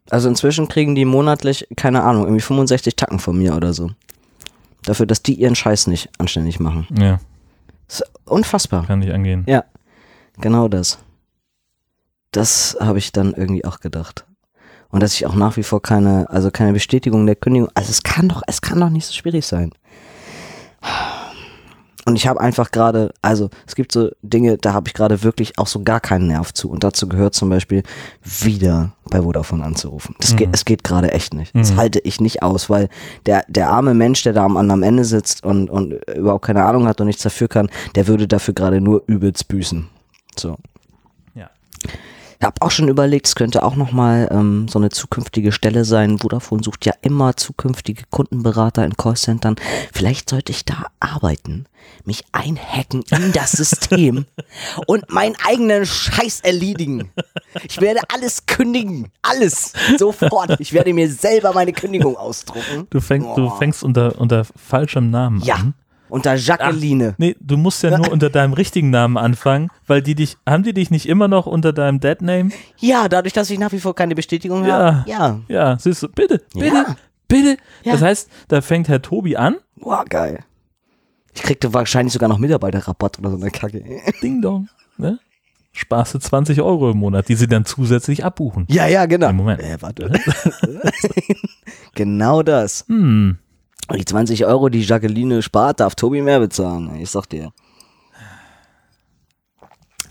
Also 0.10 0.28
inzwischen 0.30 0.68
kriegen 0.68 0.96
die 0.96 1.06
monatlich, 1.06 1.68
keine 1.76 2.04
Ahnung, 2.04 2.24
irgendwie 2.24 2.42
65 2.42 2.96
Tacken 2.96 3.20
von 3.20 3.38
mir 3.38 3.56
oder 3.56 3.74
so. 3.74 3.92
Dafür, 4.84 5.06
dass 5.06 5.22
die 5.24 5.36
ihren 5.36 5.56
Scheiß 5.56 5.88
nicht 5.88 6.10
anständig 6.18 6.60
machen. 6.60 6.88
Ja, 6.98 7.20
Das 7.88 8.02
ist 8.02 8.12
unfassbar. 8.26 8.86
kann 8.88 9.00
nicht 9.00 9.12
angehen. 9.14 9.44
Ja, 9.48 9.64
genau 10.40 10.68
das. 10.68 11.00
Das 12.32 12.78
habe 12.80 12.98
ich 13.00 13.12
dann 13.12 13.34
irgendwie 13.34 13.66
auch 13.66 13.80
gedacht. 13.80 14.26
Und 14.90 15.02
dass 15.04 15.14
ich 15.14 15.26
auch 15.26 15.36
nach 15.36 15.56
wie 15.58 15.64
vor 15.64 15.82
keine, 15.82 16.30
also 16.30 16.52
keine 16.52 16.74
Bestätigung 16.74 17.26
der 17.26 17.36
Kündigung, 17.36 17.70
also 17.76 17.90
es 17.90 18.04
kann 18.04 18.28
doch, 18.30 18.42
es 18.48 18.62
kann 18.62 18.80
doch 18.80 18.90
nicht 18.90 19.06
so 19.06 19.14
schwierig 19.14 19.46
sein. 19.46 19.72
Und 22.06 22.16
ich 22.16 22.26
habe 22.28 22.42
einfach 22.42 22.72
gerade, 22.72 23.14
also 23.22 23.52
es 23.68 23.76
gibt 23.76 23.92
so 23.92 24.10
Dinge, 24.24 24.58
da 24.58 24.74
habe 24.74 24.88
ich 24.88 24.96
gerade 24.96 25.22
wirklich 25.22 25.60
auch 25.60 25.68
so 25.68 25.84
gar 25.84 26.00
keinen 26.00 26.28
Nerv 26.28 26.52
zu. 26.52 26.70
Und 26.70 26.84
dazu 26.84 27.08
gehört 27.08 27.36
zum 27.36 27.50
Beispiel 27.50 27.84
wieder 28.24 28.94
bei 29.06 29.22
Vodafone 29.22 29.64
anzurufen. 29.64 30.16
Das 30.20 30.36
geht, 30.36 30.48
Mhm. 30.48 30.54
es 30.56 30.66
geht 30.66 30.84
gerade 30.84 31.12
echt 31.12 31.36
nicht. 31.36 31.56
Das 31.56 31.74
Mhm. 31.74 31.78
halte 31.78 32.00
ich 32.00 32.20
nicht 32.20 32.42
aus, 32.42 32.72
weil 32.72 32.90
der, 33.28 33.46
der 33.48 33.70
arme 33.70 33.94
Mensch, 33.94 34.24
der 34.24 34.34
da 34.34 34.44
am 34.44 34.58
anderen 34.58 34.82
Ende 34.82 35.06
sitzt 35.06 35.44
und, 35.46 35.70
und 35.70 35.94
überhaupt 36.16 36.44
keine 36.46 36.66
Ahnung 36.66 36.88
hat 36.88 37.00
und 37.02 37.08
nichts 37.08 37.22
dafür 37.22 37.48
kann, 37.48 37.70
der 37.94 38.08
würde 38.08 38.28
dafür 38.28 38.56
gerade 38.56 38.82
nur 38.82 39.04
übelst 39.06 39.48
büßen. 39.48 39.88
So. 40.38 40.58
Habe 42.42 42.56
auch 42.62 42.72
schon 42.72 42.88
überlegt, 42.88 43.28
es 43.28 43.36
könnte 43.36 43.64
auch 43.64 43.76
nochmal 43.76 44.28
ähm, 44.32 44.68
so 44.68 44.80
eine 44.80 44.90
zukünftige 44.90 45.52
Stelle 45.52 45.86
sein. 45.86 46.18
Vodafone 46.18 46.64
sucht 46.64 46.86
ja 46.86 46.94
immer 47.02 47.36
zukünftige 47.38 48.04
Kundenberater 48.10 48.84
in 48.84 48.98
Callcentern. 48.98 49.56
Vielleicht 49.94 50.30
sollte 50.30 50.52
ich 50.52 50.66
da 50.66 50.88
arbeiten, 51.00 51.66
mich 52.06 52.24
einhacken 52.32 53.04
in 53.12 53.32
das 53.32 53.52
System 53.52 54.26
und 54.88 55.12
meinen 55.12 55.36
eigenen 55.48 55.86
Scheiß 55.86 56.42
erledigen. 56.42 57.12
Ich 57.68 57.80
werde 57.80 58.00
alles 58.14 58.46
kündigen. 58.48 59.10
Alles. 59.22 59.74
Sofort. 59.98 60.60
Ich 60.60 60.74
werde 60.74 60.94
mir 60.94 61.10
selber 61.12 61.54
meine 61.54 61.74
Kündigung 61.74 62.16
ausdrucken. 62.18 62.88
Du, 62.90 63.00
fäng, 63.02 63.22
du 63.36 63.48
Boah. 63.48 63.58
fängst 63.60 63.84
unter, 63.84 64.20
unter 64.20 64.46
falschem 64.56 65.12
Namen 65.12 65.42
Ja. 65.42 65.56
an. 65.56 65.74
Unter 66.12 66.36
Jacqueline. 66.36 67.16
Nee, 67.20 67.38
du 67.40 67.56
musst 67.56 67.82
ja 67.84 67.98
nur 67.98 68.12
unter 68.12 68.30
deinem 68.30 68.52
richtigen 68.52 68.90
Namen 68.90 69.18
anfangen, 69.18 69.70
weil 69.88 70.02
die 70.02 70.14
dich, 70.14 70.36
haben 70.46 70.62
die 70.64 70.74
dich 70.74 70.92
nicht 70.92 71.08
immer 71.08 71.30
noch 71.30 71.46
unter 71.46 71.72
deinem 71.72 72.02
Dead-Name? 72.02 72.50
Ja, 72.80 73.08
dadurch, 73.08 73.32
dass 73.34 73.50
ich 73.50 73.58
nach 73.58 73.72
wie 73.72 73.80
vor 73.80 73.96
keine 73.96 74.14
Bestätigung 74.14 74.66
Ja. 74.66 74.74
habe. 74.74 75.10
Ja. 75.10 75.40
Ja, 75.48 75.78
siehst 75.80 76.04
du, 76.04 76.10
bitte, 76.10 76.42
bitte, 76.54 76.66
Ja. 76.76 76.96
bitte. 77.30 77.56
Ja. 77.84 77.94
Das 77.94 78.02
heißt, 78.02 78.30
da 78.50 78.60
fängt 78.62 78.90
Herr 78.90 79.02
Tobi 79.02 79.38
an, 79.38 79.56
Boah, 79.78 80.04
geil. 80.04 80.44
Ich 81.34 81.44
kriegte 81.44 81.74
wahrscheinlich 81.74 82.12
sogar 82.12 82.28
noch 82.28 82.40
Mitarbeiterrabatt 82.40 83.18
oder 83.20 83.30
so 83.32 83.38
eine 83.38 83.50
Kacke. 83.50 83.82
Ding 84.22 84.42
Dong, 84.42 84.68
ne? 84.98 85.18
Sparst 85.72 86.14
du 86.14 86.20
20 86.20 86.60
Euro 86.62 86.92
im 86.92 86.98
Monat, 86.98 87.30
die 87.30 87.36
sie 87.36 87.48
dann 87.48 87.64
zusätzlich 87.64 88.26
abbuchen. 88.26 88.66
Ja, 88.70 88.86
ja, 88.88 89.06
genau. 89.06 89.28
Nee, 89.28 89.34
Moment. 89.34 89.62
Äh, 89.62 89.78
warte. 89.82 90.12
genau 91.96 92.44
das. 92.44 92.84
Hm, 92.90 93.38
die 93.98 94.06
20 94.06 94.46
Euro, 94.46 94.70
die 94.70 94.82
Jacqueline 94.82 95.42
spart, 95.42 95.80
darf 95.80 95.96
Tobi 95.96 96.22
mehr 96.22 96.40
bezahlen. 96.40 96.96
Ich 96.96 97.10
sag 97.10 97.28
dir. 97.28 97.52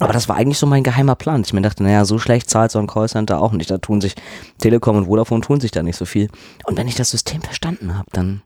Aber 0.00 0.14
das 0.14 0.28
war 0.28 0.36
eigentlich 0.36 0.58
so 0.58 0.66
mein 0.66 0.82
geheimer 0.82 1.14
Plan. 1.14 1.42
Ich 1.44 1.52
mir 1.52 1.60
dachte, 1.60 1.82
naja, 1.82 2.06
so 2.06 2.18
schlecht 2.18 2.48
zahlt 2.48 2.70
so 2.70 2.78
ein 2.78 2.86
Callcenter 2.86 3.40
auch 3.40 3.52
nicht. 3.52 3.70
Da 3.70 3.76
tun 3.78 4.00
sich 4.00 4.14
Telekom 4.58 4.96
und 4.96 5.04
Vodafone 5.06 5.42
tun 5.42 5.60
sich 5.60 5.72
da 5.72 5.82
nicht 5.82 5.96
so 5.96 6.06
viel. 6.06 6.30
Und 6.64 6.78
wenn 6.78 6.88
ich 6.88 6.94
das 6.94 7.10
System 7.10 7.42
verstanden 7.42 7.94
habe, 7.96 8.08
dann, 8.12 8.42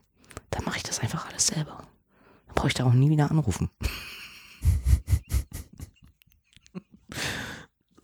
dann 0.51 0.65
mache 0.65 0.77
ich 0.77 0.83
das 0.83 0.99
einfach 0.99 1.29
alles 1.29 1.47
selber. 1.47 1.77
brauche 2.55 2.67
ich 2.67 2.73
da 2.73 2.85
auch 2.85 2.93
nie 2.93 3.09
wieder 3.09 3.31
anrufen. 3.31 3.69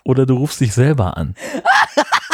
Oder 0.05 0.25
du 0.25 0.35
rufst 0.37 0.61
dich 0.61 0.73
selber 0.73 1.17
an. 1.17 1.35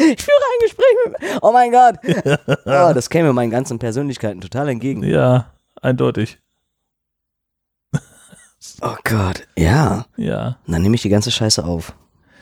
Ich 0.00 0.22
führe 0.22 0.36
ein 0.36 0.62
Gespräch 0.62 0.96
mit. 1.06 1.42
Oh 1.42 1.52
mein 1.52 1.70
Gott. 1.72 1.96
Oh, 2.64 2.92
das 2.94 3.10
käme 3.10 3.32
meinen 3.32 3.50
ganzen 3.50 3.78
Persönlichkeiten 3.78 4.40
total 4.40 4.68
entgegen. 4.68 5.02
Ja, 5.02 5.52
eindeutig. 5.82 6.38
Oh 8.82 8.96
Gott. 9.04 9.46
Ja. 9.56 10.06
Ja, 10.16 10.58
Dann 10.66 10.82
nehme 10.82 10.94
ich 10.94 11.02
die 11.02 11.08
ganze 11.08 11.30
Scheiße 11.30 11.64
auf. 11.64 11.94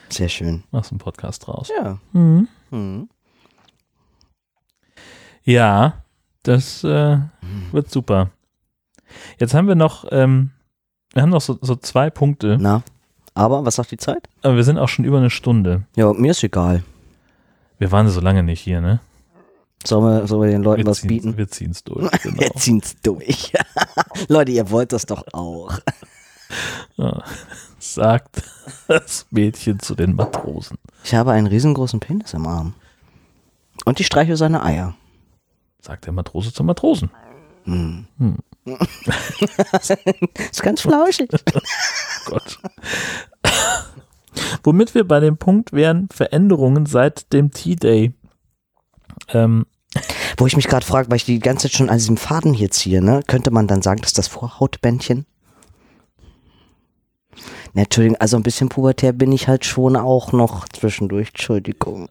Sehr 0.08 0.28
schön. 0.28 0.64
machst 0.70 0.90
einen 0.92 0.98
Podcast 0.98 1.46
raus. 1.48 1.70
Ja. 1.76 1.98
Mhm. 2.12 2.48
Hm. 2.70 3.08
Ja, 5.44 6.04
das 6.42 6.82
äh, 6.84 7.18
wird 7.72 7.90
super. 7.90 8.30
Jetzt 9.38 9.54
haben 9.54 9.68
wir 9.68 9.74
noch, 9.76 10.04
ähm, 10.10 10.50
wir 11.12 11.22
haben 11.22 11.30
noch 11.30 11.40
so, 11.40 11.58
so 11.60 11.76
zwei 11.76 12.10
Punkte, 12.10 12.56
Na. 12.60 12.82
Aber 13.34 13.64
was 13.64 13.76
sagt 13.76 13.90
die 13.90 13.96
Zeit? 13.98 14.28
aber 14.42 14.56
wir 14.56 14.64
sind 14.64 14.78
auch 14.78 14.88
schon 14.88 15.04
über 15.04 15.18
eine 15.18 15.30
Stunde. 15.30 15.86
Ja, 15.94 16.12
mir 16.12 16.30
ist 16.32 16.42
egal. 16.42 16.82
Wir 17.78 17.92
waren 17.92 18.08
so 18.08 18.20
lange 18.20 18.42
nicht 18.42 18.60
hier, 18.60 18.80
ne? 18.80 19.00
Sollen 19.84 20.04
wir, 20.04 20.26
sollen 20.26 20.42
wir 20.42 20.50
den 20.50 20.62
Leuten 20.62 20.84
Wir 20.84 20.90
was 20.90 21.02
bieten? 21.02 21.36
Wir 21.36 21.48
ziehen 21.48 21.70
es 21.70 21.84
durch. 21.84 22.10
Genau. 22.22 22.40
Wir 22.40 22.52
ziehen's 22.54 22.96
durch. 23.02 23.52
Leute, 24.28 24.52
ihr 24.52 24.70
wollt 24.70 24.92
das 24.92 25.06
doch 25.06 25.24
auch. 25.32 25.78
Ja. 26.96 27.24
Sagt 27.80 28.40
das 28.86 29.26
Mädchen 29.30 29.80
zu 29.80 29.96
den 29.96 30.14
Matrosen. 30.14 30.78
Ich 31.02 31.12
habe 31.12 31.32
einen 31.32 31.48
riesengroßen 31.48 31.98
Penis 31.98 32.34
im 32.34 32.46
Arm. 32.46 32.74
Und 33.84 33.98
ich 33.98 34.06
streiche 34.06 34.36
seine 34.36 34.62
Eier. 34.62 34.94
Sagt 35.80 36.06
der 36.06 36.12
Matrose 36.12 36.52
zum 36.52 36.66
Matrosen. 36.66 37.10
Hm. 37.64 38.06
ist 40.38 40.62
ganz 40.62 40.80
flauschig. 40.82 41.28
Gott. 42.26 42.58
Womit 44.62 44.94
wir 44.94 45.06
bei 45.06 45.20
dem 45.20 45.36
Punkt 45.38 45.72
wären, 45.72 46.08
Veränderungen 46.12 46.86
seit 46.86 47.32
dem 47.32 47.50
T-Day. 47.50 48.12
Ähm, 49.28 49.66
Wo 50.36 50.46
ich 50.46 50.56
mich 50.56 50.68
gerade 50.68 50.84
frage, 50.84 51.08
weil 51.10 51.16
ich 51.16 51.24
die 51.24 51.38
ganze 51.38 51.68
Zeit 51.68 51.76
schon 51.76 51.88
an 51.88 51.98
diesem 51.98 52.16
Faden 52.16 52.52
hier 52.52 52.70
ziehe, 52.70 53.02
ne? 53.02 53.22
Könnte 53.26 53.50
man 53.50 53.66
dann 53.66 53.82
sagen, 53.82 54.02
dass 54.02 54.12
das 54.12 54.28
Vorhautbändchen? 54.28 55.26
Ne, 57.74 57.82
Entschuldigung, 57.82 58.16
also 58.20 58.36
ein 58.36 58.42
bisschen 58.42 58.68
pubertär 58.68 59.12
bin 59.12 59.32
ich 59.32 59.48
halt 59.48 59.64
schon 59.64 59.96
auch 59.96 60.32
noch 60.32 60.68
zwischendurch. 60.68 61.28
Entschuldigung. 61.28 62.08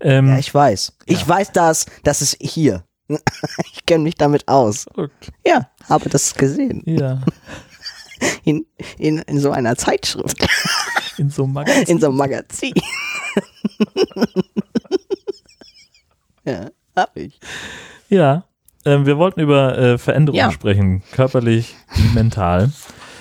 ähm, 0.00 0.28
Ja, 0.28 0.38
ich 0.38 0.52
weiß. 0.54 0.92
Ich 1.06 1.26
weiß 1.26 1.52
das. 1.52 1.86
Das 2.02 2.22
ist 2.22 2.36
hier. 2.40 2.84
Ich 3.72 3.84
kenne 3.86 4.04
mich 4.04 4.14
damit 4.14 4.48
aus. 4.48 4.86
okay. 4.96 5.10
Ja, 5.46 5.68
habe 5.90 6.08
das 6.08 6.34
gesehen. 6.34 6.82
ja, 6.86 7.20
In, 8.44 8.66
in, 8.98 9.18
in 9.18 9.38
so 9.40 9.50
einer 9.50 9.76
Zeitschrift. 9.76 10.46
in 11.18 11.30
so 11.30 11.44
einem 11.44 11.52
Magazin. 11.54 11.84
In 11.86 12.00
so 12.00 12.08
einem 12.08 12.16
Magazin. 12.16 12.74
ja, 16.44 16.70
hab 16.96 17.16
ich. 17.16 17.38
Ja, 18.08 18.44
ähm, 18.84 19.06
wir 19.06 19.16
wollten 19.18 19.40
über 19.40 19.76
äh, 19.78 19.98
Veränderungen 19.98 20.38
Ja. 20.38 20.50
sprechen, 20.52 21.02
körperlich 21.12 21.74
wie 21.94 22.14
mental, 22.14 22.70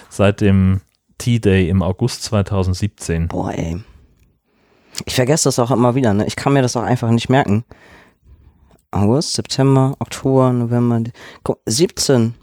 seit 0.09 0.41
dem 0.41 0.81
T-Day 1.17 1.69
im 1.69 1.81
August 1.81 2.23
2017. 2.23 3.29
Boah, 3.29 3.51
ey. 3.53 3.81
Ich 5.05 5.15
vergesse 5.15 5.45
das 5.45 5.57
auch 5.59 5.71
immer 5.71 5.95
wieder, 5.95 6.13
ne? 6.13 6.25
Ich 6.27 6.35
kann 6.35 6.53
mir 6.53 6.61
das 6.61 6.75
auch 6.75 6.83
einfach 6.83 7.09
nicht 7.09 7.29
merken. 7.29 7.63
August, 8.91 9.33
September, 9.33 9.95
Oktober, 9.99 10.53
November, 10.53 10.99
De- 10.99 11.13
guck, 11.43 11.61
17. 11.65 12.35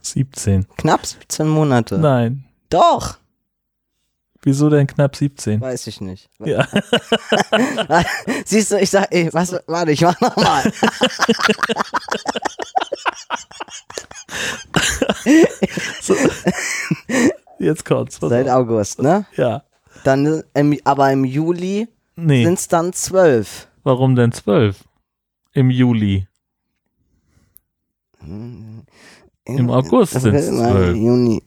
17. 0.00 0.66
Knapp 0.76 1.06
17 1.06 1.48
Monate. 1.48 1.98
Nein. 1.98 2.44
Doch. 2.70 3.18
Wieso 4.44 4.68
denn 4.70 4.88
knapp 4.88 5.14
17? 5.14 5.60
Weiß 5.60 5.86
ich 5.86 6.00
nicht. 6.00 6.28
Ja, 6.40 6.66
Siehst 8.44 8.72
du, 8.72 8.80
ich 8.80 8.90
sag, 8.90 9.06
ey, 9.12 9.32
was, 9.32 9.56
warte, 9.68 9.92
ich 9.92 10.00
mach 10.00 10.20
nochmal. 10.20 10.64
jetzt 17.60 17.84
kommt's. 17.84 18.18
Seit 18.20 18.48
auf. 18.48 18.54
August, 18.56 19.00
ne? 19.00 19.26
Ja. 19.36 19.62
Dann, 20.02 20.42
im, 20.54 20.76
aber 20.84 21.12
im 21.12 21.24
Juli 21.24 21.86
Nee, 22.16 22.44
sind's 22.44 22.66
dann 22.68 22.92
12. 22.92 23.68
warum 23.84 24.16
denn 24.16 24.32
12? 24.32 24.82
Im 25.52 25.70
Juli. 25.70 26.26
Im 29.44 29.70
August 29.70 30.16
April, 30.16 30.52
Mai, 30.52 30.70
12. 30.70 30.96
Juni. 30.96 31.42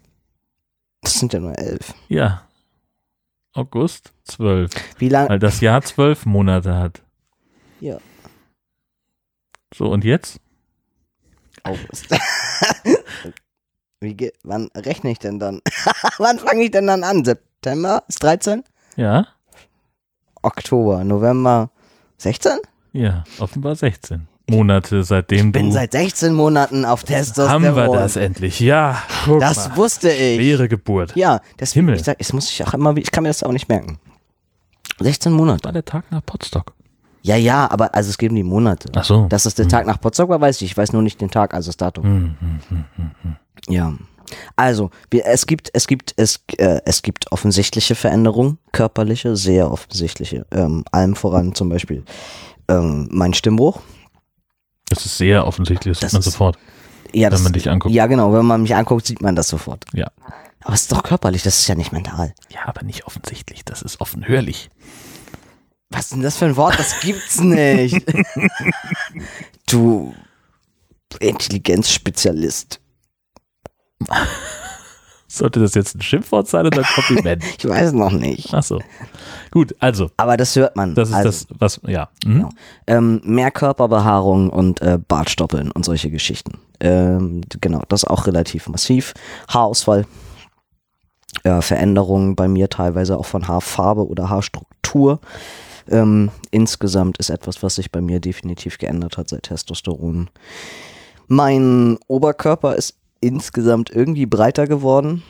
Das 1.02 1.14
sind 1.14 1.34
ja 1.34 1.40
nur 1.40 1.58
11. 1.58 1.94
Ja. 2.10 2.48
August 3.54 4.12
12. 4.26 4.72
Wie 4.98 5.10
lang? 5.10 5.30
Weil 5.30 5.40
das 5.40 5.62
Jahr 5.62 5.82
12 5.82 6.26
Monate 6.26 6.76
hat. 6.76 7.02
Ja. 7.80 7.98
So, 9.74 9.86
und 9.92 10.04
jetzt? 10.04 10.42
August. 11.64 12.08
Wie 14.02 14.32
wann 14.44 14.70
rechne 14.76 15.12
ich 15.12 15.20
denn 15.20 15.40
dann? 15.40 15.62
wann 16.18 16.38
fange 16.40 16.64
ich 16.64 16.72
denn 16.72 16.88
dann 16.88 17.04
an? 17.04 17.24
September 17.24 18.04
ist 18.08 18.22
13? 18.22 18.64
Ja? 18.98 19.28
Oktober, 20.42 21.04
November 21.04 21.72
16? 22.18 22.60
Ja, 22.92 23.24
offenbar 23.40 23.76
16 23.76 24.28
Monate, 24.50 25.04
seitdem 25.04 25.52
Bin 25.52 25.68
du. 25.68 25.72
seit 25.72 25.92
16 25.94 26.34
Monaten 26.34 26.86
auf 26.86 27.04
Testosteron. 27.04 27.50
haben 27.50 27.76
wir 27.76 27.88
das 27.92 28.16
endlich. 28.16 28.60
Ja, 28.60 29.02
guck 29.26 29.40
Das 29.40 29.70
mal. 29.70 29.78
wusste 29.78 30.12
ich. 30.12 30.36
Schwere 30.36 30.68
Geburt. 30.68 31.16
Ja, 31.16 31.42
deswegen, 31.60 31.88
Himmel. 31.88 31.96
ich 32.00 32.04
sag, 32.06 32.18
es 32.20 32.32
muss 32.34 32.50
ich 32.52 32.64
auch 32.66 32.74
immer, 32.74 32.96
ich 32.98 33.12
kann 33.12 33.24
mir 33.24 33.30
das 33.30 33.44
auch 33.44 33.52
nicht 33.52 33.70
merken. 33.70 33.98
16 35.00 35.32
Monate. 35.34 35.64
war 35.66 35.72
der 35.74 35.84
Tag 35.86 36.06
nach 36.12 36.24
Potsdok. 36.26 36.74
Ja, 37.24 37.36
ja, 37.36 37.70
aber 37.72 37.96
also 37.96 38.10
es 38.12 38.18
geben 38.20 38.36
die 38.36 38.44
Monate. 38.44 38.90
Ach 38.96 39.04
so. 39.04 39.26
Dass 39.30 39.46
es 39.48 39.56
der 39.56 39.68
Tag 39.68 39.88
nach 39.88 40.00
Potsdok 40.00 40.30
war, 40.30 40.40
weiß 40.40 40.62
ich. 40.62 40.72
Ich 40.72 40.78
weiß 40.78 40.94
nur 40.94 41.02
nicht 41.02 41.20
den 41.20 41.32
Tag, 41.32 41.54
also 41.56 41.70
das 41.70 41.78
Datum. 41.78 42.04
Hm, 42.04 42.36
hm, 42.40 42.60
hm, 42.70 42.86
hm, 42.96 43.12
hm. 43.24 43.36
Ja. 43.68 43.94
Also, 44.56 44.92
wir, 45.12 45.26
es 45.26 45.48
gibt, 45.48 45.70
es 45.74 45.88
gibt, 45.88 46.14
es, 46.18 46.40
äh, 46.58 46.82
es 46.86 47.02
gibt 47.02 47.32
offensichtliche 47.32 47.96
Veränderungen, 47.96 48.58
körperliche, 48.72 49.36
sehr 49.36 49.72
offensichtliche. 49.72 50.46
Ähm, 50.52 50.84
allem 50.92 51.16
voran 51.16 51.56
zum 51.56 51.70
Beispiel 51.70 52.04
ähm, 52.68 53.08
mein 53.12 53.34
Stimmbruch. 53.34 53.80
Das 54.90 55.06
ist 55.06 55.18
sehr 55.18 55.48
offensichtlich, 55.48 55.99
das, 55.99 55.99
Das 55.99 56.12
sieht 56.12 56.18
man 56.18 56.22
sofort. 56.22 56.57
Ja, 57.14 57.32
Wenn 57.32 57.44
man 57.44 57.53
dich 57.53 57.70
anguckt. 57.70 57.94
Ja, 57.95 58.07
genau. 58.07 58.34
Wenn 58.34 58.45
man 58.45 58.62
mich 58.62 58.76
anguckt, 58.76 59.06
sieht 59.06 59.22
man 59.22 59.36
das 59.36 59.48
sofort. 59.48 59.86
Ja. 59.94 60.12
Aber 60.64 60.74
es 60.74 60.82
ist 60.82 60.91
doch 60.91 61.03
körperlich, 61.03 61.44
das 61.44 61.60
ist 61.60 61.68
ja 61.68 61.76
nicht 61.76 61.91
mental. 61.91 62.34
Ja, 62.49 62.62
aber 62.66 62.84
nicht 62.84 63.06
offensichtlich, 63.06 63.64
das 63.64 63.82
ist 63.82 64.02
offenhörlich. 64.02 64.70
Was 65.90 66.06
ist 66.06 66.14
denn 66.14 66.22
das 66.24 66.38
für 66.38 66.45
ein 66.45 66.56
Wort? 66.56 66.78
Das 66.80 66.99
gibt's 66.99 67.40
nicht. 67.40 68.03
du 69.68 70.14
Intelligenzspezialist. 71.20 72.82
Sollte 75.38 75.60
das 75.60 75.74
jetzt 75.76 75.95
ein 75.95 76.02
Schimpfwort 76.02 76.48
sein 76.48 76.66
oder 76.66 76.80
ein 76.80 76.86
Kompliment? 76.86 77.44
Ich 77.57 77.68
weiß 77.68 77.94
noch 77.94 78.12
nicht. 78.12 78.53
Ach 78.53 78.64
so. 78.64 78.80
Gut, 79.52 79.76
also, 79.80 80.10
Aber 80.18 80.38
das 80.38 80.56
hört 80.56 80.76
man. 80.76 80.95
das 80.95 81.10
ist 81.10 81.16
also, 81.16 81.30
das, 81.30 81.48
was, 81.60 81.82
ja. 81.88 82.10
Hm? 82.24 82.40
Ja. 82.41 82.49
Ähm, 82.88 83.22
mehr 83.24 83.52
Körperbehaarung 83.52 84.49
und 84.49 84.82
äh, 84.82 84.99
Bartstoppeln 85.06 85.72
und 85.72 85.86
solche 85.86 86.10
Geschichten. 86.10 86.60
Ähm, 86.80 87.41
genau, 87.62 87.82
das 87.90 88.03
ist 88.03 88.10
auch 88.10 88.28
relativ 88.28 88.68
massiv. 88.68 89.14
Haarausfall. 89.48 90.06
Äh, 91.44 91.62
Veränderungen 91.62 92.36
bei 92.36 92.48
mir 92.48 92.70
teilweise 92.70 93.18
auch 93.18 93.26
von 93.26 93.48
Haarfarbe 93.48 94.07
oder 94.07 94.30
Haarstruktur. 94.30 95.20
Ähm, 95.90 96.32
insgesamt 96.52 97.18
ist 97.18 97.30
etwas, 97.30 97.62
was 97.62 97.76
sich 97.76 97.91
bei 97.91 98.02
mir 98.02 98.20
definitiv 98.20 98.78
geändert 98.78 99.18
hat 99.18 99.30
seit 99.30 99.44
Testosteron. 99.44 100.30
Mein 101.28 101.98
Oberkörper 102.07 102.76
ist 102.76 102.95
insgesamt 103.22 103.90
irgendwie 103.90 104.26
breiter 104.26 104.68
geworden. 104.68 105.24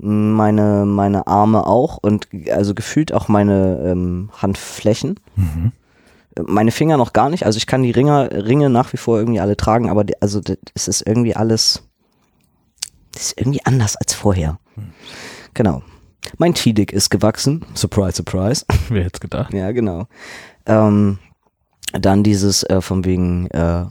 Meine, 0.00 0.84
meine 0.86 1.26
Arme 1.26 1.66
auch 1.66 1.98
und 1.98 2.28
also 2.52 2.72
gefühlt 2.74 3.12
auch 3.12 3.26
meine 3.28 3.80
ähm, 3.84 4.30
Handflächen 4.40 5.18
Mhm. 5.34 5.72
meine 6.46 6.70
Finger 6.70 6.96
noch 6.96 7.12
gar 7.12 7.30
nicht. 7.30 7.44
Also 7.46 7.56
ich 7.56 7.66
kann 7.66 7.82
die 7.82 7.90
Ringer, 7.90 8.30
Ringe 8.30 8.70
nach 8.70 8.92
wie 8.92 8.96
vor 8.96 9.18
irgendwie 9.18 9.40
alle 9.40 9.56
tragen, 9.56 9.90
aber 9.90 10.04
die, 10.04 10.20
also 10.22 10.40
es 10.74 10.86
ist 10.86 11.04
irgendwie 11.04 11.34
alles, 11.34 11.82
das 13.12 13.22
ist 13.32 13.40
irgendwie 13.40 13.64
anders 13.66 13.96
als 13.96 14.14
vorher. 14.14 14.60
Genau. 15.54 15.82
Mein 16.36 16.54
T-Dick 16.54 16.92
ist 16.92 17.10
gewachsen. 17.10 17.64
Surprise, 17.74 18.16
surprise. 18.18 18.64
Wer 18.88 19.04
hätte 19.04 19.18
gedacht? 19.18 19.52
ja, 19.52 19.72
genau. 19.72 20.06
Ähm, 20.66 21.18
dann 21.92 22.22
dieses 22.22 22.62
äh, 22.64 22.80
von 22.80 23.04
wegen 23.04 23.48
äh, 23.48 23.86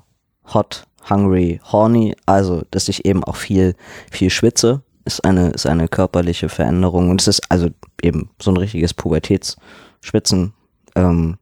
hot, 0.54 0.86
hungry, 1.10 1.60
horny, 1.72 2.16
also 2.26 2.64
dass 2.72 2.90
ich 2.90 3.06
eben 3.06 3.24
auch 3.24 3.36
viel, 3.36 3.76
viel 4.12 4.30
schwitze, 4.30 4.82
ist 5.06 5.24
eine, 5.24 5.50
ist 5.50 5.66
eine 5.66 5.88
körperliche 5.88 6.50
Veränderung 6.50 7.10
und 7.10 7.22
es 7.22 7.28
ist 7.28 7.52
also 7.52 7.70
eben 8.02 8.30
so 8.42 8.52
ein 8.52 8.58
richtiges 8.58 8.94
Pubertätsschwitzen. 8.94 10.54
Ähm, 10.96 11.38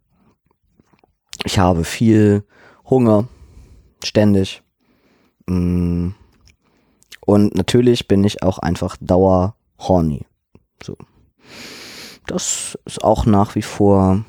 ich 1.44 1.60
habe 1.60 1.84
viel 1.84 2.44
Hunger, 2.90 3.28
ständig. 4.04 4.62
Mm. 5.48 6.10
Und 7.26 7.56
natürlich 7.56 8.08
bin 8.08 8.24
ich 8.24 8.44
auch 8.44 8.60
einfach 8.60 8.98
dauer 9.00 9.56
horny. 9.80 10.26
So. 10.84 10.96
Das 12.28 12.78
ist 12.86 13.04
auch 13.04 13.26
nach 13.26 13.56
wie 13.56 13.64
vor, 13.64 14.24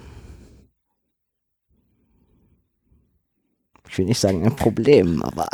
ich 3.97 3.98
will 3.98 4.06
nicht 4.09 4.20
sagen 4.20 4.44
ein 4.44 4.55
Problem, 4.55 5.23
aber 5.23 5.48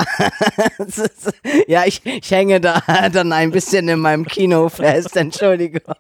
ist, 0.79 1.33
ja, 1.69 1.85
ich, 1.85 2.05
ich 2.05 2.29
hänge 2.29 2.61
da 2.61 2.83
dann 3.13 3.33
ein 3.33 3.53
bisschen 3.53 3.87
in 3.87 4.01
meinem 4.01 4.27
Kino 4.27 4.69
fest, 4.69 5.17
Entschuldigung. 5.17 5.83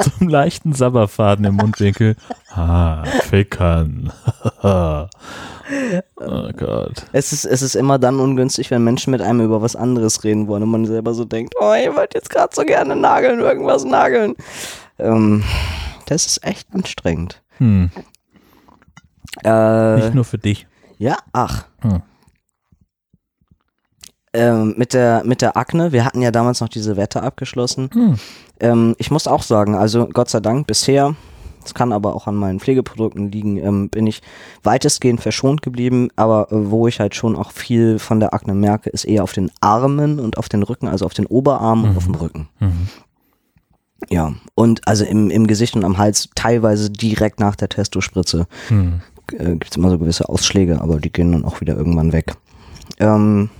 Zum 0.00 0.28
leichten 0.28 0.72
Sabberfaden 0.72 1.44
im 1.44 1.54
Mundwinkel. 1.54 2.16
Ah, 2.50 3.04
Fickern. 3.04 4.12
oh 4.64 5.06
Gott. 6.56 7.06
Es 7.12 7.32
ist, 7.32 7.44
es 7.44 7.62
ist 7.62 7.76
immer 7.76 8.00
dann 8.00 8.18
ungünstig, 8.18 8.72
wenn 8.72 8.82
Menschen 8.82 9.12
mit 9.12 9.20
einem 9.20 9.42
über 9.42 9.62
was 9.62 9.76
anderes 9.76 10.24
reden 10.24 10.48
wollen 10.48 10.64
und 10.64 10.70
man 10.70 10.84
selber 10.84 11.14
so 11.14 11.24
denkt, 11.24 11.54
oh, 11.60 11.74
ich 11.74 11.94
wollte 11.94 12.18
jetzt 12.18 12.30
gerade 12.30 12.52
so 12.52 12.64
gerne 12.64 12.96
nageln, 12.96 13.38
irgendwas 13.38 13.84
nageln. 13.84 14.34
Ähm, 14.98 15.44
das 16.06 16.26
ist 16.26 16.44
echt 16.44 16.66
anstrengend. 16.74 17.40
Hm. 17.58 17.92
Äh, 19.42 19.96
Nicht 19.96 20.14
nur 20.14 20.24
für 20.24 20.38
dich. 20.38 20.66
ja, 20.98 21.16
ach. 21.32 21.66
Hm. 21.80 22.02
Ähm, 24.32 24.74
mit, 24.76 24.94
der, 24.94 25.22
mit 25.24 25.42
der 25.42 25.56
Akne, 25.56 25.92
wir 25.92 26.04
hatten 26.04 26.20
ja 26.20 26.32
damals 26.32 26.60
noch 26.60 26.68
diese 26.68 26.96
Wette 26.96 27.22
abgeschlossen. 27.22 27.88
Hm. 27.92 28.18
Ähm, 28.58 28.96
ich 28.98 29.10
muss 29.12 29.28
auch 29.28 29.42
sagen, 29.42 29.76
also 29.76 30.08
Gott 30.08 30.28
sei 30.28 30.40
Dank 30.40 30.66
bisher, 30.66 31.14
es 31.64 31.72
kann 31.72 31.92
aber 31.92 32.16
auch 32.16 32.26
an 32.26 32.34
meinen 32.34 32.58
Pflegeprodukten 32.58 33.30
liegen, 33.30 33.58
ähm, 33.58 33.88
bin 33.90 34.08
ich 34.08 34.22
weitestgehend 34.64 35.20
verschont 35.20 35.62
geblieben, 35.62 36.08
aber 36.16 36.50
äh, 36.50 36.70
wo 36.70 36.88
ich 36.88 36.98
halt 36.98 37.14
schon 37.14 37.36
auch 37.36 37.52
viel 37.52 38.00
von 38.00 38.18
der 38.18 38.34
Akne 38.34 38.54
merke, 38.54 38.90
ist 38.90 39.04
eher 39.04 39.22
auf 39.22 39.32
den 39.32 39.52
Armen 39.60 40.18
und 40.18 40.36
auf 40.36 40.48
den 40.48 40.64
Rücken, 40.64 40.88
also 40.88 41.06
auf 41.06 41.14
den 41.14 41.26
Oberarmen 41.26 41.90
und 41.90 41.96
auf 41.96 42.04
dem 42.04 42.16
Rücken. 42.16 42.48
Mhm. 42.58 42.88
Ja, 44.10 44.34
und 44.54 44.86
also 44.86 45.04
im, 45.04 45.30
im 45.30 45.46
Gesicht 45.46 45.76
und 45.76 45.84
am 45.84 45.96
Hals 45.96 46.28
teilweise 46.34 46.90
direkt 46.90 47.40
nach 47.40 47.56
der 47.56 47.68
Testospritze 47.70 48.46
Hm. 48.68 49.00
Äh, 49.32 49.52
gibt 49.52 49.70
es 49.70 49.76
immer 49.76 49.90
so 49.90 49.98
gewisse 49.98 50.28
Ausschläge, 50.28 50.80
aber 50.80 51.00
die 51.00 51.12
gehen 51.12 51.32
dann 51.32 51.44
auch 51.44 51.60
wieder 51.60 51.76
irgendwann 51.76 52.12
weg. 52.12 52.34
Ähm, 52.98 53.50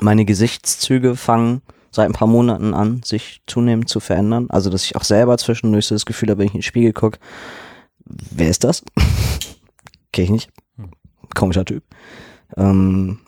meine 0.00 0.24
Gesichtszüge 0.24 1.16
fangen 1.16 1.62
seit 1.90 2.06
ein 2.06 2.12
paar 2.12 2.28
Monaten 2.28 2.74
an, 2.74 3.02
sich 3.02 3.42
zunehmend 3.46 3.88
zu 3.88 4.00
verändern. 4.00 4.46
Also, 4.50 4.70
dass 4.70 4.84
ich 4.84 4.96
auch 4.96 5.04
selber 5.04 5.38
zwischendurch 5.38 5.86
so 5.86 5.94
das 5.94 6.06
Gefühl 6.06 6.30
habe, 6.30 6.38
wenn 6.38 6.46
ich 6.46 6.54
in 6.54 6.58
den 6.58 6.62
Spiegel 6.62 6.92
gucke, 6.92 7.18
wer 8.04 8.48
ist 8.48 8.64
das? 8.64 8.84
Kenn 10.12 10.24
ich 10.24 10.30
nicht. 10.30 10.50
Komischer 11.34 11.64
Typ. 11.64 11.82
Ähm, 12.56 13.18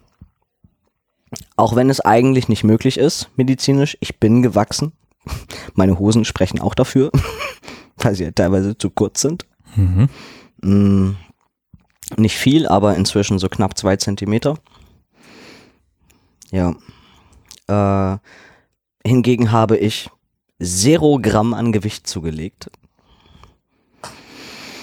auch 1.57 1.77
wenn 1.77 1.91
es 1.91 2.01
eigentlich 2.01 2.49
nicht 2.49 2.65
möglich 2.65 2.99
ist, 2.99 3.31
medizinisch, 3.37 3.97
ich 4.01 4.19
bin 4.19 4.43
gewachsen. 4.43 4.93
Meine 5.75 5.99
Hosen 5.99 6.25
sprechen 6.25 6.61
auch 6.61 6.75
dafür, 6.75 7.11
weil 7.97 8.15
sie 8.15 8.25
ja 8.25 8.31
teilweise 8.31 8.77
zu 8.79 8.91
kurz 8.91 9.21
sind. 9.21 9.47
Mhm. 9.77 10.09
Nicht 12.17 12.37
viel, 12.37 12.67
aber 12.67 12.97
inzwischen 12.97 13.39
so 13.39 13.49
knapp 13.49 13.77
zwei 13.77 13.97
Zentimeter. 13.97 14.59
Ja. 16.51 16.75
Äh, 17.67 18.19
hingegen 19.07 19.53
habe 19.53 19.77
ich 19.77 20.11
zero 20.63 21.19
Gramm 21.21 21.55
an 21.55 21.73
Gewicht 21.73 22.07
zugelegt. 22.07 22.71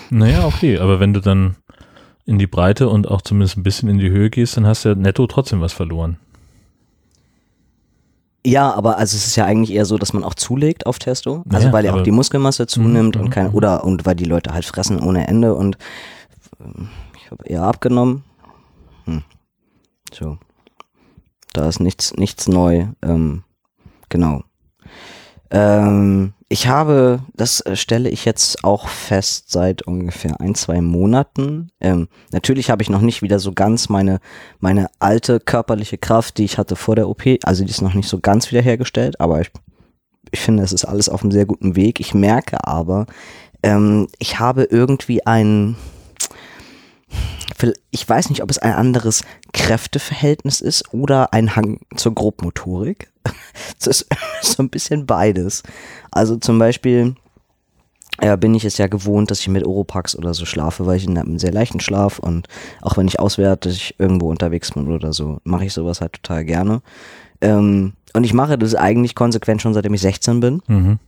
Naja, 0.09 0.45
okay, 0.45 0.77
aber 0.77 0.99
wenn 0.99 1.13
du 1.13 1.19
dann 1.19 1.55
in 2.25 2.37
die 2.39 2.47
Breite 2.47 2.89
und 2.89 3.09
auch 3.09 3.21
zumindest 3.21 3.57
ein 3.57 3.63
bisschen 3.63 3.89
in 3.89 3.97
die 3.97 4.09
Höhe 4.09 4.29
gehst, 4.29 4.57
dann 4.57 4.65
hast 4.65 4.85
du 4.85 4.89
ja 4.89 4.95
netto 4.95 5.27
trotzdem 5.27 5.61
was 5.61 5.73
verloren. 5.73 6.17
Ja, 8.45 8.71
aber 8.73 8.97
also 8.97 9.17
es 9.17 9.25
ist 9.25 9.35
ja 9.35 9.45
eigentlich 9.45 9.75
eher 9.75 9.85
so, 9.85 9.97
dass 9.97 10.13
man 10.13 10.23
auch 10.23 10.35
zulegt 10.35 10.85
auf 10.85 10.99
Testo. 10.99 11.43
Also 11.49 11.67
Ja, 11.67 11.73
weil 11.73 11.85
ja 11.85 11.95
auch 11.95 12.03
die 12.03 12.11
Muskelmasse 12.11 12.67
zunimmt 12.67 13.15
Mhm, 13.15 13.21
und 13.23 13.29
kein, 13.31 13.47
mhm. 13.47 13.55
oder 13.55 13.83
und 13.83 14.05
weil 14.05 14.15
die 14.15 14.25
Leute 14.25 14.53
halt 14.53 14.65
fressen 14.65 14.99
ohne 14.99 15.27
Ende 15.27 15.55
und 15.55 15.77
ähm, 16.59 16.89
habe 17.37 17.49
eher 17.49 17.63
abgenommen. 17.63 18.23
Hm. 19.05 19.23
So. 20.13 20.37
Da 21.53 21.67
ist 21.67 21.79
nichts, 21.79 22.13
nichts 22.15 22.47
neu. 22.47 22.87
Ähm, 23.01 23.43
genau. 24.09 24.43
Ähm, 25.51 26.33
ich 26.49 26.67
habe, 26.67 27.21
das 27.33 27.61
äh, 27.61 27.75
stelle 27.75 28.09
ich 28.09 28.25
jetzt 28.25 28.63
auch 28.63 28.87
fest 28.87 29.51
seit 29.51 29.81
ungefähr 29.83 30.39
ein, 30.41 30.53
zwei 30.53 30.81
Monaten. 30.81 31.69
Ähm, 31.79 32.07
natürlich 32.31 32.69
habe 32.69 32.83
ich 32.83 32.89
noch 32.89 33.01
nicht 33.01 33.21
wieder 33.21 33.39
so 33.39 33.53
ganz 33.53 33.89
meine, 33.89 34.19
meine 34.59 34.87
alte 34.99 35.39
körperliche 35.39 35.97
Kraft, 35.97 36.37
die 36.37 36.45
ich 36.45 36.57
hatte 36.57 36.75
vor 36.75 36.95
der 36.95 37.09
OP. 37.09 37.23
Also 37.43 37.63
die 37.63 37.71
ist 37.71 37.81
noch 37.81 37.93
nicht 37.93 38.09
so 38.09 38.19
ganz 38.19 38.51
wiederhergestellt, 38.51 39.19
aber 39.19 39.41
ich, 39.41 39.51
ich 40.31 40.39
finde, 40.39 40.63
es 40.63 40.73
ist 40.73 40.85
alles 40.85 41.09
auf 41.09 41.23
einem 41.23 41.31
sehr 41.31 41.45
guten 41.45 41.75
Weg. 41.75 41.99
Ich 41.99 42.13
merke 42.13 42.67
aber, 42.67 43.05
ähm, 43.63 44.07
ich 44.19 44.39
habe 44.39 44.63
irgendwie 44.63 45.25
ein, 45.25 45.77
ich 47.91 48.07
weiß 48.07 48.29
nicht, 48.29 48.43
ob 48.43 48.49
es 48.51 48.57
ein 48.57 48.73
anderes 48.73 49.23
Kräfteverhältnis 49.53 50.61
ist 50.61 50.93
oder 50.93 51.33
ein 51.33 51.55
Hang 51.55 51.79
zur 51.95 52.13
Grobmotorik. 52.13 53.09
Es 53.79 53.87
ist 53.87 54.07
so 54.41 54.61
ein 54.61 54.69
bisschen 54.69 55.05
beides. 55.05 55.63
Also 56.11 56.35
zum 56.35 56.59
Beispiel 56.59 57.15
äh, 58.19 58.37
bin 58.37 58.53
ich 58.53 58.65
es 58.65 58.77
ja 58.77 58.87
gewohnt, 58.87 59.31
dass 59.31 59.39
ich 59.39 59.47
mit 59.47 59.65
Oropax 59.65 60.15
oder 60.15 60.33
so 60.33 60.45
schlafe, 60.45 60.85
weil 60.85 60.97
ich 60.97 61.05
in 61.05 61.17
einem 61.17 61.39
sehr 61.39 61.51
leichten 61.51 61.79
Schlaf 61.79 62.19
und 62.19 62.47
auch 62.81 62.97
wenn 62.97 63.07
ich 63.07 63.19
ich 63.19 63.95
irgendwo 63.97 64.29
unterwegs 64.29 64.71
bin 64.71 64.91
oder 64.91 65.13
so, 65.13 65.39
mache 65.43 65.65
ich 65.65 65.73
sowas 65.73 66.01
halt 66.01 66.13
total 66.13 66.45
gerne. 66.45 66.81
Ähm, 67.41 67.93
und 68.13 68.23
ich 68.23 68.33
mache 68.33 68.57
das 68.57 68.75
eigentlich 68.75 69.15
konsequent 69.15 69.61
schon 69.61 69.73
seitdem 69.73 69.93
ich 69.93 70.01
16 70.01 70.39
bin. 70.39 70.61
Mhm. 70.67 70.99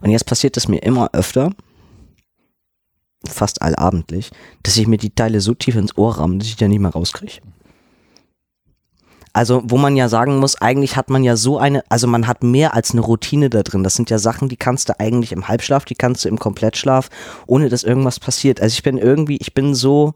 Und 0.00 0.10
jetzt 0.10 0.26
passiert 0.26 0.56
es 0.56 0.68
mir 0.68 0.82
immer 0.82 1.10
öfter, 1.12 1.52
fast 3.28 3.62
allabendlich, 3.62 4.30
dass 4.62 4.76
ich 4.76 4.86
mir 4.86 4.98
die 4.98 5.14
Teile 5.14 5.40
so 5.40 5.54
tief 5.54 5.76
ins 5.76 5.96
Ohr 5.96 6.18
ramme, 6.18 6.38
dass 6.38 6.48
ich 6.48 6.60
ja 6.60 6.68
nicht 6.68 6.80
mehr 6.80 6.90
rauskriege. 6.90 7.40
Also, 9.34 9.62
wo 9.64 9.78
man 9.78 9.96
ja 9.96 10.10
sagen 10.10 10.38
muss, 10.38 10.60
eigentlich 10.60 10.96
hat 10.96 11.08
man 11.08 11.24
ja 11.24 11.36
so 11.36 11.56
eine, 11.56 11.82
also 11.88 12.06
man 12.06 12.26
hat 12.26 12.42
mehr 12.42 12.74
als 12.74 12.90
eine 12.90 13.00
Routine 13.00 13.48
da 13.48 13.62
drin. 13.62 13.82
Das 13.82 13.94
sind 13.94 14.10
ja 14.10 14.18
Sachen, 14.18 14.50
die 14.50 14.58
kannst 14.58 14.90
du 14.90 15.00
eigentlich 15.00 15.32
im 15.32 15.48
Halbschlaf, 15.48 15.86
die 15.86 15.94
kannst 15.94 16.24
du 16.24 16.28
im 16.28 16.38
Komplettschlaf, 16.38 17.08
ohne 17.46 17.70
dass 17.70 17.82
irgendwas 17.82 18.20
passiert. 18.20 18.60
Also 18.60 18.74
ich 18.74 18.82
bin 18.82 18.98
irgendwie, 18.98 19.38
ich 19.38 19.54
bin 19.54 19.74
so, 19.74 20.12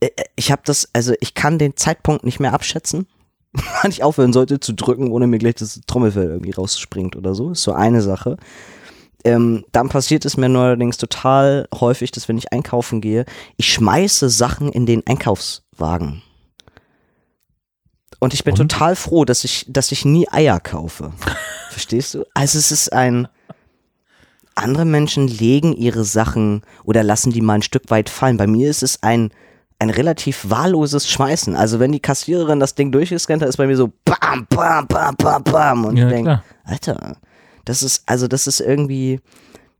äh, 0.00 0.08
ich 0.34 0.50
habe 0.50 0.62
das, 0.64 0.88
also 0.94 1.12
ich 1.20 1.34
kann 1.34 1.58
den 1.58 1.76
Zeitpunkt 1.76 2.24
nicht 2.24 2.40
mehr 2.40 2.54
abschätzen, 2.54 3.06
wann 3.52 3.90
ich 3.90 4.02
aufhören 4.02 4.32
sollte 4.32 4.60
zu 4.60 4.72
drücken, 4.72 5.10
ohne 5.10 5.26
mir 5.26 5.38
gleich 5.38 5.56
das 5.56 5.80
Trommelfell 5.86 6.30
irgendwie 6.30 6.52
rausspringt 6.52 7.16
oder 7.16 7.34
so. 7.34 7.50
Ist 7.50 7.62
so 7.62 7.72
eine 7.72 8.00
Sache. 8.00 8.38
Ähm, 9.24 9.64
dann 9.72 9.88
passiert 9.88 10.24
es 10.24 10.36
mir 10.36 10.48
neuerdings 10.48 10.96
total 10.96 11.68
häufig, 11.74 12.12
dass 12.12 12.28
wenn 12.28 12.38
ich 12.38 12.52
einkaufen 12.52 13.00
gehe, 13.00 13.24
ich 13.56 13.72
schmeiße 13.72 14.28
Sachen 14.30 14.70
in 14.70 14.86
den 14.86 15.06
Einkaufswagen. 15.06 16.22
Und 18.20 18.34
ich 18.34 18.44
bin 18.44 18.52
Und? 18.52 18.58
total 18.68 18.96
froh, 18.96 19.24
dass 19.24 19.44
ich, 19.44 19.66
dass 19.68 19.92
ich 19.92 20.04
nie 20.04 20.28
Eier 20.30 20.60
kaufe. 20.60 21.12
Verstehst 21.70 22.14
du? 22.14 22.24
Also 22.34 22.58
es 22.58 22.72
ist 22.72 22.92
ein, 22.92 23.28
andere 24.54 24.84
Menschen 24.84 25.28
legen 25.28 25.72
ihre 25.72 26.04
Sachen 26.04 26.62
oder 26.84 27.02
lassen 27.02 27.32
die 27.32 27.40
mal 27.40 27.54
ein 27.54 27.62
Stück 27.62 27.90
weit 27.90 28.08
fallen. 28.08 28.36
Bei 28.36 28.46
mir 28.46 28.70
ist 28.70 28.82
es 28.82 29.02
ein, 29.02 29.30
ein 29.78 29.90
relativ 29.90 30.50
wahlloses 30.50 31.08
Schmeißen. 31.08 31.54
Also 31.54 31.78
wenn 31.78 31.92
die 31.92 32.00
Kassiererin 32.00 32.58
das 32.58 32.74
Ding 32.74 32.90
durchgescannt 32.90 33.42
hat, 33.42 33.48
ist 33.48 33.56
bei 33.56 33.66
mir 33.68 33.76
so 33.76 33.92
bam, 34.04 34.46
bam, 34.48 34.86
bam, 34.88 35.14
bam, 35.16 35.44
bam. 35.44 35.84
Und 35.84 35.96
Ja, 35.96 36.06
ich 36.06 36.12
denke. 36.12 36.42
Alter, 36.64 37.16
das 37.68 37.82
ist, 37.82 38.02
also 38.06 38.28
das 38.28 38.46
ist 38.46 38.60
irgendwie, 38.60 39.20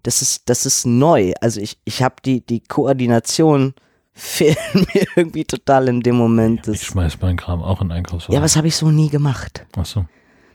das 0.02 0.20
ist, 0.20 0.42
das 0.50 0.66
ist 0.66 0.84
neu. 0.84 1.32
Also 1.40 1.60
ich, 1.60 1.78
ich 1.84 2.02
habe 2.02 2.16
die, 2.24 2.40
die 2.42 2.60
Koordination 2.60 3.74
fehlt 4.12 4.58
mir 4.74 5.06
irgendwie 5.16 5.44
total 5.44 5.88
in 5.88 6.00
dem 6.00 6.16
Moment. 6.16 6.66
Ich 6.68 6.80
Das, 6.80 6.84
schmeiß 6.84 7.20
meinen 7.20 7.36
Kram 7.36 7.62
auch 7.62 7.80
in 7.80 7.90
Einkaufswagen. 7.92 8.34
ja, 8.34 8.42
was 8.42 8.56
habe 8.56 8.66
ich 8.66 8.76
so 8.76 8.90
nie 8.90 9.08
gemacht. 9.08 9.64
Achso. 9.76 10.06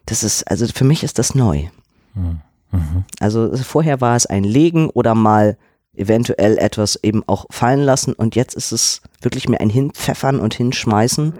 Das 0.06 0.24
ist, 0.24 0.44
also 0.44 0.68
für 0.68 0.84
mich 0.84 1.04
ist 1.04 1.18
das 1.18 1.34
neu. 1.34 1.68
Hm. 2.14 2.42
Mhm. 2.72 3.06
Also 3.20 3.56
vorher 3.58 4.02
war 4.02 4.16
es 4.16 4.26
ein 4.26 4.44
Legen 4.44 4.90
oder 4.90 5.16
mal 5.16 5.58
eventuell 5.96 6.58
etwas 6.58 7.00
eben 7.04 7.24
auch 7.28 7.46
fallen 7.52 7.82
lassen 7.82 8.14
und 8.14 8.36
jetzt 8.36 8.56
ist 8.56 8.72
es 8.72 9.02
wirklich 9.22 9.48
mir 9.48 9.62
ein 9.62 9.70
Hinpfeffern 9.70 10.40
und 10.40 10.56
Hinschmeißen 10.56 11.34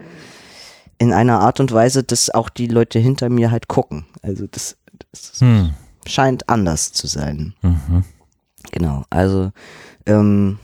in 1.00 1.12
einer 1.12 1.40
Art 1.40 1.60
und 1.60 1.72
Weise, 1.72 2.04
dass 2.04 2.30
auch 2.30 2.50
die 2.50 2.68
Leute 2.68 3.00
hinter 3.00 3.30
mir 3.30 3.52
halt 3.52 3.68
gucken. 3.68 4.06
Also 4.22 4.46
das, 4.48 4.78
das 5.12 5.42
Hm. 5.42 5.74
Scheint 6.08 6.50
anders 6.50 6.92
zu 6.92 7.08
sein. 7.08 7.54
Mhm. 7.62 8.04
Genau, 8.72 9.04
also 9.10 9.52
ähm, 10.06 10.58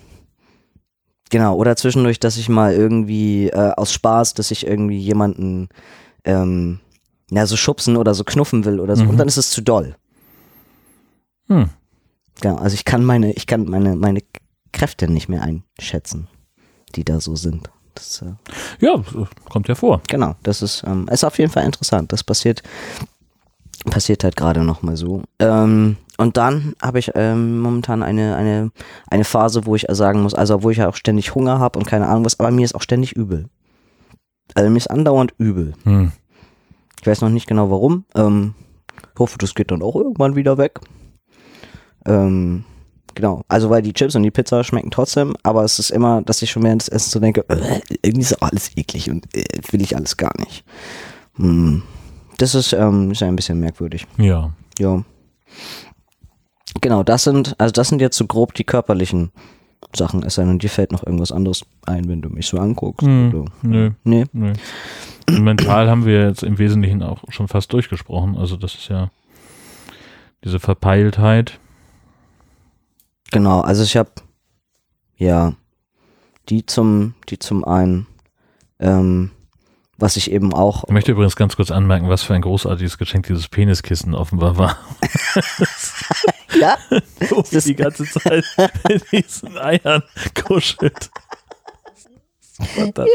genau, 1.30 1.56
oder 1.56 1.76
zwischendurch, 1.76 2.20
dass 2.20 2.38
ich 2.38 2.50
mal 2.50 2.74
irgendwie 2.74 3.50
äh, 3.50 3.72
aus 3.76 3.92
Spaß, 3.94 4.34
dass 4.34 4.52
ich 4.52 4.66
irgendwie 4.66 4.98
jemanden 5.00 5.70
ähm, 6.26 6.80
ja, 7.32 7.46
so 7.46 7.56
schubsen 7.56 7.98
oder 7.98 8.14
so 8.16 8.24
knuffen 8.24 8.66
will 8.66 8.80
oder 8.80 8.96
so 8.96 9.04
Mhm. 9.04 9.10
und 9.12 9.18
dann 9.18 9.28
ist 9.28 9.38
es 9.38 9.52
zu 9.52 9.62
doll. 9.62 9.96
Hm. 11.48 11.70
Genau, 12.42 12.56
also 12.58 12.74
ich 12.74 12.86
kann 12.86 13.04
meine, 13.04 13.34
ich 13.34 13.48
kann 13.48 13.66
meine, 13.66 13.96
meine 13.96 14.22
Kräfte 14.72 15.08
nicht 15.10 15.30
mehr 15.30 15.42
einschätzen. 15.44 16.28
die 16.96 17.04
da 17.04 17.20
so 17.20 17.36
sind. 17.36 17.70
Das, 17.94 18.24
äh, 18.24 18.34
Ja, 18.80 19.04
kommt 19.50 19.68
ja 19.68 19.76
vor. 19.76 20.02
genau, 20.08 20.36
das 20.42 20.64
ist, 20.64 20.84
ähm, 20.88 21.08
ist 21.12 21.24
auf 21.24 21.38
jeden 21.38 21.52
Fall 21.52 21.66
interessant. 21.66 22.12
Das 22.12 22.24
passiert, 22.24 22.64
passiert 23.86 24.24
halt 24.24 24.36
gerade 24.36 24.64
nochmal 24.64 24.98
so. 24.98 25.24
Ähm, 25.40 25.98
und 26.18 26.38
dann 26.38 26.74
habe 26.82 27.00
ich 27.00 27.12
ähm, 27.16 27.60
momentan 27.60 28.04
eine, 28.04 28.36
eine, 28.36 28.72
eine 29.10 29.24
Phase, 29.24 29.66
wo 29.66 29.76
ich 29.76 29.86
sagen 29.90 30.22
muss, 30.22 30.34
also 30.34 30.64
wo 30.64 30.70
ich 30.70 30.78
ja 30.78 30.90
auch 30.90 30.96
ständig 30.96 31.34
Hunger 31.34 31.60
habe 31.60 31.80
und 31.80 31.86
keine 31.86 32.08
Ahnung 32.08 32.26
was, 32.26 32.40
aber 32.40 32.52
mir 32.52 32.66
ist 32.66 32.76
auch 32.76 32.82
ständig 32.82 33.14
übel. 33.14 33.48
Also 34.54 34.70
mir 34.70 34.78
ist 34.78 34.90
andauernd 34.90 35.34
übel. 35.38 35.74
Hm. 35.84 36.12
Ich 37.00 37.08
weiß 37.08 37.22
noch 37.22 37.30
nicht 37.30 37.48
genau 37.48 37.72
warum. 37.72 38.04
Ähm, 38.16 38.54
hoffe, 39.18 39.38
das 39.38 39.56
geht 39.56 39.72
dann 39.72 39.82
auch 39.82 39.96
irgendwann 39.96 40.36
wieder 40.36 40.58
weg. 40.58 40.80
Ähm, 42.06 42.66
genau. 43.16 43.44
Also 43.48 43.70
weil 43.70 43.82
die 43.82 43.94
Chips 43.94 44.16
und 44.16 44.24
die 44.24 44.32
Pizza 44.32 44.64
schmecken 44.64 44.92
trotzdem, 44.92 45.36
aber 45.44 45.64
es 45.64 45.80
ist 45.80 45.92
immer, 45.92 46.22
dass 46.22 46.42
ich 46.42 46.52
schon 46.52 46.64
während 46.64 46.82
des 46.82 46.90
Essens 46.90 47.12
so 47.12 47.20
denke, 47.20 47.46
äh, 47.48 47.80
irgendwie 48.02 48.22
ist 48.22 48.42
alles 48.42 48.76
eklig 48.76 49.10
und 49.10 49.34
äh, 49.36 49.44
will 49.72 49.82
ich 49.82 49.96
alles 49.96 50.18
gar 50.18 50.34
nicht. 50.40 50.66
Hm. 51.36 51.84
Das 52.40 52.56
ist, 52.56 52.74
ähm, 52.74 53.12
ist 53.12 53.22
ein 53.22 53.36
bisschen 53.36 53.60
merkwürdig. 53.60 54.08
Ja. 54.18 54.54
Ja. 54.80 55.04
Genau, 56.82 57.04
das 57.04 57.26
sind, 57.26 57.56
also 57.60 57.72
das 57.72 57.90
sind 57.90 58.02
jetzt 58.02 58.18
so 58.18 58.26
grob 58.26 58.54
die 58.54 58.64
körperlichen 58.64 59.32
Sachen. 59.94 60.24
Es 60.24 60.36
sei 60.36 60.46
denn, 60.46 60.58
dir 60.58 60.70
fällt 60.70 60.92
noch 60.92 61.06
irgendwas 61.06 61.34
anderes 61.34 61.66
ein, 61.86 62.08
wenn 62.08 62.22
du 62.22 62.30
mich 62.30 62.48
so 62.48 62.58
anguckst. 62.58 63.06
Hm, 63.06 63.34
oder? 63.34 63.52
nö. 63.62 63.92
Nee. 64.04 64.26
Nö. 64.32 64.54
Mental 65.30 65.90
haben 65.90 66.06
wir 66.06 66.28
jetzt 66.28 66.44
im 66.44 66.58
Wesentlichen 66.58 67.04
auch 67.04 67.24
schon 67.28 67.50
fast 67.50 67.74
durchgesprochen. 67.74 68.38
Also 68.38 68.56
das 68.56 68.76
ist 68.76 68.88
ja 68.88 69.12
diese 70.44 70.60
Verpeiltheit. 70.60 71.60
Genau, 73.32 73.60
also 73.60 73.84
ich 73.84 73.98
habe 73.98 74.12
ja 75.18 75.54
die 76.48 76.66
zum, 76.66 77.16
die 77.28 77.38
zum 77.38 77.66
einen, 77.66 78.08
ähm, 78.80 79.32
was 80.00 80.16
ich 80.18 80.32
eben 80.32 80.54
auch, 80.54 80.84
Ich 80.86 80.92
möchte 80.94 81.12
übrigens 81.12 81.36
ganz 81.36 81.56
kurz 81.56 81.72
anmerken, 81.72 82.10
was 82.10 82.24
für 82.24 82.34
ein 82.34 82.42
großartiges 82.42 82.98
Geschenk 82.98 83.28
dieses 83.28 83.48
Peniskissen 83.48 84.16
offenbar 84.16 84.58
war. 84.58 84.78
ja, 86.60 86.78
Wo 87.30 87.42
sie 87.44 87.60
die 87.62 87.76
ganze 87.76 88.06
Zeit 88.06 88.46
in 88.90 89.02
diesen 89.12 89.58
Eiern 89.58 90.04
kuschelt. 90.46 91.10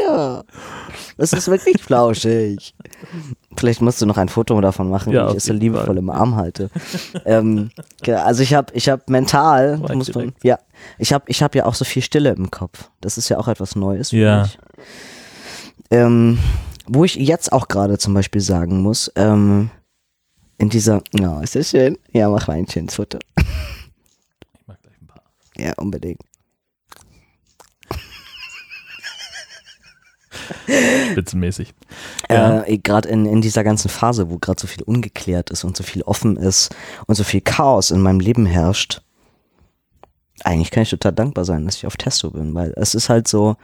ja, 0.03 0.43
das 1.17 1.33
ist 1.33 1.47
wirklich 1.47 1.81
flauschig. 1.81 2.73
Vielleicht 3.57 3.79
musst 3.81 4.01
du 4.01 4.05
noch 4.07 4.17
ein 4.17 4.27
Foto 4.29 4.59
davon 4.59 4.89
machen, 4.89 5.13
Ja, 5.13 5.27
wie 5.27 5.31
ich 5.31 5.37
es 5.37 5.43
so 5.45 5.53
liebevoll 5.53 5.85
Fall. 5.85 5.97
im 5.97 6.09
Arm 6.09 6.35
halte. 6.35 6.69
ähm, 7.25 7.69
also 8.07 8.41
ich 8.41 8.53
habe, 8.53 8.73
ich 8.73 8.89
habe 8.89 9.03
mental, 9.07 9.77
muss 9.77 10.13
man, 10.15 10.33
ja, 10.43 10.57
ich 10.97 11.13
habe, 11.13 11.25
ich 11.27 11.43
habe 11.43 11.57
ja 11.57 11.65
auch 11.65 11.75
so 11.75 11.85
viel 11.85 12.01
Stille 12.01 12.31
im 12.31 12.49
Kopf. 12.51 12.89
Das 13.01 13.17
ist 13.17 13.29
ja 13.29 13.37
auch 13.37 13.47
etwas 13.47 13.75
Neues 13.75 14.09
für 14.09 14.17
Ja. 14.17 14.41
mich. 14.43 14.57
Ähm, 15.91 16.39
wo 16.87 17.03
ich 17.03 17.15
jetzt 17.15 17.51
auch 17.51 17.67
gerade 17.67 17.97
zum 17.97 18.13
Beispiel 18.13 18.41
sagen 18.41 18.81
muss, 18.81 19.11
ähm, 19.15 19.69
in 20.57 20.69
dieser, 20.69 21.01
ja, 21.13 21.41
ist 21.41 21.55
das 21.55 21.71
schön? 21.71 21.97
Ja, 22.11 22.29
mach 22.29 22.47
mal 22.47 22.57
ein 22.57 22.67
schönes 22.67 22.95
Foto. 22.95 23.19
Ich 23.37 23.45
mag 24.67 24.81
gleich 24.81 24.95
ein 25.01 25.07
paar. 25.07 25.23
Ja, 25.57 25.73
unbedingt. 25.77 26.21
Spitzenmäßig. 31.11 31.73
Ja. 32.29 32.63
Äh, 32.63 32.77
gerade 32.77 33.09
in, 33.09 33.25
in 33.25 33.41
dieser 33.41 33.63
ganzen 33.63 33.89
Phase, 33.89 34.29
wo 34.29 34.37
gerade 34.37 34.61
so 34.61 34.67
viel 34.67 34.83
ungeklärt 34.83 35.49
ist 35.49 35.63
und 35.63 35.75
so 35.75 35.83
viel 35.83 36.03
offen 36.03 36.37
ist 36.37 36.73
und 37.07 37.15
so 37.15 37.23
viel 37.23 37.41
Chaos 37.41 37.91
in 37.91 38.01
meinem 38.01 38.19
Leben 38.19 38.45
herrscht, 38.45 39.01
eigentlich 40.43 40.71
kann 40.71 40.83
ich 40.83 40.89
total 40.89 41.13
dankbar 41.13 41.45
sein, 41.45 41.65
dass 41.65 41.77
ich 41.77 41.87
auf 41.87 41.97
Testo 41.97 42.31
bin, 42.31 42.53
weil 42.53 42.73
es 42.75 42.93
ist 42.93 43.09
halt 43.09 43.27
so, 43.27 43.55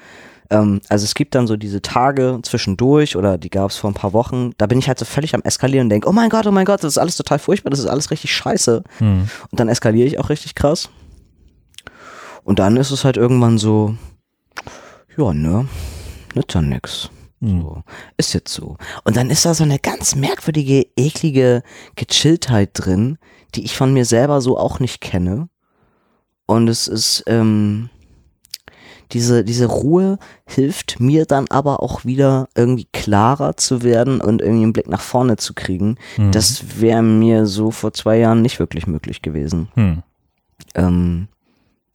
ähm, 0.52 0.82
also 0.90 1.06
es 1.06 1.16
gibt 1.16 1.34
dann 1.34 1.48
so 1.48 1.56
diese 1.56 1.82
Tage 1.82 2.40
zwischendurch 2.44 3.16
oder 3.16 3.38
die 3.38 3.50
gab 3.50 3.72
es 3.72 3.78
vor 3.78 3.90
ein 3.90 3.96
paar 3.96 4.14
Wochen, 4.14 4.52
da 4.58 4.68
bin 4.68 4.78
ich 4.78 4.88
halt 4.88 5.00
so 5.00 5.06
völlig 5.06 5.34
am 5.34 5.42
Eskalieren 5.42 5.86
und 5.86 5.90
denke, 5.90 6.08
oh 6.08 6.12
mein 6.12 6.30
Gott, 6.30 6.46
oh 6.46 6.52
mein 6.52 6.66
Gott, 6.66 6.84
das 6.84 6.94
ist 6.94 6.98
alles 6.98 7.16
total 7.16 7.40
furchtbar, 7.40 7.72
das 7.72 7.80
ist 7.80 7.88
alles 7.88 8.12
richtig 8.12 8.36
scheiße. 8.36 8.84
Hm. 8.98 9.30
Und 9.50 9.60
dann 9.60 9.70
eskaliere 9.70 10.08
ich 10.08 10.20
auch 10.20 10.30
richtig 10.30 10.54
krass. 10.54 10.90
Und 12.44 12.60
dann 12.60 12.76
ist 12.76 12.92
es 12.92 13.06
halt 13.06 13.18
irgendwann 13.18 13.58
so, 13.58 13.96
ja, 15.18 15.34
ne, 15.34 15.68
nützt 16.36 16.54
ja 16.54 16.62
nix. 16.62 17.10
Hm. 17.40 17.62
So. 17.62 17.84
Ist 18.18 18.34
jetzt 18.34 18.54
so. 18.54 18.76
Und 19.06 19.16
dann 19.16 19.30
ist 19.30 19.46
da 19.46 19.54
so 19.54 19.64
eine 19.64 19.80
ganz 19.80 20.16
merkwürdige, 20.16 20.86
eklige 20.98 21.64
Gechilltheit 21.96 22.72
drin, 22.74 23.18
die 23.56 23.64
ich 23.64 23.78
von 23.78 23.94
mir 23.94 24.06
selber 24.06 24.42
so 24.42 24.58
auch 24.58 24.80
nicht 24.80 25.00
kenne. 25.00 25.48
Und 26.46 26.68
es 26.68 26.90
ist, 26.90 27.24
ähm, 27.28 27.90
diese, 29.14 29.44
diese 29.44 29.66
Ruhe 29.66 30.18
hilft 30.46 31.00
mir 31.00 31.26
dann 31.26 31.48
aber 31.50 31.84
auch 31.84 32.06
wieder 32.06 32.48
irgendwie 32.56 32.88
klarer 32.92 33.58
zu 33.58 33.84
werden 33.84 34.22
und 34.22 34.42
irgendwie 34.42 34.64
einen 34.64 34.74
Blick 34.74 34.90
nach 34.90 35.02
vorne 35.02 35.38
zu 35.38 35.54
kriegen. 35.54 35.98
Hm. 36.16 36.32
Das 36.32 36.80
wäre 36.80 37.04
mir 37.04 37.46
so 37.46 37.72
vor 37.72 37.94
zwei 37.94 38.18
Jahren 38.18 38.42
nicht 38.42 38.60
wirklich 38.60 38.88
möglich 38.88 39.22
gewesen. 39.22 39.70
Hm. 39.76 40.04
Ähm, 40.76 41.28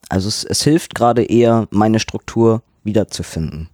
also 0.08 0.28
es, 0.28 0.44
es 0.44 0.62
hilft 0.62 0.94
gerade 0.94 1.24
eher, 1.24 1.66
meine 1.70 2.00
Struktur 2.00 2.62
wiederzufinden. 2.84 3.68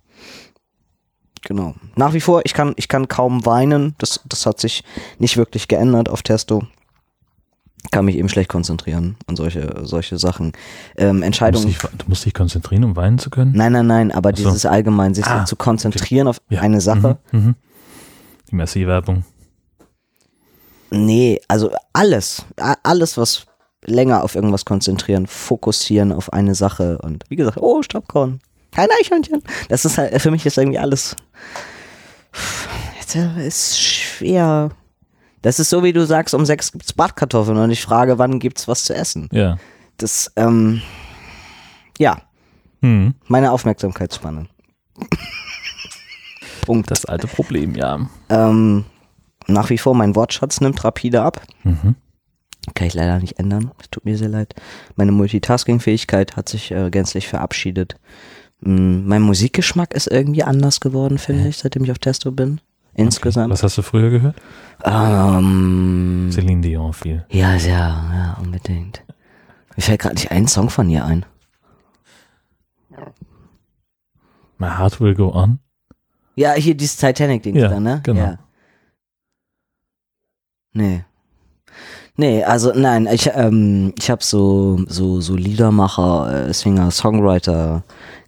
Genau. 1.44 1.74
Nach 1.96 2.12
wie 2.14 2.20
vor, 2.20 2.42
ich 2.44 2.54
kann, 2.54 2.72
ich 2.76 2.88
kann 2.88 3.08
kaum 3.08 3.44
weinen. 3.44 3.94
Das, 3.98 4.20
das 4.24 4.46
hat 4.46 4.60
sich 4.60 4.84
nicht 5.18 5.36
wirklich 5.36 5.68
geändert 5.68 6.08
auf 6.08 6.22
Testo. 6.22 6.62
Kann 7.90 8.04
mich 8.04 8.16
eben 8.16 8.28
schlecht 8.28 8.48
konzentrieren 8.48 9.16
und 9.26 9.36
solche, 9.36 9.80
solche 9.84 10.16
Sachen. 10.18 10.52
Ähm, 10.96 11.08
Du, 11.08 11.12
musst 11.14 11.24
Entscheidungen. 11.26 11.66
dich, 11.66 11.78
du 11.78 12.04
musst 12.06 12.24
dich 12.24 12.32
konzentrieren, 12.32 12.84
um 12.84 12.96
weinen 12.96 13.18
zu 13.18 13.28
können? 13.28 13.52
Nein, 13.54 13.72
nein, 13.72 13.86
nein, 13.86 14.12
aber 14.12 14.30
so. 14.30 14.36
dieses 14.44 14.64
allgemein, 14.66 15.14
sich 15.14 15.26
Ah, 15.26 15.44
zu 15.44 15.56
konzentrieren 15.56 16.28
auf 16.28 16.38
Ja. 16.48 16.60
eine 16.60 16.80
Sache. 16.80 17.18
Mhm. 17.32 17.40
Mhm. 17.40 17.54
Die 18.50 18.54
Messi-Werbung. 18.56 19.24
Nee, 20.90 21.40
also 21.48 21.70
alles, 21.92 22.44
alles, 22.82 23.16
was 23.16 23.46
länger 23.84 24.22
auf 24.22 24.34
irgendwas 24.36 24.64
konzentrieren, 24.64 25.26
fokussieren 25.26 26.12
auf 26.12 26.32
eine 26.32 26.54
Sache 26.54 26.98
und 26.98 27.24
wie 27.30 27.36
gesagt, 27.36 27.56
oh, 27.60 27.82
Staubkorn, 27.82 28.40
kein 28.70 28.88
Eichhörnchen. 29.00 29.42
Das 29.68 29.84
ist 29.84 29.98
halt, 29.98 30.20
für 30.20 30.30
mich 30.30 30.46
ist 30.46 30.56
irgendwie 30.58 30.78
alles, 30.78 31.16
äh, 33.14 33.46
ist 33.46 33.80
schwer. 33.80 34.70
Das 35.42 35.58
ist 35.58 35.70
so, 35.70 35.82
wie 35.82 35.92
du 35.92 36.06
sagst, 36.06 36.34
um 36.34 36.46
sechs 36.46 36.72
gibt's 36.72 36.92
Bratkartoffeln 36.92 37.58
und 37.58 37.70
ich 37.70 37.82
frage, 37.82 38.18
wann 38.18 38.38
gibt's 38.38 38.68
was 38.68 38.84
zu 38.84 38.94
essen. 38.94 39.28
Ja. 39.32 39.58
Das, 39.98 40.30
ähm, 40.36 40.80
ja, 41.98 42.22
Hm. 42.80 43.14
meine 43.28 43.52
Aufmerksamkeitsspanne. 43.52 44.46
Punkt. 46.62 46.90
Das 46.90 47.04
alte 47.04 47.26
Problem, 47.26 47.74
ja. 47.74 48.08
Ähm, 48.28 48.84
nach 49.46 49.70
wie 49.70 49.78
vor, 49.78 49.94
mein 49.94 50.14
Wortschatz 50.14 50.60
nimmt 50.60 50.82
rapide 50.84 51.22
ab. 51.22 51.42
Mhm. 51.64 51.96
Kann 52.74 52.86
ich 52.86 52.94
leider 52.94 53.18
nicht 53.18 53.38
ändern. 53.40 53.72
Es 53.80 53.90
tut 53.90 54.04
mir 54.04 54.16
sehr 54.16 54.28
leid. 54.28 54.54
Meine 54.94 55.10
Multitasking-Fähigkeit 55.12 56.36
hat 56.36 56.48
sich 56.48 56.70
äh, 56.70 56.90
gänzlich 56.90 57.26
verabschiedet. 57.26 57.96
Mm, 58.60 59.06
mein 59.08 59.22
Musikgeschmack 59.22 59.92
ist 59.94 60.06
irgendwie 60.06 60.44
anders 60.44 60.78
geworden, 60.78 61.18
finde 61.18 61.48
ich, 61.48 61.58
seitdem 61.58 61.82
ich 61.84 61.90
auf 61.90 61.98
Testo 61.98 62.30
bin. 62.30 62.60
Insgesamt. 62.94 63.50
Was 63.50 63.62
hast 63.62 63.78
du 63.78 63.82
früher 63.82 64.10
gehört? 64.10 64.36
Ähm, 64.84 66.28
Celine 66.32 66.60
Dion 66.60 66.92
viel. 66.92 67.24
ja, 67.30 67.54
ja, 67.54 67.66
ja, 67.68 68.36
unbedingt. 68.42 69.02
Mir 69.76 69.82
fällt 69.82 70.00
gerade 70.00 70.14
nicht 70.16 70.30
ein 70.30 70.46
Song 70.46 70.68
von 70.68 70.88
ihr 70.90 71.04
ein. 71.04 71.24
My 74.58 74.68
Heart 74.68 75.00
Will 75.00 75.14
Go 75.14 75.32
On. 75.34 75.58
Ja, 76.36 76.52
hier 76.52 76.74
dieses 76.74 76.96
Titanic-Ding 76.96 77.56
Ja, 77.56 77.68
da, 77.68 77.80
ne? 77.80 78.00
genau. 78.04 78.20
Ja. 78.20 78.38
Nee. 80.72 81.04
Nee, 82.16 82.44
also 82.44 82.72
nein, 82.74 83.06
ich, 83.10 83.30
ähm, 83.34 83.92
ich 83.98 84.10
habe 84.10 84.22
so, 84.22 84.84
so, 84.86 85.20
so 85.20 85.34
Liedermacher, 85.34 86.48
äh, 86.48 86.52
Singer, 86.54 86.90
Songwriter, 86.90 87.84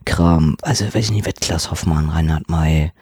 Kram, 0.07 0.57
also 0.63 0.87
weiß 0.87 0.97
ich 1.07 1.11
nicht, 1.13 1.27
Wettklass 1.27 1.71
Hoffmann, 1.71 2.09
Reinhard 2.09 2.49
May, 2.49 2.93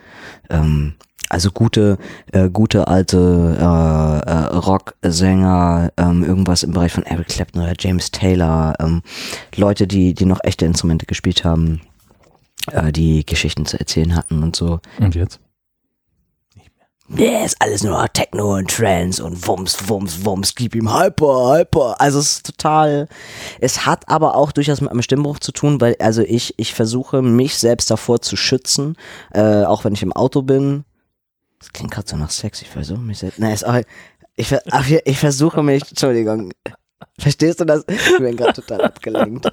ähm, 0.50 0.94
also 1.32 1.50
gute, 1.50 1.96
äh, 2.32 2.50
gute 2.50 2.88
alte 2.88 3.56
äh, 3.58 4.30
äh, 4.30 4.56
Rocksänger, 4.56 5.90
ähm, 5.96 6.24
irgendwas 6.24 6.62
im 6.62 6.72
Bereich 6.72 6.92
von 6.92 7.04
Eric 7.04 7.28
Clapton 7.28 7.62
oder 7.62 7.74
James 7.78 8.10
Taylor, 8.10 8.74
ähm, 8.80 9.02
Leute, 9.56 9.86
die, 9.86 10.12
die 10.12 10.26
noch 10.26 10.40
echte 10.44 10.66
Instrumente 10.66 11.06
gespielt 11.06 11.42
haben, 11.42 11.80
äh, 12.70 12.92
die 12.92 13.24
Geschichten 13.24 13.64
zu 13.64 13.80
erzählen 13.80 14.14
hatten 14.14 14.42
und 14.42 14.54
so. 14.54 14.80
Und 15.00 15.14
jetzt? 15.14 15.40
Nee, 17.08 17.44
ist 17.44 17.60
alles 17.60 17.82
nur 17.82 18.06
Techno 18.12 18.56
und 18.56 18.70
Trance 18.70 19.22
und 19.22 19.46
Wumms, 19.46 19.88
Wumms, 19.88 20.24
Wumms, 20.24 20.54
gib 20.54 20.74
ihm 20.74 20.94
Hyper, 20.94 21.56
Hyper. 21.56 22.00
Also 22.00 22.18
es 22.18 22.36
ist 22.36 22.46
total, 22.46 23.08
es 23.60 23.86
hat 23.86 24.08
aber 24.08 24.34
auch 24.34 24.52
durchaus 24.52 24.80
mit 24.80 24.90
einem 24.90 25.02
Stimmbruch 25.02 25.38
zu 25.38 25.52
tun, 25.52 25.80
weil 25.80 25.96
also 25.98 26.22
ich, 26.22 26.54
ich 26.58 26.74
versuche 26.74 27.20
mich 27.20 27.58
selbst 27.58 27.90
davor 27.90 28.20
zu 28.20 28.36
schützen, 28.36 28.96
äh, 29.32 29.64
auch 29.64 29.84
wenn 29.84 29.94
ich 29.94 30.02
im 30.02 30.12
Auto 30.12 30.42
bin. 30.42 30.84
Das 31.62 31.72
klingt 31.72 31.92
gerade 31.92 32.08
so 32.08 32.16
nach 32.16 32.30
Sex, 32.30 32.60
ich 32.60 32.68
versuche 32.68 32.98
mich 32.98 33.18
selbst, 33.18 33.38
nein, 33.38 33.54
ist 33.54 33.64
auch, 33.64 33.80
ich, 34.34 34.52
ich 35.04 35.18
versuche 35.18 35.62
mich, 35.62 35.88
Entschuldigung, 35.88 36.50
verstehst 37.20 37.60
du 37.60 37.64
das? 37.64 37.84
Ich 37.86 38.18
bin 38.18 38.36
gerade 38.36 38.52
total 38.52 38.80
abgelenkt. 38.84 39.46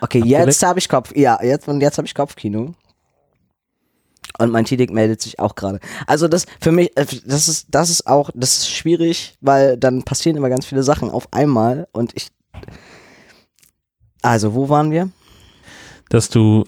Okay, 0.00 0.22
jetzt 0.24 0.62
habe 0.62 0.78
ich 0.78 0.88
Kopf. 0.88 1.12
Ja, 1.16 1.42
jetzt, 1.42 1.66
und 1.66 1.80
jetzt 1.80 1.98
habe 1.98 2.06
ich 2.06 2.14
Kopfkino. 2.14 2.72
Und 4.38 4.52
mein 4.52 4.64
Tidik 4.64 4.92
meldet 4.92 5.20
sich 5.22 5.40
auch 5.40 5.56
gerade. 5.56 5.80
Also 6.06 6.28
das 6.28 6.46
für 6.60 6.70
mich, 6.70 6.96
äh, 6.96 7.04
das 7.24 7.48
ist, 7.48 7.66
das 7.70 7.90
ist 7.90 8.06
auch, 8.06 8.30
das 8.32 8.58
ist 8.58 8.70
schwierig, 8.70 9.36
weil 9.40 9.76
dann 9.76 10.04
passieren 10.04 10.36
immer 10.36 10.50
ganz 10.50 10.66
viele 10.66 10.84
Sachen 10.84 11.10
auf 11.10 11.32
einmal 11.32 11.88
und 11.90 12.12
ich. 12.14 12.28
Also, 14.22 14.54
wo 14.54 14.68
waren 14.68 14.92
wir? 14.92 15.10
Dass 16.10 16.28
du 16.28 16.64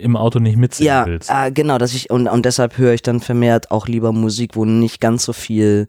im 0.00 0.16
Auto 0.16 0.38
nicht 0.38 0.56
mitsingen 0.56 0.86
Ja, 0.86 1.06
willst. 1.06 1.30
äh, 1.30 1.50
genau, 1.50 1.78
dass 1.78 1.94
ich 1.94 2.10
und, 2.10 2.28
und 2.28 2.44
deshalb 2.46 2.78
höre 2.78 2.92
ich 2.94 3.02
dann 3.02 3.20
vermehrt 3.20 3.70
auch 3.70 3.86
lieber 3.88 4.12
Musik, 4.12 4.56
wo 4.56 4.64
nicht 4.64 5.00
ganz 5.00 5.24
so 5.24 5.32
viel 5.32 5.86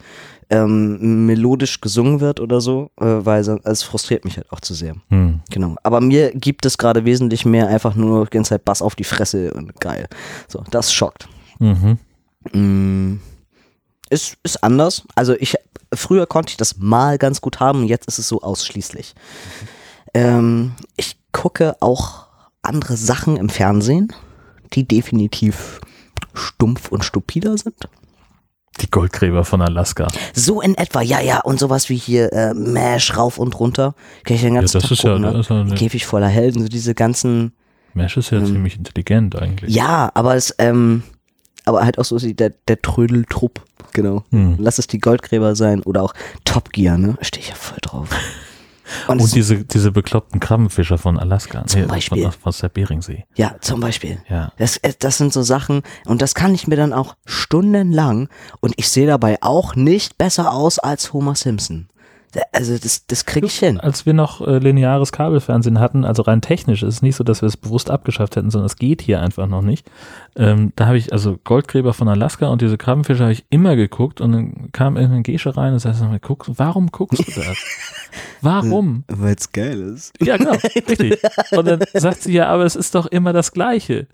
ähm, 0.49 1.25
melodisch 1.25 1.81
gesungen 1.81 2.19
wird 2.21 2.39
oder 2.39 2.61
so, 2.61 2.89
äh, 2.99 3.05
weil 3.05 3.41
es 3.41 3.83
frustriert 3.83 4.23
mich 4.23 4.37
halt 4.37 4.51
auch 4.51 4.61
zu 4.61 4.73
sehr. 4.73 4.95
Hm. 5.09 5.41
Genau. 5.49 5.75
Aber 5.83 5.99
mir 5.99 6.31
gibt 6.31 6.65
es 6.65 6.77
gerade 6.77 7.05
wesentlich 7.05 7.45
mehr 7.45 7.67
einfach 7.67 7.95
nur 7.95 8.25
die 8.25 8.29
ganze 8.31 8.49
Zeit 8.49 8.65
Bass 8.65 8.81
auf 8.81 8.95
die 8.95 9.03
Fresse 9.03 9.53
und 9.53 9.79
geil. 9.81 10.07
So, 10.47 10.63
das 10.71 10.93
schockt. 10.93 11.27
Mhm. 11.59 11.97
Mm, 12.53 13.19
ist, 14.09 14.37
ist 14.43 14.63
anders. 14.63 15.03
Also 15.15 15.33
ich 15.37 15.55
früher 15.93 16.25
konnte 16.27 16.51
ich 16.51 16.57
das 16.57 16.77
mal 16.77 17.17
ganz 17.17 17.41
gut 17.41 17.59
haben, 17.59 17.83
jetzt 17.85 18.07
ist 18.07 18.19
es 18.19 18.27
so 18.29 18.41
ausschließlich. 18.41 19.15
Ähm, 20.13 20.73
ich 20.95 21.17
gucke 21.31 21.75
auch 21.81 22.26
andere 22.67 22.97
Sachen 22.97 23.37
im 23.37 23.49
Fernsehen, 23.49 24.13
die 24.73 24.87
definitiv 24.87 25.79
stumpf 26.33 26.89
und 26.89 27.03
stupider 27.03 27.57
sind. 27.57 27.75
Die 28.81 28.91
Goldgräber 28.91 29.43
von 29.43 29.61
Alaska. 29.61 30.07
So 30.35 30.61
in 30.61 30.75
etwa, 30.75 31.01
ja, 31.01 31.19
ja, 31.19 31.39
und 31.39 31.59
sowas 31.59 31.89
wie 31.89 31.95
hier 31.95 32.31
äh, 32.31 32.53
Mash 32.53 33.17
rauf 33.17 33.39
und 33.39 33.59
runter. 33.59 33.95
Kann 34.23 34.35
ich 34.35 34.41
den 34.41 34.53
Ja, 34.53 34.61
ganzen 34.61 34.73
das 34.73 34.83
Tag 34.83 34.91
ist 34.91 35.03
ja, 35.03 35.09
gucken, 35.13 35.21
ne? 35.23 35.31
das 35.33 35.39
ist 35.47 35.49
ja 35.49 35.61
eine, 35.61 35.75
Käfig 35.75 36.05
voller 36.05 36.27
Helden, 36.27 36.61
so 36.61 36.67
diese 36.67 36.93
ganzen 36.93 37.53
Mesh 37.95 38.17
ist 38.17 38.29
ja 38.29 38.43
ziemlich 38.45 38.77
intelligent 38.77 39.35
eigentlich. 39.35 39.71
Ähm, 39.71 39.75
Ja, 39.75 40.11
aber 40.13 40.35
es, 40.35 40.53
ähm, 40.59 41.01
aber 41.65 41.83
halt 41.83 41.97
auch 41.97 42.05
so 42.05 42.19
der, 42.19 42.51
der 42.67 42.81
Trödeltrupp, 42.81 43.63
genau. 43.93 44.23
Hm. 44.29 44.57
Lass 44.59 44.77
es 44.77 44.85
die 44.85 44.99
Goldgräber 44.99 45.55
sein 45.55 45.81
oder 45.81 46.03
auch 46.03 46.13
Top 46.45 46.71
Gear, 46.71 46.99
ne? 46.99 47.17
Stehe 47.21 47.41
ich 47.43 47.49
ja 47.49 47.55
voll 47.55 47.79
drauf. 47.81 48.09
Und, 49.07 49.19
Und 49.19 49.25
es- 49.25 49.31
diese, 49.31 49.63
diese 49.65 49.91
bekloppten 49.91 50.39
Krabbenfischer 50.39 50.97
von 50.97 51.19
Alaska. 51.19 51.65
Zum 51.65 51.87
Beispiel. 51.87 52.23
Von, 52.23 52.33
aus 52.43 52.59
der 52.59 52.69
Beringsee. 52.69 53.25
ja, 53.35 53.55
zum 53.61 53.79
Beispiel. 53.79 54.19
Ja. 54.29 54.51
Das, 54.57 54.77
äh, 54.77 54.93
das 54.97 55.17
sind 55.17 55.33
so 55.33 55.41
Sachen, 55.41 55.81
und 56.05 56.21
das 56.21 56.35
kann 56.35 56.53
ich 56.55 56.67
mir 56.67 56.75
dann 56.77 56.93
auch 56.93 57.15
stundenlang, 57.25 58.29
und 58.59 58.73
ich 58.77 58.89
sehe 58.89 59.07
dabei 59.07 59.37
auch 59.41 59.75
nicht 59.75 60.17
besser 60.17 60.51
aus 60.53 60.79
als 60.79 61.13
Homer 61.13 61.35
Simpson. 61.35 61.87
Also 62.51 62.77
das, 62.77 63.07
das 63.07 63.25
kriege 63.25 63.47
ich 63.47 63.57
hin. 63.57 63.79
Als 63.79 64.05
wir 64.05 64.13
noch 64.13 64.45
äh, 64.45 64.59
lineares 64.59 65.11
Kabelfernsehen 65.11 65.79
hatten, 65.79 66.03
also 66.03 66.23
rein 66.23 66.41
technisch, 66.41 66.83
ist 66.83 66.95
es 66.95 67.01
nicht 67.01 67.15
so, 67.15 67.23
dass 67.23 67.41
wir 67.41 67.47
es 67.47 67.57
bewusst 67.57 67.89
abgeschafft 67.89 68.35
hätten, 68.35 68.51
sondern 68.51 68.65
es 68.65 68.75
geht 68.75 69.01
hier 69.01 69.21
einfach 69.21 69.47
noch 69.47 69.61
nicht. 69.61 69.89
Ähm, 70.35 70.73
da 70.75 70.87
habe 70.87 70.97
ich, 70.97 71.13
also 71.13 71.39
Goldgräber 71.43 71.93
von 71.93 72.07
Alaska 72.07 72.47
und 72.47 72.61
diese 72.61 72.77
Krabbenfische 72.77 73.23
habe 73.23 73.33
ich 73.33 73.45
immer 73.49 73.75
geguckt 73.75 74.19
und 74.21 74.31
dann 74.33 74.71
kam 74.71 74.97
irgendein 74.97 75.23
Gesche 75.23 75.55
rein 75.55 75.73
und 75.73 75.79
sagte, 75.79 76.19
guck, 76.21 76.45
warum 76.57 76.91
guckst 76.91 77.27
du 77.27 77.31
das? 77.31 77.57
Warum? 78.41 79.03
Weil 79.07 79.35
es 79.35 79.51
geil 79.51 79.79
ist. 79.93 80.13
Ja, 80.21 80.37
genau, 80.37 80.51
richtig. 80.75 81.19
Und 81.51 81.67
dann 81.67 81.79
sagt 81.93 82.23
sie 82.23 82.33
ja, 82.33 82.47
aber 82.47 82.65
es 82.65 82.75
ist 82.75 82.95
doch 82.95 83.05
immer 83.07 83.33
das 83.33 83.51
Gleiche. 83.51 84.07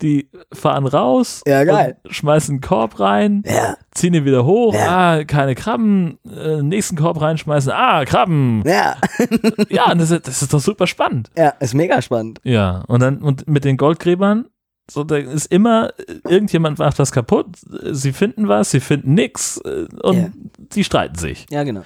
Die 0.00 0.30
fahren 0.52 0.86
raus, 0.86 1.42
Ja, 1.46 1.92
schmeißen 2.08 2.54
einen 2.54 2.60
Korb 2.60 3.00
rein, 3.00 3.42
Ja, 3.44 3.76
ziehen 3.90 4.14
ihn 4.14 4.24
wieder 4.24 4.44
hoch, 4.44 4.72
Ja. 4.72 5.16
ah, 5.18 5.24
keine 5.24 5.56
Krabben, 5.56 6.18
äh, 6.24 6.62
nächsten 6.62 6.94
Korb 6.96 7.20
reinschmeißen, 7.20 7.72
ah, 7.74 8.04
Krabben. 8.04 8.62
ja, 8.64 8.96
Ja, 9.68 9.90
und 9.90 10.00
das, 10.00 10.12
ist- 10.12 10.28
das 10.28 10.42
ist 10.42 10.54
doch 10.54 10.60
super 10.60 10.86
spannend. 10.86 11.30
ja, 11.36 11.48
ist 11.58 11.74
mega 11.74 12.00
spannend. 12.00 12.40
Ja, 12.44 12.84
und 12.86 13.00
dann 13.00 13.18
und 13.18 13.48
mit 13.48 13.64
den 13.64 13.76
Goldgräbern, 13.76 14.46
so 14.88 15.02
da 15.02 15.16
ist 15.16 15.46
immer, 15.52 15.90
äh, 15.98 16.14
irgendjemand 16.28 16.78
macht 16.78 16.98
was 17.00 17.10
kaputt, 17.10 17.46
sie 17.90 18.12
finden 18.12 18.46
was, 18.46 18.70
sie 18.70 18.80
finden 18.80 19.14
nix 19.14 19.58
äh, 19.64 19.86
und 20.02 20.32
sie 20.72 20.84
streiten 20.84 21.16
sich. 21.16 21.46
Ja, 21.50 21.64
genau. 21.64 21.82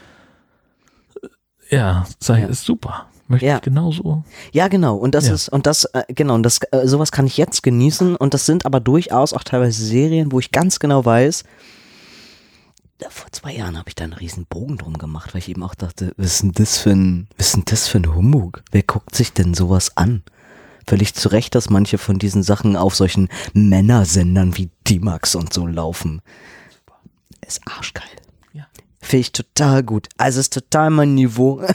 Ja, 1.71 2.05
sag 2.21 2.37
ich, 2.37 2.43
Ja. 2.43 2.49
ist 2.49 2.65
super. 2.65 3.07
Möchte 3.33 3.47
Ja. 3.47 3.57
ich 3.57 3.63
genauso. 3.63 4.25
Ja, 4.53 4.69
genau. 4.69 4.97
Und 4.97 5.15
das 5.15 5.27
Ja. 5.27 5.35
ist, 5.35 5.49
und 5.49 5.67
das, 5.67 5.85
äh, 5.87 6.05
genau, 6.09 6.35
und 6.35 6.43
das, 6.45 6.61
äh, 6.71 6.87
sowas 6.87 7.11
kann 7.13 7.27
ich 7.27 7.37
jetzt 7.37 7.63
genießen. 7.63 8.15
Und 8.17 8.35
das 8.35 8.47
sind 8.47 8.67
aber 8.67 8.79
durchaus 8.79 9.33
auch 9.33 9.43
teilweise 9.43 9.85
Serien, 9.85 10.31
wo 10.33 10.39
ich 10.39 10.51
ganz 10.53 10.79
genau 10.79 11.05
weiß, 11.05 11.45
vor 13.11 13.27
zwei 13.33 13.53
Jahren 13.53 13.77
habe 13.77 13.89
ich 13.89 13.97
da 13.97 14.05
einen 14.05 14.13
riesen 14.13 14.47
Bogen 14.47 14.79
drum 14.79 14.97
gemacht, 14.97 15.35
weil 15.35 15.41
ich 15.41 15.49
eben 15.49 15.65
auch 15.65 15.75
dachte, 15.75 16.13
was 16.17 16.27
ist 16.35 16.43
denn 16.43 16.53
das 16.53 16.79
für 16.79 16.91
ein, 16.91 17.27
was 17.37 17.49
ist 17.49 17.57
denn 17.57 17.65
das 17.67 17.89
für 17.89 17.99
ein 17.99 18.15
Humbug? 18.15 18.63
Wer 18.71 18.85
guckt 18.85 19.17
sich 19.17 19.33
denn 19.33 19.55
sowas 19.55 19.97
an? 19.97 20.23
Völlig 20.87 21.13
zu 21.15 21.29
Recht, 21.29 21.55
dass 21.57 21.69
manche 21.71 21.99
von 21.99 22.19
diesen 22.21 22.43
Sachen 22.45 22.77
auf 22.77 22.95
solchen 22.95 23.29
Männersendern 23.55 24.57
wie 24.57 24.71
D-Max 24.89 25.35
und 25.35 25.53
so 25.53 25.67
laufen. 25.67 26.23
Ist 27.45 27.61
arschgeil. 27.67 28.05
Ja. 28.53 28.67
Finde 29.01 29.21
ich 29.21 29.33
total 29.33 29.83
gut. 29.83 30.09
Also 30.17 30.39
ist 30.39 30.53
total 30.53 30.91
mein 30.91 31.15
Niveau. 31.17 31.61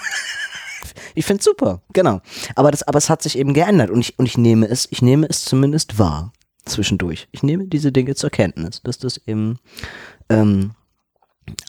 ich 1.16 1.26
finde 1.26 1.44
super, 1.44 1.82
genau. 1.94 2.22
Aber 2.56 2.72
das, 2.72 2.84
aber 2.84 2.98
es 2.98 3.10
hat 3.10 3.22
sich 3.22 3.38
eben 3.38 3.54
geändert 3.54 3.90
und 3.90 4.00
ich, 4.00 4.18
und 4.20 4.26
ich 4.26 4.38
nehme 4.38 4.68
es, 4.68 4.88
ich 4.92 5.02
nehme 5.02 5.28
es 5.28 5.46
zumindest 5.46 6.00
wahr 6.00 6.34
zwischendurch. 6.66 7.28
Ich 7.32 7.44
nehme 7.44 7.66
diese 7.66 7.92
Dinge 7.92 8.16
zur 8.16 8.30
Kenntnis, 8.30 8.82
dass 8.84 8.98
das 8.98 9.18
eben 9.26 9.60
ähm, 10.30 10.72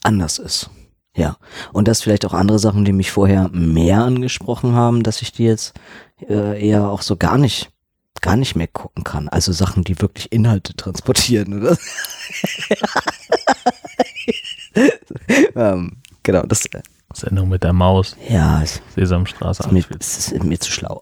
anders 0.03 0.39
ist. 0.39 0.71
Ja. 1.17 1.37
Und 1.73 1.89
dass 1.89 2.03
vielleicht 2.03 2.25
auch 2.25 2.35
andere 2.35 2.59
Sachen, 2.59 2.85
die 2.85 2.93
mich 2.93 3.11
vorher 3.11 3.49
mehr 3.49 4.03
angesprochen 4.03 4.75
haben, 4.75 5.03
dass 5.03 5.23
ich 5.23 5.33
die 5.33 5.45
jetzt 5.45 5.75
äh, 6.29 6.67
eher 6.67 6.89
auch 6.89 7.03
so 7.03 7.17
gar 7.17 7.39
nicht 7.39 7.71
gar 8.21 8.37
nicht 8.37 8.57
mehr 8.57 8.67
gucken 8.67 9.05
kann. 9.05 9.29
Also 9.29 9.53
Sachen, 9.53 9.85
die 9.85 10.01
wirklich 10.01 10.33
Inhalte 10.33 10.75
transportieren, 10.75 11.61
oder? 11.61 11.79
ähm, 15.55 15.99
genau, 16.25 16.43
das 16.43 16.67
äh, 16.67 16.83
Sendung 17.21 17.49
mit 17.49 17.63
der 17.63 17.73
Maus, 17.73 18.17
ja, 18.29 18.63
es 18.63 18.81
Sesamstraße. 18.95 19.65
ist 19.65 19.73
mir, 19.73 19.85
ist 19.99 20.45
mir 20.45 20.59
zu 20.59 20.71
schlau. 20.71 21.01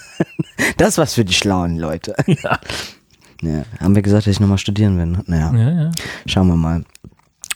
das 0.76 0.98
was 0.98 1.14
für 1.14 1.24
die 1.24 1.34
schlauen 1.34 1.76
Leute. 1.76 2.14
Ja. 2.26 2.58
Ja, 3.42 3.64
haben 3.80 3.94
wir 3.94 4.00
gesagt, 4.00 4.26
dass 4.26 4.32
ich 4.32 4.40
nochmal 4.40 4.56
studieren 4.56 4.96
will? 4.96 5.06
ne? 5.06 5.22
Naja, 5.26 5.52
ja, 5.54 5.82
ja. 5.84 5.90
schauen 6.24 6.48
wir 6.48 6.56
mal. 6.56 6.84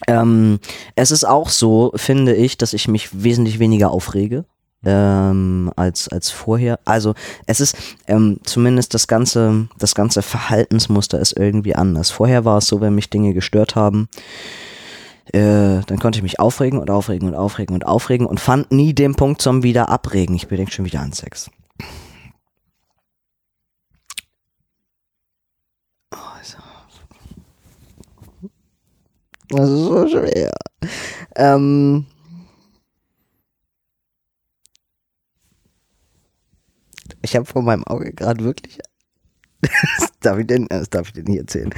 Ähm, 0.07 0.59
es 0.95 1.09
ist 1.09 1.23
auch 1.23 1.49
so, 1.49 1.91
finde 1.95 2.35
ich, 2.35 2.57
dass 2.57 2.73
ich 2.73 2.87
mich 2.87 3.23
wesentlich 3.23 3.57
weniger 3.57 3.89
aufrege 3.89 4.45
ähm, 4.85 5.71
als 5.75 6.07
als 6.07 6.29
vorher. 6.29 6.79
Also 6.85 7.13
es 7.45 7.59
ist 7.59 7.75
ähm, 8.07 8.39
zumindest 8.43 8.93
das 8.93 9.07
ganze 9.07 9.67
das 9.77 9.95
ganze 9.95 10.21
Verhaltensmuster 10.21 11.19
ist 11.19 11.37
irgendwie 11.37 11.75
anders. 11.75 12.11
Vorher 12.11 12.45
war 12.45 12.59
es 12.59 12.67
so, 12.67 12.81
wenn 12.81 12.95
mich 12.95 13.09
Dinge 13.09 13.33
gestört 13.33 13.75
haben, 13.75 14.09
äh, 15.33 15.81
dann 15.85 15.99
konnte 15.99 16.19
ich 16.19 16.23
mich 16.23 16.39
aufregen 16.39 16.79
und 16.79 16.89
aufregen 16.89 17.27
und 17.27 17.35
aufregen 17.35 17.73
und 17.73 17.85
aufregen 17.85 18.25
und 18.25 18.39
fand 18.39 18.71
nie 18.71 18.93
den 18.93 19.15
Punkt 19.15 19.41
zum 19.41 19.63
wieder 19.63 19.89
abregen. 19.89 20.35
Ich 20.35 20.47
bedenke 20.47 20.71
schon 20.71 20.85
wieder 20.85 20.99
an 21.01 21.13
Sex. 21.13 21.49
Oh, 26.13 26.17
Das 29.49 29.69
ist 29.69 29.85
so 29.85 30.07
schwer. 30.07 30.51
Ähm, 31.35 32.05
ich 37.21 37.35
habe 37.35 37.45
vor 37.45 37.61
meinem 37.61 37.83
Auge 37.85 38.13
gerade 38.13 38.43
wirklich. 38.43 38.79
Das 39.61 40.11
darf 40.21 40.37
ich 40.39 40.47
denn, 40.47 40.67
das 40.69 40.89
darf 40.89 41.07
ich 41.07 41.13
denn 41.13 41.25
nicht 41.25 41.39
erzählen. 41.39 41.73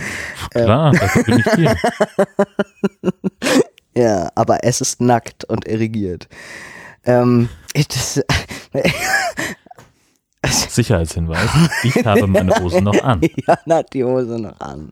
Klar, 0.52 0.92
dafür 0.94 1.24
bin 1.24 1.40
ich 1.40 1.54
hier. 1.56 1.76
Ja, 3.96 4.32
aber 4.34 4.64
es 4.64 4.82
ist 4.82 5.02
nackt 5.02 5.46
und 5.46 5.68
irrigiert. 5.68 6.28
Ähm, 7.06 7.48
das, 7.76 8.20
Sicherheitshinweis. 10.46 11.50
Ich 11.84 11.96
habe 12.06 12.26
meine 12.28 12.56
Hose 12.60 12.82
noch 12.82 13.00
an. 13.04 13.22
Jan 13.22 13.58
hat 13.70 13.94
die 13.94 14.04
Hose 14.04 14.40
noch 14.40 14.60
an. 14.60 14.92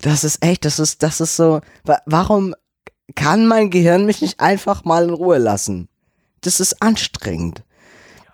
Das 0.00 0.24
ist 0.24 0.42
echt, 0.42 0.64
das 0.64 0.78
ist, 0.78 1.02
das 1.02 1.20
ist 1.20 1.36
so. 1.36 1.60
wa- 1.84 2.00
Warum 2.06 2.54
kann 3.14 3.46
mein 3.46 3.70
Gehirn 3.70 4.06
mich 4.06 4.22
nicht 4.22 4.40
einfach 4.40 4.84
mal 4.84 5.04
in 5.04 5.10
Ruhe 5.14 5.38
lassen? 5.38 5.88
Das 6.40 6.58
ist 6.60 6.80
anstrengend. 6.82 7.64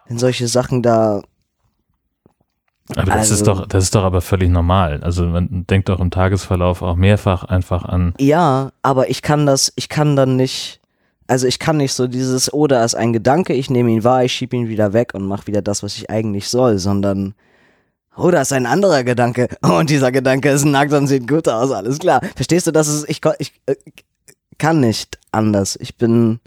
Wenn 0.06 0.18
solche 0.18 0.46
Sachen 0.48 0.82
da. 0.82 1.22
Aber 2.90 3.02
das 3.06 3.14
Also- 3.16 3.34
ist 3.34 3.46
doch, 3.46 3.66
das 3.66 3.84
ist 3.84 3.94
doch 3.94 4.02
aber 4.04 4.20
völlig 4.20 4.50
normal. 4.50 5.00
Also 5.02 5.24
man 5.26 5.66
denkt 5.68 5.88
doch 5.88 6.00
im 6.00 6.10
Tagesverlauf 6.10 6.82
auch 6.82 6.96
mehrfach 6.96 7.44
einfach 7.44 7.84
an, 7.84 8.14
Ja, 8.18 8.72
aber 8.82 9.08
ich 9.10 9.22
kann 9.22 9.46
das, 9.46 9.72
ich 9.76 9.88
kann 9.88 10.16
dann 10.16 10.36
nicht. 10.36 10.80
Also 11.28 11.46
ich 11.46 11.58
kann 11.58 11.76
nicht 11.78 11.94
so 11.94 12.08
dieses, 12.08 12.52
oh, 12.52 12.66
da 12.66 12.84
ist 12.84 12.94
ein 12.94 13.12
Gedanke, 13.12 13.54
ich 13.54 13.70
nehme 13.70 13.90
ihn 13.90 14.04
wahr, 14.04 14.24
ich 14.24 14.32
schiebe 14.32 14.56
ihn 14.56 14.68
wieder 14.68 14.92
weg 14.92 15.14
und 15.14 15.26
mache 15.26 15.46
wieder 15.46 15.62
das, 15.62 15.82
was 15.82 15.96
ich 15.96 16.10
eigentlich 16.10 16.48
soll, 16.48 16.78
sondern 16.78 17.34
oh, 18.16 18.30
da 18.30 18.42
ist 18.42 18.52
ein 18.52 18.66
anderer 18.66 19.04
Gedanke. 19.04 19.48
Oh, 19.62 19.74
und 19.78 19.88
dieser 19.88 20.12
Gedanke 20.12 20.50
ist 20.50 20.64
nackt 20.64 20.92
und 20.92 21.06
sieht 21.06 21.26
gut 21.28 21.48
aus, 21.48 21.70
alles 21.70 21.98
klar. 22.00 22.20
Verstehst 22.34 22.66
du, 22.66 22.72
das 22.72 22.88
ist, 22.88 23.08
ich, 23.08 23.22
kon- 23.22 23.32
ich 23.38 23.52
äh, 23.66 23.76
kann 24.58 24.80
nicht 24.80 25.18
anders. 25.30 25.76
Ich 25.80 25.96
bin 25.96 26.40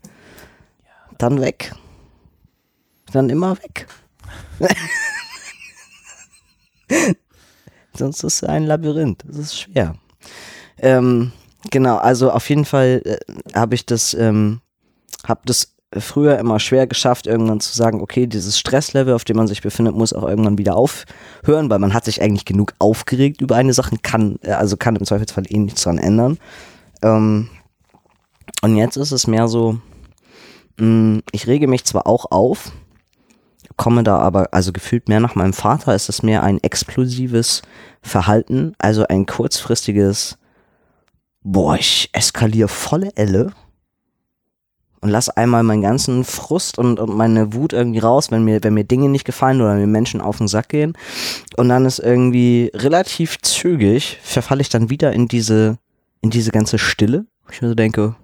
dann 1.18 1.40
weg. 1.41 1.74
dann 3.12 3.30
immer 3.30 3.57
weg. 3.57 3.88
Sonst 7.98 8.24
ist 8.24 8.44
es 8.44 8.44
ein 8.44 8.66
Labyrinth. 8.66 9.24
Das 9.26 9.38
ist 9.38 9.60
schwer. 9.60 9.95
Ähm, 10.78 11.32
genau, 11.72 11.98
also 11.98 12.32
auf 12.32 12.49
jeden 12.49 12.66
Fall 12.66 13.02
äh, 13.06 13.18
habe 13.53 13.76
ich 13.76 13.86
das, 13.86 14.14
ähm, 14.14 14.62
habe 15.26 15.41
das 15.45 15.76
früher 15.98 16.38
immer 16.40 16.60
schwer 16.60 16.88
geschafft, 16.88 17.28
irgendwann 17.28 17.60
zu 17.60 17.74
sagen, 17.74 18.02
okay, 18.02 18.28
dieses 18.28 18.60
Stresslevel, 18.60 19.14
auf 19.14 19.24
dem 19.24 19.38
man 19.38 19.48
sich 19.48 19.62
befindet, 19.62 19.95
muss 19.95 20.14
auch 20.14 20.28
irgendwann 20.28 20.57
wieder 20.57 20.76
aufhören, 20.76 21.70
weil 21.70 21.80
man 21.80 21.94
hat 21.94 22.06
sich 22.06 22.22
eigentlich 22.22 22.45
genug 22.45 22.74
aufgeregt 22.80 23.41
über 23.41 23.56
eine 23.56 23.74
Sache, 23.74 23.95
kann, 24.02 24.38
äh, 24.41 24.52
also 24.52 24.78
kann 24.78 24.95
im 24.95 25.06
Zweifelsfall 25.06 25.45
eh 25.48 25.57
nichts 25.57 25.84
dran 25.84 25.98
ändern. 25.98 26.38
Ähm, 27.02 27.49
und 28.62 28.76
jetzt 28.76 28.98
ist 28.98 29.12
es 29.12 29.28
mehr 29.28 29.48
so, 29.48 29.80
mh, 30.78 31.22
ich 31.32 31.48
rege 31.48 31.68
mich 31.68 31.86
zwar 31.86 32.07
auch 32.07 32.32
auf, 32.32 32.72
komme 33.77 34.03
da 34.03 34.18
aber, 34.18 34.53
also 34.53 34.72
gefühlt 34.72 35.10
mehr 35.10 35.19
nach 35.19 35.35
meinem 35.35 35.53
Vater, 35.53 35.95
ist 35.95 36.10
es 36.10 36.23
mehr 36.23 36.43
ein 36.43 36.61
explosives 36.64 37.61
Verhalten, 38.02 38.73
also 38.77 39.06
ein 39.07 39.26
kurzfristiges, 39.26 40.38
boah, 41.43 41.76
ich 41.76 42.10
eskaliere 42.14 42.68
volle 42.68 43.11
Elle 43.15 43.52
und 45.06 45.11
lass 45.11 45.30
einmal 45.30 45.61
meinen 45.61 45.84
ganzen 45.84 46.23
Frust 46.23 46.80
und, 46.80 46.99
und 46.99 47.15
meine 47.15 47.53
Wut 47.53 47.73
irgendwie 47.73 47.99
raus, 47.99 48.31
wenn 48.31 48.43
mir, 48.43 48.64
wenn 48.64 48.73
mir 48.73 48.85
Dinge 48.85 49.07
nicht 49.07 49.23
gefallen 49.23 49.61
oder 49.61 49.76
mir 49.76 49.85
Menschen 49.85 50.19
auf 50.19 50.39
den 50.39 50.47
Sack 50.47 50.69
gehen. 50.69 50.93
Und 51.57 51.69
dann 51.69 51.85
ist 51.85 51.99
irgendwie 51.99 52.72
relativ 52.73 53.39
zügig, 53.41 54.18
verfalle 54.23 54.61
ich 54.61 54.69
dann 54.69 54.89
wieder 54.89 55.14
in 55.14 55.27
diese, 55.27 55.77
in 56.22 56.31
diese 56.31 56.49
ganze 56.49 56.80
Stille. 56.80 57.27
Ich 57.52 57.61
mir 57.61 57.68
so 57.68 57.76
denke, 57.76 58.15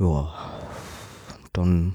ja, 0.00 0.28
dann 1.52 1.94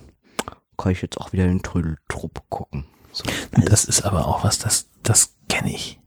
kann 0.84 0.92
ich 0.92 1.02
jetzt 1.02 1.20
auch 1.20 1.34
wieder 1.34 1.46
den 1.48 1.64
Trödeltrupp 1.64 2.44
gucken. 2.50 2.86
So, 3.12 3.24
Das 3.66 3.86
ist 3.86 4.04
aber 4.04 4.28
auch 4.28 4.44
was, 4.44 4.60
das, 4.60 4.90
das 5.04 5.36
kenne 5.50 5.72
ich. 5.72 6.00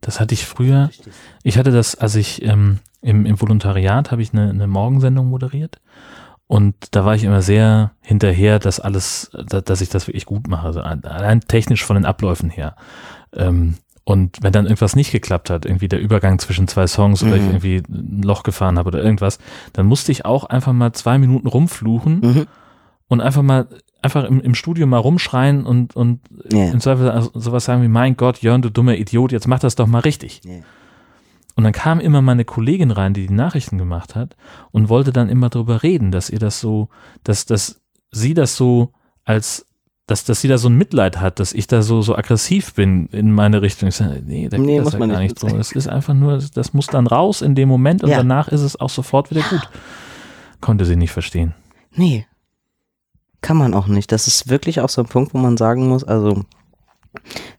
Das 0.00 0.20
hatte 0.20 0.34
ich 0.34 0.44
früher. 0.46 0.90
Ich 1.42 1.56
hatte 1.58 1.70
das, 1.70 1.94
als 1.94 2.14
ich 2.14 2.42
ähm, 2.42 2.78
im, 3.00 3.24
im 3.26 3.40
Volontariat 3.40 4.10
habe 4.10 4.22
ich 4.22 4.32
eine, 4.32 4.50
eine 4.50 4.66
Morgensendung 4.66 5.26
moderiert. 5.28 5.80
Und 6.46 6.74
da 6.90 7.04
war 7.06 7.14
ich 7.14 7.24
immer 7.24 7.40
sehr 7.40 7.92
hinterher, 8.00 8.58
dass 8.58 8.78
alles, 8.78 9.30
da, 9.48 9.60
dass 9.62 9.80
ich 9.80 9.88
das 9.88 10.06
wirklich 10.06 10.26
gut 10.26 10.46
mache. 10.46 10.66
Also 10.66 10.80
allein 10.80 11.40
technisch 11.40 11.84
von 11.84 11.96
den 11.96 12.04
Abläufen 12.04 12.50
her. 12.50 12.76
Ähm, 13.32 13.76
und 14.04 14.42
wenn 14.42 14.52
dann 14.52 14.66
irgendwas 14.66 14.94
nicht 14.94 15.10
geklappt 15.10 15.48
hat, 15.48 15.64
irgendwie 15.64 15.88
der 15.88 16.00
Übergang 16.00 16.38
zwischen 16.38 16.68
zwei 16.68 16.86
Songs 16.86 17.22
oder 17.22 17.36
ich 17.36 17.42
Mhm. 17.42 17.48
irgendwie 17.48 17.82
ein 17.88 18.20
Loch 18.22 18.42
gefahren 18.42 18.78
habe 18.78 18.88
oder 18.88 19.02
irgendwas, 19.02 19.38
dann 19.72 19.86
musste 19.86 20.12
ich 20.12 20.26
auch 20.26 20.44
einfach 20.44 20.74
mal 20.74 20.92
zwei 20.92 21.16
Minuten 21.16 21.48
rumfluchen 21.48 22.20
Mhm. 22.20 22.46
und 23.08 23.22
einfach 23.22 23.40
mal, 23.42 23.66
einfach 24.04 24.24
im, 24.24 24.40
im 24.40 24.54
Studio 24.54 24.86
mal 24.86 24.98
rumschreien 24.98 25.64
und, 25.64 25.96
und 25.96 26.20
Ja. 26.52 26.70
im 26.70 26.80
Zweifel 26.80 27.10
also 27.10 27.30
sowas 27.34 27.64
sagen 27.64 27.82
wie, 27.82 27.88
mein 27.88 28.16
Gott, 28.16 28.38
Jörn, 28.42 28.62
du 28.62 28.70
dummer 28.70 28.94
Idiot, 28.96 29.32
jetzt 29.32 29.48
mach 29.48 29.58
das 29.58 29.74
doch 29.74 29.86
mal 29.86 30.00
richtig. 30.00 30.40
Ja. 30.44 30.52
Und 31.56 31.64
dann 31.64 31.72
kam 31.72 32.00
immer 32.00 32.20
meine 32.20 32.44
Kollegin 32.44 32.90
rein, 32.90 33.14
die 33.14 33.26
die 33.28 33.32
Nachrichten 33.32 33.78
gemacht 33.78 34.14
hat 34.16 34.36
und 34.72 34.88
wollte 34.88 35.12
dann 35.12 35.28
immer 35.28 35.48
drüber 35.50 35.82
reden, 35.84 36.10
dass 36.10 36.28
ihr 36.30 36.38
das 36.40 36.60
so, 36.60 36.88
dass, 37.22 37.46
dass 37.46 37.80
sie 38.10 38.34
das 38.34 38.56
so 38.56 38.92
als, 39.24 39.66
dass, 40.06 40.24
dass 40.24 40.40
sie 40.40 40.48
da 40.48 40.58
so 40.58 40.68
ein 40.68 40.76
Mitleid 40.76 41.20
hat, 41.20 41.38
dass 41.40 41.52
ich 41.52 41.66
da 41.68 41.80
so, 41.82 42.02
so 42.02 42.16
aggressiv 42.16 42.74
bin 42.74 43.06
in 43.06 43.30
meine 43.32 43.62
Richtung. 43.62 43.88
Ich 43.88 43.94
sage, 43.94 44.20
nee, 44.26 44.48
da 44.48 44.56
geht 44.58 44.66
Nee, 44.66 44.76
das 44.78 44.84
muss 44.84 44.92
ja 44.94 44.98
man 44.98 45.10
gar 45.10 45.20
nicht 45.20 45.40
nicht 45.40 45.50
so. 45.50 45.56
Das 45.56 45.72
ist 45.72 45.88
einfach 45.88 46.12
nur, 46.14 46.38
das 46.54 46.74
muss 46.74 46.88
dann 46.88 47.06
raus 47.06 47.40
in 47.40 47.54
dem 47.54 47.68
Moment 47.68 48.02
und 48.02 48.10
Ja. 48.10 48.18
danach 48.18 48.48
ist 48.48 48.60
es 48.62 48.78
auch 48.78 48.90
sofort 48.90 49.30
wieder 49.30 49.42
gut. 49.48 49.68
Konnte 50.60 50.84
sie 50.84 50.96
nicht 50.96 51.12
verstehen. 51.12 51.54
Nee. 51.94 52.26
Kann 53.44 53.58
man 53.58 53.74
auch 53.74 53.88
nicht. 53.88 54.10
Das 54.10 54.26
ist 54.26 54.48
wirklich 54.48 54.80
auch 54.80 54.88
so 54.88 55.02
ein 55.02 55.06
Punkt, 55.06 55.34
wo 55.34 55.38
man 55.38 55.58
sagen 55.58 55.86
muss, 55.86 56.02
also 56.02 56.44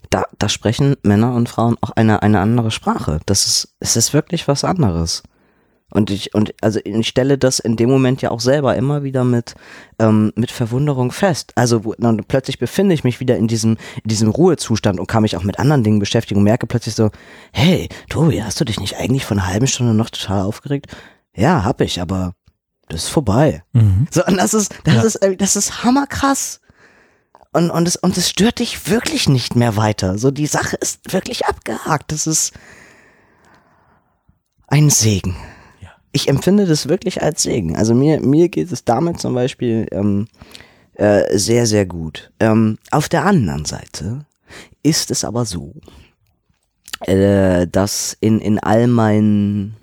da, 0.09 0.23
da 0.39 0.49
sprechen 0.49 0.95
Männer 1.03 1.35
und 1.35 1.47
Frauen 1.47 1.77
auch 1.79 1.91
eine, 1.91 2.23
eine 2.23 2.39
andere 2.39 2.71
Sprache. 2.71 3.19
Das 3.27 3.45
ist, 3.45 3.75
es 3.79 3.95
ist 3.95 4.11
wirklich 4.11 4.47
was 4.47 4.63
anderes. 4.63 5.21
Und 5.91 6.09
ich, 6.09 6.33
und 6.33 6.55
also 6.59 6.79
ich 6.83 7.07
stelle 7.07 7.37
das 7.37 7.59
in 7.59 7.75
dem 7.75 7.91
Moment 7.91 8.23
ja 8.23 8.31
auch 8.31 8.39
selber 8.39 8.75
immer 8.75 9.03
wieder 9.03 9.23
mit, 9.23 9.53
ähm, 9.99 10.33
mit 10.35 10.49
Verwunderung 10.49 11.11
fest. 11.11 11.51
Also 11.53 11.85
wo, 11.85 11.93
dann 11.99 12.17
plötzlich 12.27 12.57
befinde 12.57 12.95
ich 12.95 13.03
mich 13.03 13.19
wieder 13.19 13.37
in 13.37 13.47
diesem, 13.47 13.77
in 14.03 14.09
diesem 14.09 14.29
Ruhezustand 14.29 14.99
und 14.99 15.05
kann 15.05 15.21
mich 15.21 15.37
auch 15.37 15.43
mit 15.43 15.59
anderen 15.59 15.83
Dingen 15.83 15.99
beschäftigen 15.99 16.39
und 16.39 16.45
merke 16.45 16.65
plötzlich 16.65 16.95
so, 16.95 17.11
hey, 17.53 17.89
Tobi, 18.09 18.41
hast 18.41 18.59
du 18.59 18.65
dich 18.65 18.79
nicht 18.79 18.97
eigentlich 18.97 19.23
vor 19.23 19.37
einer 19.37 19.45
halben 19.45 19.67
Stunde 19.67 19.93
noch 19.93 20.09
total 20.09 20.41
aufgeregt? 20.41 20.87
Ja, 21.35 21.63
hab 21.63 21.79
ich, 21.79 22.01
aber 22.01 22.33
das 22.89 23.03
ist 23.05 23.09
vorbei. 23.09 23.63
Mhm. 23.73 24.07
So, 24.11 24.25
und 24.25 24.37
das 24.37 24.53
ist, 24.53 24.73
das 24.83 24.95
Ja. 24.95 25.01
ist, 25.03 25.15
äh, 25.17 25.35
das 25.35 25.55
ist 25.55 25.83
hammerkrass. 25.83 26.61
Und, 27.51 27.69
und, 27.71 27.87
es, 27.87 27.95
und 27.95 28.17
es 28.17 28.29
stört 28.29 28.59
dich 28.59 28.89
wirklich 28.89 29.29
nicht 29.29 29.55
mehr 29.55 29.77
weiter. 29.77 30.17
So, 30.17 30.29
die 30.29 30.45
Sache 30.47 30.75
ist 30.75 31.13
wirklich 31.13 31.45
abgehakt. 31.45 32.11
Das 32.11 32.27
ist 32.27 32.53
ein 34.67 34.89
Segen. 34.89 35.35
Ja. 35.81 35.89
Ich 36.11 36.27
empfinde 36.27 36.65
das 36.65 36.89
wirklich 36.89 37.21
als 37.23 37.43
Segen. 37.43 37.75
Also 37.75 37.93
mir, 37.93 38.19
mir 38.19 38.49
geht 38.49 38.71
es 38.71 38.83
damit 38.83 39.19
zum 39.19 39.33
Beispiel 39.35 39.87
ähm, 39.91 40.27
äh, 40.95 41.37
sehr, 41.37 41.65
sehr 41.65 41.85
gut. 41.85 42.31
Ähm, 42.39 42.77
auf 42.91 43.07
der 43.09 43.25
anderen 43.25 43.65
Seite 43.65 44.25
ist 44.83 45.09
es 45.11 45.23
aber 45.23 45.45
so, 45.45 45.73
äh, 47.01 47.67
dass 47.67 48.17
in, 48.19 48.39
in 48.39 48.59
all 48.59 48.87
meinen 48.87 49.75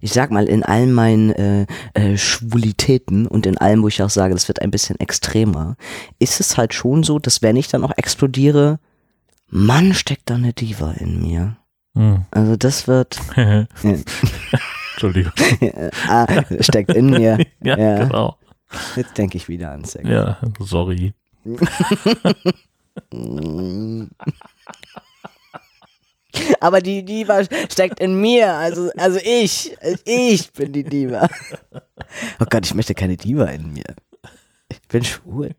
ich 0.00 0.12
sag 0.12 0.30
mal, 0.30 0.48
in 0.48 0.62
all 0.62 0.86
meinen 0.86 1.30
äh, 1.30 1.66
äh, 1.94 2.16
Schwulitäten 2.16 3.26
und 3.26 3.46
in 3.46 3.58
allem, 3.58 3.82
wo 3.82 3.88
ich 3.88 4.02
auch 4.02 4.10
sage, 4.10 4.34
das 4.34 4.48
wird 4.48 4.62
ein 4.62 4.70
bisschen 4.70 4.98
extremer, 5.00 5.76
ist 6.18 6.40
es 6.40 6.56
halt 6.56 6.74
schon 6.74 7.02
so, 7.02 7.18
dass 7.18 7.42
wenn 7.42 7.56
ich 7.56 7.68
dann 7.68 7.84
auch 7.84 7.92
explodiere, 7.96 8.78
Mann, 9.48 9.94
steckt 9.94 10.30
da 10.30 10.34
eine 10.36 10.52
Diva 10.52 10.92
in 10.92 11.20
mir. 11.22 11.56
Mhm. 11.94 12.24
Also 12.30 12.56
das 12.56 12.86
wird, 12.88 13.18
Entschuldigung. 14.92 15.32
ah, 16.08 16.26
steckt 16.60 16.92
in 16.94 17.10
mir. 17.10 17.38
Ja, 17.62 17.78
Ja. 17.78 18.04
genau. 18.04 18.36
Jetzt 18.96 19.18
denke 19.18 19.36
ich 19.36 19.48
wieder 19.48 19.72
an 19.72 19.84
Sex. 19.84 20.08
Ja, 20.08 20.38
sorry. 20.60 21.12
Aber 26.60 26.80
die 26.80 27.04
Diva 27.04 27.42
steckt 27.70 28.00
in 28.00 28.20
mir, 28.20 28.54
also, 28.54 28.90
also 28.96 29.18
ich, 29.22 29.76
ich 30.04 30.52
bin 30.52 30.72
die 30.72 30.84
Diva. 30.84 31.28
Oh 32.40 32.44
Gott, 32.48 32.66
ich 32.66 32.74
möchte 32.74 32.94
keine 32.94 33.16
Diva 33.16 33.44
in 33.46 33.72
mir. 33.72 33.94
Ich 34.68 34.80
bin 34.88 35.04
schwul. 35.04 35.50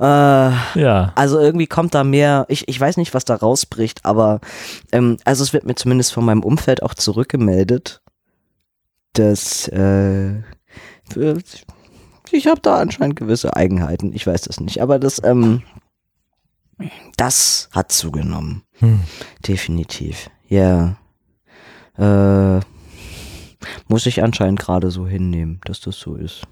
äh, 0.00 0.50
Ja. 0.80 1.12
also 1.14 1.38
irgendwie 1.38 1.66
kommt 1.66 1.94
da 1.94 2.04
mehr, 2.04 2.46
ich, 2.48 2.68
ich 2.68 2.80
weiß 2.80 2.96
nicht, 2.96 3.14
was 3.14 3.24
da 3.24 3.34
rausbricht, 3.36 4.04
aber 4.04 4.40
ähm, 4.92 5.18
also 5.24 5.42
es 5.44 5.52
wird 5.52 5.64
mir 5.66 5.74
zumindest 5.74 6.12
von 6.12 6.24
meinem 6.24 6.42
Umfeld 6.42 6.82
auch 6.82 6.94
zurückgemeldet, 6.94 8.00
dass 9.12 9.68
äh, 9.68 10.40
ich 12.32 12.46
habe 12.46 12.60
da 12.60 12.76
anscheinend 12.78 13.16
gewisse 13.16 13.54
Eigenheiten, 13.54 14.12
ich 14.12 14.26
weiß 14.26 14.42
das 14.42 14.60
nicht, 14.60 14.82
aber 14.82 14.98
das, 14.98 15.22
ähm, 15.24 15.62
das 17.16 17.68
hat 17.72 17.90
zugenommen, 17.92 18.62
Hm. 18.78 19.00
definitiv, 19.46 20.30
ja. 20.48 20.96
Äh, 21.98 22.60
muss 23.88 24.06
ich 24.06 24.22
anscheinend 24.22 24.60
gerade 24.60 24.90
so 24.90 25.06
hinnehmen, 25.06 25.60
dass 25.64 25.80
das 25.80 25.98
so 25.98 26.14
ist. 26.14 26.42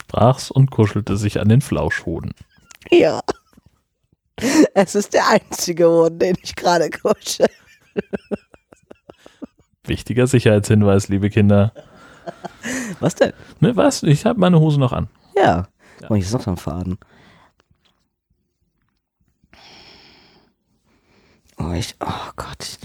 Sprach's 0.00 0.50
und 0.50 0.70
kuschelte 0.70 1.16
sich 1.16 1.40
an 1.40 1.48
den 1.48 1.60
Flauschhoden. 1.62 2.32
Ja. 2.90 3.20
Es 4.74 4.94
ist 4.94 5.14
der 5.14 5.28
einzige 5.28 5.88
Hund, 5.88 6.20
den 6.20 6.36
ich 6.42 6.54
gerade 6.54 6.90
kusche. 6.90 7.46
Wichtiger 9.84 10.26
Sicherheitshinweis, 10.26 11.08
liebe 11.08 11.30
Kinder. 11.30 11.72
Was 13.00 13.14
denn? 13.14 13.32
Ne, 13.60 13.76
was? 13.76 14.02
Ich 14.02 14.24
habe 14.26 14.40
meine 14.40 14.58
Hose 14.60 14.80
noch 14.80 14.92
an. 14.92 15.08
Ja. 15.36 15.68
Ja. 16.00 16.08
Oh, 16.10 16.14
hier 16.14 16.24
ist 16.24 16.32
noch 16.32 16.42
so 16.42 16.50
ein 16.50 16.56
Faden. 16.56 16.98
Oh, 21.58 21.72
ich, 21.72 21.94
oh 22.00 22.30
Gott. 22.36 22.78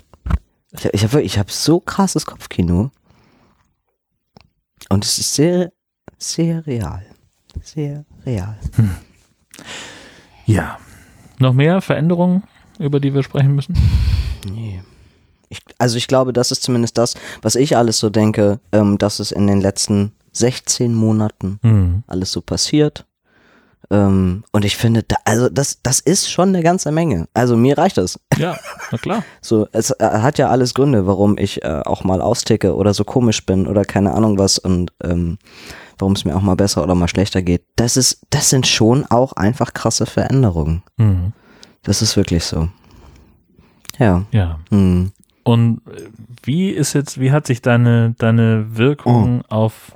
Ich, 0.71 0.85
ich 0.85 1.03
habe 1.03 1.21
ich 1.21 1.39
hab 1.39 1.51
so 1.51 1.79
krasses 1.79 2.25
Kopfkino. 2.25 2.91
Und 4.89 5.05
es 5.05 5.17
ist 5.17 5.33
sehr, 5.33 5.71
sehr 6.17 6.65
real. 6.65 7.05
Sehr 7.63 8.05
real. 8.25 8.57
Ja. 10.45 10.79
Noch 11.39 11.53
mehr 11.53 11.81
Veränderungen, 11.81 12.43
über 12.79 12.99
die 12.99 13.13
wir 13.13 13.23
sprechen 13.23 13.55
müssen? 13.55 13.75
Nee. 14.51 14.81
Ich, 15.49 15.59
also 15.77 15.97
ich 15.97 16.07
glaube, 16.07 16.31
das 16.33 16.51
ist 16.51 16.63
zumindest 16.63 16.97
das, 16.97 17.15
was 17.41 17.55
ich 17.55 17.75
alles 17.75 17.97
so 17.97 18.09
denke, 18.09 18.59
ähm, 18.71 18.97
dass 18.97 19.19
es 19.19 19.31
in 19.31 19.47
den 19.47 19.61
letzten 19.61 20.13
16 20.33 20.93
Monaten 20.93 21.59
Hm. 21.63 22.03
alles 22.07 22.31
so 22.31 22.41
passiert. 22.41 23.05
Ähm, 23.91 24.43
und 24.51 24.65
ich 24.65 24.77
finde, 24.77 25.03
da, 25.03 25.15
also 25.25 25.49
das, 25.49 25.79
das 25.81 25.99
ist 25.99 26.29
schon 26.29 26.49
eine 26.49 26.61
ganze 26.61 26.91
Menge. 26.91 27.27
Also 27.33 27.55
mir 27.55 27.77
reicht 27.77 27.97
das. 27.97 28.19
Ja, 28.37 28.55
na 28.91 28.97
klar. 28.97 29.23
So, 29.41 29.67
es 29.73 29.91
äh, 29.91 30.05
hat 30.05 30.37
ja 30.37 30.47
alles 30.49 30.73
Gründe, 30.73 31.05
warum 31.05 31.37
ich 31.37 31.63
äh, 31.63 31.81
auch 31.85 32.05
mal 32.05 32.21
austicke 32.21 32.73
oder 32.73 32.93
so 32.93 33.03
komisch 33.03 33.45
bin 33.45 33.67
oder 33.67 33.83
keine 33.83 34.13
Ahnung 34.13 34.37
was 34.37 34.59
und 34.59 34.93
ähm, 35.03 35.39
warum 35.97 36.13
es 36.13 36.23
mir 36.23 36.37
auch 36.37 36.41
mal 36.41 36.55
besser 36.55 36.81
oder 36.83 36.95
mal 36.95 37.09
schlechter 37.09 37.41
geht. 37.41 37.63
Das 37.75 37.97
ist, 37.97 38.21
das 38.29 38.49
sind 38.49 38.65
schon 38.65 39.05
auch 39.07 39.33
einfach 39.33 39.73
krasse 39.73 40.05
Veränderungen. 40.05 40.83
Mhm. 40.95 41.33
Das 41.83 42.01
ist 42.01 42.15
wirklich 42.15 42.45
so. 42.45 42.69
Ja. 43.97 44.23
Ja. 44.31 44.59
Hm. 44.69 45.11
Und 45.43 45.81
äh, 45.87 46.09
wie 46.43 46.69
ist 46.69 46.93
jetzt, 46.93 47.19
wie 47.19 47.31
hat 47.31 47.47
sich 47.47 47.61
deine, 47.61 48.15
deine 48.17 48.77
Wirkung 48.77 49.43
auf 49.49 49.91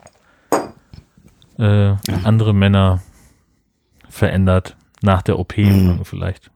äh, 1.58 1.94
andere 2.24 2.54
Männer 2.54 3.02
verändert? 4.14 4.78
Nach 5.02 5.22
der 5.22 5.38
OP 5.40 5.58
Mhm. 5.58 6.06
vielleicht? 6.06 6.50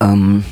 Ähm, 0.00 0.44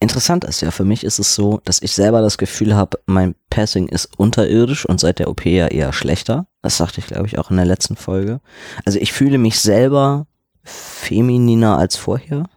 interessant 0.00 0.44
ist 0.44 0.60
ja, 0.60 0.70
für 0.70 0.84
mich 0.84 1.04
ist 1.04 1.18
es 1.18 1.34
so, 1.34 1.60
dass 1.64 1.80
ich 1.80 1.92
selber 1.92 2.20
das 2.20 2.36
Gefühl 2.36 2.74
habe, 2.74 2.98
mein 3.06 3.34
Passing 3.48 3.88
ist 3.88 4.18
unterirdisch 4.18 4.84
und 4.84 5.00
seit 5.00 5.18
der 5.18 5.28
OP 5.30 5.46
ja 5.46 5.68
eher 5.68 5.92
schlechter. 5.92 6.46
Das 6.62 6.76
sagte 6.76 7.00
ich, 7.00 7.06
glaube 7.06 7.26
ich, 7.26 7.38
auch 7.38 7.50
in 7.50 7.56
der 7.56 7.66
letzten 7.66 7.96
Folge. 7.96 8.40
Also 8.84 8.98
ich 8.98 9.12
fühle 9.12 9.38
mich 9.38 9.60
selber 9.60 10.26
femininer 10.64 11.78
als 11.78 11.96
vorher 11.96 12.48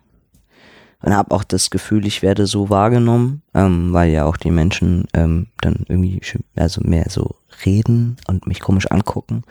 und 1.02 1.16
habe 1.16 1.34
auch 1.34 1.44
das 1.44 1.70
Gefühl, 1.70 2.06
ich 2.06 2.22
werde 2.22 2.48
so 2.48 2.70
wahrgenommen, 2.70 3.42
ähm, 3.54 3.94
weil 3.94 4.10
ja 4.10 4.26
auch 4.26 4.38
die 4.38 4.52
Menschen 4.52 5.06
ähm, 5.14 5.48
dann 5.62 5.86
irgendwie 5.88 6.22
also 6.56 6.82
mehr 6.84 7.06
so 7.10 7.36
reden 7.66 8.18
und 8.28 8.48
mich 8.48 8.60
komisch 8.60 8.90
angucken. 8.92 9.44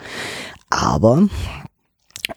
Aber 0.69 1.27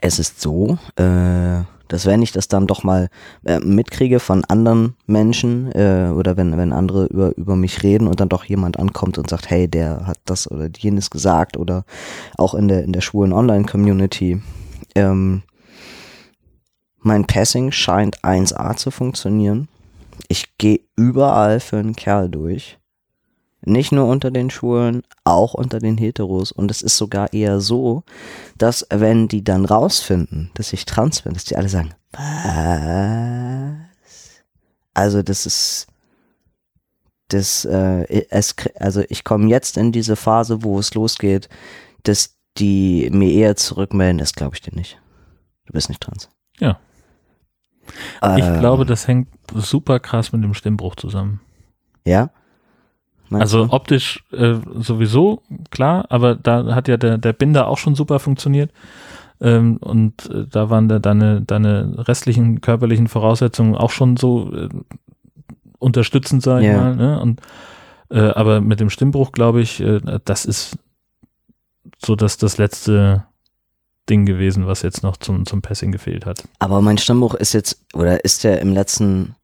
es 0.01 0.19
ist 0.19 0.41
so, 0.41 0.79
äh, 0.97 1.63
dass 1.89 2.05
wenn 2.07 2.23
ich 2.23 2.33
das 2.33 2.49
dann 2.49 2.67
doch 2.67 2.85
mal 2.85 3.09
äh, 3.45 3.59
mitkriege 3.59 4.21
von 4.21 4.45
anderen 4.45 4.95
Menschen 5.07 5.73
äh, 5.73 6.13
oder 6.15 6.37
wenn, 6.37 6.57
wenn 6.57 6.73
andere 6.73 7.07
über, 7.07 7.37
über 7.37 7.57
mich 7.57 7.83
reden 7.83 8.07
und 8.07 8.21
dann 8.21 8.29
doch 8.29 8.45
jemand 8.45 8.79
ankommt 8.79 9.19
und 9.19 9.29
sagt, 9.29 9.51
hey, 9.51 9.69
der 9.69 10.07
hat 10.07 10.19
das 10.27 10.51
oder 10.51 10.69
jenes 10.79 11.11
gesagt 11.11 11.57
oder 11.57 11.85
auch 12.37 12.55
in 12.55 12.69
der, 12.69 12.85
in 12.85 12.93
der 12.93 13.01
schwulen 13.01 13.33
Online-Community, 13.33 14.43
ähm, 14.95 15.43
mein 17.09 17.27
Passing 17.27 17.73
scheint 17.73 18.21
1A 18.23 18.77
zu 18.77 18.93
funktionieren. 18.93 19.69
Ich 20.29 20.57
gehe 20.59 20.81
überall 20.95 21.59
für 21.59 21.79
einen 21.79 21.97
Kerl 21.97 22.29
durch. 22.29 22.79
Nicht 23.63 23.91
nur 23.93 24.07
unter 24.07 24.31
den 24.31 24.51
Schwulen, 24.51 25.03
auch 25.25 25.55
unter 25.55 25.79
den 25.81 25.99
Heteros. 25.99 26.53
Und 26.53 26.71
es 26.71 26.83
ist 26.83 26.97
sogar 26.97 27.33
eher 27.33 27.61
so, 27.61 28.05
dass 28.57 28.87
wenn 28.91 29.27
die 29.27 29.43
dann 29.43 29.65
rausfinden, 29.65 30.51
dass 30.55 30.73
ich 30.73 30.85
trans 30.85 31.23
bin, 31.23 31.33
dass 31.33 31.45
die 31.45 31.57
alle 31.57 31.69
sagen, 31.71 31.95
was? 32.13 32.23
Also 34.95 35.23
das 35.23 35.47
ist, 35.47 35.87
das, 37.29 37.65
äh, 37.65 38.27
es, 38.31 38.55
also 38.79 39.03
ich 39.09 39.25
komme 39.25 39.49
jetzt 39.49 39.77
in 39.77 39.93
diese 39.93 40.15
Phase, 40.15 40.63
wo 40.63 40.79
es 40.79 40.95
losgeht, 40.95 41.49
dass 42.03 42.37
die 42.59 43.09
mir 43.13 43.33
eher 43.33 43.57
zurückmelden, 43.57 44.19
das 44.19 44.35
glaube 44.35 44.57
ich 44.57 44.63
dir 44.63 44.75
nicht. 44.75 45.01
Du 45.67 45.73
bist 45.73 45.89
nicht 45.89 46.01
trans. 46.01 46.29
Ja. 46.59 46.79
Ich 48.37 48.45
Ähm, 48.45 48.59
glaube, 48.61 48.85
das 48.85 49.09
hängt 49.09 49.29
super 49.55 50.01
krass 50.01 50.33
mit 50.33 50.43
dem 50.45 50.55
Stimmbruch 50.55 50.97
zusammen. 50.97 51.41
Ja? 52.05 52.31
Meinst 53.31 53.43
Also 53.55 53.67
du? 53.67 53.73
optisch 53.73 54.25
äh, 54.33 54.55
sowieso, 54.77 55.43
klar, 55.71 56.07
aber 56.09 56.35
da 56.35 56.75
hat 56.75 56.89
ja 56.89 56.97
der, 56.97 57.19
der 57.19 57.33
Binder 57.33 57.69
auch 57.69 57.79
schon 57.79 57.95
super 57.95 58.19
funktioniert. 58.19 58.73
Ähm, 59.41 59.77
und 59.77 60.29
äh, 60.31 60.47
da 60.51 60.71
waren 60.71 60.89
da 60.89 60.99
deine, 60.99 61.43
deine 61.43 62.07
restlichen 62.09 62.61
körperlichen 62.61 63.07
Voraussetzungen 63.09 63.75
auch 63.77 63.91
schon 63.91 64.17
so 64.17 64.53
äh, 64.53 64.69
unterstützend, 65.79 66.43
sag 66.43 66.61
ich 66.63 66.67
Ja. 66.69 66.81
mal. 66.81 66.97
Ne? 66.97 67.21
Und, 67.21 67.41
äh, 68.11 68.19
aber 68.21 68.61
mit 68.61 68.81
dem 68.81 68.91
Stimmbruch, 68.91 69.33
glaube 69.33 69.61
ich, 69.61 69.81
äh, 69.81 70.01
das 70.25 70.45
ist 70.45 70.79
so 72.05 72.17
dass 72.17 72.37
das 72.37 72.59
letzte 72.59 73.25
Ding 74.09 74.27
gewesen, 74.27 74.67
was 74.67 74.83
jetzt 74.83 75.03
noch 75.03 75.17
zum, 75.17 75.47
zum 75.47 75.63
Passing 75.63 75.93
gefehlt 75.93 76.27
hat. 76.27 76.43
Aber 76.59 76.81
mein 76.83 76.99
Stimmbruch 76.99 77.35
ist 77.35 77.53
jetzt, 77.53 77.81
oder 77.95 78.25
ist 78.25 78.45
der 78.45 78.61
im 78.61 78.73
letzten, 78.73 79.35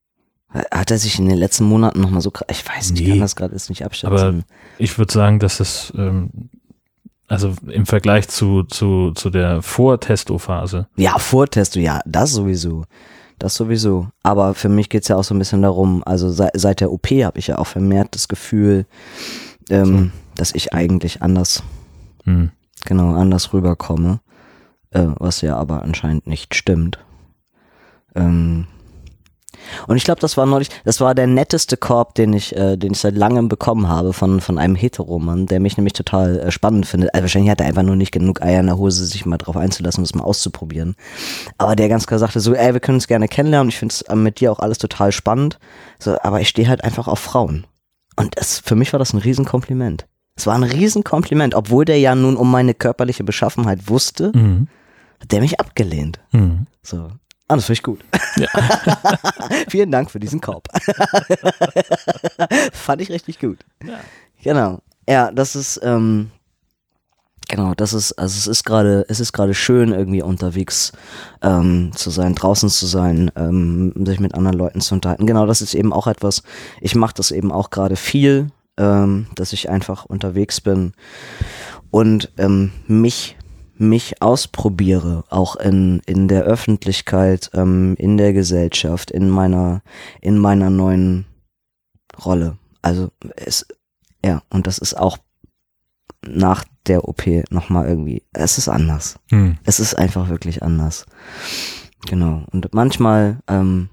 hat 0.70 0.90
er 0.90 0.98
sich 0.98 1.18
in 1.18 1.28
den 1.28 1.38
letzten 1.38 1.64
Monaten 1.64 2.00
nochmal 2.00 2.20
so, 2.20 2.32
ich 2.50 2.64
weiß 2.68 2.90
nicht, 2.92 3.00
ich 3.00 3.06
Nee. 3.06 3.12
kann 3.14 3.20
das 3.20 3.36
gerade 3.36 3.52
jetzt 3.54 3.68
nicht 3.68 3.84
abschätzen. 3.84 4.12
Aber 4.16 4.34
ich 4.78 4.96
würde 4.98 5.12
sagen, 5.12 5.38
dass 5.38 5.60
es 5.60 5.92
ähm, 5.96 6.30
also 7.26 7.54
im 7.68 7.86
Vergleich 7.86 8.28
zu, 8.28 8.64
zu, 8.64 9.12
zu 9.12 9.30
der 9.30 9.62
Vor-Testo-Phase. 9.62 10.86
Ja, 10.96 11.18
Vortesto, 11.18 11.80
ja, 11.80 12.00
das 12.06 12.32
sowieso. 12.32 12.84
Das 13.38 13.54
sowieso. 13.56 14.08
Aber 14.22 14.54
für 14.54 14.68
mich 14.68 14.88
geht's 14.90 15.08
ja 15.08 15.16
auch 15.16 15.24
so 15.24 15.34
ein 15.34 15.38
bisschen 15.38 15.62
darum, 15.62 16.02
also 16.06 16.30
seit, 16.30 16.52
seit 16.54 16.80
der 16.80 16.92
OP 16.92 17.06
habe 17.10 17.38
ich 17.38 17.48
ja 17.48 17.58
auch 17.58 17.66
vermehrt 17.66 18.14
das 18.14 18.28
Gefühl, 18.28 18.86
ähm, 19.70 20.12
dass 20.36 20.54
ich 20.54 20.72
eigentlich 20.74 21.22
anders, 21.22 21.62
Hm. 22.24 22.50
genau, 22.84 23.14
anders 23.14 23.52
rüberkomme. 23.52 24.20
Äh, 24.94 25.08
was 25.18 25.40
ja 25.42 25.56
aber 25.56 25.82
anscheinend 25.82 26.26
nicht 26.26 26.54
stimmt. 26.54 26.98
Ähm, 28.14 28.66
und 29.86 29.96
ich 29.96 30.04
glaube, 30.04 30.20
das 30.20 30.36
war 30.36 30.46
neulich, 30.46 30.68
das 30.84 31.00
war 31.00 31.14
der 31.14 31.26
netteste 31.26 31.76
Korb, 31.76 32.14
den 32.14 32.32
ich, 32.32 32.54
äh, 32.54 32.76
den 32.76 32.92
ich 32.92 32.98
seit 32.98 33.16
langem 33.16 33.48
bekommen 33.48 33.88
habe 33.88 34.12
von, 34.12 34.40
von 34.40 34.58
einem 34.58 34.74
Heteromann, 34.74 35.46
der 35.46 35.58
mich 35.60 35.76
nämlich 35.76 35.94
total 35.94 36.38
äh, 36.38 36.50
spannend 36.50 36.86
findet. 36.86 37.12
Also 37.14 37.22
wahrscheinlich 37.24 37.50
hat 37.50 37.60
er 37.60 37.66
einfach 37.66 37.82
nur 37.82 37.96
nicht 37.96 38.12
genug 38.12 38.42
Eier 38.42 38.60
in 38.60 38.66
der 38.66 38.76
Hose, 38.78 39.04
sich 39.04 39.26
mal 39.26 39.38
drauf 39.38 39.56
einzulassen 39.56 40.00
und 40.00 40.04
es 40.04 40.14
mal 40.14 40.24
auszuprobieren. 40.24 40.96
Aber 41.58 41.76
der 41.76 41.88
ganz 41.88 42.06
klar 42.06 42.18
sagte 42.18 42.40
so, 42.40 42.54
ey, 42.54 42.72
wir 42.72 42.80
können 42.80 42.96
uns 42.96 43.06
gerne 43.08 43.28
kennenlernen. 43.28 43.68
Ich 43.68 43.78
finde 43.78 43.92
es 43.92 44.02
äh, 44.02 44.14
mit 44.14 44.40
dir 44.40 44.52
auch 44.52 44.60
alles 44.60 44.78
total 44.78 45.12
spannend. 45.12 45.58
So, 45.98 46.16
aber 46.22 46.40
ich 46.40 46.48
stehe 46.48 46.68
halt 46.68 46.84
einfach 46.84 47.08
auf 47.08 47.18
Frauen. 47.18 47.66
Und 48.16 48.36
das, 48.36 48.60
für 48.60 48.76
mich 48.76 48.92
war 48.92 48.98
das 48.98 49.12
ein 49.12 49.18
Riesenkompliment. 49.18 50.06
Es 50.36 50.46
war 50.46 50.54
ein 50.54 50.62
Riesenkompliment, 50.64 51.54
obwohl 51.54 51.84
der 51.84 51.98
ja 51.98 52.14
nun 52.14 52.36
um 52.36 52.50
meine 52.50 52.74
körperliche 52.74 53.24
Beschaffenheit 53.24 53.88
wusste, 53.88 54.30
Mhm. 54.34 54.68
Hat 55.24 55.32
der 55.32 55.40
mich 55.40 55.58
abgelehnt. 55.58 56.20
Mhm. 56.32 56.66
So. 56.82 57.10
Ah, 57.48 57.56
das 57.56 57.66
finde 57.66 57.74
ich 57.74 57.82
gut. 57.82 58.04
Ja. 58.36 58.48
Vielen 59.68 59.90
Dank 59.90 60.10
für 60.10 60.20
diesen 60.20 60.40
Korb. 60.40 60.68
Fand 62.72 63.02
ich 63.02 63.10
richtig 63.10 63.38
gut. 63.38 63.58
Ja. 63.84 64.00
Genau. 64.42 64.80
Ja, 65.08 65.30
das 65.30 65.54
ist, 65.54 65.80
ähm, 65.82 66.30
genau, 67.48 67.74
das 67.74 67.92
ist, 67.92 68.12
also 68.12 68.38
es 68.38 68.46
ist 68.46 68.64
gerade, 68.64 69.04
es 69.08 69.20
ist 69.20 69.32
gerade 69.32 69.52
schön, 69.52 69.92
irgendwie 69.92 70.22
unterwegs 70.22 70.92
ähm, 71.42 71.92
zu 71.94 72.08
sein, 72.08 72.34
draußen 72.34 72.70
zu 72.70 72.86
sein, 72.86 73.30
ähm, 73.36 73.92
sich 74.06 74.20
mit 74.20 74.34
anderen 74.34 74.56
Leuten 74.56 74.80
zu 74.80 74.94
unterhalten. 74.94 75.26
Genau, 75.26 75.44
das 75.44 75.60
ist 75.60 75.74
eben 75.74 75.92
auch 75.92 76.06
etwas, 76.06 76.42
ich 76.80 76.94
mache 76.94 77.14
das 77.14 77.30
eben 77.30 77.52
auch 77.52 77.68
gerade 77.68 77.96
viel, 77.96 78.48
ähm, 78.78 79.26
dass 79.34 79.52
ich 79.52 79.68
einfach 79.68 80.06
unterwegs 80.06 80.62
bin 80.62 80.94
und 81.90 82.32
ähm, 82.38 82.72
mich 82.86 83.36
mich 83.76 84.22
ausprobiere, 84.22 85.24
auch 85.30 85.56
in, 85.56 86.00
in 86.06 86.28
der 86.28 86.44
Öffentlichkeit, 86.44 87.50
ähm, 87.54 87.94
in 87.98 88.16
der 88.16 88.32
Gesellschaft, 88.32 89.10
in 89.10 89.28
meiner, 89.28 89.82
in 90.20 90.38
meiner 90.38 90.70
neuen 90.70 91.26
Rolle. 92.24 92.56
Also 92.82 93.10
es, 93.36 93.66
ja, 94.24 94.42
und 94.50 94.66
das 94.66 94.78
ist 94.78 94.96
auch 94.96 95.18
nach 96.26 96.64
der 96.86 97.08
OP 97.08 97.26
nochmal 97.50 97.86
irgendwie, 97.88 98.22
es 98.32 98.58
ist 98.58 98.68
anders. 98.68 99.18
Mhm. 99.30 99.58
Es 99.64 99.80
ist 99.80 99.94
einfach 99.94 100.28
wirklich 100.28 100.62
anders. 100.62 101.06
Genau. 102.06 102.44
Und 102.52 102.72
manchmal, 102.74 103.40
ähm, 103.48 103.88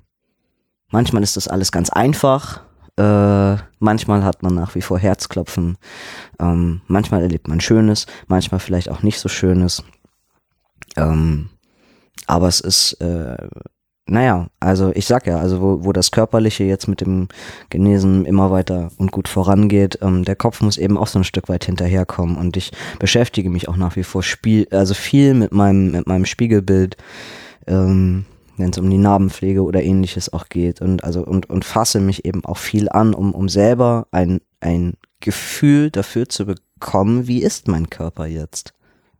manchmal 0.90 1.24
ist 1.24 1.38
das 1.38 1.48
alles 1.48 1.72
ganz 1.72 1.90
einfach. 1.90 2.64
Äh, 2.98 3.56
manchmal 3.80 4.24
hat 4.24 4.44
man 4.44 4.54
nach 4.54 4.76
wie 4.76 4.82
vor 4.82 5.00
Herzklopfen. 5.00 5.78
Ähm, 6.40 6.82
manchmal 6.88 7.22
erlebt 7.22 7.48
man 7.48 7.62
Schönes, 7.62 8.06
manchmal 8.28 8.60
vielleicht 8.60 8.90
auch 8.90 9.04
nicht 9.04 9.20
so 9.20 9.30
Schönes. 9.30 9.84
Ähm, 10.98 11.50
aber 12.28 12.48
es 12.48 12.60
ist, 12.60 12.94
äh, 13.02 13.38
naja, 14.08 14.48
also 14.60 14.92
ich 14.94 15.06
sag 15.06 15.26
ja, 15.26 15.38
also 15.38 15.62
wo, 15.62 15.86
wo 15.86 15.94
das 15.94 16.12
Körperliche 16.12 16.64
jetzt 16.66 16.88
mit 16.88 17.02
dem 17.02 17.30
Genesen 17.70 18.26
immer 18.26 18.52
weiter 18.52 18.92
und 18.98 19.12
gut 19.12 19.30
vorangeht, 19.30 20.00
ähm, 20.02 20.26
der 20.26 20.36
Kopf 20.36 20.62
muss 20.62 20.78
eben 20.78 20.98
auch 20.98 21.08
so 21.08 21.20
ein 21.20 21.24
Stück 21.24 21.48
weit 21.50 21.66
hinterherkommen 21.66 22.36
und 22.36 22.58
ich 22.58 22.72
beschäftige 23.00 23.50
mich 23.50 23.70
auch 23.70 23.78
nach 23.78 23.96
wie 23.96 24.04
vor 24.04 24.22
Spiel, 24.22 24.68
also 24.72 24.94
viel 24.94 25.34
mit 25.34 25.54
meinem, 25.54 25.92
mit 25.92 26.08
meinem 26.08 26.26
Spiegelbild, 26.26 26.98
ähm, 27.68 28.26
wenn 28.62 28.72
es 28.72 28.78
um 28.78 28.90
die 28.90 28.98
Narbenpflege 28.98 29.64
oder 29.64 29.84
ähnliches 29.84 30.32
auch 30.32 30.50
geht 30.50 30.82
und 30.82 31.04
also 31.04 31.26
und, 31.26 31.50
und 31.50 31.66
fasse 31.66 32.00
mich 32.00 32.26
eben 32.26 32.46
auch 32.46 32.58
viel 32.58 32.90
an, 32.90 33.14
um, 33.14 33.34
um 33.34 33.50
selber 33.50 34.08
ein, 34.12 34.42
ein 34.60 34.94
Gefühl 35.20 35.92
dafür 35.92 36.30
zu 36.30 36.46
bekommen, 36.46 37.28
wie 37.28 37.42
ist 37.42 37.68
mein 37.68 37.90
Körper 37.90 38.26
jetzt. 38.26 38.74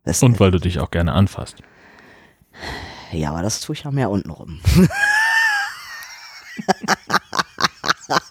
Das, 0.04 0.22
Und 0.22 0.40
weil 0.40 0.50
du 0.50 0.58
dich 0.58 0.80
auch 0.80 0.90
gerne 0.90 1.12
anfasst. 1.12 1.56
ja, 3.12 3.30
aber 3.30 3.42
das 3.42 3.60
tue 3.60 3.74
ich 3.74 3.84
ja 3.84 3.90
mehr 3.90 4.10
unten 4.10 4.30
rum. 4.30 4.60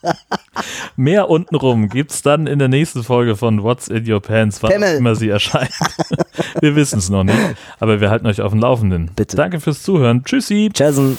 Mehr 0.96 1.30
untenrum 1.30 1.90
gibt's 1.90 2.22
dann 2.22 2.48
in 2.48 2.60
der 2.60 2.68
nächsten 2.68 3.04
Folge 3.04 3.36
von 3.36 3.64
What's 3.64 3.88
in 3.88 4.10
Your 4.10 4.22
Pants, 4.22 4.62
wann 4.62 4.72
immer 4.82 5.16
sie 5.16 5.30
erscheint. 5.30 5.72
wir 6.62 6.76
wissen 6.76 7.00
es 7.00 7.10
noch 7.10 7.24
nicht, 7.24 7.40
aber 7.80 8.02
wir 8.02 8.10
halten 8.10 8.28
euch 8.28 8.42
auf 8.42 8.52
dem 8.52 8.62
Laufenden. 8.62 9.12
Bitte. 9.16 9.36
Danke 9.36 9.60
fürs 9.60 9.84
Zuhören. 9.84 10.24
Tschüssi. 10.24 10.70
Tschüssen. 10.74 11.18